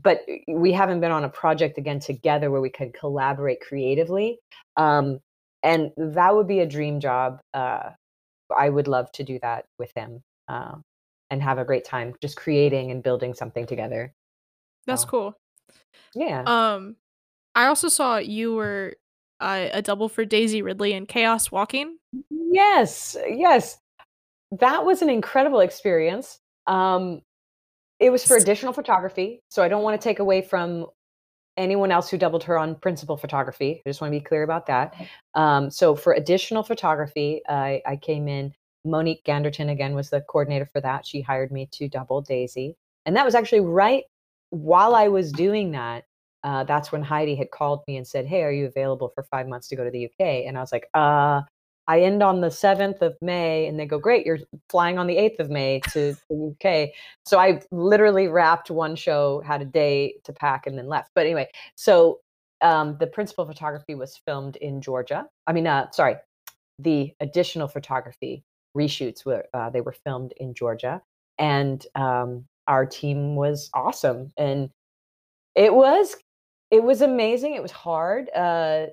but 0.00 0.20
we 0.46 0.72
haven't 0.72 1.00
been 1.00 1.10
on 1.10 1.24
a 1.24 1.28
project 1.28 1.78
again 1.78 1.98
together 1.98 2.50
where 2.50 2.60
we 2.60 2.70
could 2.70 2.94
collaborate 2.94 3.60
creatively. 3.60 4.38
Um, 4.76 5.18
and 5.62 5.90
that 5.96 6.36
would 6.36 6.46
be 6.46 6.60
a 6.60 6.66
dream 6.66 7.00
job. 7.00 7.40
Uh, 7.54 7.90
I 8.56 8.68
would 8.68 8.86
love 8.86 9.10
to 9.12 9.24
do 9.24 9.38
that 9.42 9.64
with 9.78 9.90
him 9.96 10.22
uh, 10.48 10.76
and 11.30 11.42
have 11.42 11.58
a 11.58 11.64
great 11.64 11.84
time 11.84 12.14
just 12.20 12.36
creating 12.36 12.90
and 12.90 13.02
building 13.02 13.34
something 13.34 13.66
together. 13.66 14.12
That's 14.86 15.02
so, 15.02 15.08
cool. 15.08 15.34
Yeah. 16.14 16.42
Um, 16.46 16.96
I 17.54 17.66
also 17.66 17.88
saw 17.88 18.18
you 18.18 18.54
were 18.54 18.94
uh, 19.40 19.68
a 19.72 19.82
double 19.82 20.08
for 20.08 20.24
Daisy 20.26 20.60
Ridley 20.60 20.92
in 20.92 21.06
Chaos 21.06 21.50
Walking. 21.50 21.96
Yes, 22.30 23.16
yes. 23.26 23.78
That 24.52 24.84
was 24.84 25.02
an 25.02 25.10
incredible 25.10 25.60
experience. 25.60 26.38
Um, 26.66 27.20
it 27.98 28.10
was 28.10 28.24
for 28.24 28.36
additional 28.36 28.72
photography. 28.72 29.42
So 29.50 29.62
I 29.62 29.68
don't 29.68 29.82
want 29.82 30.00
to 30.00 30.04
take 30.04 30.18
away 30.18 30.42
from 30.42 30.86
anyone 31.56 31.90
else 31.90 32.10
who 32.10 32.18
doubled 32.18 32.44
her 32.44 32.58
on 32.58 32.74
principal 32.74 33.16
photography. 33.16 33.82
I 33.84 33.88
just 33.88 34.00
want 34.00 34.12
to 34.12 34.18
be 34.18 34.24
clear 34.24 34.42
about 34.42 34.66
that. 34.66 34.94
Um, 35.34 35.70
so 35.70 35.94
for 35.94 36.12
additional 36.12 36.62
photography, 36.62 37.40
I, 37.48 37.82
I 37.86 37.96
came 37.96 38.28
in. 38.28 38.52
Monique 38.84 39.24
Ganderton 39.24 39.70
again 39.70 39.94
was 39.94 40.10
the 40.10 40.20
coordinator 40.20 40.68
for 40.72 40.80
that. 40.80 41.04
She 41.04 41.20
hired 41.20 41.50
me 41.50 41.68
to 41.72 41.88
double 41.88 42.20
Daisy, 42.20 42.76
and 43.04 43.16
that 43.16 43.24
was 43.24 43.34
actually 43.34 43.60
right 43.60 44.04
while 44.50 44.94
I 44.94 45.08
was 45.08 45.32
doing 45.32 45.72
that. 45.72 46.04
Uh, 46.44 46.62
that's 46.62 46.92
when 46.92 47.02
Heidi 47.02 47.34
had 47.34 47.50
called 47.50 47.82
me 47.88 47.96
and 47.96 48.06
said, 48.06 48.26
"Hey, 48.26 48.44
are 48.44 48.52
you 48.52 48.66
available 48.66 49.10
for 49.12 49.24
five 49.24 49.48
months 49.48 49.66
to 49.68 49.76
go 49.76 49.82
to 49.82 49.90
the 49.90 50.04
UK?" 50.04 50.46
And 50.46 50.56
I 50.56 50.60
was 50.60 50.70
like, 50.70 50.88
"Uh, 50.94 51.42
I 51.88 52.00
end 52.00 52.22
on 52.22 52.40
the 52.40 52.48
7th 52.48 53.00
of 53.00 53.16
May 53.20 53.66
and 53.66 53.78
they 53.78 53.86
go, 53.86 53.98
Great, 53.98 54.26
you're 54.26 54.40
flying 54.68 54.98
on 54.98 55.06
the 55.06 55.16
8th 55.16 55.40
of 55.40 55.50
May 55.50 55.80
to 55.90 56.16
the 56.28 56.54
UK. 56.64 56.90
So 57.24 57.38
I 57.38 57.60
literally 57.70 58.28
wrapped 58.28 58.70
one 58.70 58.96
show, 58.96 59.40
had 59.46 59.62
a 59.62 59.66
day 59.66 60.16
to 60.24 60.32
pack, 60.32 60.66
and 60.66 60.76
then 60.76 60.88
left. 60.88 61.10
But 61.14 61.26
anyway, 61.26 61.48
so 61.76 62.20
um, 62.60 62.96
the 62.98 63.06
principal 63.06 63.44
photography 63.46 63.94
was 63.94 64.20
filmed 64.24 64.56
in 64.56 64.80
Georgia. 64.80 65.26
I 65.46 65.52
mean, 65.52 65.66
uh, 65.66 65.90
sorry, 65.90 66.16
the 66.78 67.12
additional 67.20 67.68
photography 67.68 68.44
reshoots 68.76 69.24
were 69.24 69.44
uh, 69.54 69.70
they 69.70 69.80
were 69.80 69.94
filmed 70.04 70.32
in 70.38 70.54
Georgia, 70.54 71.02
and 71.38 71.84
um, 71.94 72.44
our 72.66 72.86
team 72.86 73.36
was 73.36 73.70
awesome, 73.74 74.32
and 74.36 74.70
it 75.54 75.74
was 75.74 76.16
it 76.70 76.82
was 76.82 77.00
amazing. 77.00 77.54
It 77.54 77.62
was 77.62 77.72
hard. 77.72 78.28
Uh, 78.34 78.86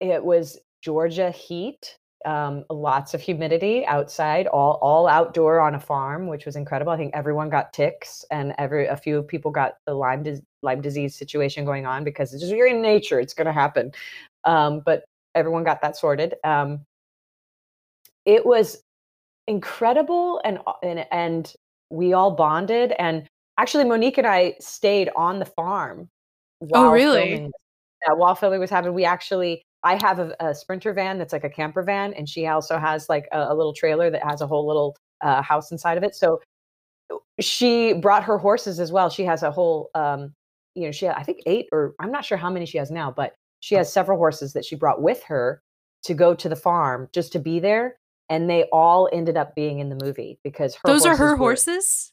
it 0.00 0.24
was 0.24 0.58
Georgia 0.82 1.30
heat, 1.30 1.98
um, 2.24 2.64
lots 2.70 3.14
of 3.14 3.20
humidity 3.20 3.86
outside, 3.86 4.46
all 4.46 4.78
all 4.82 5.06
outdoor 5.06 5.60
on 5.60 5.74
a 5.74 5.80
farm, 5.80 6.26
which 6.26 6.46
was 6.46 6.56
incredible. 6.56 6.92
I 6.92 6.96
think 6.96 7.14
everyone 7.14 7.48
got 7.48 7.72
ticks, 7.72 8.24
and 8.30 8.54
every 8.58 8.86
a 8.86 8.96
few 8.96 9.22
people 9.22 9.50
got 9.50 9.74
the 9.86 9.94
Lyme 9.94 10.22
dis- 10.22 10.42
Lyme 10.62 10.80
disease 10.80 11.14
situation 11.16 11.64
going 11.64 11.86
on 11.86 12.04
because 12.04 12.32
it's 12.32 12.42
just 12.42 12.54
you're 12.54 12.66
in 12.66 12.82
nature, 12.82 13.20
it's 13.20 13.34
going 13.34 13.46
to 13.46 13.52
happen. 13.52 13.92
Um, 14.44 14.82
but 14.84 15.04
everyone 15.34 15.64
got 15.64 15.80
that 15.82 15.96
sorted. 15.96 16.34
Um, 16.44 16.84
it 18.24 18.44
was 18.44 18.82
incredible, 19.46 20.40
and 20.44 20.58
and 20.82 21.06
and 21.10 21.52
we 21.90 22.12
all 22.12 22.32
bonded. 22.32 22.92
And 22.98 23.28
actually, 23.58 23.84
Monique 23.84 24.18
and 24.18 24.26
I 24.26 24.54
stayed 24.60 25.10
on 25.16 25.38
the 25.38 25.46
farm. 25.46 26.08
oh, 26.72 26.90
really? 26.90 27.20
Filming, 27.20 27.52
yeah, 28.06 28.14
while 28.14 28.34
filming 28.34 28.60
was 28.60 28.70
happening, 28.70 28.94
we 28.94 29.04
actually 29.04 29.64
I 29.82 29.98
have 30.02 30.18
a, 30.18 30.34
a, 30.40 30.54
sprinter 30.54 30.92
van 30.92 31.18
that's 31.18 31.32
like 31.32 31.44
a 31.44 31.50
camper 31.50 31.82
van, 31.82 32.12
and 32.14 32.28
she 32.28 32.46
also 32.46 32.78
has 32.78 33.08
like 33.08 33.28
a, 33.32 33.46
a 33.50 33.54
little 33.54 33.72
trailer 33.72 34.10
that 34.10 34.24
has 34.24 34.40
a 34.40 34.46
whole 34.46 34.66
little 34.66 34.96
uh, 35.20 35.42
house 35.42 35.70
inside 35.70 35.96
of 35.96 36.04
it. 36.04 36.14
So 36.14 36.40
she 37.40 37.92
brought 37.92 38.24
her 38.24 38.38
horses 38.38 38.80
as 38.80 38.92
well. 38.92 39.08
She 39.08 39.24
has 39.24 39.42
a 39.42 39.50
whole, 39.50 39.90
um, 39.94 40.34
you 40.74 40.84
know, 40.84 40.92
she 40.92 41.06
had, 41.06 41.16
I 41.16 41.22
think 41.22 41.40
eight 41.46 41.66
or 41.72 41.94
I'm 42.00 42.10
not 42.10 42.24
sure 42.24 42.38
how 42.38 42.50
many 42.50 42.66
she 42.66 42.78
has 42.78 42.90
now, 42.90 43.10
but 43.10 43.34
she 43.60 43.74
has 43.76 43.92
several 43.92 44.18
horses 44.18 44.52
that 44.52 44.64
she 44.64 44.76
brought 44.76 45.02
with 45.02 45.22
her 45.24 45.62
to 46.04 46.14
go 46.14 46.34
to 46.34 46.48
the 46.48 46.56
farm 46.56 47.08
just 47.12 47.32
to 47.32 47.38
be 47.38 47.60
there. 47.60 47.96
And 48.28 48.48
they 48.48 48.64
all 48.72 49.08
ended 49.12 49.36
up 49.36 49.54
being 49.54 49.78
in 49.78 49.88
the 49.88 50.04
movie 50.04 50.38
because 50.44 50.74
her 50.74 50.80
those 50.84 51.06
are 51.06 51.16
her 51.16 51.32
were, 51.32 51.36
horses. 51.36 52.12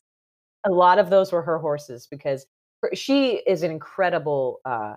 A 0.65 0.71
lot 0.71 0.97
of 0.97 1.09
those 1.09 1.31
were 1.31 1.41
her 1.41 1.59
horses 1.59 2.07
because 2.09 2.45
her, 2.81 2.91
she 2.93 3.41
is 3.45 3.63
an 3.63 3.71
incredible 3.71 4.61
uh, 4.63 4.93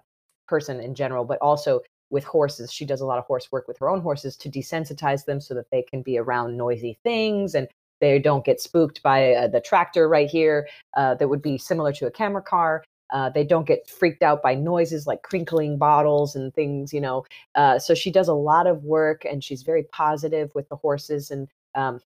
person 0.46 0.80
in 0.80 0.94
general, 0.94 1.24
but 1.24 1.38
also 1.42 1.80
with 2.10 2.24
horses. 2.24 2.72
She 2.72 2.84
does 2.84 3.00
a 3.00 3.06
lot 3.06 3.18
of 3.18 3.24
horse 3.24 3.50
work 3.52 3.68
with 3.68 3.78
her 3.78 3.88
own 3.88 4.00
horses 4.00 4.36
to 4.36 4.50
desensitize 4.50 5.24
them 5.24 5.40
so 5.40 5.54
that 5.54 5.70
they 5.70 5.82
can 5.82 6.02
be 6.02 6.18
around 6.18 6.56
noisy 6.56 6.98
things 7.02 7.54
and 7.54 7.68
they 8.00 8.18
don't 8.18 8.44
get 8.44 8.60
spooked 8.60 9.02
by 9.02 9.32
uh, 9.32 9.48
the 9.48 9.60
tractor 9.60 10.08
right 10.08 10.28
here 10.28 10.68
uh, 10.96 11.14
that 11.16 11.28
would 11.28 11.42
be 11.42 11.58
similar 11.58 11.92
to 11.92 12.06
a 12.06 12.10
camera 12.10 12.42
car. 12.42 12.84
Uh, 13.10 13.30
they 13.30 13.44
don't 13.44 13.66
get 13.66 13.88
freaked 13.88 14.22
out 14.22 14.42
by 14.42 14.54
noises 14.54 15.06
like 15.06 15.22
crinkling 15.22 15.78
bottles 15.78 16.36
and 16.36 16.54
things, 16.54 16.92
you 16.92 17.00
know. 17.00 17.24
Uh, 17.54 17.78
so 17.78 17.94
she 17.94 18.10
does 18.10 18.28
a 18.28 18.34
lot 18.34 18.66
of 18.66 18.84
work 18.84 19.24
and 19.24 19.42
she's 19.42 19.62
very 19.62 19.84
positive 19.84 20.50
with 20.54 20.68
the 20.68 20.76
horses 20.76 21.30
and 21.30 21.48
um, 21.74 22.00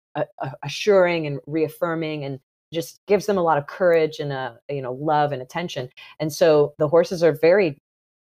assuring 0.62 1.26
and 1.26 1.40
reaffirming 1.46 2.24
and 2.24 2.38
just 2.72 3.00
gives 3.07 3.26
them 3.26 3.36
a 3.36 3.42
lot 3.42 3.59
of 3.59 3.66
courage 3.66 4.18
and 4.18 4.32
a 4.32 4.36
uh, 4.36 4.55
you 4.68 4.82
know 4.82 4.92
love 4.92 5.32
and 5.32 5.42
attention. 5.42 5.88
And 6.20 6.32
so 6.32 6.74
the 6.78 6.88
horses 6.88 7.22
are 7.22 7.32
very 7.32 7.78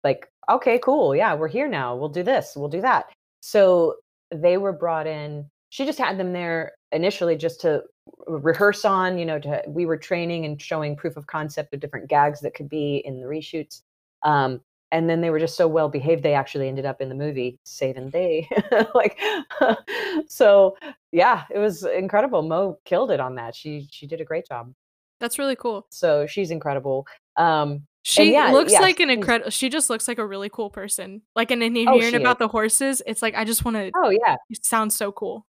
like 0.05 0.30
okay, 0.51 0.79
cool. 0.79 1.15
Yeah, 1.15 1.35
we're 1.35 1.49
here 1.49 1.69
now. 1.69 1.97
We'll 1.97 2.09
do 2.09 2.23
this. 2.23 2.55
We'll 2.57 2.69
do 2.69 2.81
that. 2.81 3.07
So 3.41 3.97
they 4.31 4.57
were 4.57 4.73
brought 4.73 5.07
in. 5.07 5.49
She 5.71 5.85
just 5.85 5.99
had 5.99 6.19
them 6.19 6.33
there 6.33 6.73
initially 6.93 7.37
just 7.37 7.61
to 7.63 7.83
rehearse 8.27 8.85
on, 8.85 9.19
you 9.19 9.25
know, 9.25 9.39
to, 9.39 9.63
we 9.69 9.87
were 9.87 9.97
training 9.97 10.45
and 10.45 10.61
showing 10.61 10.97
proof 10.97 11.17
of 11.17 11.27
concept 11.27 11.73
of 11.75 11.81
different 11.81 12.09
gags 12.09 12.41
that 12.41 12.55
could 12.55 12.69
be 12.69 13.03
in 13.05 13.21
the 13.21 13.27
reshoots. 13.27 13.83
Um, 14.23 14.61
and 14.93 15.09
then 15.09 15.21
they 15.21 15.31
were 15.31 15.39
just 15.39 15.57
so 15.57 15.69
well 15.69 15.89
behaved 15.89 16.23
they 16.23 16.35
actually 16.35 16.69
ended 16.69 16.85
up 16.85 17.01
in 17.01 17.09
the 17.09 17.15
movie 17.15 17.59
saving 17.65 18.11
day 18.11 18.49
like 18.95 19.19
so 20.27 20.77
yeah 21.13 21.45
it 21.51 21.59
was 21.59 21.85
incredible 21.85 22.43
mo 22.43 22.79
killed 22.85 23.11
it 23.11 23.21
on 23.21 23.35
that 23.35 23.55
she 23.55 23.87
she 23.91 24.07
did 24.07 24.21
a 24.21 24.25
great 24.25 24.47
job 24.47 24.73
that's 25.19 25.39
really 25.39 25.57
cool 25.57 25.87
so 25.91 26.27
she's 26.27 26.51
incredible 26.51 27.07
um 27.37 27.83
she 28.03 28.33
yeah, 28.33 28.51
looks 28.51 28.73
yeah, 28.73 28.81
like 28.81 29.01
an 29.01 29.11
incredible. 29.11 29.51
She 29.51 29.69
just 29.69 29.91
looks 29.91 30.09
like 30.09 30.19
a 30.19 30.27
really 30.27 30.49
cool 30.49 30.71
person. 30.71 31.23
Like, 31.37 31.51
and 31.51 31.61
then 31.61 31.77
oh, 31.87 31.99
hearing 31.99 32.15
about 32.15 32.37
is. 32.37 32.39
the 32.39 32.49
horses, 32.49 33.03
it's 33.07 33.23
like 33.23 33.35
I 33.35 33.45
just 33.45 33.65
want 33.65 33.77
to. 33.77 33.91
Oh 33.95 34.11
yeah, 34.11 34.37
it 34.49 34.65
sounds 34.65 34.97
so 34.97 35.13
cool. 35.13 35.47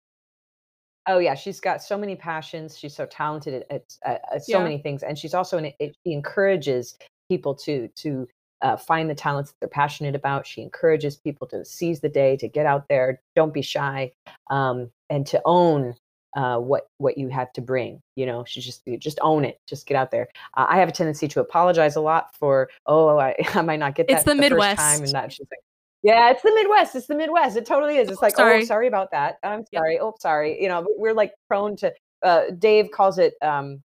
Oh 1.08 1.18
yeah, 1.18 1.34
she's 1.34 1.60
got 1.60 1.82
so 1.82 1.96
many 1.98 2.16
passions. 2.16 2.78
She's 2.78 2.94
so 2.94 3.06
talented 3.06 3.64
at, 3.70 3.96
at, 4.04 4.22
at 4.32 4.44
so 4.44 4.58
yeah. 4.58 4.62
many 4.62 4.78
things, 4.78 5.02
and 5.02 5.18
she's 5.18 5.34
also 5.34 5.58
an, 5.58 5.72
it, 5.80 5.96
she 6.04 6.12
encourages 6.12 6.96
people 7.28 7.54
to 7.54 7.88
to 7.96 8.28
uh, 8.62 8.76
find 8.76 9.10
the 9.10 9.14
talents 9.14 9.50
that 9.50 9.56
they're 9.60 9.68
passionate 9.68 10.14
about. 10.14 10.46
She 10.46 10.62
encourages 10.62 11.16
people 11.16 11.46
to 11.48 11.64
seize 11.64 12.00
the 12.00 12.08
day, 12.08 12.36
to 12.36 12.48
get 12.48 12.66
out 12.66 12.88
there, 12.88 13.20
don't 13.34 13.52
be 13.52 13.62
shy, 13.62 14.12
um, 14.50 14.90
and 15.10 15.26
to 15.26 15.40
own 15.44 15.94
uh, 16.36 16.58
what 16.58 16.88
what 16.98 17.18
you 17.18 17.28
have 17.28 17.52
to 17.54 17.60
bring. 17.60 18.00
You 18.14 18.26
know, 18.26 18.44
she 18.44 18.60
just 18.60 18.86
just 18.98 19.18
own 19.22 19.44
it. 19.44 19.58
Just 19.66 19.86
get 19.86 19.96
out 19.96 20.10
there. 20.10 20.28
Uh, 20.54 20.66
I 20.68 20.78
have 20.78 20.88
a 20.88 20.92
tendency 20.92 21.26
to 21.28 21.40
apologize 21.40 21.96
a 21.96 22.00
lot 22.00 22.34
for 22.36 22.68
oh 22.86 23.18
I, 23.18 23.34
I 23.54 23.62
might 23.62 23.80
not 23.80 23.94
get 23.94 24.06
that. 24.08 24.14
It's 24.14 24.24
the, 24.24 24.34
the 24.34 24.40
Midwest 24.40 24.78
time, 24.78 25.02
and 25.02 25.12
that 25.12 25.32
she's 25.32 25.46
like. 25.50 25.60
Yeah, 26.02 26.30
it's 26.30 26.42
the 26.42 26.54
Midwest. 26.54 26.94
It's 26.94 27.06
the 27.06 27.16
Midwest. 27.16 27.56
It 27.56 27.66
totally 27.66 27.96
is. 27.96 28.08
It's 28.08 28.22
like, 28.22 28.36
sorry. 28.36 28.62
oh, 28.62 28.64
sorry 28.64 28.86
about 28.86 29.10
that. 29.10 29.38
I'm 29.42 29.64
sorry. 29.74 29.94
Yep. 29.94 30.02
Oh, 30.04 30.14
sorry. 30.20 30.62
You 30.62 30.68
know, 30.68 30.86
we're 30.96 31.14
like 31.14 31.32
prone 31.48 31.74
to. 31.76 31.92
Uh, 32.22 32.50
Dave 32.56 32.90
calls 32.92 33.18
it. 33.18 33.34
Um, 33.42 33.82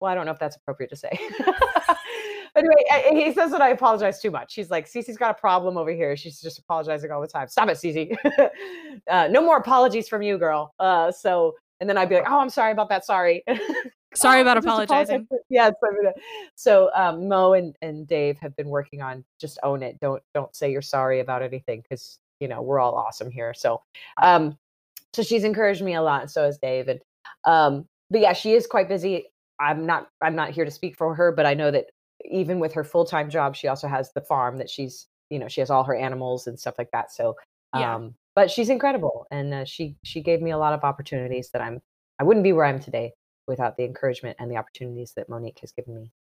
well, 0.00 0.10
I 0.10 0.14
don't 0.14 0.24
know 0.24 0.32
if 0.32 0.38
that's 0.38 0.56
appropriate 0.56 0.88
to 0.90 0.96
say. 0.96 1.10
anyway, 2.56 3.24
he 3.24 3.32
says 3.32 3.50
that 3.50 3.60
I 3.60 3.70
apologize 3.70 4.20
too 4.20 4.30
much. 4.30 4.54
He's 4.54 4.70
like, 4.70 4.86
Cece's 4.86 5.16
got 5.16 5.30
a 5.30 5.40
problem 5.40 5.76
over 5.76 5.90
here. 5.90 6.16
She's 6.16 6.40
just 6.40 6.58
apologizing 6.58 7.10
all 7.10 7.20
the 7.20 7.26
time. 7.26 7.48
Stop 7.48 7.68
it, 7.68 7.76
Cece. 7.76 8.16
uh, 9.10 9.28
no 9.28 9.42
more 9.42 9.58
apologies 9.58 10.08
from 10.08 10.22
you, 10.22 10.38
girl. 10.38 10.74
Uh, 10.78 11.12
so 11.12 11.54
and 11.82 11.90
then 11.90 11.98
I'd 11.98 12.08
be 12.08 12.14
like, 12.14 12.30
"Oh, 12.30 12.38
I'm 12.38 12.48
sorry 12.48 12.70
about 12.70 12.88
that. 12.90 13.04
Sorry." 13.04 13.42
sorry 14.14 14.40
about 14.40 14.56
apologizing. 14.56 15.26
Yeah. 15.50 15.70
So 16.54 16.90
um, 16.94 17.28
Mo 17.28 17.54
and, 17.54 17.76
and 17.82 18.06
Dave 18.06 18.38
have 18.38 18.54
been 18.56 18.68
working 18.68 19.02
on 19.02 19.24
just 19.40 19.58
own 19.64 19.82
it. 19.82 19.98
Don't 20.00 20.22
don't 20.32 20.54
say 20.54 20.70
you're 20.70 20.80
sorry 20.80 21.20
about 21.20 21.42
anything 21.42 21.82
because 21.82 22.20
you 22.40 22.46
know 22.46 22.62
we're 22.62 22.78
all 22.78 22.94
awesome 22.94 23.30
here. 23.30 23.52
So 23.52 23.82
um, 24.22 24.56
so 25.12 25.22
she's 25.22 25.42
encouraged 25.42 25.82
me 25.82 25.94
a 25.94 26.02
lot, 26.02 26.30
so 26.30 26.44
has 26.44 26.58
Dave. 26.58 26.86
And 26.86 27.00
um, 27.44 27.86
but 28.10 28.20
yeah, 28.20 28.32
she 28.32 28.52
is 28.52 28.66
quite 28.66 28.88
busy. 28.88 29.26
I'm 29.58 29.84
not 29.84 30.08
I'm 30.22 30.36
not 30.36 30.50
here 30.50 30.64
to 30.64 30.70
speak 30.70 30.96
for 30.96 31.14
her, 31.16 31.32
but 31.32 31.44
I 31.44 31.54
know 31.54 31.72
that 31.72 31.86
even 32.30 32.60
with 32.60 32.72
her 32.74 32.84
full 32.84 33.04
time 33.04 33.28
job, 33.28 33.56
she 33.56 33.66
also 33.66 33.88
has 33.88 34.12
the 34.12 34.22
farm 34.22 34.56
that 34.58 34.70
she's 34.70 35.08
you 35.30 35.40
know 35.40 35.48
she 35.48 35.60
has 35.60 35.68
all 35.68 35.82
her 35.82 35.96
animals 35.96 36.46
and 36.46 36.58
stuff 36.58 36.76
like 36.78 36.90
that. 36.92 37.10
So 37.12 37.34
yeah. 37.74 37.94
But 38.34 38.50
she's 38.50 38.68
incredible, 38.68 39.26
and 39.30 39.52
uh, 39.52 39.64
she 39.64 39.96
she 40.02 40.22
gave 40.22 40.40
me 40.40 40.50
a 40.50 40.58
lot 40.58 40.74
of 40.74 40.84
opportunities 40.84 41.50
that 41.52 41.62
I'm 41.62 41.80
I 42.18 42.24
wouldn't 42.24 42.44
be 42.44 42.52
where 42.52 42.64
I 42.64 42.70
am 42.70 42.80
today 42.80 43.12
without 43.46 43.76
the 43.76 43.84
encouragement 43.84 44.36
and 44.38 44.50
the 44.50 44.56
opportunities 44.56 45.12
that 45.16 45.28
Monique 45.28 45.58
has 45.60 45.72
given 45.72 45.94
me. 45.94 46.12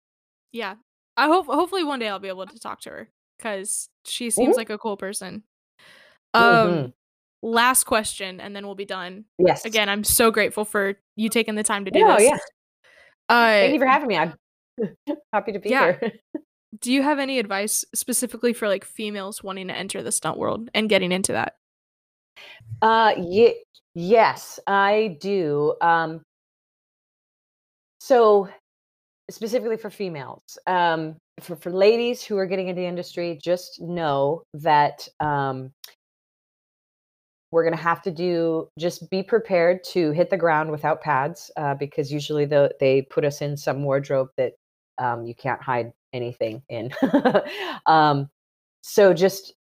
Yeah, 0.53 0.75
I 1.17 1.27
hope 1.27 1.47
hopefully 1.47 1.85
one 1.85 1.99
day 1.99 2.09
I'll 2.09 2.19
be 2.19 2.29
able 2.29 2.47
to 2.47 2.59
talk 2.59 2.81
to 2.83 2.91
her 2.91 3.09
because 3.39 3.89
she 4.05 4.31
seems 4.31 4.51
mm-hmm. 4.51 4.59
like 4.59 4.71
a 4.71 4.79
cool 4.79 4.97
person. 4.97 5.43
Um, 6.35 6.45
mm-hmm. 6.45 6.87
last 7.43 7.85
question, 7.85 8.41
and 8.41 8.55
then 8.55 8.67
we'll 8.67 8.75
be 8.75 8.85
done. 8.85 9.25
Yes. 9.39 9.65
Again, 9.65 9.89
I'm 9.89 10.05
so 10.05 10.31
grateful 10.31 10.65
for 10.65 10.95
you 11.17 11.29
taking 11.29 11.55
the 11.55 11.63
time 11.63 11.85
to 11.85 11.91
do 11.91 12.01
this. 12.01 12.09
oh, 12.09 12.17
this. 12.17 12.29
Yeah. 12.29 12.39
Uh, 13.29 13.61
Thank 13.61 13.75
you 13.75 13.81
for 13.81 13.87
having 13.87 14.09
me. 14.09 14.17
I'm 14.17 14.35
happy 15.33 15.53
to 15.53 15.59
be 15.59 15.71
yeah. 15.71 15.97
here. 16.01 16.13
do 16.81 16.93
you 16.93 17.03
have 17.03 17.19
any 17.19 17.39
advice 17.39 17.85
specifically 17.95 18.53
for 18.53 18.69
like 18.69 18.85
females 18.85 19.43
wanting 19.43 19.69
to 19.69 19.77
enter 19.77 20.03
the 20.03 20.13
stunt 20.13 20.39
world 20.39 20.71
and 20.75 20.89
getting 20.89 21.13
into 21.13 21.33
that? 21.33 21.57
Uh, 22.83 23.15
ye- 23.19 23.65
yes, 23.95 24.59
I 24.67 25.19
do. 25.21 25.75
Um, 25.81 26.23
so 27.99 28.49
specifically 29.31 29.77
for 29.77 29.91
females, 29.91 30.59
um, 30.67 31.17
for, 31.41 31.57
for 31.57 31.71
ladies 31.71 32.23
who 32.23 32.37
are 32.37 32.47
getting 32.47 32.69
into 32.69 32.81
the 32.81 32.87
industry, 32.87 33.39
just 33.43 33.81
know 33.81 34.43
that 34.55 35.07
um, 35.21 35.71
we're 37.51 37.65
going 37.65 37.77
to 37.77 37.83
have 37.83 38.03
to 38.03 38.11
do 38.11 38.69
just 38.79 39.11
be 39.11 39.23
prepared 39.23 39.83
to 39.85 40.13
hit 40.13 40.31
the 40.31 40.37
ground 40.37 40.71
without 40.71 41.01
pads 41.01 41.51
uh, 41.57 41.75
because 41.75 42.13
usually 42.13 42.45
the, 42.45 42.71
they 42.81 43.03
put 43.03 43.25
us 43.25 43.41
in 43.41 43.57
some 43.57 43.83
wardrobe 43.83 44.29
that 44.37 44.53
um, 44.99 45.25
you 45.25 45.35
can't 45.35 45.63
hide 45.63 45.93
anything 46.13 46.63
in. 46.69 46.91
um, 47.87 48.29
so 48.83 49.13
just 49.13 49.55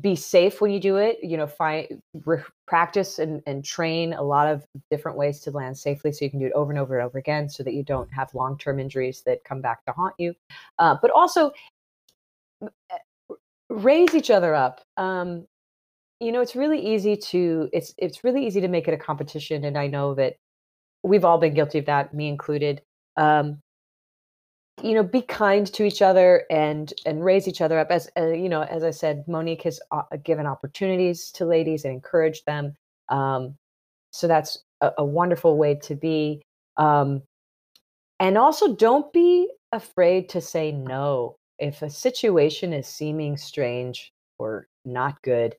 be 0.00 0.16
safe 0.16 0.60
when 0.60 0.70
you 0.70 0.80
do 0.80 0.96
it. 0.96 1.18
You 1.22 1.36
know, 1.36 1.46
find 1.46 1.86
re- 2.24 2.42
practice 2.66 3.18
and, 3.18 3.42
and 3.46 3.64
train 3.64 4.12
a 4.12 4.22
lot 4.22 4.48
of 4.48 4.64
different 4.90 5.16
ways 5.16 5.40
to 5.40 5.50
land 5.50 5.78
safely, 5.78 6.12
so 6.12 6.24
you 6.24 6.30
can 6.30 6.40
do 6.40 6.46
it 6.46 6.52
over 6.52 6.72
and 6.72 6.78
over 6.80 6.98
and 6.98 7.06
over 7.06 7.18
again, 7.18 7.48
so 7.48 7.62
that 7.62 7.74
you 7.74 7.82
don't 7.82 8.12
have 8.12 8.34
long 8.34 8.58
term 8.58 8.80
injuries 8.80 9.22
that 9.26 9.44
come 9.44 9.60
back 9.60 9.84
to 9.84 9.92
haunt 9.92 10.14
you. 10.18 10.34
Uh, 10.78 10.96
but 11.00 11.10
also 11.10 11.52
eh, 12.62 12.98
raise 13.70 14.14
each 14.14 14.30
other 14.30 14.54
up. 14.54 14.80
Um, 14.96 15.46
you 16.20 16.32
know, 16.32 16.40
it's 16.40 16.56
really 16.56 16.80
easy 16.80 17.16
to 17.16 17.68
it's 17.72 17.94
it's 17.98 18.24
really 18.24 18.46
easy 18.46 18.60
to 18.60 18.68
make 18.68 18.88
it 18.88 18.94
a 18.94 18.98
competition, 18.98 19.64
and 19.64 19.78
I 19.78 19.86
know 19.86 20.14
that 20.14 20.36
we've 21.04 21.24
all 21.24 21.38
been 21.38 21.54
guilty 21.54 21.78
of 21.78 21.86
that, 21.86 22.14
me 22.14 22.28
included. 22.28 22.82
Um, 23.16 23.60
you 24.82 24.94
know 24.94 25.02
be 25.02 25.22
kind 25.22 25.66
to 25.72 25.84
each 25.84 26.02
other 26.02 26.44
and 26.50 26.92
and 27.06 27.24
raise 27.24 27.46
each 27.46 27.60
other 27.60 27.78
up. 27.78 27.90
As 27.90 28.10
uh, 28.18 28.26
you 28.28 28.48
know 28.48 28.62
as 28.62 28.82
i 28.84 28.90
said 28.90 29.24
monique 29.28 29.62
has 29.62 29.80
uh, 29.92 30.02
given 30.22 30.46
opportunities 30.46 31.30
to 31.32 31.44
ladies 31.44 31.84
and 31.84 31.94
encouraged 31.94 32.44
them 32.46 32.74
um, 33.08 33.56
so 34.10 34.26
that's 34.26 34.64
a, 34.80 34.92
a, 34.98 35.04
wonderful 35.04 35.58
way 35.58 35.74
to 35.74 35.94
be 35.94 36.42
um, 36.76 37.22
and 38.20 38.38
also 38.38 38.74
don't 38.74 39.12
be 39.12 39.48
afraid 39.72 40.28
to 40.30 40.40
say 40.40 40.72
no 40.72 41.36
if 41.58 41.82
a 41.82 41.90
situation 41.90 42.72
is 42.72 42.86
seeming 42.86 43.36
strange 43.36 44.12
or 44.38 44.68
not 44.84 45.20
good. 45.22 45.54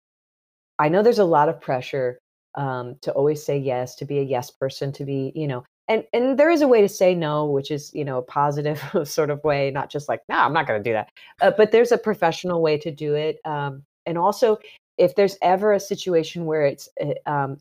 I 0.80 0.90
know 0.90 1.02
there's 1.02 1.20
a 1.20 1.26
lot 1.26 1.50
of 1.50 1.62
pressure 1.62 2.20
um, 2.56 2.96
to 3.02 3.12
always 3.12 3.46
say 3.46 3.58
yes 3.58 3.96
to 3.96 4.06
be 4.06 4.20
a 4.20 4.24
yes 4.24 4.52
person 4.52 4.92
to 4.94 5.06
be 5.06 5.32
you 5.36 5.48
know 5.48 5.64
and 5.88 6.04
and 6.14 6.38
there 6.38 6.50
is 6.50 6.62
a 6.62 6.68
way 6.68 6.82
to 6.82 6.90
say 6.90 7.14
no 7.14 7.46
which 7.46 7.72
is 7.72 7.94
you 7.94 8.06
know 8.06 8.18
a 8.18 8.22
positive 8.22 8.82
sort 9.04 9.30
of 9.30 9.44
way 9.44 9.72
not 9.72 9.90
just 9.90 10.10
like 10.10 10.22
no 10.30 10.36
i'm 10.36 10.54
not 10.54 10.68
going 10.68 10.82
to 10.82 10.90
do 10.90 10.94
that. 10.94 11.10
Uh, 11.42 11.52
but 11.56 11.72
there's 11.72 11.92
a 11.92 11.98
professional 11.98 12.62
way 12.62 12.78
to 12.78 12.92
do 12.92 13.14
it 13.14 13.40
um, 13.46 13.84
and 14.06 14.18
also 14.18 14.58
if 14.98 15.16
there's 15.16 15.38
ever 15.42 15.74
a 15.74 15.80
situation 15.80 16.46
where 16.46 16.66
it's 16.66 16.90
eh, 17.00 17.14
um, 17.26 17.58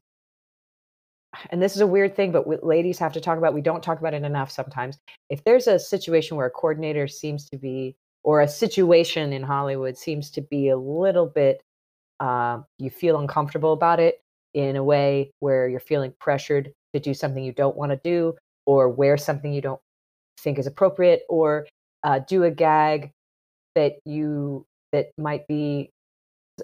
and 1.51 1.61
this 1.61 1.75
is 1.75 1.81
a 1.81 1.87
weird 1.87 2.15
thing 2.15 2.33
but 2.33 2.65
ladies 2.65 2.99
have 2.99 3.13
to 3.13 3.21
talk 3.21 3.39
about 3.39 3.55
we 3.55 3.61
don't 3.61 3.83
talk 3.83 3.99
about 3.99 4.15
it 4.15 4.23
enough 4.23 4.51
sometimes. 4.51 4.99
If 5.31 5.43
there's 5.45 5.67
a 5.67 5.79
situation 5.79 6.37
where 6.37 6.47
a 6.47 6.51
coordinator 6.51 7.09
seems 7.09 7.49
to 7.51 7.59
be 7.59 7.97
or 8.23 8.41
a 8.41 8.49
situation 8.49 9.33
in 9.33 9.43
hollywood 9.43 9.99
seems 9.99 10.31
to 10.31 10.41
be 10.41 10.69
a 10.69 10.77
little 10.77 11.27
bit 11.27 11.61
uh, 12.21 12.61
you 12.79 12.91
feel 12.91 13.19
uncomfortable 13.19 13.73
about 13.73 14.01
it 14.01 14.23
in 14.55 14.77
a 14.77 14.85
way 14.85 15.31
where 15.41 15.69
you're 15.69 15.81
feeling 15.81 16.15
pressured 16.21 16.73
to 16.95 17.01
do 17.01 17.13
something 17.13 17.45
you 17.45 17.53
don't 17.53 17.77
want 17.77 17.93
to 17.93 18.01
do 18.03 18.35
or 18.67 18.89
wear 18.89 19.17
something 19.17 19.53
you 19.53 19.61
don't 19.61 19.81
think 20.41 20.59
is 20.59 20.67
appropriate 20.67 21.23
or 21.29 21.67
uh, 22.05 22.21
do 22.21 22.45
a 22.45 22.51
gag 22.51 23.11
that 23.75 23.95
you 24.05 24.65
that 24.93 25.07
might 25.19 25.47
be 25.49 25.91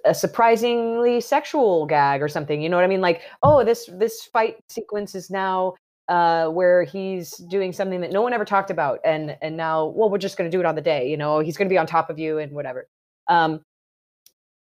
a 0.05 0.15
surprisingly 0.15 1.21
sexual 1.21 1.85
gag 1.85 2.23
or 2.23 2.29
something 2.29 2.63
you 2.63 2.69
know 2.69 2.77
what 2.77 2.85
i 2.85 2.89
mean? 2.89 3.01
Like 3.01 3.23
oh 3.43 3.65
this 3.65 3.91
this 3.99 4.23
fight 4.25 4.57
sequence 4.69 5.15
is 5.15 5.31
now 5.31 5.75
uh, 6.09 6.49
where 6.49 6.83
he's 6.83 7.37
doing 7.37 7.73
something 7.73 8.01
that 8.01 8.11
no 8.11 8.21
one 8.21 8.33
ever 8.33 8.45
talked 8.45 8.71
about 8.71 8.99
and 9.05 9.37
and 9.43 9.57
now 9.57 9.87
well 9.87 10.11
we're 10.11 10.19
just 10.19 10.37
going 10.37 10.51
to 10.51 10.57
do 10.57 10.61
it 10.61 10.67
on 10.67 10.75
the 10.75 10.81
day 10.81 11.09
you 11.09 11.17
know 11.17 11.39
he's 11.41 11.57
going 11.57 11.69
to 11.69 11.73
be 11.73 11.79
on 11.79 11.87
top 11.87 12.11
of 12.11 12.19
you 12.19 12.39
and 12.39 12.53
whatever. 12.53 12.89
Um, 13.29 13.61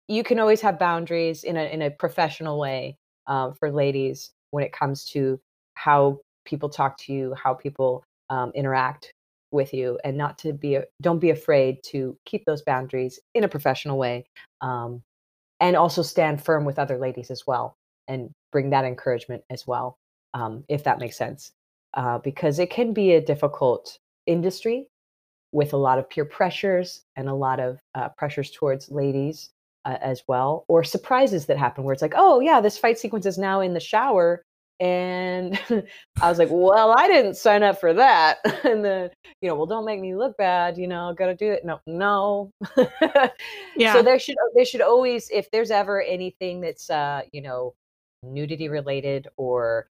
you 0.09 0.23
can 0.23 0.39
always 0.39 0.59
have 0.61 0.79
boundaries 0.79 1.43
in 1.43 1.55
a 1.55 1.63
in 1.63 1.81
a 1.81 1.91
professional 1.91 2.59
way 2.59 2.97
uh, 3.27 3.51
for 3.51 3.71
ladies 3.71 4.31
when 4.51 4.63
it 4.63 4.73
comes 4.73 5.05
to 5.05 5.39
how 5.79 6.19
people 6.43 6.67
talk 6.67 6.97
to 6.97 7.13
you, 7.13 7.33
how 7.41 7.53
people 7.53 8.03
um, 8.29 8.51
interact 8.53 9.13
with 9.51 9.73
you, 9.73 9.97
and 10.03 10.17
not 10.17 10.37
to 10.37 10.51
be 10.51 10.77
don't 11.01 11.19
be 11.19 11.29
afraid 11.29 11.77
to 11.83 12.17
keep 12.25 12.43
those 12.45 12.61
boundaries 12.61 13.19
in 13.33 13.45
a 13.45 13.47
professional 13.47 13.97
way, 13.97 14.25
um, 14.61 15.01
and 15.61 15.77
also 15.77 16.01
stand 16.01 16.43
firm 16.43 16.65
with 16.65 16.79
other 16.79 16.97
ladies 16.97 17.31
as 17.31 17.47
well, 17.47 17.75
and 18.09 18.29
bring 18.51 18.69
that 18.69 18.83
encouragement 18.83 19.41
as 19.49 19.65
well, 19.65 19.95
um, 20.33 20.65
if 20.67 20.83
that 20.83 20.99
makes 20.99 21.17
sense, 21.17 21.51
uh, 21.93 22.17
because 22.19 22.59
it 22.59 22.69
can 22.69 22.93
be 22.93 23.13
a 23.13 23.21
difficult 23.21 23.97
industry 24.27 24.85
with 25.53 25.71
a 25.73 25.77
lot 25.77 25.97
of 25.97 26.09
peer 26.09 26.25
pressures 26.25 27.03
and 27.15 27.29
a 27.29 27.33
lot 27.33 27.59
of 27.59 27.79
uh, 27.95 28.09
pressures 28.17 28.51
towards 28.51 28.91
ladies 28.91 29.49
uh, 29.85 29.97
as 30.01 30.23
well, 30.27 30.65
or 30.67 30.83
surprises 30.83 31.45
that 31.45 31.57
happen 31.57 31.85
where 31.85 31.93
it's 31.93 32.01
like, 32.01 32.13
oh 32.17 32.41
yeah, 32.41 32.59
this 32.59 32.77
fight 32.77 32.99
sequence 32.99 33.25
is 33.25 33.37
now 33.37 33.61
in 33.61 33.73
the 33.73 33.79
shower 33.79 34.43
and 34.79 35.59
I 36.21 36.29
was 36.29 36.39
like, 36.39 36.49
well, 36.51 36.95
I 36.97 37.07
didn't 37.07 37.35
sign 37.35 37.63
up 37.63 37.79
for 37.79 37.93
that. 37.93 38.37
and 38.63 38.83
then, 38.83 39.09
you 39.41 39.49
know, 39.49 39.55
well, 39.55 39.65
don't 39.65 39.85
make 39.85 39.99
me 39.99 40.15
look 40.15 40.37
bad, 40.37 40.77
you 40.77 40.87
know, 40.87 41.13
gotta 41.17 41.35
do 41.35 41.51
it. 41.51 41.65
No, 41.65 41.79
no. 41.85 42.51
yeah. 43.75 43.93
So 43.93 44.01
there 44.01 44.19
should 44.19 44.35
there 44.55 44.65
should 44.65 44.81
always, 44.81 45.29
if 45.31 45.51
there's 45.51 45.71
ever 45.71 46.01
anything 46.01 46.61
that's 46.61 46.89
uh, 46.89 47.21
you 47.31 47.41
know, 47.41 47.73
nudity 48.23 48.69
related 48.69 49.27
or 49.37 49.87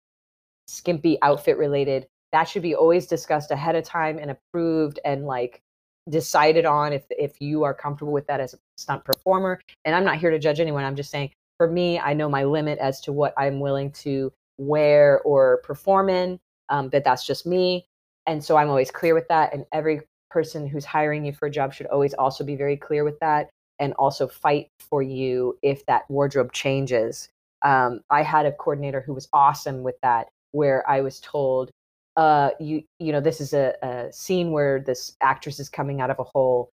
skimpy 0.67 1.19
outfit 1.23 1.59
related, 1.59 2.07
that 2.33 2.45
should 2.45 2.63
be 2.63 2.75
always 2.75 3.07
discussed 3.07 3.51
ahead 3.51 3.77
of 3.77 3.85
time 3.85 4.19
and 4.19 4.31
approved 4.31 4.99
and 5.05 5.27
like 5.27 5.63
decided 6.09 6.67
on 6.67 6.93
if 6.93 7.05
if 7.11 7.41
you 7.41 7.63
are 7.63 7.75
comfortable 7.75 8.13
with 8.13 8.27
that 8.27 8.41
as 8.41 8.55
a 8.55 8.59
stunt 8.77 9.05
performer. 9.05 9.61
And 9.85 9.95
I'm 9.95 10.05
not 10.05 10.19
here 10.19 10.31
to 10.31 10.39
judge 10.39 10.59
anyone. 10.59 10.83
I'm 10.83 10.97
just 10.97 11.11
saying 11.11 11.31
for 11.59 11.71
me, 11.71 12.01
I 12.01 12.15
know 12.15 12.29
my 12.29 12.43
limit 12.43 12.81
as 12.81 13.01
to 13.03 13.13
what 13.13 13.33
I'm 13.37 13.61
willing 13.61 13.93
to 13.93 14.33
wear 14.59 15.21
or 15.23 15.59
perform 15.65 16.09
in, 16.09 16.39
um, 16.69 16.89
but 16.89 17.05
that's 17.05 17.27
just 17.27 17.47
me. 17.47 17.87
And 18.27 18.43
so 18.43 18.57
I'm 18.57 18.69
always 18.69 18.91
clear 18.91 19.15
with 19.15 19.29
that. 19.29 19.53
And 19.53 19.65
every 19.73 20.03
person 20.31 20.67
who's 20.67 20.85
hiring 20.85 21.25
you 21.25 21.33
for 21.33 21.47
a 21.47 21.51
job 21.51 21.75
should 21.75 21.87
always 21.87 22.15
also 22.15 22.45
be 22.45 22.57
very 22.57 22.77
clear 22.77 23.05
with 23.05 23.19
that 23.21 23.51
and 23.79 23.93
also 23.95 24.29
fight 24.29 24.69
for 24.79 25.03
you 25.03 25.59
if 25.63 25.85
that 25.87 26.09
wardrobe 26.09 26.53
changes. 26.53 27.29
Um, 27.63 28.01
I 28.11 28.23
had 28.23 28.47
a 28.47 28.53
coordinator 28.53 29.01
who 29.01 29.15
was 29.15 29.29
awesome 29.33 29.83
with 29.83 29.97
that, 30.03 30.29
where 30.53 30.89
I 30.89 31.01
was 31.01 31.21
told, 31.21 31.71
uh, 32.17 32.51
you 32.61 32.83
you 32.99 33.13
know, 33.13 33.21
this 33.21 33.41
is 33.41 33.53
a, 33.55 33.75
a 33.83 34.13
scene 34.13 34.53
where 34.53 34.81
this 34.81 35.17
actress 35.21 35.59
is 35.59 35.69
coming 35.69 36.01
out 36.01 36.11
of 36.11 36.19
a 36.19 36.25
hole 36.25 36.71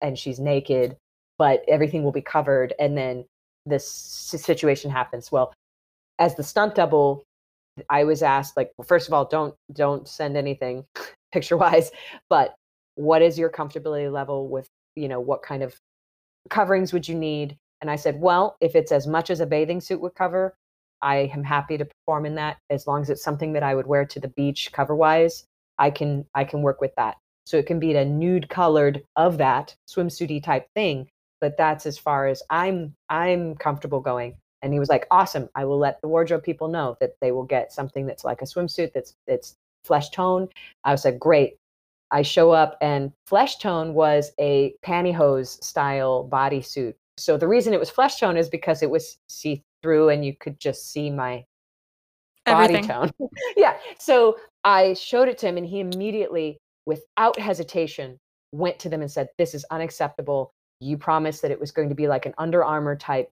and 0.00 0.18
she's 0.18 0.38
naked, 0.38 0.96
but 1.38 1.62
everything 1.68 2.02
will 2.04 2.12
be 2.12 2.22
covered, 2.22 2.74
and 2.78 2.96
then 2.96 3.24
this 3.66 3.90
situation 3.90 4.90
happens. 4.90 5.30
Well, 5.30 5.52
as 6.18 6.34
the 6.34 6.42
stunt 6.42 6.74
double, 6.74 7.24
I 7.88 8.04
was 8.04 8.22
asked 8.22 8.56
like, 8.56 8.72
well, 8.76 8.86
first 8.86 9.08
of 9.08 9.14
all, 9.14 9.24
don't 9.24 9.54
don't 9.72 10.08
send 10.08 10.36
anything 10.36 10.84
picture 11.32 11.56
wise, 11.56 11.90
but 12.28 12.54
what 12.96 13.22
is 13.22 13.38
your 13.38 13.50
comfortability 13.50 14.10
level 14.10 14.48
with 14.48 14.68
you 14.96 15.08
know 15.08 15.20
what 15.20 15.42
kind 15.42 15.62
of 15.62 15.76
coverings 16.50 16.92
would 16.92 17.08
you 17.08 17.14
need? 17.14 17.56
And 17.80 17.90
I 17.90 17.96
said, 17.96 18.20
well, 18.20 18.56
if 18.60 18.74
it's 18.74 18.90
as 18.90 19.06
much 19.06 19.30
as 19.30 19.40
a 19.40 19.46
bathing 19.46 19.80
suit 19.80 20.00
would 20.00 20.14
cover, 20.14 20.54
I 21.00 21.30
am 21.32 21.44
happy 21.44 21.78
to 21.78 21.84
perform 21.84 22.26
in 22.26 22.34
that 22.34 22.56
as 22.70 22.86
long 22.88 23.02
as 23.02 23.10
it's 23.10 23.22
something 23.22 23.52
that 23.52 23.62
I 23.62 23.74
would 23.74 23.86
wear 23.86 24.04
to 24.06 24.20
the 24.20 24.28
beach 24.28 24.72
cover 24.72 24.96
wise. 24.96 25.44
I 25.78 25.90
can 25.90 26.26
I 26.34 26.44
can 26.44 26.62
work 26.62 26.80
with 26.80 26.94
that. 26.96 27.16
So 27.46 27.56
it 27.56 27.66
can 27.66 27.78
be 27.78 27.94
a 27.94 28.04
nude 28.04 28.48
colored 28.48 29.02
of 29.16 29.38
that 29.38 29.74
swimsuity 29.88 30.42
type 30.42 30.66
thing, 30.74 31.08
but 31.40 31.56
that's 31.56 31.86
as 31.86 31.96
far 31.96 32.26
as 32.26 32.42
I'm 32.50 32.94
I'm 33.08 33.54
comfortable 33.54 34.00
going 34.00 34.36
and 34.62 34.72
he 34.72 34.80
was 34.80 34.88
like 34.88 35.06
awesome. 35.10 35.48
I 35.54 35.64
will 35.64 35.78
let 35.78 36.00
the 36.00 36.08
wardrobe 36.08 36.42
people 36.42 36.68
know 36.68 36.96
that 37.00 37.14
they 37.20 37.32
will 37.32 37.44
get 37.44 37.72
something 37.72 38.06
that's 38.06 38.24
like 38.24 38.42
a 38.42 38.46
swimsuit 38.46 38.92
that's 38.92 39.14
it's 39.26 39.56
flesh 39.84 40.10
tone. 40.10 40.48
I 40.84 40.92
was 40.92 41.04
like 41.04 41.18
great. 41.18 41.56
I 42.10 42.22
show 42.22 42.50
up 42.50 42.76
and 42.80 43.12
flesh 43.26 43.58
tone 43.58 43.94
was 43.94 44.32
a 44.40 44.74
pantyhose 44.84 45.62
style 45.62 46.28
bodysuit. 46.30 46.94
So 47.18 47.36
the 47.36 47.48
reason 47.48 47.72
it 47.74 47.80
was 47.80 47.90
flesh 47.90 48.18
tone 48.18 48.36
is 48.36 48.48
because 48.48 48.82
it 48.82 48.90
was 48.90 49.18
see 49.28 49.62
through 49.82 50.08
and 50.08 50.24
you 50.24 50.34
could 50.34 50.58
just 50.58 50.90
see 50.90 51.10
my 51.10 51.44
body 52.46 52.74
Everything. 52.74 52.88
tone. 52.88 53.10
Yeah. 53.56 53.76
So 53.98 54.38
i 54.64 54.94
showed 54.94 55.28
it 55.28 55.38
to 55.38 55.46
him 55.46 55.56
and 55.56 55.66
he 55.66 55.80
immediately 55.80 56.58
without 56.86 57.38
hesitation 57.38 58.18
went 58.52 58.78
to 58.80 58.88
them 58.88 59.02
and 59.02 59.10
said 59.10 59.28
this 59.38 59.54
is 59.54 59.64
unacceptable. 59.70 60.50
You 60.80 60.96
promised 60.96 61.42
that 61.42 61.50
it 61.50 61.60
was 61.60 61.70
going 61.70 61.88
to 61.90 61.94
be 61.94 62.08
like 62.08 62.24
an 62.26 62.34
Under 62.38 62.64
Armour 62.64 62.96
type 62.96 63.28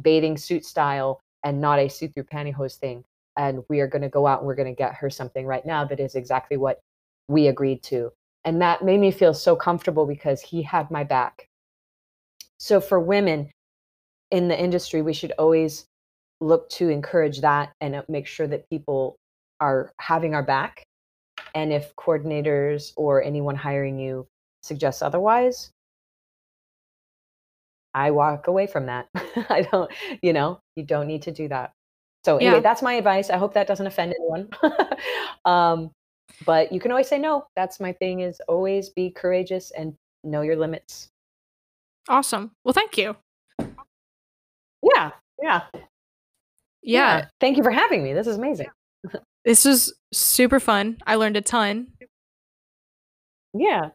bathing 0.00 0.36
suit 0.36 0.64
style 0.64 1.20
and 1.44 1.60
not 1.60 1.78
a 1.78 1.88
see-through 1.88 2.24
pantyhose 2.24 2.76
thing. 2.76 3.04
And 3.36 3.62
we 3.68 3.80
are 3.80 3.86
going 3.86 4.02
to 4.02 4.08
go 4.08 4.26
out 4.26 4.38
and 4.40 4.46
we're 4.46 4.54
going 4.54 4.74
to 4.74 4.76
get 4.76 4.94
her 4.94 5.10
something 5.10 5.46
right 5.46 5.64
now 5.64 5.84
that 5.84 6.00
is 6.00 6.14
exactly 6.14 6.56
what 6.56 6.80
we 7.28 7.48
agreed 7.48 7.82
to. 7.84 8.12
And 8.44 8.62
that 8.62 8.84
made 8.84 9.00
me 9.00 9.10
feel 9.10 9.34
so 9.34 9.56
comfortable 9.56 10.06
because 10.06 10.40
he 10.40 10.62
had 10.62 10.90
my 10.90 11.04
back. 11.04 11.48
So 12.58 12.80
for 12.80 12.98
women 12.98 13.50
in 14.30 14.48
the 14.48 14.58
industry, 14.58 15.02
we 15.02 15.12
should 15.12 15.32
always 15.32 15.86
look 16.40 16.68
to 16.70 16.88
encourage 16.88 17.40
that 17.40 17.72
and 17.80 17.94
uh, 17.94 18.02
make 18.08 18.26
sure 18.26 18.46
that 18.46 18.68
people 18.70 19.16
are 19.60 19.92
having 19.98 20.34
our 20.34 20.42
back. 20.42 20.82
And 21.54 21.72
if 21.72 21.94
coordinators 21.96 22.92
or 22.96 23.22
anyone 23.22 23.56
hiring 23.56 23.98
you 23.98 24.26
suggests 24.62 25.02
otherwise, 25.02 25.70
I 27.96 28.10
walk 28.10 28.46
away 28.46 28.66
from 28.66 28.86
that. 28.86 29.08
I 29.48 29.66
don't, 29.72 29.90
you 30.22 30.32
know, 30.34 30.60
you 30.76 30.84
don't 30.84 31.06
need 31.06 31.22
to 31.22 31.32
do 31.32 31.48
that. 31.48 31.72
So 32.24 32.36
anyway, 32.36 32.54
Yeah. 32.56 32.60
that's 32.60 32.82
my 32.82 32.92
advice. 32.94 33.30
I 33.30 33.38
hope 33.38 33.54
that 33.54 33.66
doesn't 33.66 33.86
offend 33.86 34.14
anyone. 34.14 34.50
um, 35.46 35.90
but 36.44 36.72
you 36.72 36.78
can 36.78 36.90
always 36.90 37.08
say 37.08 37.18
no. 37.18 37.46
That's 37.56 37.80
my 37.80 37.92
thing. 37.94 38.20
Is 38.20 38.40
always 38.48 38.90
be 38.90 39.10
courageous 39.10 39.70
and 39.70 39.94
know 40.24 40.42
your 40.42 40.56
limits. 40.56 41.08
Awesome. 42.08 42.50
Well, 42.64 42.74
thank 42.74 42.98
you. 42.98 43.16
Yeah, 44.82 45.10
yeah, 45.42 45.62
Yeah, 46.82 47.26
Thank 47.40 47.56
you 47.56 47.62
for 47.62 47.70
having 47.70 48.04
me. 48.04 48.12
This 48.12 48.26
is 48.26 48.36
amazing. 48.36 48.68
this 49.44 49.64
was 49.64 49.94
super 50.12 50.60
fun. 50.60 50.98
I 51.06 51.14
learned 51.16 51.36
a 51.38 51.40
ton. 51.40 51.88
Yeah, 53.54 53.88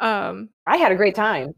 Um, 0.00 0.48
I 0.66 0.76
had 0.78 0.92
a 0.92 0.96
great 0.96 1.14
time. 1.14 1.54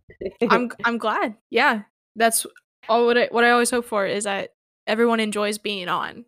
I'm 0.49 0.71
I'm 0.85 0.99
glad. 0.99 1.37
Yeah, 1.51 1.83
that's 2.17 2.47
all 2.89 3.07
what 3.07 3.19
I 3.19 3.29
what 3.31 3.45
I 3.45 3.51
always 3.51 3.71
hope 3.71 3.85
for 3.85 4.07
is 4.07 4.25
that 4.25 4.51
everyone 4.87 5.21
enjoys 5.21 5.59
being 5.59 5.89
on. 5.89 6.25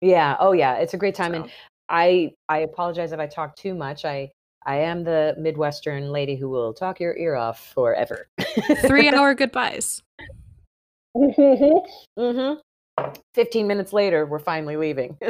yeah. 0.00 0.36
Oh 0.40 0.52
yeah, 0.52 0.74
it's 0.76 0.94
a 0.94 0.98
great 0.98 1.14
time. 1.14 1.32
So, 1.32 1.42
And 1.42 1.50
I 1.88 2.32
I 2.48 2.58
apologize 2.58 3.12
if 3.12 3.20
I 3.20 3.26
talk 3.26 3.56
too 3.56 3.74
much. 3.74 4.04
I 4.04 4.30
I 4.64 4.76
am 4.76 5.02
the 5.04 5.34
Midwestern 5.38 6.10
lady 6.12 6.36
who 6.36 6.48
will 6.48 6.72
talk 6.72 7.00
your 7.00 7.16
ear 7.16 7.34
off 7.34 7.72
forever. 7.74 8.28
three 8.86 9.08
hour 9.14 9.34
goodbyes. 9.34 10.02
mm-hmm. 11.16 12.54
15 13.34 13.66
minutes 13.66 13.92
later, 13.92 14.26
we're 14.26 14.38
finally 14.38 14.76
leaving. 14.76 15.18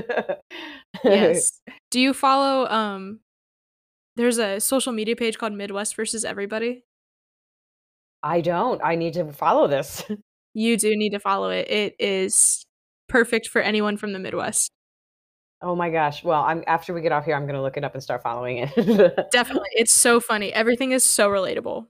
Yes. 1.04 1.60
Do 1.90 1.98
you 1.98 2.12
follow 2.14 2.68
um 2.68 3.18
there's 4.16 4.38
a 4.38 4.60
social 4.60 4.92
media 4.92 5.16
page 5.16 5.38
called 5.38 5.52
Midwest 5.52 5.96
versus 5.96 6.24
Everybody? 6.24 6.84
I 8.22 8.40
don't. 8.40 8.80
I 8.84 8.94
need 8.94 9.14
to 9.14 9.32
follow 9.32 9.66
this. 9.66 10.04
You 10.54 10.76
do 10.76 10.94
need 10.94 11.12
to 11.12 11.18
follow 11.18 11.48
it. 11.48 11.70
It 11.70 11.96
is 11.98 12.66
perfect 13.08 13.48
for 13.48 13.62
anyone 13.62 13.96
from 13.96 14.12
the 14.12 14.18
Midwest. 14.18 14.70
Oh 15.62 15.74
my 15.74 15.88
gosh. 15.88 16.22
Well, 16.22 16.42
I'm 16.42 16.62
after 16.66 16.92
we 16.92 17.00
get 17.00 17.10
off 17.10 17.24
here, 17.24 17.34
I'm 17.34 17.46
gonna 17.46 17.62
look 17.62 17.78
it 17.78 17.84
up 17.84 17.94
and 17.94 18.02
start 18.02 18.22
following 18.22 18.58
it. 18.58 18.70
Definitely. 19.32 19.70
It's 19.72 19.94
so 19.94 20.20
funny. 20.20 20.52
Everything 20.52 20.92
is 20.92 21.04
so 21.04 21.30
relatable. 21.30 21.86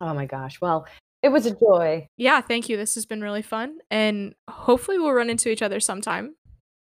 oh 0.00 0.14
my 0.14 0.26
gosh. 0.26 0.60
Well, 0.60 0.88
it 1.22 1.28
was 1.28 1.46
a 1.46 1.54
joy. 1.54 2.08
Yeah, 2.16 2.40
thank 2.40 2.68
you. 2.68 2.76
This 2.76 2.96
has 2.96 3.06
been 3.06 3.20
really 3.20 3.42
fun 3.42 3.78
and 3.88 4.34
hopefully 4.50 4.98
we'll 4.98 5.12
run 5.12 5.30
into 5.30 5.48
each 5.48 5.62
other 5.62 5.78
sometime. 5.78 6.34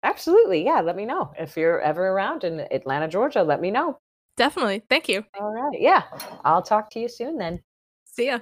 Absolutely. 0.02 0.64
Yeah. 0.64 0.80
Let 0.80 0.96
me 0.96 1.04
know. 1.04 1.32
If 1.38 1.56
you're 1.56 1.80
ever 1.80 2.08
around 2.08 2.44
in 2.44 2.60
Atlanta, 2.70 3.08
Georgia, 3.08 3.42
let 3.42 3.60
me 3.60 3.70
know. 3.70 3.98
Definitely. 4.36 4.82
Thank 4.88 5.08
you. 5.08 5.24
All 5.38 5.50
right. 5.52 5.80
Yeah. 5.80 6.04
I'll 6.44 6.62
talk 6.62 6.90
to 6.90 7.00
you 7.00 7.08
soon 7.08 7.38
then. 7.38 7.60
See 8.04 8.26
ya. 8.26 8.38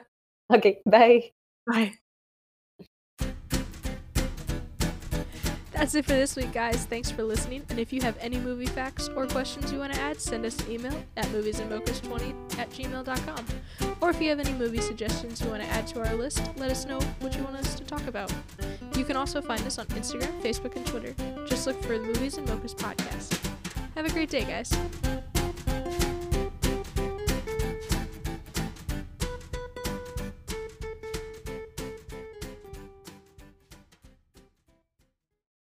Okay. 0.53 0.81
Bye. 0.87 1.33
Bye. 1.67 1.95
That's 5.77 5.95
it 5.95 6.07
for 6.07 6.13
this 6.13 6.37
week, 6.37 6.53
guys. 6.53 6.87
Thanks 6.87 7.11
for 7.11 7.23
listening. 7.23 7.63
And 7.69 7.79
if 7.79 7.93
you 7.93 8.01
have 8.01 8.17
any 8.19 8.39
movie 8.39 8.65
facts 8.65 9.09
or 9.09 9.27
questions 9.27 9.71
you 9.71 9.79
want 9.79 9.93
to 9.93 10.01
add, 10.01 10.19
send 10.19 10.47
us 10.47 10.59
an 10.61 10.73
email 10.73 11.05
at 11.19 11.27
moviesandmochas20 11.27 12.59
at 12.59 12.71
gmail.com. 12.71 13.47
Or 14.01 14.09
if 14.09 14.21
you 14.21 14.31
have 14.31 14.41
any 14.41 14.55
movie 14.55 14.81
suggestions 14.81 15.43
you 15.43 15.49
want 15.51 15.63
to 15.63 15.69
add 15.69 15.87
to 15.89 16.01
our 16.01 16.15
list, 16.15 16.51
let 16.57 16.71
us 16.71 16.87
know 16.87 16.99
what 17.21 17.37
you 17.37 17.45
want 17.45 17.57
us 17.57 17.75
to 17.75 17.85
talk 17.85 18.07
about. 18.07 18.33
You 18.97 19.05
can 19.05 19.17
also 19.17 19.43
find 19.43 19.61
us 19.67 19.79
on 19.79 19.85
Instagram, 19.89 20.41
Facebook, 20.41 20.77
and 20.77 20.87
Twitter. 20.87 21.15
Just 21.47 21.67
look 21.67 21.81
for 21.83 21.99
the 21.99 22.05
Movies 22.05 22.39
and 22.39 22.49
Mochas 22.49 22.75
podcast. 22.75 23.39
Have 23.95 24.07
a 24.07 24.11
great 24.11 24.31
day, 24.31 24.45
guys. 24.45 24.73